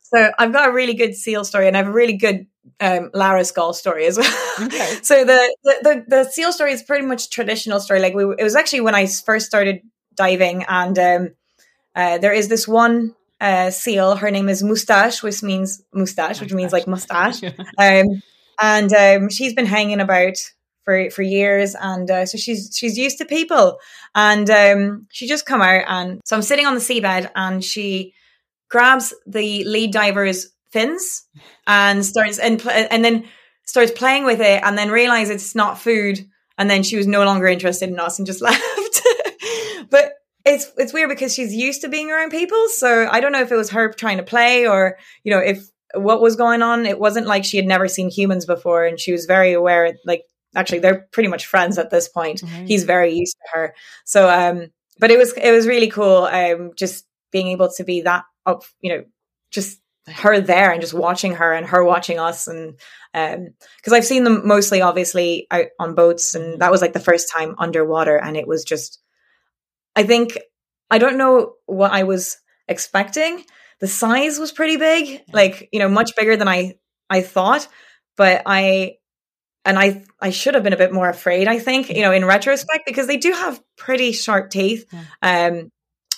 So 0.00 0.30
I've 0.38 0.52
got 0.52 0.70
a 0.70 0.72
really 0.72 0.94
good 0.94 1.14
seal 1.14 1.44
story, 1.44 1.68
and 1.68 1.76
I 1.76 1.80
have 1.80 1.88
a 1.88 1.92
really 1.92 2.16
good 2.16 2.46
um, 2.80 3.10
Larus 3.14 3.52
gull 3.52 3.74
story 3.74 4.06
as 4.06 4.16
well. 4.16 4.54
Okay. 4.62 4.98
so 5.02 5.24
the, 5.24 5.56
the, 5.64 5.76
the 5.82 6.04
the 6.08 6.24
seal 6.24 6.52
story 6.52 6.72
is 6.72 6.82
pretty 6.82 7.04
much 7.04 7.26
a 7.26 7.30
traditional 7.30 7.78
story. 7.78 8.00
Like 8.00 8.14
we, 8.14 8.24
it 8.38 8.42
was 8.42 8.56
actually 8.56 8.80
when 8.80 8.94
I 8.94 9.06
first 9.06 9.46
started 9.46 9.82
diving, 10.14 10.64
and 10.64 10.98
um, 10.98 11.28
uh, 11.94 12.18
there 12.18 12.32
is 12.32 12.48
this 12.48 12.66
one 12.66 13.14
uh, 13.38 13.70
seal. 13.70 14.16
Her 14.16 14.30
name 14.30 14.48
is 14.48 14.62
Mustache, 14.62 15.22
which 15.22 15.42
means 15.42 15.82
mustache, 15.92 16.40
which 16.40 16.54
means 16.54 16.72
like 16.72 16.86
mustache. 16.86 17.42
um, 17.78 18.22
and 18.60 18.92
um, 18.92 19.28
she's 19.28 19.54
been 19.54 19.66
hanging 19.66 20.00
about 20.00 20.36
for 20.84 21.10
for 21.10 21.22
years, 21.22 21.74
and 21.74 22.10
uh, 22.10 22.26
so 22.26 22.38
she's 22.38 22.70
she's 22.76 22.98
used 22.98 23.18
to 23.18 23.24
people. 23.24 23.78
And 24.14 24.48
um, 24.50 25.06
she 25.10 25.26
just 25.26 25.46
come 25.46 25.62
out, 25.62 25.84
and 25.86 26.20
so 26.24 26.36
I'm 26.36 26.42
sitting 26.42 26.66
on 26.66 26.74
the 26.74 26.80
seabed, 26.80 27.30
and 27.34 27.64
she 27.64 28.14
grabs 28.68 29.14
the 29.26 29.64
lead 29.64 29.92
diver's 29.92 30.48
fins 30.70 31.26
and 31.66 32.04
starts 32.04 32.38
and 32.38 32.64
and 32.66 33.04
then 33.04 33.24
starts 33.64 33.92
playing 33.92 34.24
with 34.24 34.40
it, 34.40 34.62
and 34.62 34.76
then 34.76 34.90
realizes 34.90 35.36
it's 35.36 35.54
not 35.54 35.78
food, 35.78 36.18
and 36.58 36.68
then 36.68 36.82
she 36.82 36.96
was 36.96 37.06
no 37.06 37.24
longer 37.24 37.46
interested 37.46 37.88
in 37.88 37.98
us 37.98 38.18
and 38.18 38.26
just 38.26 38.42
left. 38.42 38.62
but 39.90 40.12
it's 40.44 40.72
it's 40.76 40.92
weird 40.92 41.08
because 41.08 41.32
she's 41.32 41.54
used 41.54 41.82
to 41.82 41.88
being 41.88 42.10
around 42.10 42.30
people, 42.30 42.68
so 42.68 43.08
I 43.10 43.20
don't 43.20 43.32
know 43.32 43.42
if 43.42 43.52
it 43.52 43.56
was 43.56 43.70
her 43.70 43.92
trying 43.92 44.16
to 44.18 44.24
play 44.24 44.66
or 44.66 44.98
you 45.22 45.32
know 45.32 45.40
if 45.40 45.68
what 45.94 46.20
was 46.20 46.36
going 46.36 46.62
on. 46.62 46.86
It 46.86 46.98
wasn't 46.98 47.26
like 47.26 47.44
she 47.44 47.56
had 47.56 47.66
never 47.66 47.88
seen 47.88 48.10
humans 48.10 48.46
before, 48.46 48.84
and 48.84 48.98
she 48.98 49.12
was 49.12 49.26
very 49.26 49.52
aware. 49.52 49.94
Like 50.04 50.24
actually, 50.54 50.80
they're 50.80 51.06
pretty 51.12 51.28
much 51.28 51.46
friends 51.46 51.78
at 51.78 51.90
this 51.90 52.08
point. 52.08 52.40
Mm-hmm. 52.40 52.66
He's 52.66 52.84
very 52.84 53.12
used 53.12 53.36
to 53.36 53.58
her. 53.58 53.74
So, 54.04 54.28
um, 54.28 54.70
but 54.98 55.10
it 55.10 55.18
was 55.18 55.32
it 55.34 55.52
was 55.52 55.66
really 55.66 55.88
cool. 55.88 56.24
Um, 56.24 56.72
just 56.76 57.06
being 57.30 57.48
able 57.48 57.70
to 57.72 57.84
be 57.84 58.02
that 58.02 58.24
up, 58.46 58.64
you 58.80 58.94
know, 58.94 59.04
just 59.50 59.80
her 60.08 60.40
there 60.40 60.72
and 60.72 60.80
just 60.80 60.94
watching 60.94 61.36
her 61.36 61.52
and 61.52 61.66
her 61.66 61.84
watching 61.84 62.18
us 62.18 62.48
and 62.48 62.74
um 63.14 63.50
because 63.76 63.92
I've 63.92 64.04
seen 64.04 64.24
them 64.24 64.46
mostly 64.46 64.80
obviously 64.82 65.46
out 65.50 65.66
on 65.78 65.94
boats 65.94 66.34
and 66.34 66.60
that 66.60 66.72
was 66.72 66.80
like 66.80 66.92
the 66.92 66.98
first 66.98 67.30
time 67.32 67.54
underwater 67.58 68.16
and 68.16 68.36
it 68.36 68.48
was 68.48 68.64
just 68.64 69.00
I 69.94 70.02
think 70.02 70.38
I 70.90 70.98
don't 70.98 71.18
know 71.18 71.54
what 71.66 71.92
I 71.92 72.02
was 72.02 72.38
expecting. 72.66 73.44
The 73.82 73.88
size 73.88 74.38
was 74.38 74.52
pretty 74.52 74.76
big, 74.76 75.22
like, 75.32 75.68
you 75.72 75.80
know, 75.80 75.88
much 75.88 76.14
bigger 76.16 76.36
than 76.36 76.46
I 76.46 76.76
I 77.10 77.20
thought, 77.20 77.66
but 78.16 78.42
I 78.46 78.94
and 79.64 79.76
I 79.76 80.04
I 80.20 80.30
should 80.30 80.54
have 80.54 80.62
been 80.62 80.72
a 80.72 80.76
bit 80.78 80.92
more 80.92 81.08
afraid, 81.08 81.48
I 81.48 81.58
think, 81.58 81.90
you 81.90 82.02
know, 82.02 82.12
in 82.12 82.24
retrospect 82.24 82.86
because 82.86 83.08
they 83.08 83.16
do 83.16 83.32
have 83.32 83.60
pretty 83.76 84.12
sharp 84.12 84.50
teeth. 84.50 84.86
Um 85.20 85.70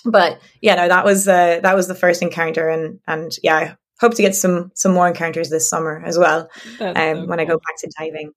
but 0.04 0.42
yeah, 0.60 0.74
no, 0.74 0.88
that 0.88 1.06
was 1.06 1.26
uh, 1.26 1.60
that 1.62 1.74
was 1.74 1.88
the 1.88 1.94
first 1.94 2.20
encounter 2.20 2.68
and 2.68 3.00
and 3.06 3.32
yeah, 3.42 3.56
I 3.56 3.76
hope 3.98 4.12
to 4.16 4.22
get 4.22 4.34
some 4.34 4.70
some 4.74 4.92
more 4.92 5.08
encounters 5.08 5.48
this 5.48 5.66
summer 5.66 6.02
as 6.04 6.18
well. 6.18 6.50
um 6.80 6.94
so 6.94 7.26
when 7.26 7.26
cool. 7.26 7.40
I 7.40 7.44
go 7.46 7.58
back 7.58 7.78
to 7.78 7.90
diving. 7.98 8.32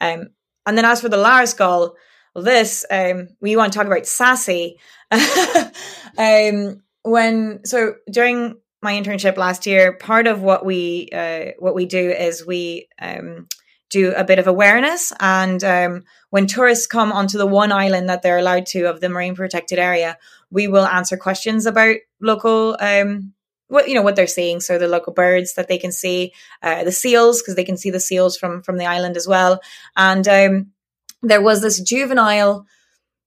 Um 0.00 0.28
and 0.64 0.78
then 0.78 0.84
as 0.84 1.00
for 1.00 1.08
the 1.08 1.16
Larus 1.16 1.54
gull, 1.56 1.96
well, 2.36 2.44
this 2.44 2.86
um, 2.88 3.30
we 3.40 3.56
want 3.56 3.72
to 3.72 3.76
talk 3.76 3.88
about 3.88 4.06
sassy. 4.06 4.78
um, 5.10 6.82
when 7.02 7.64
so 7.64 7.94
during 8.10 8.56
my 8.82 8.94
internship 8.94 9.36
last 9.36 9.66
year, 9.66 9.92
part 9.92 10.26
of 10.26 10.42
what 10.42 10.64
we 10.64 11.08
uh, 11.12 11.52
what 11.58 11.74
we 11.74 11.86
do 11.86 12.10
is 12.10 12.46
we 12.46 12.88
um, 13.00 13.46
do 13.90 14.12
a 14.12 14.24
bit 14.24 14.38
of 14.38 14.46
awareness, 14.46 15.12
and 15.20 15.62
um, 15.64 16.04
when 16.30 16.46
tourists 16.46 16.86
come 16.86 17.12
onto 17.12 17.38
the 17.38 17.46
one 17.46 17.72
island 17.72 18.08
that 18.08 18.22
they're 18.22 18.38
allowed 18.38 18.66
to 18.66 18.84
of 18.84 19.00
the 19.00 19.08
marine 19.08 19.34
protected 19.34 19.78
area, 19.78 20.16
we 20.50 20.68
will 20.68 20.86
answer 20.86 21.16
questions 21.16 21.66
about 21.66 21.96
local. 22.20 22.76
Um, 22.80 23.34
what 23.68 23.88
you 23.88 23.94
know 23.94 24.02
what 24.02 24.16
they're 24.16 24.26
seeing 24.26 24.58
so 24.58 24.78
the 24.78 24.88
local 24.88 25.12
birds 25.12 25.54
that 25.54 25.68
they 25.68 25.78
can 25.78 25.92
see 25.92 26.32
uh, 26.60 26.82
the 26.82 26.90
seals 26.90 27.40
because 27.40 27.54
they 27.54 27.62
can 27.62 27.76
see 27.76 27.90
the 27.90 28.00
seals 28.00 28.36
from 28.36 28.62
from 28.62 28.78
the 28.78 28.84
island 28.84 29.16
as 29.16 29.28
well 29.28 29.60
and 29.96 30.26
um, 30.26 30.72
there 31.22 31.42
was 31.42 31.62
this 31.62 31.80
juvenile. 31.80 32.66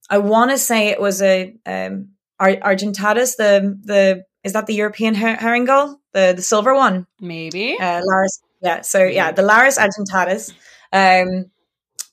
I 0.09 0.17
want 0.17 0.51
to 0.51 0.57
say 0.57 0.87
it 0.87 1.01
was 1.01 1.21
a 1.21 1.55
um, 1.65 2.09
Ar- 2.43 2.73
Argentatus. 2.73 3.35
The 3.37 3.79
the 3.83 4.23
is 4.43 4.53
that 4.53 4.65
the 4.67 4.73
European 4.73 5.15
her- 5.15 5.35
herring 5.35 5.65
gull, 5.65 5.99
the 6.13 6.33
the 6.35 6.41
silver 6.41 6.73
one? 6.75 7.07
Maybe. 7.19 7.77
Uh, 7.79 8.01
Larus. 8.01 8.39
Yeah. 8.61 8.81
So 8.81 9.03
yeah, 9.03 9.31
the 9.31 9.43
Larus 9.43 9.77
argentatus, 9.77 10.53
um, 10.91 11.45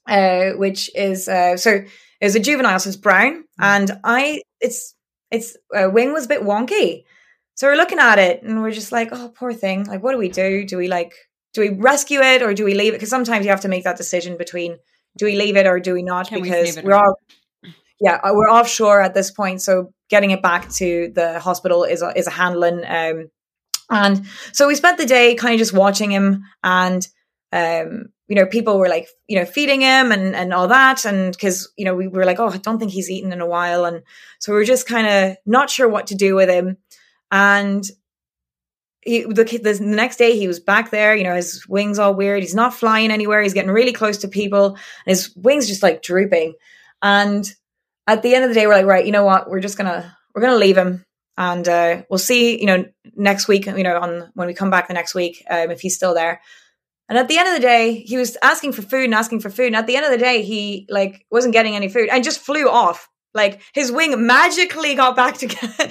uh, 0.07 0.57
which 0.59 0.91
is 0.95 1.29
uh, 1.29 1.57
so 1.57 1.83
it's 2.21 2.35
a 2.35 2.41
juvenile, 2.41 2.79
so 2.79 2.89
it's 2.89 2.97
brown, 2.97 3.35
mm. 3.43 3.45
and 3.59 3.91
I 4.05 4.43
it's 4.61 4.95
its 5.31 5.57
uh, 5.75 5.89
wing 5.91 6.13
was 6.13 6.25
a 6.27 6.29
bit 6.29 6.43
wonky. 6.43 7.05
So 7.55 7.67
we're 7.67 7.77
looking 7.77 7.99
at 7.99 8.19
it 8.19 8.43
and 8.43 8.63
we're 8.63 8.71
just 8.71 8.91
like, 8.91 9.11
oh, 9.13 9.29
poor 9.29 9.53
thing. 9.53 9.85
Like, 9.85 10.03
what 10.03 10.13
do 10.13 10.19
we 10.19 10.31
do? 10.31 10.65
Do 10.65 10.79
we 10.79 10.89
like, 10.89 11.13
do 11.53 11.61
we 11.61 11.69
rescue 11.69 12.21
it 12.21 12.43
or 12.43 12.55
do 12.55 12.65
we 12.65 12.73
leave 12.73 12.95
it? 12.95 12.97
Because 12.97 13.11
sometimes 13.11 13.45
you 13.45 13.51
have 13.51 13.61
to 13.61 13.69
make 13.69 13.85
that 13.85 13.99
decision 13.99 14.39
between 14.39 14.79
do 15.19 15.27
we 15.27 15.37
leave 15.37 15.57
it 15.57 15.67
or 15.67 15.79
do 15.79 15.93
we 15.93 16.03
not? 16.03 16.29
Can 16.29 16.43
because 16.43 16.81
we 16.83 16.91
are 16.91 17.05
all, 17.05 17.17
yeah, 18.01 18.19
uh, 18.23 18.33
we're 18.33 18.51
offshore 18.51 19.03
at 19.03 19.15
this 19.15 19.31
point. 19.31 19.61
So 19.63 19.93
getting 20.09 20.31
it 20.31 20.43
back 20.43 20.71
to 20.75 21.13
the 21.15 21.39
hospital 21.39 21.85
is 21.85 22.03
a, 22.03 22.17
is 22.17 22.27
a 22.27 22.31
handling. 22.31 22.83
Um, 22.87 23.31
and 23.91 24.27
so 24.53 24.67
we 24.67 24.75
spent 24.75 24.99
the 24.99 25.07
day 25.07 25.35
kind 25.35 25.55
of 25.55 25.59
just 25.59 25.73
watching 25.73 26.11
him 26.11 26.45
and, 26.63 27.07
um, 27.53 28.07
you 28.29 28.37
know, 28.37 28.47
people 28.47 28.79
were 28.79 28.89
like, 28.89 29.09
you 29.27 29.37
know, 29.37 29.45
feeding 29.45 29.81
him 29.81 30.13
and, 30.13 30.37
and 30.37 30.55
all 30.55 30.69
that. 30.69 31.05
And 31.05 31.37
cause, 31.39 31.69
you 31.77 31.85
know, 31.85 31.95
we 31.95 32.07
were 32.07 32.25
like, 32.25 32.39
oh, 32.39 32.49
I 32.49 32.59
don't 32.59 32.79
think 32.79 32.93
he's 32.93 33.11
eaten 33.11 33.33
in 33.33 33.41
a 33.41 33.47
while. 33.47 33.85
And 33.85 34.03
so 34.39 34.53
we 34.53 34.59
were 34.59 34.65
just 34.65 34.87
kind 34.87 35.07
of 35.07 35.37
not 35.45 35.69
sure 35.69 35.89
what 35.89 36.07
to 36.09 36.15
do 36.15 36.37
with 36.37 36.49
him. 36.49 36.77
And 37.33 37.85
he, 39.03 39.25
the, 39.25 39.45
the 39.45 39.79
next 39.81 40.17
day 40.17 40.39
he 40.39 40.47
was 40.47 40.61
back 40.61 40.91
there, 40.91 41.17
you 41.17 41.25
know, 41.25 41.35
his 41.35 41.67
wings 41.69 41.99
all 41.99 42.15
weird. 42.15 42.43
He's 42.43 42.55
not 42.55 42.75
flying 42.75 43.11
anywhere. 43.11 43.43
He's 43.43 43.55
getting 43.55 43.71
really 43.71 43.93
close 43.93 44.19
to 44.19 44.29
people. 44.29 44.67
and 44.67 44.79
his 45.07 45.35
wings 45.35 45.67
just 45.67 45.83
like 45.83 46.03
drooping. 46.03 46.55
And 47.03 47.53
at 48.11 48.23
the 48.23 48.35
end 48.35 48.45
of 48.45 48.51
the 48.51 48.55
day, 48.55 48.67
we're 48.67 48.75
like, 48.75 48.87
right, 48.87 49.07
you 49.07 49.13
know 49.13 49.25
what? 49.25 49.49
We're 49.49 49.61
just 49.61 49.79
gonna 49.79 50.17
we're 50.35 50.43
gonna 50.43 50.57
leave 50.57 50.77
him, 50.77 51.05
and 51.37 51.67
uh, 51.69 52.03
we'll 52.11 52.19
see. 52.19 52.61
You 52.61 52.67
know, 52.67 52.85
next 53.15 53.49
week. 53.49 53.67
You 53.67 53.83
know, 53.83 53.99
on 53.99 54.31
when 54.35 54.49
we 54.49 54.55
come 54.55 54.71
back 54.71 54.89
the 54.89 54.95
next 54.95 55.15
week, 55.15 55.45
um, 55.49 55.71
if 55.71 55.81
he's 55.81 55.95
still 55.95 56.15
there. 56.15 56.41
And 57.09 57.19
at 57.19 57.27
the 57.27 57.39
end 57.39 57.49
of 57.49 57.55
the 57.55 57.61
day, 57.61 58.01
he 58.07 58.17
was 58.17 58.37
asking 58.41 58.73
for 58.73 58.83
food 58.83 59.05
and 59.05 59.15
asking 59.15 59.41
for 59.41 59.51
food. 59.51 59.67
And 59.67 59.77
at 59.77 59.89
the 59.89 59.97
end 59.97 60.07
of 60.07 60.13
the 60.13 60.19
day, 60.19 60.43
he 60.43 60.87
like 60.89 61.27
wasn't 61.31 61.53
getting 61.53 61.75
any 61.75 61.89
food 61.89 62.09
and 62.09 62.23
just 62.23 62.41
flew 62.41 62.69
off. 62.69 63.09
Like 63.35 63.63
his 63.75 63.91
wing 63.91 64.27
magically 64.27 64.95
got 64.95 65.17
back 65.17 65.39
together 65.39 65.89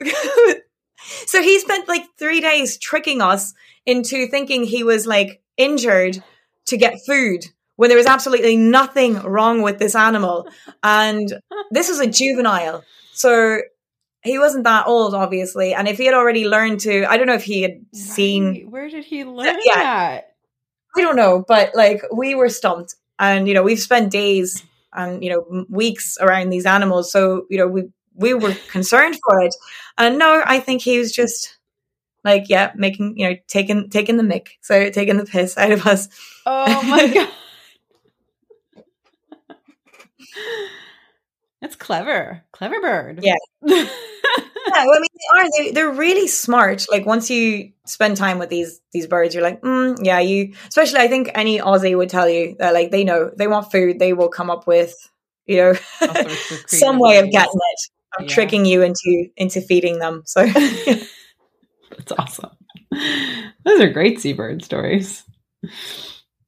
So 1.26 1.42
he 1.42 1.58
spent 1.58 1.88
like 1.88 2.04
three 2.18 2.40
days 2.40 2.78
tricking 2.78 3.20
us 3.20 3.54
into 3.86 4.26
thinking 4.26 4.64
he 4.64 4.82
was 4.82 5.06
like 5.06 5.42
injured 5.56 6.22
to 6.66 6.76
get 6.76 7.00
food 7.06 7.44
when 7.80 7.88
there 7.88 7.96
was 7.96 8.04
absolutely 8.06 8.58
nothing 8.58 9.14
wrong 9.22 9.62
with 9.62 9.78
this 9.78 9.94
animal. 9.94 10.46
And 10.82 11.32
this 11.70 11.88
was 11.88 11.98
a 11.98 12.06
juvenile. 12.06 12.84
So 13.14 13.62
he 14.22 14.38
wasn't 14.38 14.64
that 14.64 14.86
old, 14.86 15.14
obviously. 15.14 15.72
And 15.72 15.88
if 15.88 15.96
he 15.96 16.04
had 16.04 16.12
already 16.12 16.46
learned 16.46 16.80
to, 16.80 17.10
I 17.10 17.16
don't 17.16 17.26
know 17.26 17.32
if 17.32 17.44
he 17.44 17.62
had 17.62 17.80
seen. 17.94 18.70
Where 18.70 18.90
did 18.90 19.06
he 19.06 19.24
learn 19.24 19.58
yeah, 19.64 19.76
that? 19.76 20.34
I 20.94 21.00
don't 21.00 21.16
know. 21.16 21.42
But 21.48 21.74
like 21.74 22.02
we 22.14 22.34
were 22.34 22.50
stumped. 22.50 22.96
And, 23.18 23.48
you 23.48 23.54
know, 23.54 23.62
we've 23.62 23.80
spent 23.80 24.12
days 24.12 24.62
and, 24.92 25.24
you 25.24 25.30
know, 25.30 25.64
weeks 25.70 26.18
around 26.20 26.50
these 26.50 26.66
animals. 26.66 27.10
So, 27.10 27.46
you 27.48 27.56
know, 27.56 27.66
we 27.66 27.84
we 28.14 28.34
were 28.34 28.54
concerned 28.70 29.18
for 29.26 29.40
it. 29.40 29.54
And 29.96 30.18
no, 30.18 30.42
I 30.44 30.60
think 30.60 30.82
he 30.82 30.98
was 30.98 31.12
just 31.12 31.56
like, 32.24 32.50
yeah, 32.50 32.72
making, 32.74 33.16
you 33.16 33.30
know, 33.30 33.36
taking 33.48 33.88
taking 33.88 34.18
the 34.18 34.22
mick. 34.22 34.48
So 34.60 34.90
taking 34.90 35.16
the 35.16 35.24
piss 35.24 35.56
out 35.56 35.72
of 35.72 35.86
us. 35.86 36.10
Oh 36.44 36.82
my 36.82 37.06
god. 37.14 37.30
That's 41.70 41.78
clever. 41.78 42.42
Clever 42.50 42.80
bird. 42.80 43.20
Yeah. 43.22 43.36
yeah, 43.62 43.86
well, 44.66 44.90
I 44.92 44.98
mean, 44.98 45.06
they 45.14 45.40
are. 45.40 45.46
They, 45.56 45.70
they're 45.70 45.92
really 45.92 46.26
smart. 46.26 46.84
Like 46.90 47.06
once 47.06 47.30
you 47.30 47.70
spend 47.86 48.16
time 48.16 48.40
with 48.40 48.48
these 48.48 48.80
these 48.90 49.06
birds, 49.06 49.36
you're 49.36 49.44
like, 49.44 49.60
mm, 49.60 49.96
yeah, 50.02 50.18
you. 50.18 50.54
Especially, 50.66 50.98
I 50.98 51.06
think 51.06 51.30
any 51.32 51.60
Aussie 51.60 51.96
would 51.96 52.10
tell 52.10 52.28
you 52.28 52.56
that, 52.58 52.74
like, 52.74 52.90
they 52.90 53.04
know 53.04 53.30
they 53.36 53.46
want 53.46 53.70
food. 53.70 54.00
They 54.00 54.12
will 54.12 54.28
come 54.28 54.50
up 54.50 54.66
with, 54.66 54.96
you 55.46 55.58
know, 55.58 55.74
some 56.66 56.98
way 57.00 57.18
of 57.18 57.30
getting 57.30 57.54
it 57.54 57.90
yeah. 58.18 58.26
tricking 58.26 58.64
you 58.64 58.82
into 58.82 59.28
into 59.36 59.60
feeding 59.60 60.00
them. 60.00 60.22
So 60.26 60.44
that's 61.90 62.12
awesome. 62.18 62.50
Those 63.64 63.80
are 63.80 63.92
great 63.92 64.20
seabird 64.20 64.64
stories. 64.64 65.22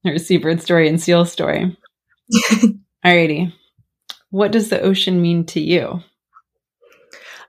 or 0.05 0.19
seabird 0.19 0.63
story 0.63 0.89
and 0.89 1.01
seal 1.01 1.25
story. 1.27 1.77
Alrighty. 3.05 3.53
What 4.33 4.51
does 4.51 4.71
the 4.71 4.81
ocean 4.81 5.21
mean 5.21 5.45
to 5.47 5.61
you? 5.61 6.03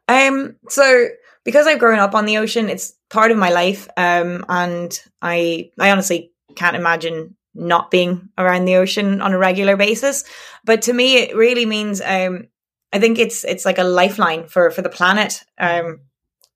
Um, 0.10 0.58
so 0.68 1.08
because 1.46 1.66
I've 1.66 1.80
grown 1.80 1.98
up 1.98 2.14
on 2.14 2.26
the 2.26 2.40
ocean, 2.40 2.68
it's 2.68 2.94
part 3.10 3.32
of 3.32 3.38
my 3.38 3.52
life. 3.52 3.88
Um, 3.96 4.44
and 4.50 5.00
I, 5.22 5.72
I 5.80 5.92
honestly 5.92 6.34
can't 6.56 6.76
imagine 6.76 7.38
not 7.56 7.90
being 7.90 8.28
around 8.38 8.66
the 8.66 8.76
ocean 8.76 9.22
on 9.22 9.32
a 9.32 9.38
regular 9.38 9.78
basis. 9.78 10.26
But 10.66 10.82
to 10.84 10.94
me, 10.94 11.20
it 11.20 11.38
really 11.38 11.66
means, 11.66 12.02
um, 12.02 12.48
I 12.92 13.00
think 13.00 13.18
it's, 13.18 13.46
it's 13.46 13.64
like 13.64 13.78
a 13.78 13.86
lifeline 13.86 14.50
for, 14.50 14.70
for 14.70 14.82
the 14.82 14.90
planet. 14.90 15.42
Um, 15.58 16.02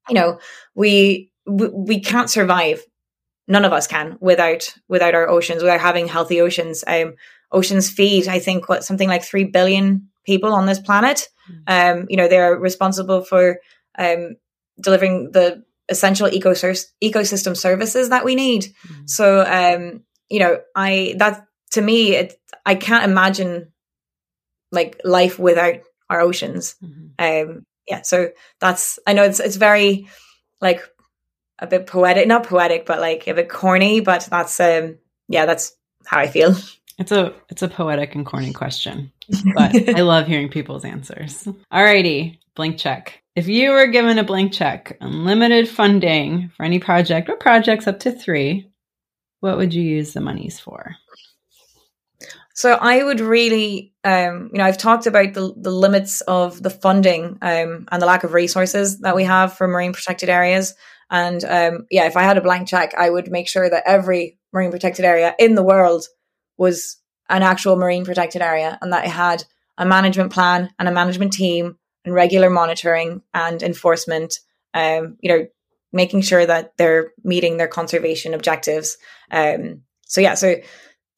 you 0.10 0.16
know, 0.16 0.40
we, 0.76 1.32
we, 1.45 1.70
we 1.70 1.99
can't 2.02 2.30
survive. 2.30 2.84
None 3.48 3.64
of 3.64 3.72
us 3.72 3.88
can 3.88 4.18
without, 4.20 4.76
without 4.90 5.16
our 5.16 5.30
oceans, 5.30 5.64
without 5.64 5.80
having 5.80 6.10
healthy 6.10 6.41
oceans. 6.41 6.84
Um, 6.86 7.16
oceans 7.49 7.90
feed, 7.90 8.28
I 8.28 8.40
think, 8.40 8.68
what 8.68 8.84
something 8.84 9.08
like 9.08 9.24
3 9.24 9.45
billion 9.45 10.10
people 10.28 10.54
on 10.54 10.68
this 10.68 10.80
planet. 10.80 11.28
Hmm. 11.48 11.54
Um, 11.68 12.06
you 12.10 12.18
know, 12.18 12.28
they're 12.28 12.56
responsible 12.56 13.24
for, 13.24 13.60
um, 13.98 14.36
delivering 14.80 15.32
the 15.32 15.64
essential 15.90 16.28
ecosystem 16.28 17.58
services 17.58 18.10
that 18.10 18.26
we 18.26 18.36
need. 18.36 18.64
Mm-hmm. 18.64 19.08
So, 19.08 19.41
um, 19.41 20.04
you 20.30 20.40
know, 20.40 20.60
I 20.76 21.16
that 21.18 21.48
to 21.72 21.82
me, 21.82 22.16
it 22.16 22.40
I 22.66 22.76
can't 22.76 23.10
imagine 23.10 23.72
like 24.72 25.02
life 25.04 25.40
without 25.40 25.80
our 26.10 26.22
oceans. 26.22 26.76
Mm-hmm. 26.84 27.49
Um, 27.49 27.66
yeah, 27.88 28.02
so 28.02 28.30
that's 28.60 28.99
I 29.08 29.14
know 29.14 29.24
it's 29.24 29.40
it's 29.40 29.56
very 29.56 30.08
like 30.60 30.82
a 31.60 31.68
bit 31.68 31.88
poetic, 31.88 32.28
not 32.28 32.45
poetic, 32.45 32.86
but 32.86 32.99
like 32.99 33.28
a 33.28 33.34
bit 33.34 33.49
corny. 33.49 34.02
But 34.02 34.28
that's 34.30 34.60
um, 34.60 34.98
yeah, 35.28 35.45
that's 35.45 35.74
how 36.06 36.20
I 36.20 36.28
feel. 36.28 36.56
It's 36.98 37.11
a 37.11 37.34
it's 37.49 37.61
a 37.61 37.68
poetic 37.68 38.15
and 38.15 38.26
corny 38.26 38.53
question, 38.53 39.11
but 39.56 39.90
I 39.90 40.02
love 40.02 40.28
hearing 40.28 40.49
people's 40.49 40.84
answers. 40.84 41.48
Alrighty, 41.72 42.40
blank 42.56 42.78
check. 42.78 43.22
If 43.36 43.48
you 43.48 43.72
were 43.72 43.88
given 43.88 44.18
a 44.18 44.24
blank 44.24 44.52
check, 44.52 44.98
unlimited 44.99 45.69
funding 45.69 46.49
for 46.57 46.64
any 46.64 46.80
project 46.80 47.30
or 47.30 47.36
projects 47.36 47.86
up 47.86 47.99
to 47.99 48.11
three, 48.11 48.72
what 49.41 49.57
would 49.57 49.74
you 49.74 49.84
use 49.84 50.14
the 50.14 50.22
monies 50.22 50.60
for? 50.60 50.95
So 52.56 52.72
I 52.74 53.03
would 53.03 53.19
really, 53.19 53.94
um, 54.03 54.49
you 54.52 54.57
know, 54.57 54.64
I've 54.64 54.80
talked 54.80 55.06
about 55.06 55.36
the, 55.36 55.53
the 55.56 55.69
limits 55.69 56.22
of 56.22 56.64
the 56.64 56.72
funding 56.72 57.38
um, 57.44 57.88
and 57.91 58.02
the 58.02 58.07
lack 58.07 58.24
of 58.24 58.34
resources 58.34 59.02
that 59.02 59.15
we 59.15 59.26
have 59.26 59.53
for 59.53 59.68
marine 59.68 59.94
protected 59.94 60.30
areas. 60.30 60.74
And 61.11 61.44
um, 61.45 61.86
yeah, 61.91 62.07
if 62.07 62.18
I 62.18 62.24
had 62.24 62.38
a 62.38 62.41
blank 62.41 62.68
check, 62.68 62.95
I 62.98 63.11
would 63.11 63.30
make 63.30 63.48
sure 63.48 63.69
that 63.69 63.84
every 63.86 64.40
marine 64.52 64.72
protected 64.72 65.06
area 65.06 65.36
in 65.38 65.53
the 65.53 65.61
world 65.61 66.07
was 66.58 66.98
an 67.30 67.44
actual 67.44 67.76
marine 67.76 68.06
protected 68.06 68.42
area 68.42 68.78
and 68.82 68.94
that 68.94 69.06
it 69.06 69.12
had 69.12 69.44
a 69.78 69.86
management 69.86 70.32
plan 70.32 70.72
and 70.80 70.88
a 70.88 70.92
management 70.92 71.34
team 71.34 71.78
and 72.06 72.14
regular 72.14 72.50
monitoring 72.50 73.22
and 73.34 73.62
enforcement. 73.62 74.40
Um, 74.74 75.18
you 75.22 75.30
know, 75.30 75.48
making 75.94 76.22
sure 76.22 76.46
that 76.46 76.74
they're 76.78 77.12
meeting 77.24 77.58
their 77.58 77.68
conservation 77.68 78.34
objectives. 78.34 78.98
Um, 79.32 79.84
so 80.06 80.22
yeah, 80.22 80.36
so 80.36 80.56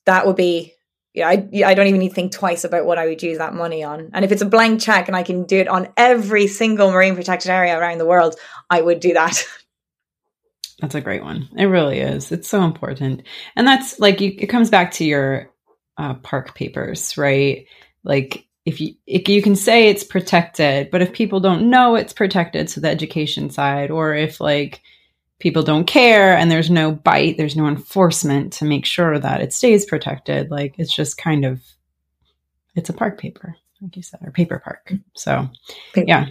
that 0.05 0.25
would 0.25 0.35
be 0.35 0.73
yeah. 1.13 1.27
I 1.27 1.49
I 1.65 1.73
don't 1.73 1.87
even 1.87 1.99
need 1.99 2.09
to 2.09 2.15
think 2.15 2.31
twice 2.31 2.63
about 2.63 2.85
what 2.85 2.97
I 2.97 3.07
would 3.07 3.21
use 3.21 3.39
that 3.39 3.53
money 3.53 3.83
on. 3.83 4.11
And 4.13 4.23
if 4.23 4.31
it's 4.31 4.41
a 4.41 4.47
blank 4.47 4.81
check 4.81 5.07
and 5.07 5.15
I 5.15 5.23
can 5.23 5.43
do 5.43 5.57
it 5.57 5.67
on 5.67 5.89
every 5.97 6.47
single 6.47 6.91
marine 6.91 7.15
protected 7.15 7.51
area 7.51 7.77
around 7.77 7.97
the 7.97 8.05
world, 8.05 8.35
I 8.69 8.81
would 8.81 8.99
do 8.99 9.13
that. 9.13 9.43
That's 10.81 10.95
a 10.95 11.01
great 11.01 11.23
one. 11.23 11.49
It 11.57 11.65
really 11.65 11.99
is. 11.99 12.31
It's 12.31 12.47
so 12.47 12.63
important, 12.63 13.23
and 13.55 13.67
that's 13.67 13.99
like 13.99 14.21
you, 14.21 14.33
it 14.37 14.47
comes 14.47 14.69
back 14.69 14.91
to 14.93 15.05
your 15.05 15.51
uh, 15.97 16.13
park 16.15 16.55
papers, 16.55 17.17
right? 17.17 17.65
Like 18.03 18.47
if 18.65 18.79
you 18.79 18.95
if 19.05 19.27
you 19.27 19.41
can 19.41 19.55
say 19.55 19.89
it's 19.89 20.03
protected, 20.03 20.89
but 20.91 21.01
if 21.01 21.11
people 21.11 21.39
don't 21.39 21.69
know 21.69 21.95
it's 21.95 22.13
protected, 22.13 22.69
so 22.69 22.81
the 22.81 22.89
education 22.89 23.49
side, 23.49 23.91
or 23.91 24.15
if 24.15 24.39
like 24.39 24.81
people 25.39 25.63
don't 25.63 25.87
care 25.87 26.35
and 26.35 26.51
there's 26.51 26.69
no 26.69 26.91
bite, 26.91 27.37
there's 27.37 27.55
no 27.55 27.67
enforcement 27.67 28.53
to 28.53 28.65
make 28.65 28.85
sure 28.85 29.17
that 29.19 29.41
it 29.41 29.53
stays 29.53 29.85
protected, 29.85 30.51
like 30.51 30.75
it's 30.77 30.93
just 30.93 31.17
kind 31.17 31.45
of 31.45 31.61
it's 32.75 32.89
a 32.89 32.93
park 32.93 33.19
paper, 33.19 33.55
like 33.81 33.95
you 33.97 34.03
said, 34.03 34.19
or 34.23 34.31
paper 34.31 34.59
park. 34.59 34.93
So 35.15 35.49
paper. 35.93 36.07
yeah, 36.07 36.27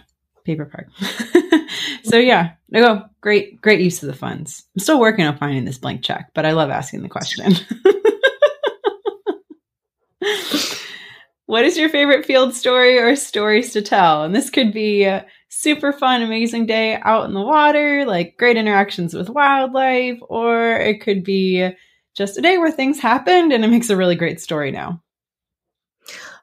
paper 0.48 0.64
park. 0.64 0.88
so 2.04 2.16
yeah, 2.16 2.52
no, 2.70 3.04
great, 3.20 3.60
great 3.60 3.80
use 3.80 4.02
of 4.02 4.06
the 4.08 4.14
funds. 4.14 4.64
I'm 4.74 4.80
still 4.80 4.98
working 4.98 5.26
on 5.26 5.36
finding 5.36 5.64
this 5.64 5.78
blank 5.78 6.02
check, 6.02 6.30
but 6.34 6.46
I 6.46 6.52
love 6.52 6.70
asking 6.70 7.02
the 7.02 7.08
question. 7.08 7.52
what 11.46 11.64
is 11.64 11.76
your 11.76 11.90
favorite 11.90 12.24
field 12.24 12.54
story 12.54 12.98
or 12.98 13.14
stories 13.14 13.72
to 13.74 13.82
tell? 13.82 14.24
And 14.24 14.34
this 14.34 14.48
could 14.48 14.72
be 14.72 15.04
a 15.04 15.26
super 15.50 15.92
fun, 15.92 16.22
amazing 16.22 16.64
day 16.66 16.96
out 17.02 17.26
in 17.26 17.34
the 17.34 17.42
water, 17.42 18.06
like 18.06 18.38
great 18.38 18.56
interactions 18.56 19.12
with 19.12 19.28
wildlife, 19.28 20.18
or 20.28 20.72
it 20.72 21.02
could 21.02 21.24
be 21.24 21.68
just 22.16 22.38
a 22.38 22.42
day 22.42 22.56
where 22.56 22.72
things 22.72 22.98
happened 22.98 23.52
and 23.52 23.64
it 23.64 23.68
makes 23.68 23.90
a 23.90 23.96
really 23.96 24.16
great 24.16 24.40
story 24.40 24.70
now. 24.70 25.02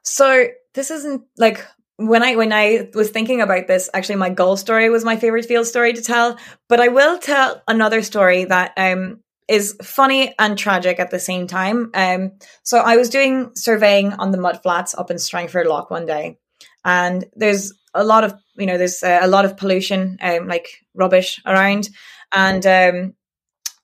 So 0.02 0.46
this 0.74 0.92
isn't 0.92 1.24
like 1.36 1.66
when 1.96 2.22
I 2.22 2.36
when 2.36 2.52
I 2.52 2.90
was 2.94 3.10
thinking 3.10 3.40
about 3.40 3.66
this, 3.66 3.88
actually 3.94 4.16
my 4.16 4.30
goal 4.30 4.56
story 4.56 4.90
was 4.90 5.04
my 5.04 5.16
favorite 5.16 5.46
field 5.46 5.66
story 5.66 5.92
to 5.92 6.02
tell. 6.02 6.38
But 6.68 6.80
I 6.80 6.88
will 6.88 7.18
tell 7.18 7.62
another 7.66 8.02
story 8.02 8.44
that 8.44 8.72
um 8.76 9.20
is 9.48 9.76
funny 9.82 10.34
and 10.38 10.58
tragic 10.58 10.98
at 10.98 11.10
the 11.10 11.18
same 11.18 11.46
time. 11.46 11.90
Um, 11.94 12.32
so 12.64 12.78
I 12.78 12.96
was 12.96 13.08
doing 13.08 13.52
surveying 13.54 14.12
on 14.14 14.32
the 14.32 14.38
mud 14.38 14.60
flats 14.62 14.94
up 14.94 15.10
in 15.10 15.18
Strangford 15.18 15.66
Lough 15.66 15.86
one 15.88 16.06
day, 16.06 16.38
and 16.84 17.24
there's 17.34 17.72
a 17.94 18.04
lot 18.04 18.24
of 18.24 18.34
you 18.56 18.66
know 18.66 18.76
there's 18.76 19.02
a, 19.02 19.20
a 19.22 19.28
lot 19.28 19.44
of 19.44 19.56
pollution, 19.56 20.18
um, 20.20 20.48
like 20.48 20.68
rubbish 20.94 21.40
around, 21.46 21.88
and 22.32 22.66
um, 22.66 23.14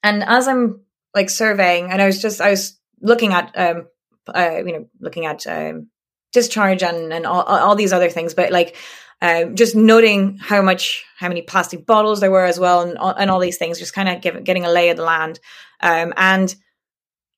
and 0.03 0.23
as 0.25 0.49
I'm 0.49 0.83
like 1.15 1.31
surveying, 1.31 1.91
and 1.91 2.03
I 2.03 2.07
was 2.07 2.21
just 2.21 2.41
I 2.41 2.51
was 2.51 2.79
looking 3.01 3.33
at 3.33 3.53
um, 3.57 3.87
uh, 4.35 4.59
you 4.59 4.73
know 4.73 4.87
looking 5.01 5.27
at 5.27 5.47
um, 5.47 5.89
discharge 6.33 6.83
and 6.83 7.13
and 7.13 7.27
all, 7.27 7.43
all 7.43 7.75
these 7.77 7.93
other 7.93 8.11
things, 8.11 8.35
but 8.35 8.51
like 8.51 8.77
um, 9.23 9.55
just 9.55 9.77
noting 9.77 10.39
how 10.39 10.63
much, 10.63 11.05
how 11.17 11.29
many 11.29 11.43
plastic 11.43 11.87
bottles 11.87 12.21
there 12.21 12.31
were 12.31 12.45
as 12.45 12.59
well, 12.59 12.81
and, 12.81 12.99
and 13.01 13.31
all 13.31 13.39
these 13.39 13.57
things, 13.57 13.79
just 13.79 13.95
kind 13.95 14.09
of 14.09 14.45
getting 14.45 14.65
a 14.65 14.71
lay 14.71 14.91
of 14.91 14.97
the 14.97 15.05
land. 15.05 15.39
Um, 15.81 16.13
and 16.17 16.53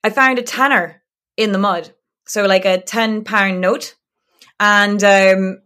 I 0.03 0.09
found 0.09 0.39
a 0.39 0.43
tenner 0.43 1.03
in 1.37 1.53
the 1.53 1.59
mud, 1.59 1.93
so 2.27 2.47
like 2.47 2.65
a 2.65 2.81
ten 2.81 3.23
pound 3.23 3.61
note, 3.61 3.97
and 4.59 5.05
um, 5.05 5.59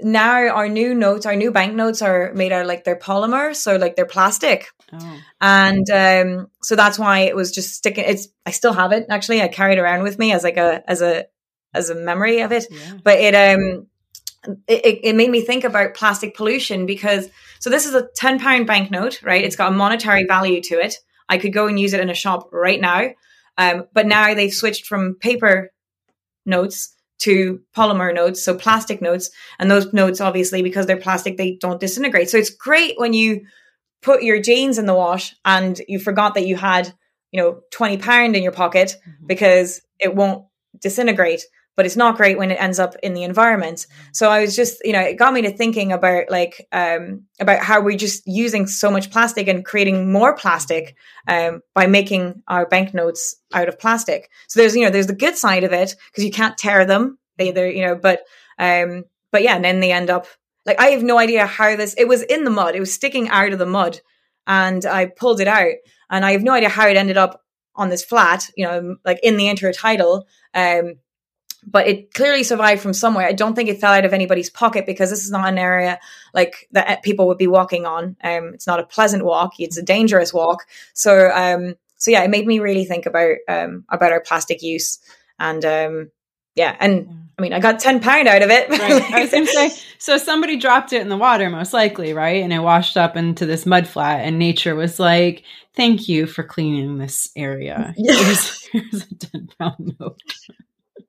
now 0.00 0.48
our 0.48 0.68
new 0.68 0.94
notes, 0.94 1.26
our 1.26 1.36
new 1.36 1.50
banknotes 1.50 2.00
are 2.00 2.32
made 2.34 2.52
out 2.52 2.62
of 2.62 2.66
like 2.68 2.84
they're 2.84 2.98
polymer, 2.98 3.54
so 3.54 3.76
like 3.76 3.96
they're 3.96 4.06
plastic. 4.06 4.68
Oh. 4.92 5.20
And 5.40 5.90
um, 5.90 6.46
so 6.62 6.76
that's 6.76 6.98
why 6.98 7.20
it 7.20 7.36
was 7.36 7.52
just 7.52 7.74
sticking. 7.74 8.04
It's 8.06 8.28
I 8.46 8.50
still 8.50 8.72
have 8.72 8.92
it 8.92 9.06
actually. 9.10 9.42
I 9.42 9.48
carry 9.48 9.74
it 9.74 9.78
around 9.78 10.04
with 10.04 10.18
me 10.18 10.32
as 10.32 10.42
like 10.42 10.56
a 10.56 10.82
as 10.88 11.02
a 11.02 11.26
as 11.76 11.90
a 11.90 11.94
memory 11.94 12.40
of 12.40 12.52
it. 12.52 12.66
Yeah. 12.70 12.98
But 13.02 13.18
it 13.18 13.34
um 13.34 13.86
it, 14.68 15.00
it 15.02 15.16
made 15.16 15.30
me 15.30 15.40
think 15.40 15.64
about 15.64 15.94
plastic 15.94 16.36
pollution 16.36 16.86
because 16.86 17.28
so 17.58 17.70
this 17.70 17.86
is 17.86 17.94
a 17.94 18.08
10 18.16 18.38
pound 18.38 18.66
banknote 18.66 19.22
right 19.22 19.44
it's 19.44 19.56
got 19.56 19.72
a 19.72 19.74
monetary 19.74 20.24
value 20.24 20.60
to 20.60 20.78
it 20.78 20.96
i 21.28 21.38
could 21.38 21.52
go 21.52 21.66
and 21.66 21.80
use 21.80 21.92
it 21.92 22.00
in 22.00 22.10
a 22.10 22.14
shop 22.14 22.48
right 22.52 22.80
now 22.80 23.08
um, 23.58 23.86
but 23.94 24.06
now 24.06 24.34
they've 24.34 24.52
switched 24.52 24.86
from 24.86 25.14
paper 25.14 25.72
notes 26.44 26.94
to 27.18 27.60
polymer 27.74 28.14
notes 28.14 28.44
so 28.44 28.54
plastic 28.54 29.00
notes 29.00 29.30
and 29.58 29.70
those 29.70 29.92
notes 29.92 30.20
obviously 30.20 30.62
because 30.62 30.86
they're 30.86 30.96
plastic 30.96 31.36
they 31.36 31.56
don't 31.60 31.80
disintegrate 31.80 32.28
so 32.28 32.38
it's 32.38 32.50
great 32.50 32.98
when 32.98 33.12
you 33.12 33.44
put 34.02 34.22
your 34.22 34.40
jeans 34.40 34.78
in 34.78 34.86
the 34.86 34.94
wash 34.94 35.34
and 35.44 35.80
you 35.88 35.98
forgot 35.98 36.34
that 36.34 36.46
you 36.46 36.56
had 36.56 36.92
you 37.32 37.40
know 37.40 37.60
20 37.72 37.96
pound 37.96 38.36
in 38.36 38.42
your 38.42 38.52
pocket 38.52 38.96
mm-hmm. 39.00 39.26
because 39.26 39.80
it 39.98 40.14
won't 40.14 40.44
disintegrate 40.80 41.42
but 41.76 41.84
it's 41.84 41.96
not 41.96 42.16
great 42.16 42.38
when 42.38 42.50
it 42.50 42.60
ends 42.60 42.78
up 42.78 42.96
in 43.02 43.14
the 43.14 43.22
environment. 43.22 43.86
So 44.12 44.30
I 44.30 44.40
was 44.40 44.56
just, 44.56 44.84
you 44.84 44.92
know, 44.92 45.00
it 45.00 45.18
got 45.18 45.34
me 45.34 45.42
to 45.42 45.52
thinking 45.52 45.92
about 45.92 46.30
like 46.30 46.66
um, 46.72 47.24
about 47.38 47.60
how 47.62 47.82
we're 47.82 47.98
just 47.98 48.26
using 48.26 48.66
so 48.66 48.90
much 48.90 49.10
plastic 49.10 49.46
and 49.46 49.64
creating 49.64 50.10
more 50.10 50.34
plastic 50.34 50.96
um, 51.28 51.60
by 51.74 51.86
making 51.86 52.42
our 52.48 52.66
banknotes 52.66 53.36
out 53.52 53.68
of 53.68 53.78
plastic. 53.78 54.30
So 54.48 54.58
there's, 54.58 54.74
you 54.74 54.84
know, 54.84 54.90
there's 54.90 55.06
the 55.06 55.14
good 55.14 55.36
side 55.36 55.64
of 55.64 55.72
it 55.72 55.94
because 56.10 56.24
you 56.24 56.30
can't 56.30 56.58
tear 56.58 56.86
them. 56.86 57.18
They, 57.36 57.50
they're, 57.50 57.70
you 57.70 57.86
know, 57.86 57.94
but 57.94 58.22
um, 58.58 59.04
but 59.30 59.42
yeah, 59.42 59.56
and 59.56 59.64
then 59.64 59.80
they 59.80 59.92
end 59.92 60.08
up 60.08 60.26
like 60.64 60.80
I 60.80 60.86
have 60.88 61.02
no 61.02 61.18
idea 61.18 61.46
how 61.46 61.76
this. 61.76 61.94
It 61.98 62.08
was 62.08 62.22
in 62.22 62.44
the 62.44 62.50
mud. 62.50 62.74
It 62.74 62.80
was 62.80 62.92
sticking 62.92 63.28
out 63.28 63.52
of 63.52 63.58
the 63.58 63.66
mud, 63.66 64.00
and 64.46 64.84
I 64.86 65.06
pulled 65.06 65.40
it 65.40 65.48
out, 65.48 65.74
and 66.08 66.24
I 66.24 66.32
have 66.32 66.42
no 66.42 66.52
idea 66.52 66.70
how 66.70 66.88
it 66.88 66.96
ended 66.96 67.18
up 67.18 67.42
on 67.74 67.90
this 67.90 68.04
flat. 68.04 68.48
You 68.56 68.66
know, 68.66 68.96
like 69.04 69.20
in 69.22 69.36
the 69.36 69.46
intertidal. 69.46 70.24
Um, 70.54 70.94
but 71.66 71.86
it 71.86 72.14
clearly 72.14 72.42
survived 72.42 72.80
from 72.80 72.94
somewhere. 72.94 73.26
I 73.26 73.32
don't 73.32 73.54
think 73.54 73.68
it 73.68 73.80
fell 73.80 73.92
out 73.92 74.04
of 74.04 74.12
anybody's 74.12 74.50
pocket 74.50 74.86
because 74.86 75.10
this 75.10 75.24
is 75.24 75.30
not 75.30 75.48
an 75.48 75.58
area 75.58 75.98
like 76.32 76.68
that 76.72 77.02
people 77.02 77.26
would 77.26 77.38
be 77.38 77.46
walking 77.46 77.86
on. 77.86 78.16
Um, 78.22 78.52
it's 78.54 78.66
not 78.66 78.80
a 78.80 78.86
pleasant 78.86 79.24
walk; 79.24 79.54
it's 79.58 79.76
a 79.76 79.82
dangerous 79.82 80.32
walk. 80.32 80.64
So, 80.94 81.30
um, 81.30 81.74
so 81.96 82.10
yeah, 82.10 82.22
it 82.22 82.30
made 82.30 82.46
me 82.46 82.60
really 82.60 82.84
think 82.84 83.06
about 83.06 83.36
um, 83.48 83.84
about 83.88 84.12
our 84.12 84.20
plastic 84.20 84.62
use 84.62 84.98
and 85.38 85.64
um, 85.64 86.10
yeah, 86.54 86.76
and 86.80 87.28
I 87.38 87.42
mean, 87.42 87.52
I 87.52 87.60
got 87.60 87.80
ten 87.80 88.00
pound 88.00 88.28
out 88.28 88.42
of 88.42 88.50
it. 88.50 88.68
right. 88.70 89.12
I 89.12 89.20
was 89.20 89.52
say, 89.52 89.70
so 89.98 90.16
somebody 90.18 90.56
dropped 90.56 90.92
it 90.92 91.02
in 91.02 91.08
the 91.08 91.16
water, 91.16 91.50
most 91.50 91.72
likely, 91.72 92.12
right? 92.12 92.42
And 92.42 92.52
it 92.52 92.60
washed 92.60 92.96
up 92.96 93.16
into 93.16 93.46
this 93.46 93.66
mud 93.66 93.86
flat, 93.86 94.20
and 94.20 94.38
nature 94.38 94.74
was 94.74 94.98
like, 94.98 95.44
"Thank 95.74 96.08
you 96.08 96.26
for 96.26 96.42
cleaning 96.42 96.98
this 96.98 97.30
area. 97.36 97.94
Here's, 97.96 98.66
here's 98.68 99.02
a 99.02 99.14
ten 99.14 99.48
pound 99.58 99.96
note." 100.00 100.20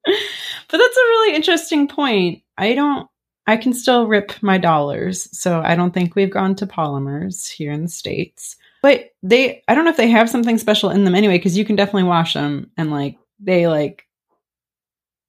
but 0.70 0.78
that's 0.78 0.98
a 0.98 1.10
really 1.10 1.36
interesting 1.36 1.88
point. 1.88 2.44
I 2.58 2.74
don't. 2.74 3.10
I 3.50 3.56
can 3.56 3.74
still 3.74 4.08
rip 4.08 4.34
my 4.42 4.58
dollars, 4.58 5.30
so 5.38 5.62
I 5.62 5.76
don't 5.76 5.94
think 5.94 6.16
we've 6.16 6.32
gone 6.32 6.56
to 6.56 6.68
polymers 6.68 7.48
here 7.48 7.72
in 7.72 7.84
the 7.84 7.90
states. 7.90 8.58
But 8.82 9.12
they, 9.24 9.64
I 9.68 9.74
don't 9.74 9.86
know 9.86 9.92
if 9.92 9.98
they 9.98 10.10
have 10.10 10.30
something 10.30 10.58
special 10.58 10.90
in 10.90 11.06
them 11.06 11.16
anyway, 11.16 11.38
because 11.38 11.58
you 11.58 11.64
can 11.64 11.78
definitely 11.78 12.04
wash 12.04 12.34
them 12.34 12.72
and 12.78 12.92
like 12.92 13.18
they 13.40 13.68
like 13.68 14.04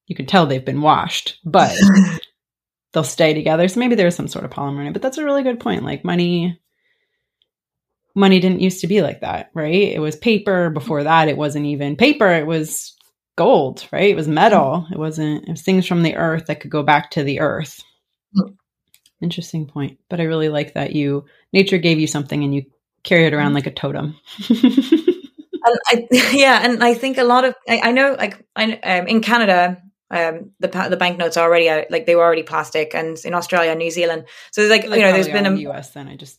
you 0.06 0.16
can 0.16 0.26
tell 0.26 0.46
they've 0.46 0.64
been 0.64 0.80
washed, 0.80 1.38
but 1.44 1.76
they'll 2.92 3.04
stay 3.04 3.34
together. 3.34 3.68
So 3.68 3.78
maybe 3.78 3.94
there's 3.94 4.16
some 4.16 4.28
sort 4.28 4.44
of 4.44 4.50
polymer 4.50 4.80
in 4.80 4.88
it. 4.88 4.92
But 4.94 5.02
that's 5.02 5.18
a 5.18 5.24
really 5.24 5.42
good 5.42 5.60
point. 5.60 5.84
Like 5.84 6.04
money 6.04 6.58
money 8.14 8.40
didn't 8.40 8.60
used 8.60 8.80
to 8.80 8.86
be 8.86 9.00
like 9.00 9.20
that, 9.20 9.50
right? 9.54 9.72
It 9.72 10.00
was 10.00 10.16
paper. 10.16 10.70
Before 10.70 11.04
that, 11.04 11.28
it 11.28 11.36
wasn't 11.36 11.66
even 11.66 11.96
paper, 11.96 12.32
it 12.32 12.46
was 12.46 12.96
gold, 13.38 13.86
right? 13.92 14.10
It 14.10 14.16
was 14.16 14.26
metal. 14.26 14.86
It 14.90 14.98
wasn't 14.98 15.44
it 15.44 15.50
was 15.50 15.62
things 15.62 15.86
from 15.86 16.02
the 16.02 16.16
earth 16.16 16.46
that 16.46 16.60
could 16.60 16.72
go 16.72 16.82
back 16.82 17.12
to 17.12 17.22
the 17.22 17.38
earth. 17.40 17.80
Interesting 19.22 19.66
point. 19.66 19.98
But 20.10 20.20
I 20.20 20.24
really 20.24 20.48
like 20.48 20.74
that 20.74 20.92
you 20.92 21.24
nature 21.52 21.78
gave 21.78 22.00
you 22.00 22.08
something 22.08 22.42
and 22.42 22.52
you 22.54 22.64
carry 23.04 23.26
it 23.26 23.34
around 23.34 23.54
like 23.54 23.66
a 23.66 23.70
totem. 23.70 24.16
and 24.50 25.78
I, 25.86 26.06
yeah, 26.32 26.60
and 26.64 26.82
I 26.82 26.94
think 26.94 27.16
a 27.16 27.24
lot 27.24 27.44
of 27.44 27.54
I, 27.68 27.80
I 27.84 27.92
know 27.92 28.16
like 28.18 28.44
I, 28.56 28.72
um, 28.72 29.06
in 29.06 29.20
Canada 29.20 29.80
um, 30.10 30.52
the 30.58 30.68
the 30.90 30.96
banknotes 30.96 31.36
are 31.36 31.46
already 31.46 31.68
uh, 31.68 31.84
like 31.90 32.06
they 32.06 32.16
were 32.16 32.24
already 32.24 32.42
plastic, 32.42 32.94
and 32.94 33.16
in 33.24 33.34
Australia, 33.34 33.74
New 33.74 33.90
Zealand, 33.90 34.24
so 34.52 34.62
like, 34.62 34.86
like 34.86 34.98
you 34.98 35.06
know, 35.06 35.12
there's 35.12 35.28
been 35.28 35.46
a 35.46 35.54
US. 35.70 35.90
Then 35.90 36.08
I 36.08 36.16
just 36.16 36.38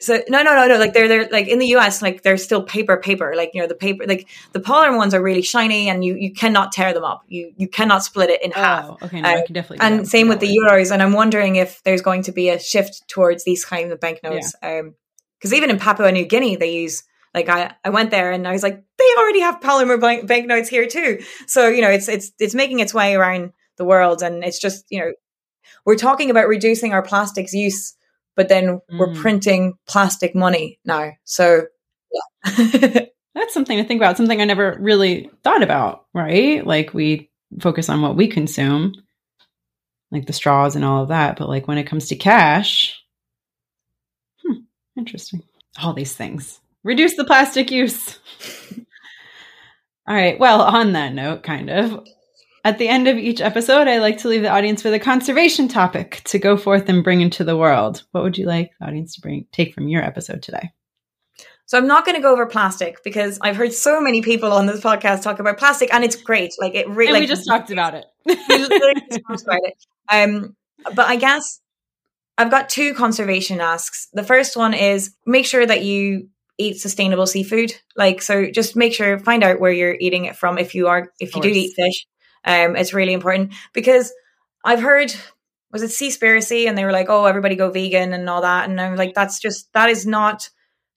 so 0.00 0.22
no 0.28 0.42
no 0.42 0.54
no 0.54 0.66
no 0.68 0.78
like 0.78 0.92
they're 0.92 1.08
they're 1.08 1.28
like 1.30 1.48
in 1.48 1.58
the 1.58 1.66
US 1.68 2.02
like 2.02 2.22
they're 2.22 2.36
still 2.36 2.62
paper 2.62 2.96
paper 2.96 3.34
like 3.36 3.50
you 3.54 3.60
know 3.60 3.66
the 3.66 3.74
paper 3.74 4.04
like 4.06 4.28
the 4.52 4.60
polymer 4.60 4.96
ones 4.96 5.14
are 5.14 5.22
really 5.22 5.42
shiny 5.42 5.88
and 5.88 6.04
you 6.04 6.14
you 6.14 6.32
cannot 6.32 6.72
tear 6.72 6.92
them 6.92 7.04
up 7.04 7.22
you 7.28 7.52
you 7.56 7.68
cannot 7.68 8.04
split 8.04 8.30
it 8.30 8.42
in 8.42 8.52
oh, 8.54 8.60
half 8.60 9.02
okay 9.02 9.20
no, 9.20 9.28
uh, 9.28 9.32
I 9.32 9.42
can 9.42 9.54
definitely 9.54 9.86
and 9.86 10.08
same 10.08 10.28
with 10.28 10.40
the 10.40 10.48
euros 10.48 10.92
and 10.92 11.02
I'm 11.02 11.12
wondering 11.12 11.56
if 11.56 11.82
there's 11.82 12.02
going 12.02 12.22
to 12.22 12.32
be 12.32 12.48
a 12.48 12.58
shift 12.58 13.08
towards 13.08 13.44
these 13.44 13.64
kind 13.64 13.90
of 13.92 14.00
banknotes 14.00 14.54
yeah. 14.62 14.78
um 14.78 14.94
because 15.38 15.52
even 15.54 15.70
in 15.70 15.78
Papua 15.78 16.12
New 16.12 16.24
Guinea 16.24 16.56
they 16.56 16.72
use 16.72 17.04
like 17.34 17.48
I, 17.48 17.74
I 17.84 17.90
went 17.90 18.10
there 18.10 18.32
and 18.32 18.46
I 18.46 18.52
was 18.52 18.62
like, 18.62 18.82
they 18.96 19.04
already 19.18 19.40
have 19.40 19.60
polymer 19.60 20.00
bank, 20.00 20.26
banknotes 20.26 20.68
here 20.68 20.86
too. 20.86 21.20
So, 21.46 21.68
you 21.68 21.82
know, 21.82 21.90
it's, 21.90 22.08
it's, 22.08 22.32
it's 22.38 22.54
making 22.54 22.80
its 22.80 22.94
way 22.94 23.14
around 23.14 23.52
the 23.76 23.84
world. 23.84 24.22
And 24.22 24.42
it's 24.42 24.58
just, 24.58 24.84
you 24.90 24.98
know, 24.98 25.12
we're 25.84 25.96
talking 25.96 26.30
about 26.30 26.48
reducing 26.48 26.92
our 26.92 27.02
plastics 27.02 27.52
use, 27.52 27.94
but 28.38 28.48
then 28.48 28.80
mm. 28.88 28.98
we're 28.98 29.12
printing 29.16 29.74
plastic 29.88 30.32
money 30.32 30.78
now. 30.84 31.10
So, 31.24 31.66
yeah. 32.46 33.06
That's 33.34 33.52
something 33.52 33.76
to 33.78 33.84
think 33.84 34.00
about, 34.00 34.16
something 34.16 34.40
I 34.40 34.44
never 34.44 34.76
really 34.80 35.28
thought 35.42 35.64
about, 35.64 36.06
right? 36.14 36.64
Like 36.64 36.94
we 36.94 37.30
focus 37.60 37.88
on 37.88 38.00
what 38.00 38.16
we 38.16 38.28
consume, 38.28 38.94
like 40.12 40.26
the 40.26 40.32
straws 40.32 40.76
and 40.76 40.84
all 40.84 41.02
of 41.02 41.08
that. 41.08 41.36
But 41.36 41.48
like 41.48 41.66
when 41.66 41.78
it 41.78 41.88
comes 41.88 42.08
to 42.08 42.16
cash, 42.16 42.96
hmm, 44.44 44.60
interesting. 44.96 45.42
All 45.82 45.92
these 45.94 46.14
things 46.14 46.60
reduce 46.84 47.16
the 47.16 47.24
plastic 47.24 47.72
use. 47.72 48.18
All 50.06 50.14
right. 50.14 50.38
Well, 50.38 50.62
on 50.62 50.92
that 50.92 51.12
note, 51.12 51.42
kind 51.42 51.70
of. 51.70 52.06
At 52.68 52.76
the 52.76 52.86
end 52.86 53.08
of 53.08 53.16
each 53.16 53.40
episode, 53.40 53.88
I 53.88 53.96
like 53.96 54.18
to 54.18 54.28
leave 54.28 54.42
the 54.42 54.50
audience 54.50 54.84
with 54.84 54.92
a 54.92 54.98
conservation 54.98 55.68
topic 55.68 56.20
to 56.26 56.38
go 56.38 56.58
forth 56.58 56.86
and 56.90 57.02
bring 57.02 57.22
into 57.22 57.42
the 57.42 57.56
world. 57.56 58.04
What 58.10 58.22
would 58.22 58.36
you 58.36 58.44
like 58.44 58.72
the 58.78 58.86
audience 58.86 59.14
to 59.14 59.22
bring 59.22 59.46
take 59.52 59.72
from 59.72 59.88
your 59.88 60.02
episode 60.02 60.42
today? 60.42 60.70
So 61.64 61.78
I'm 61.78 61.86
not 61.86 62.04
going 62.04 62.16
to 62.16 62.20
go 62.20 62.30
over 62.30 62.44
plastic 62.44 63.02
because 63.02 63.38
I've 63.40 63.56
heard 63.56 63.72
so 63.72 64.02
many 64.02 64.20
people 64.20 64.52
on 64.52 64.66
this 64.66 64.82
podcast 64.82 65.22
talk 65.22 65.38
about 65.38 65.56
plastic, 65.56 65.94
and 65.94 66.04
it's 66.04 66.16
great. 66.16 66.52
Like 66.60 66.74
it 66.74 66.86
really. 66.90 67.12
Like, 67.12 67.20
we 67.22 67.26
just 67.26 67.48
talked 67.48 67.70
about 67.70 67.94
it. 67.94 68.04
we 68.26 68.36
just 68.36 68.70
talked 69.26 69.42
about 69.44 69.60
it. 69.62 69.74
Um, 70.12 70.54
but 70.94 71.08
I 71.08 71.16
guess 71.16 71.62
I've 72.36 72.50
got 72.50 72.68
two 72.68 72.92
conservation 72.92 73.62
asks. 73.62 74.08
The 74.12 74.24
first 74.24 74.58
one 74.58 74.74
is 74.74 75.14
make 75.24 75.46
sure 75.46 75.64
that 75.64 75.84
you 75.84 76.28
eat 76.58 76.80
sustainable 76.80 77.26
seafood. 77.26 77.72
Like, 77.96 78.20
so 78.20 78.50
just 78.50 78.76
make 78.76 78.92
sure, 78.92 79.18
find 79.18 79.42
out 79.42 79.58
where 79.58 79.72
you're 79.72 79.96
eating 79.98 80.26
it 80.26 80.36
from. 80.36 80.58
If 80.58 80.74
you 80.74 80.88
are, 80.88 81.10
if 81.18 81.34
you 81.34 81.40
do 81.40 81.48
eat 81.48 81.72
fish, 81.74 82.04
um, 82.44 82.76
it's 82.76 82.94
really 82.94 83.12
important 83.12 83.54
because 83.72 84.12
I've 84.64 84.80
heard, 84.80 85.14
was 85.72 85.82
it 85.82 85.90
Seaspiracy? 85.90 86.68
And 86.68 86.76
they 86.76 86.84
were 86.84 86.92
like, 86.92 87.08
oh, 87.08 87.26
everybody 87.26 87.56
go 87.56 87.70
vegan 87.70 88.12
and 88.12 88.28
all 88.28 88.42
that. 88.42 88.68
And 88.68 88.80
I'm 88.80 88.96
like, 88.96 89.14
that's 89.14 89.38
just, 89.38 89.72
that 89.72 89.88
is 89.88 90.06
not, 90.06 90.48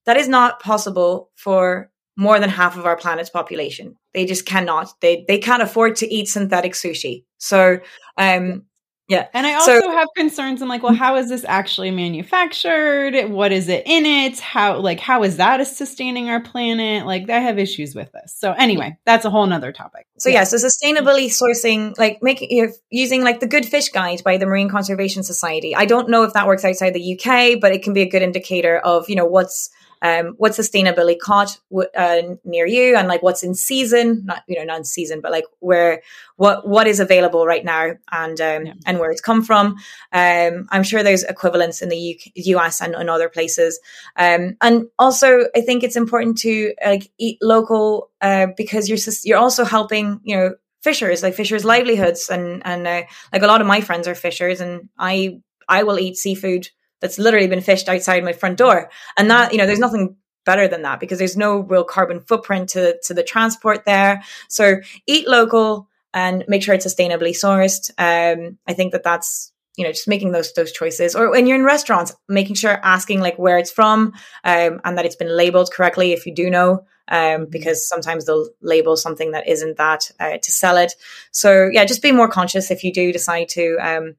that 0.06 0.18
is 0.18 0.28
not 0.28 0.60
possible 0.60 1.30
for 1.36 1.92
more 2.18 2.40
than 2.40 2.50
half 2.50 2.78
of 2.78 2.86
our 2.86 2.98
planet's 2.98 3.30
population. 3.30 3.96
They 4.14 4.26
just 4.26 4.46
cannot. 4.46 4.94
They 5.02 5.26
they 5.28 5.38
can't 5.38 5.64
afford 5.64 5.96
to 5.98 6.14
eat 6.14 6.28
synthetic 6.28 6.74
sushi. 6.74 7.24
So 7.38 7.80
um 8.18 8.64
yeah. 9.12 9.28
And 9.34 9.46
I 9.46 9.56
also 9.56 9.78
so, 9.78 9.92
have 9.92 10.08
concerns. 10.16 10.62
I'm 10.62 10.70
like, 10.70 10.84
well, 10.84 10.94
how 10.94 11.18
is 11.18 11.28
this 11.28 11.44
actually 11.44 11.92
manufactured? 11.92 13.30
What 13.30 13.52
is 13.52 13.68
it 13.68 13.84
in 13.86 14.06
it? 14.06 14.40
How 14.40 14.80
like 14.80 15.02
how 15.02 15.24
is 15.24 15.36
that 15.36 15.62
sustaining 15.68 16.30
our 16.30 16.40
planet? 16.40 17.06
Like 17.06 17.30
I 17.30 17.40
have 17.40 17.60
issues 17.60 17.94
with 17.94 18.10
this. 18.14 18.34
So 18.34 18.54
anyway, 18.54 18.98
that's 19.06 19.26
a 19.26 19.30
whole 19.30 19.46
nother 19.46 19.74
topic. 19.74 20.08
So 20.18 20.30
yeah, 20.30 20.36
yeah 20.36 20.44
so 20.46 20.56
sustainably 20.56 21.26
sourcing, 21.26 21.94
like 22.00 22.20
making 22.22 22.52
you 22.52 22.68
know, 22.68 22.74
using 22.90 23.22
like 23.22 23.42
the 23.42 23.48
Good 23.48 23.66
Fish 23.66 23.90
Guide 23.90 24.24
by 24.24 24.38
the 24.38 24.46
Marine 24.46 24.70
Conservation 24.70 25.24
Society. 25.24 25.76
I 25.76 25.84
don't 25.84 26.08
know 26.08 26.24
if 26.24 26.32
that 26.32 26.48
works 26.48 26.64
outside 26.64 26.94
the 26.94 27.20
UK, 27.20 27.60
but 27.60 27.74
it 27.74 27.84
can 27.84 27.92
be 27.92 28.04
a 28.04 28.10
good 28.10 28.22
indicator 28.22 28.78
of, 28.78 29.10
you 29.10 29.18
know, 29.18 29.26
what's 29.26 29.70
um, 30.02 30.34
what's 30.38 30.58
sustainably 30.58 31.18
caught 31.18 31.58
uh, 31.96 32.22
near 32.44 32.66
you 32.66 32.96
and 32.96 33.08
like 33.08 33.22
what's 33.22 33.44
in 33.44 33.54
season 33.54 34.26
not 34.26 34.44
you 34.48 34.58
know 34.58 34.66
not 34.66 34.80
in 34.80 34.84
season 34.84 35.22
but 35.22 35.32
like 35.32 35.46
where 35.60 36.02
what 36.38 36.68
what 36.68 36.88
is 36.88 37.00
available 37.00 37.46
right 37.46 37.64
now 37.64 37.92
and 38.12 38.42
um, 38.42 38.66
yeah. 38.66 38.74
and 38.86 39.00
where 39.00 39.12
it's 39.12 39.22
come 39.22 39.44
from 39.44 39.78
um, 40.12 40.68
i'm 40.70 40.84
sure 40.84 41.04
there's 41.04 41.24
equivalents 41.24 41.82
in 41.82 41.90
the 41.90 42.20
UK, 42.20 42.48
us 42.66 42.82
and, 42.82 42.96
in 42.96 43.10
other 43.10 43.30
places 43.30 43.80
um, 44.18 44.58
and 44.62 44.86
also 44.98 45.46
i 45.56 45.62
think 45.62 45.84
it's 45.84 45.96
important 45.96 46.38
to 46.38 46.74
like 46.84 47.12
eat 47.18 47.38
local 47.42 48.10
uh, 48.22 48.48
because 48.58 48.90
you're 48.90 48.98
you're 49.24 49.38
also 49.38 49.64
helping 49.64 50.20
you 50.24 50.36
know 50.36 50.56
fishers 50.82 51.22
like 51.22 51.36
fishers 51.36 51.64
livelihoods 51.64 52.30
and 52.30 52.62
and 52.66 52.88
uh, 52.88 53.04
like 53.32 53.44
a 53.44 53.48
lot 53.48 53.62
of 53.62 53.68
my 53.68 53.82
friends 53.82 54.08
are 54.08 54.16
fishers 54.16 54.62
and 54.62 54.90
i 54.98 55.40
i 55.70 55.84
will 55.84 56.00
eat 56.00 56.18
seafood 56.18 56.70
that's 57.02 57.20
literally 57.20 57.48
been 57.48 57.62
fished 57.62 57.90
outside 57.90 58.24
my 58.24 58.34
front 58.34 58.58
door. 58.58 58.90
And 59.18 59.30
that, 59.30 59.52
you 59.52 59.58
know, 59.58 59.66
there's 59.66 59.80
nothing 59.80 60.16
better 60.46 60.68
than 60.68 60.84
that 60.84 61.00
because 61.00 61.20
there's 61.20 61.38
no 61.38 61.60
real 61.60 61.84
carbon 61.84 62.20
footprint 62.20 62.70
to, 62.70 62.98
to 63.04 63.14
the 63.14 63.24
transport 63.24 63.86
there. 63.86 64.24
So 64.48 64.78
eat 65.06 65.28
local 65.28 65.88
and 66.14 66.44
make 66.48 66.64
sure 66.64 66.74
it's 66.74 66.86
sustainably 66.86 67.32
sourced. 67.32 67.92
Um, 67.98 68.58
I 68.68 68.74
think 68.74 68.92
that 68.92 69.04
that's, 69.04 69.52
you 69.78 69.86
know, 69.86 69.92
just 69.92 70.08
making 70.08 70.32
those, 70.32 70.52
those 70.54 70.72
choices 70.72 71.16
or 71.16 71.32
when 71.32 71.48
you're 71.48 71.58
in 71.58 71.64
restaurants, 71.64 72.14
making 72.28 72.56
sure 72.56 72.80
asking 72.84 73.22
like 73.22 73.38
where 73.38 73.58
it's 73.58 73.72
from, 73.72 74.14
um, 74.44 74.82
and 74.84 74.98
that 74.98 75.06
it's 75.06 75.16
been 75.16 75.36
labeled 75.36 75.72
correctly 75.72 76.12
if 76.12 76.26
you 76.26 76.36
do 76.36 76.50
know, 76.50 76.86
um, 77.08 77.48
because 77.50 77.88
sometimes 77.88 78.26
they'll 78.26 78.50
label 78.62 78.98
something 78.98 79.32
that 79.32 79.48
isn't 79.48 79.78
that, 79.78 80.12
uh, 80.20 80.38
to 80.42 80.52
sell 80.52 80.78
it. 80.78 80.94
So 81.32 81.70
yeah, 81.72 81.86
just 81.86 82.02
be 82.02 82.12
more 82.12 82.28
conscious 82.28 82.70
if 82.70 82.84
you 82.84 82.92
do 82.92 83.14
decide 83.14 83.50
to, 83.50 83.78
um, 83.80 84.16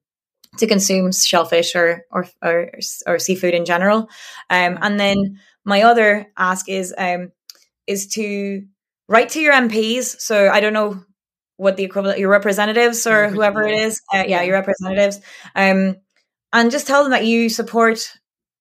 to 0.58 0.66
consume 0.66 1.12
shellfish 1.12 1.74
or 1.74 2.04
or 2.10 2.26
or, 2.42 2.70
or 3.06 3.18
seafood 3.18 3.54
in 3.54 3.64
general. 3.64 4.08
Um, 4.50 4.78
and 4.80 4.98
then 4.98 5.40
my 5.64 5.82
other 5.82 6.30
ask 6.36 6.68
is 6.68 6.94
um, 6.96 7.32
is 7.86 8.08
to 8.08 8.64
write 9.08 9.30
to 9.30 9.40
your 9.40 9.54
MPs. 9.54 10.20
So 10.20 10.48
I 10.48 10.60
don't 10.60 10.72
know 10.72 11.02
what 11.56 11.76
the 11.76 11.84
equivalent 11.84 12.18
your 12.18 12.30
representatives 12.30 13.06
or 13.06 13.28
whoever 13.28 13.62
it 13.62 13.74
is. 13.74 14.00
Uh, 14.12 14.24
yeah, 14.26 14.42
your 14.42 14.54
representatives. 14.54 15.20
Um, 15.54 15.96
and 16.52 16.70
just 16.70 16.86
tell 16.86 17.02
them 17.02 17.12
that 17.12 17.26
you 17.26 17.48
support 17.48 18.12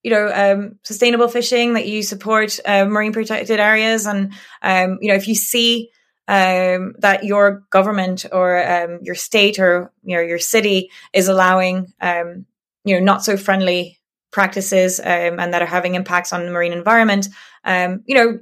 you 0.03 0.11
know 0.11 0.31
um, 0.33 0.79
sustainable 0.83 1.27
fishing 1.27 1.73
that 1.73 1.87
you 1.87 2.03
support 2.03 2.59
uh, 2.65 2.85
marine 2.85 3.13
protected 3.13 3.59
areas 3.59 4.05
and 4.05 4.33
um, 4.61 4.97
you 5.01 5.09
know 5.09 5.15
if 5.15 5.27
you 5.27 5.35
see 5.35 5.89
um, 6.27 6.95
that 6.99 7.23
your 7.23 7.63
government 7.71 8.25
or 8.31 8.63
um, 8.65 8.99
your 9.01 9.15
state 9.15 9.59
or 9.59 9.91
you 10.03 10.15
know 10.15 10.21
your 10.21 10.39
city 10.39 10.89
is 11.13 11.27
allowing 11.27 11.93
um, 12.01 12.45
you 12.85 12.95
know 12.95 13.03
not 13.03 13.23
so 13.23 13.37
friendly 13.37 13.99
practices 14.31 14.99
um, 14.99 15.39
and 15.39 15.53
that 15.53 15.61
are 15.61 15.65
having 15.65 15.95
impacts 15.95 16.31
on 16.31 16.45
the 16.45 16.51
marine 16.51 16.73
environment 16.73 17.27
um, 17.65 18.03
you 18.05 18.15
know 18.15 18.39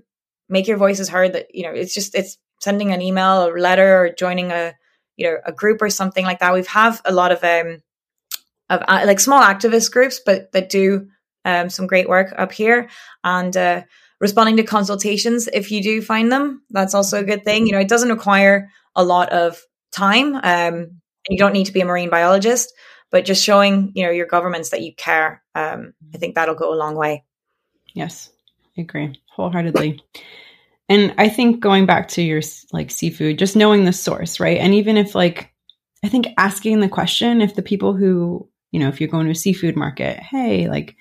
make 0.50 0.68
your 0.68 0.78
voices 0.78 1.10
heard 1.10 1.34
that 1.34 1.54
you 1.54 1.64
know 1.64 1.72
it's 1.72 1.94
just 1.94 2.16
it's 2.16 2.38
sending 2.60 2.92
an 2.92 3.02
email 3.02 3.46
or 3.48 3.60
letter 3.60 4.04
or 4.04 4.10
joining 4.10 4.52
a 4.52 4.74
you 5.18 5.30
know 5.30 5.38
a 5.46 5.52
group 5.52 5.82
or 5.82 5.90
something 5.90 6.26
like 6.26 6.40
that. 6.40 6.54
We've 6.54 6.68
have 6.68 7.02
a 7.06 7.14
lot 7.14 7.32
of 7.32 7.44
um 7.44 7.82
of 8.70 8.84
uh, 8.88 9.04
like 9.06 9.20
small 9.20 9.42
activist 9.42 9.92
groups 9.92 10.20
but 10.26 10.52
that 10.52 10.70
do 10.70 11.08
um 11.46 11.70
some 11.70 11.88
great 11.88 12.10
work 12.10 12.34
up 12.38 12.52
here. 12.52 12.90
And 13.24 13.56
uh 13.56 13.84
responding 14.20 14.58
to 14.58 14.64
consultations 14.64 15.48
if 15.54 15.72
you 15.72 15.82
do 15.82 16.02
find 16.02 16.32
them. 16.32 16.64
That's 16.70 16.94
also 16.94 17.20
a 17.20 17.24
good 17.24 17.44
thing. 17.44 17.66
You 17.66 17.74
know, 17.74 17.80
it 17.80 17.88
doesn't 17.88 18.10
require 18.10 18.70
a 18.96 19.04
lot 19.04 19.30
of 19.30 19.62
time. 19.92 20.36
Um, 20.36 21.02
you 21.30 21.38
don't 21.38 21.54
need 21.54 21.66
to 21.66 21.74
be 21.74 21.82
a 21.82 21.86
marine 21.86 22.10
biologist, 22.10 22.74
but 23.12 23.26
just 23.26 23.44
showing, 23.44 23.92
you 23.96 24.04
know, 24.04 24.12
your 24.12 24.28
governments 24.28 24.70
that 24.70 24.82
you 24.82 24.94
care, 24.96 25.44
um, 25.56 25.94
I 26.14 26.18
think 26.18 26.36
that'll 26.36 26.56
go 26.56 26.74
a 26.74 26.76
long 26.76 26.96
way. 26.96 27.24
Yes, 27.94 28.30
I 28.78 28.82
agree 28.82 29.20
wholeheartedly. 29.30 30.02
And 30.90 31.14
I 31.18 31.30
think 31.30 31.60
going 31.60 31.86
back 31.86 32.08
to 32.10 32.22
your 32.22 32.42
like 32.74 32.92
seafood, 32.92 33.40
just 33.40 33.56
knowing 33.56 33.86
the 33.86 33.94
source, 33.94 34.40
right? 34.40 34.58
And 34.58 34.74
even 34.74 34.98
if 34.98 35.16
like, 35.16 35.54
I 36.04 36.10
think 36.10 36.28
asking 36.38 36.80
the 36.80 36.90
question, 36.90 37.42
if 37.42 37.56
the 37.56 37.62
people 37.62 37.94
who, 37.94 38.50
you 38.72 38.80
know, 38.80 38.88
if 38.88 39.00
you're 39.00 39.10
going 39.10 39.26
to 39.26 39.32
a 39.32 39.36
seafood 39.36 39.76
market, 39.76 40.20
hey, 40.20 40.68
like, 40.68 40.96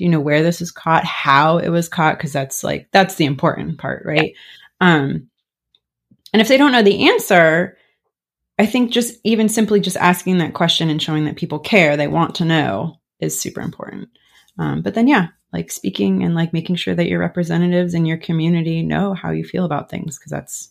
do 0.00 0.04
you 0.04 0.10
know 0.10 0.18
where 0.18 0.42
this 0.42 0.62
is 0.62 0.70
caught, 0.70 1.04
how 1.04 1.58
it 1.58 1.68
was 1.68 1.86
caught? 1.86 2.18
Cause 2.18 2.32
that's 2.32 2.64
like, 2.64 2.88
that's 2.90 3.16
the 3.16 3.26
important 3.26 3.76
part, 3.76 4.02
right? 4.06 4.32
Um, 4.80 5.28
and 6.32 6.40
if 6.40 6.48
they 6.48 6.56
don't 6.56 6.72
know 6.72 6.82
the 6.82 7.10
answer, 7.10 7.76
I 8.58 8.64
think 8.64 8.92
just 8.92 9.20
even 9.24 9.50
simply 9.50 9.78
just 9.78 9.98
asking 9.98 10.38
that 10.38 10.54
question 10.54 10.88
and 10.88 11.02
showing 11.02 11.26
that 11.26 11.36
people 11.36 11.58
care, 11.58 11.98
they 11.98 12.08
want 12.08 12.36
to 12.36 12.46
know 12.46 12.98
is 13.18 13.38
super 13.38 13.60
important. 13.60 14.08
Um, 14.58 14.80
but 14.80 14.94
then, 14.94 15.06
yeah, 15.06 15.26
like 15.52 15.70
speaking 15.70 16.22
and 16.22 16.34
like 16.34 16.54
making 16.54 16.76
sure 16.76 16.94
that 16.94 17.08
your 17.08 17.20
representatives 17.20 17.92
in 17.92 18.06
your 18.06 18.16
community 18.16 18.82
know 18.82 19.12
how 19.12 19.32
you 19.32 19.44
feel 19.44 19.66
about 19.66 19.90
things 19.90 20.18
because 20.18 20.30
that's 20.30 20.70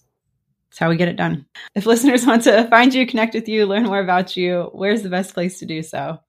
that's 0.72 0.80
how 0.80 0.90
we 0.90 0.98
get 0.98 1.08
it 1.08 1.18
done. 1.18 1.46
If 1.76 1.86
listeners 1.86 2.26
want 2.26 2.46
to 2.46 2.68
find 2.70 2.96
you, 2.96 3.06
connect 3.06 3.36
with 3.36 3.48
you, 3.48 3.68
learn 3.68 3.84
more 3.84 4.00
about 4.00 4.36
you, 4.36 4.72
where's 4.74 5.04
the 5.04 5.10
best 5.10 5.36
place 5.36 5.60
to 5.60 5.68
do 5.68 5.84
so? 5.84 6.20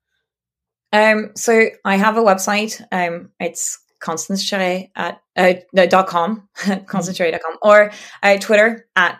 Um, 0.91 1.31
so 1.35 1.67
I 1.85 1.95
have 1.95 2.17
a 2.17 2.21
website. 2.21 2.81
Um, 2.91 3.31
it's 3.39 3.79
Constance 3.99 4.43
Charret 4.49 4.89
at 4.95 5.21
uh, 5.35 5.53
dot 5.87 6.07
com, 6.07 6.49
constancecharret.com, 6.57 7.57
or 7.61 7.91
uh, 8.23 8.37
Twitter 8.37 8.87
at 8.95 9.19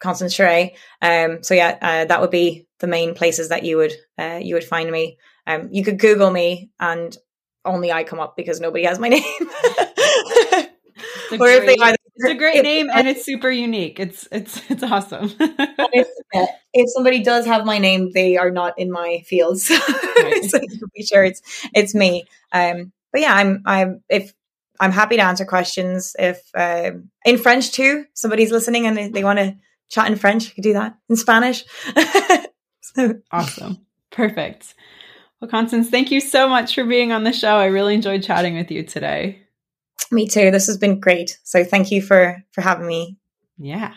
Constance 0.00 0.36
Charret. 0.36 0.72
Um, 1.00 1.42
so 1.42 1.54
yeah, 1.54 1.78
uh, 1.80 2.04
that 2.04 2.20
would 2.20 2.30
be 2.30 2.66
the 2.80 2.86
main 2.86 3.14
places 3.14 3.48
that 3.48 3.64
you 3.64 3.76
would 3.78 3.92
uh, 4.18 4.38
you 4.42 4.54
would 4.54 4.64
find 4.64 4.90
me. 4.90 5.18
Um, 5.46 5.68
you 5.72 5.82
could 5.82 5.98
Google 5.98 6.30
me, 6.30 6.70
and 6.78 7.16
only 7.64 7.90
I 7.92 8.04
come 8.04 8.20
up 8.20 8.36
because 8.36 8.60
nobody 8.60 8.84
has 8.84 8.98
my 8.98 9.08
name. 9.08 9.22
It's, 11.32 11.42
a 11.42 11.64
great, 11.64 11.80
either, 11.80 11.96
it's 12.14 12.24
a 12.24 12.34
great 12.34 12.56
if, 12.56 12.62
name 12.62 12.88
and 12.92 13.08
it's 13.08 13.24
super 13.24 13.50
unique. 13.50 13.98
It's 13.98 14.28
it's 14.30 14.60
it's 14.70 14.82
awesome. 14.82 15.32
if, 15.38 16.08
if, 16.72 16.90
somebody 16.90 17.22
does 17.22 17.46
have 17.46 17.64
my 17.64 17.78
name, 17.78 18.10
they 18.12 18.36
are 18.36 18.50
not 18.50 18.78
in 18.78 18.90
my 18.90 19.22
fields. 19.26 19.70
Right. 20.22 20.44
so 20.44 20.60
be 20.94 21.04
sure 21.04 21.24
it's 21.24 21.42
it's 21.74 21.94
me. 21.94 22.24
Um, 22.52 22.92
but 23.10 23.22
yeah, 23.22 23.34
I'm 23.34 23.62
I'm 23.66 24.02
if 24.08 24.32
I'm 24.78 24.92
happy 24.92 25.16
to 25.16 25.22
answer 25.22 25.44
questions. 25.44 26.14
If 26.18 26.40
uh, 26.54 26.92
in 27.24 27.38
French 27.38 27.72
too, 27.72 28.04
somebody's 28.14 28.52
listening 28.52 28.86
and 28.86 28.96
they, 28.96 29.08
they 29.08 29.24
want 29.24 29.38
to 29.38 29.56
chat 29.88 30.06
in 30.06 30.16
French, 30.16 30.46
you 30.46 30.54
could 30.54 30.64
do 30.64 30.74
that 30.74 30.96
in 31.08 31.16
Spanish. 31.16 31.64
so. 32.80 33.20
Awesome, 33.32 33.84
perfect. 34.10 34.74
Well, 35.40 35.50
Constance, 35.50 35.90
thank 35.90 36.12
you 36.12 36.20
so 36.20 36.48
much 36.48 36.74
for 36.74 36.84
being 36.84 37.10
on 37.10 37.24
the 37.24 37.32
show. 37.32 37.56
I 37.56 37.66
really 37.66 37.94
enjoyed 37.94 38.22
chatting 38.22 38.56
with 38.56 38.70
you 38.70 38.84
today. 38.84 39.42
Me 40.12 40.28
too. 40.28 40.50
This 40.50 40.66
has 40.66 40.76
been 40.76 41.00
great. 41.00 41.38
So 41.42 41.64
thank 41.64 41.90
you 41.90 42.02
for 42.02 42.44
for 42.52 42.60
having 42.60 42.86
me. 42.86 43.16
Yeah. 43.56 43.94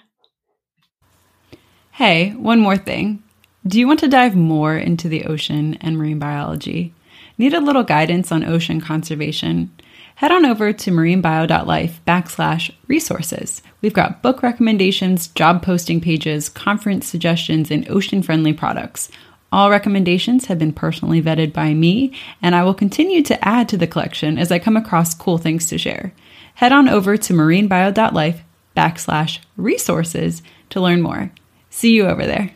Hey, 1.91 2.31
one 2.31 2.59
more 2.59 2.77
thing. 2.77 3.21
Do 3.67 3.79
you 3.79 3.87
want 3.87 3.99
to 3.99 4.07
dive 4.07 4.35
more 4.35 4.77
into 4.77 5.09
the 5.09 5.25
ocean 5.25 5.77
and 5.81 5.97
marine 5.97 6.19
biology? 6.19 6.93
Need 7.37 7.53
a 7.53 7.59
little 7.59 7.83
guidance 7.83 8.31
on 8.31 8.45
ocean 8.45 8.79
conservation? 8.79 9.71
Head 10.15 10.31
on 10.31 10.45
over 10.45 10.71
to 10.71 10.91
marinebio.life 10.91 11.99
backslash 12.07 12.71
resources. 12.87 13.61
We've 13.81 13.93
got 13.93 14.21
book 14.21 14.41
recommendations, 14.41 15.27
job 15.29 15.61
posting 15.61 15.99
pages, 15.99 16.47
conference 16.47 17.07
suggestions, 17.07 17.69
and 17.69 17.89
ocean 17.89 18.23
friendly 18.23 18.53
products 18.53 19.09
all 19.55 19.69
recommendations 19.69 20.47
have 20.47 20.59
been 20.59 20.73
personally 20.73 21.21
vetted 21.21 21.53
by 21.53 21.73
me, 21.73 22.11
and 22.41 22.53
I 22.53 22.63
will 22.63 22.73
continue 22.73 23.23
to 23.23 23.47
add 23.47 23.69
to 23.69 23.77
the 23.77 23.87
collection 23.87 24.37
as 24.37 24.51
I 24.51 24.59
come 24.59 24.75
across 24.75 25.13
cool 25.13 25.37
things 25.37 25.69
to 25.69 25.77
share. 25.77 26.11
Head 26.55 26.73
on 26.73 26.89
over 26.89 27.15
to 27.15 27.33
marinebio.life 27.33 28.41
backslash 28.75 29.39
resources 29.55 30.43
to 30.71 30.81
learn 30.81 31.01
more. 31.01 31.31
See 31.69 31.93
you 31.93 32.05
over 32.05 32.25
there. 32.25 32.51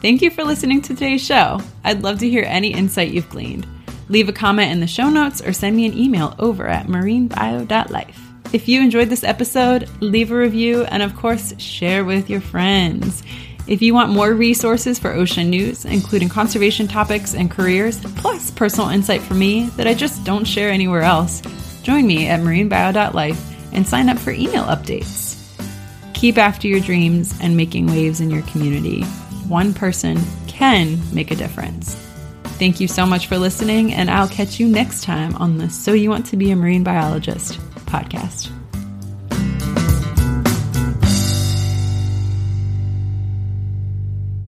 Thank 0.00 0.22
you 0.22 0.30
for 0.30 0.44
listening 0.44 0.80
to 0.82 0.94
today's 0.94 1.26
show. 1.26 1.60
I'd 1.82 2.04
love 2.04 2.20
to 2.20 2.30
hear 2.30 2.44
any 2.46 2.72
insight 2.72 3.10
you've 3.10 3.28
gleaned. 3.28 3.66
Leave 4.08 4.28
a 4.28 4.32
comment 4.32 4.70
in 4.70 4.78
the 4.78 4.86
show 4.86 5.10
notes 5.10 5.42
or 5.42 5.52
send 5.52 5.74
me 5.74 5.84
an 5.84 5.98
email 5.98 6.36
over 6.38 6.68
at 6.68 6.86
marinebio.life. 6.86 8.20
If 8.52 8.68
you 8.68 8.80
enjoyed 8.80 9.08
this 9.08 9.24
episode, 9.24 9.88
leave 10.00 10.30
a 10.30 10.36
review 10.36 10.84
and, 10.84 11.02
of 11.02 11.16
course, 11.16 11.58
share 11.60 12.04
with 12.04 12.30
your 12.30 12.40
friends. 12.40 13.24
If 13.66 13.80
you 13.80 13.94
want 13.94 14.10
more 14.10 14.34
resources 14.34 14.98
for 14.98 15.12
ocean 15.12 15.48
news, 15.48 15.86
including 15.86 16.28
conservation 16.28 16.86
topics 16.86 17.34
and 17.34 17.50
careers, 17.50 17.98
plus 18.16 18.50
personal 18.50 18.90
insight 18.90 19.22
from 19.22 19.38
me 19.38 19.66
that 19.76 19.86
I 19.86 19.94
just 19.94 20.22
don't 20.24 20.44
share 20.44 20.70
anywhere 20.70 21.00
else, 21.00 21.40
join 21.82 22.06
me 22.06 22.28
at 22.28 22.40
marinebio.life 22.40 23.72
and 23.72 23.86
sign 23.86 24.10
up 24.10 24.18
for 24.18 24.32
email 24.32 24.64
updates. 24.64 25.40
Keep 26.12 26.36
after 26.36 26.68
your 26.68 26.80
dreams 26.80 27.34
and 27.40 27.56
making 27.56 27.86
waves 27.86 28.20
in 28.20 28.30
your 28.30 28.42
community. 28.42 29.02
One 29.48 29.72
person 29.72 30.18
can 30.46 30.98
make 31.14 31.30
a 31.30 31.36
difference. 31.36 31.94
Thank 32.58 32.80
you 32.80 32.86
so 32.86 33.04
much 33.04 33.26
for 33.26 33.38
listening, 33.38 33.92
and 33.94 34.10
I'll 34.10 34.28
catch 34.28 34.60
you 34.60 34.68
next 34.68 35.04
time 35.04 35.34
on 35.36 35.58
the 35.58 35.70
So 35.70 35.92
You 35.92 36.10
Want 36.10 36.26
to 36.26 36.36
Be 36.36 36.50
a 36.50 36.56
Marine 36.56 36.84
Biologist 36.84 37.58
podcast. 37.86 38.50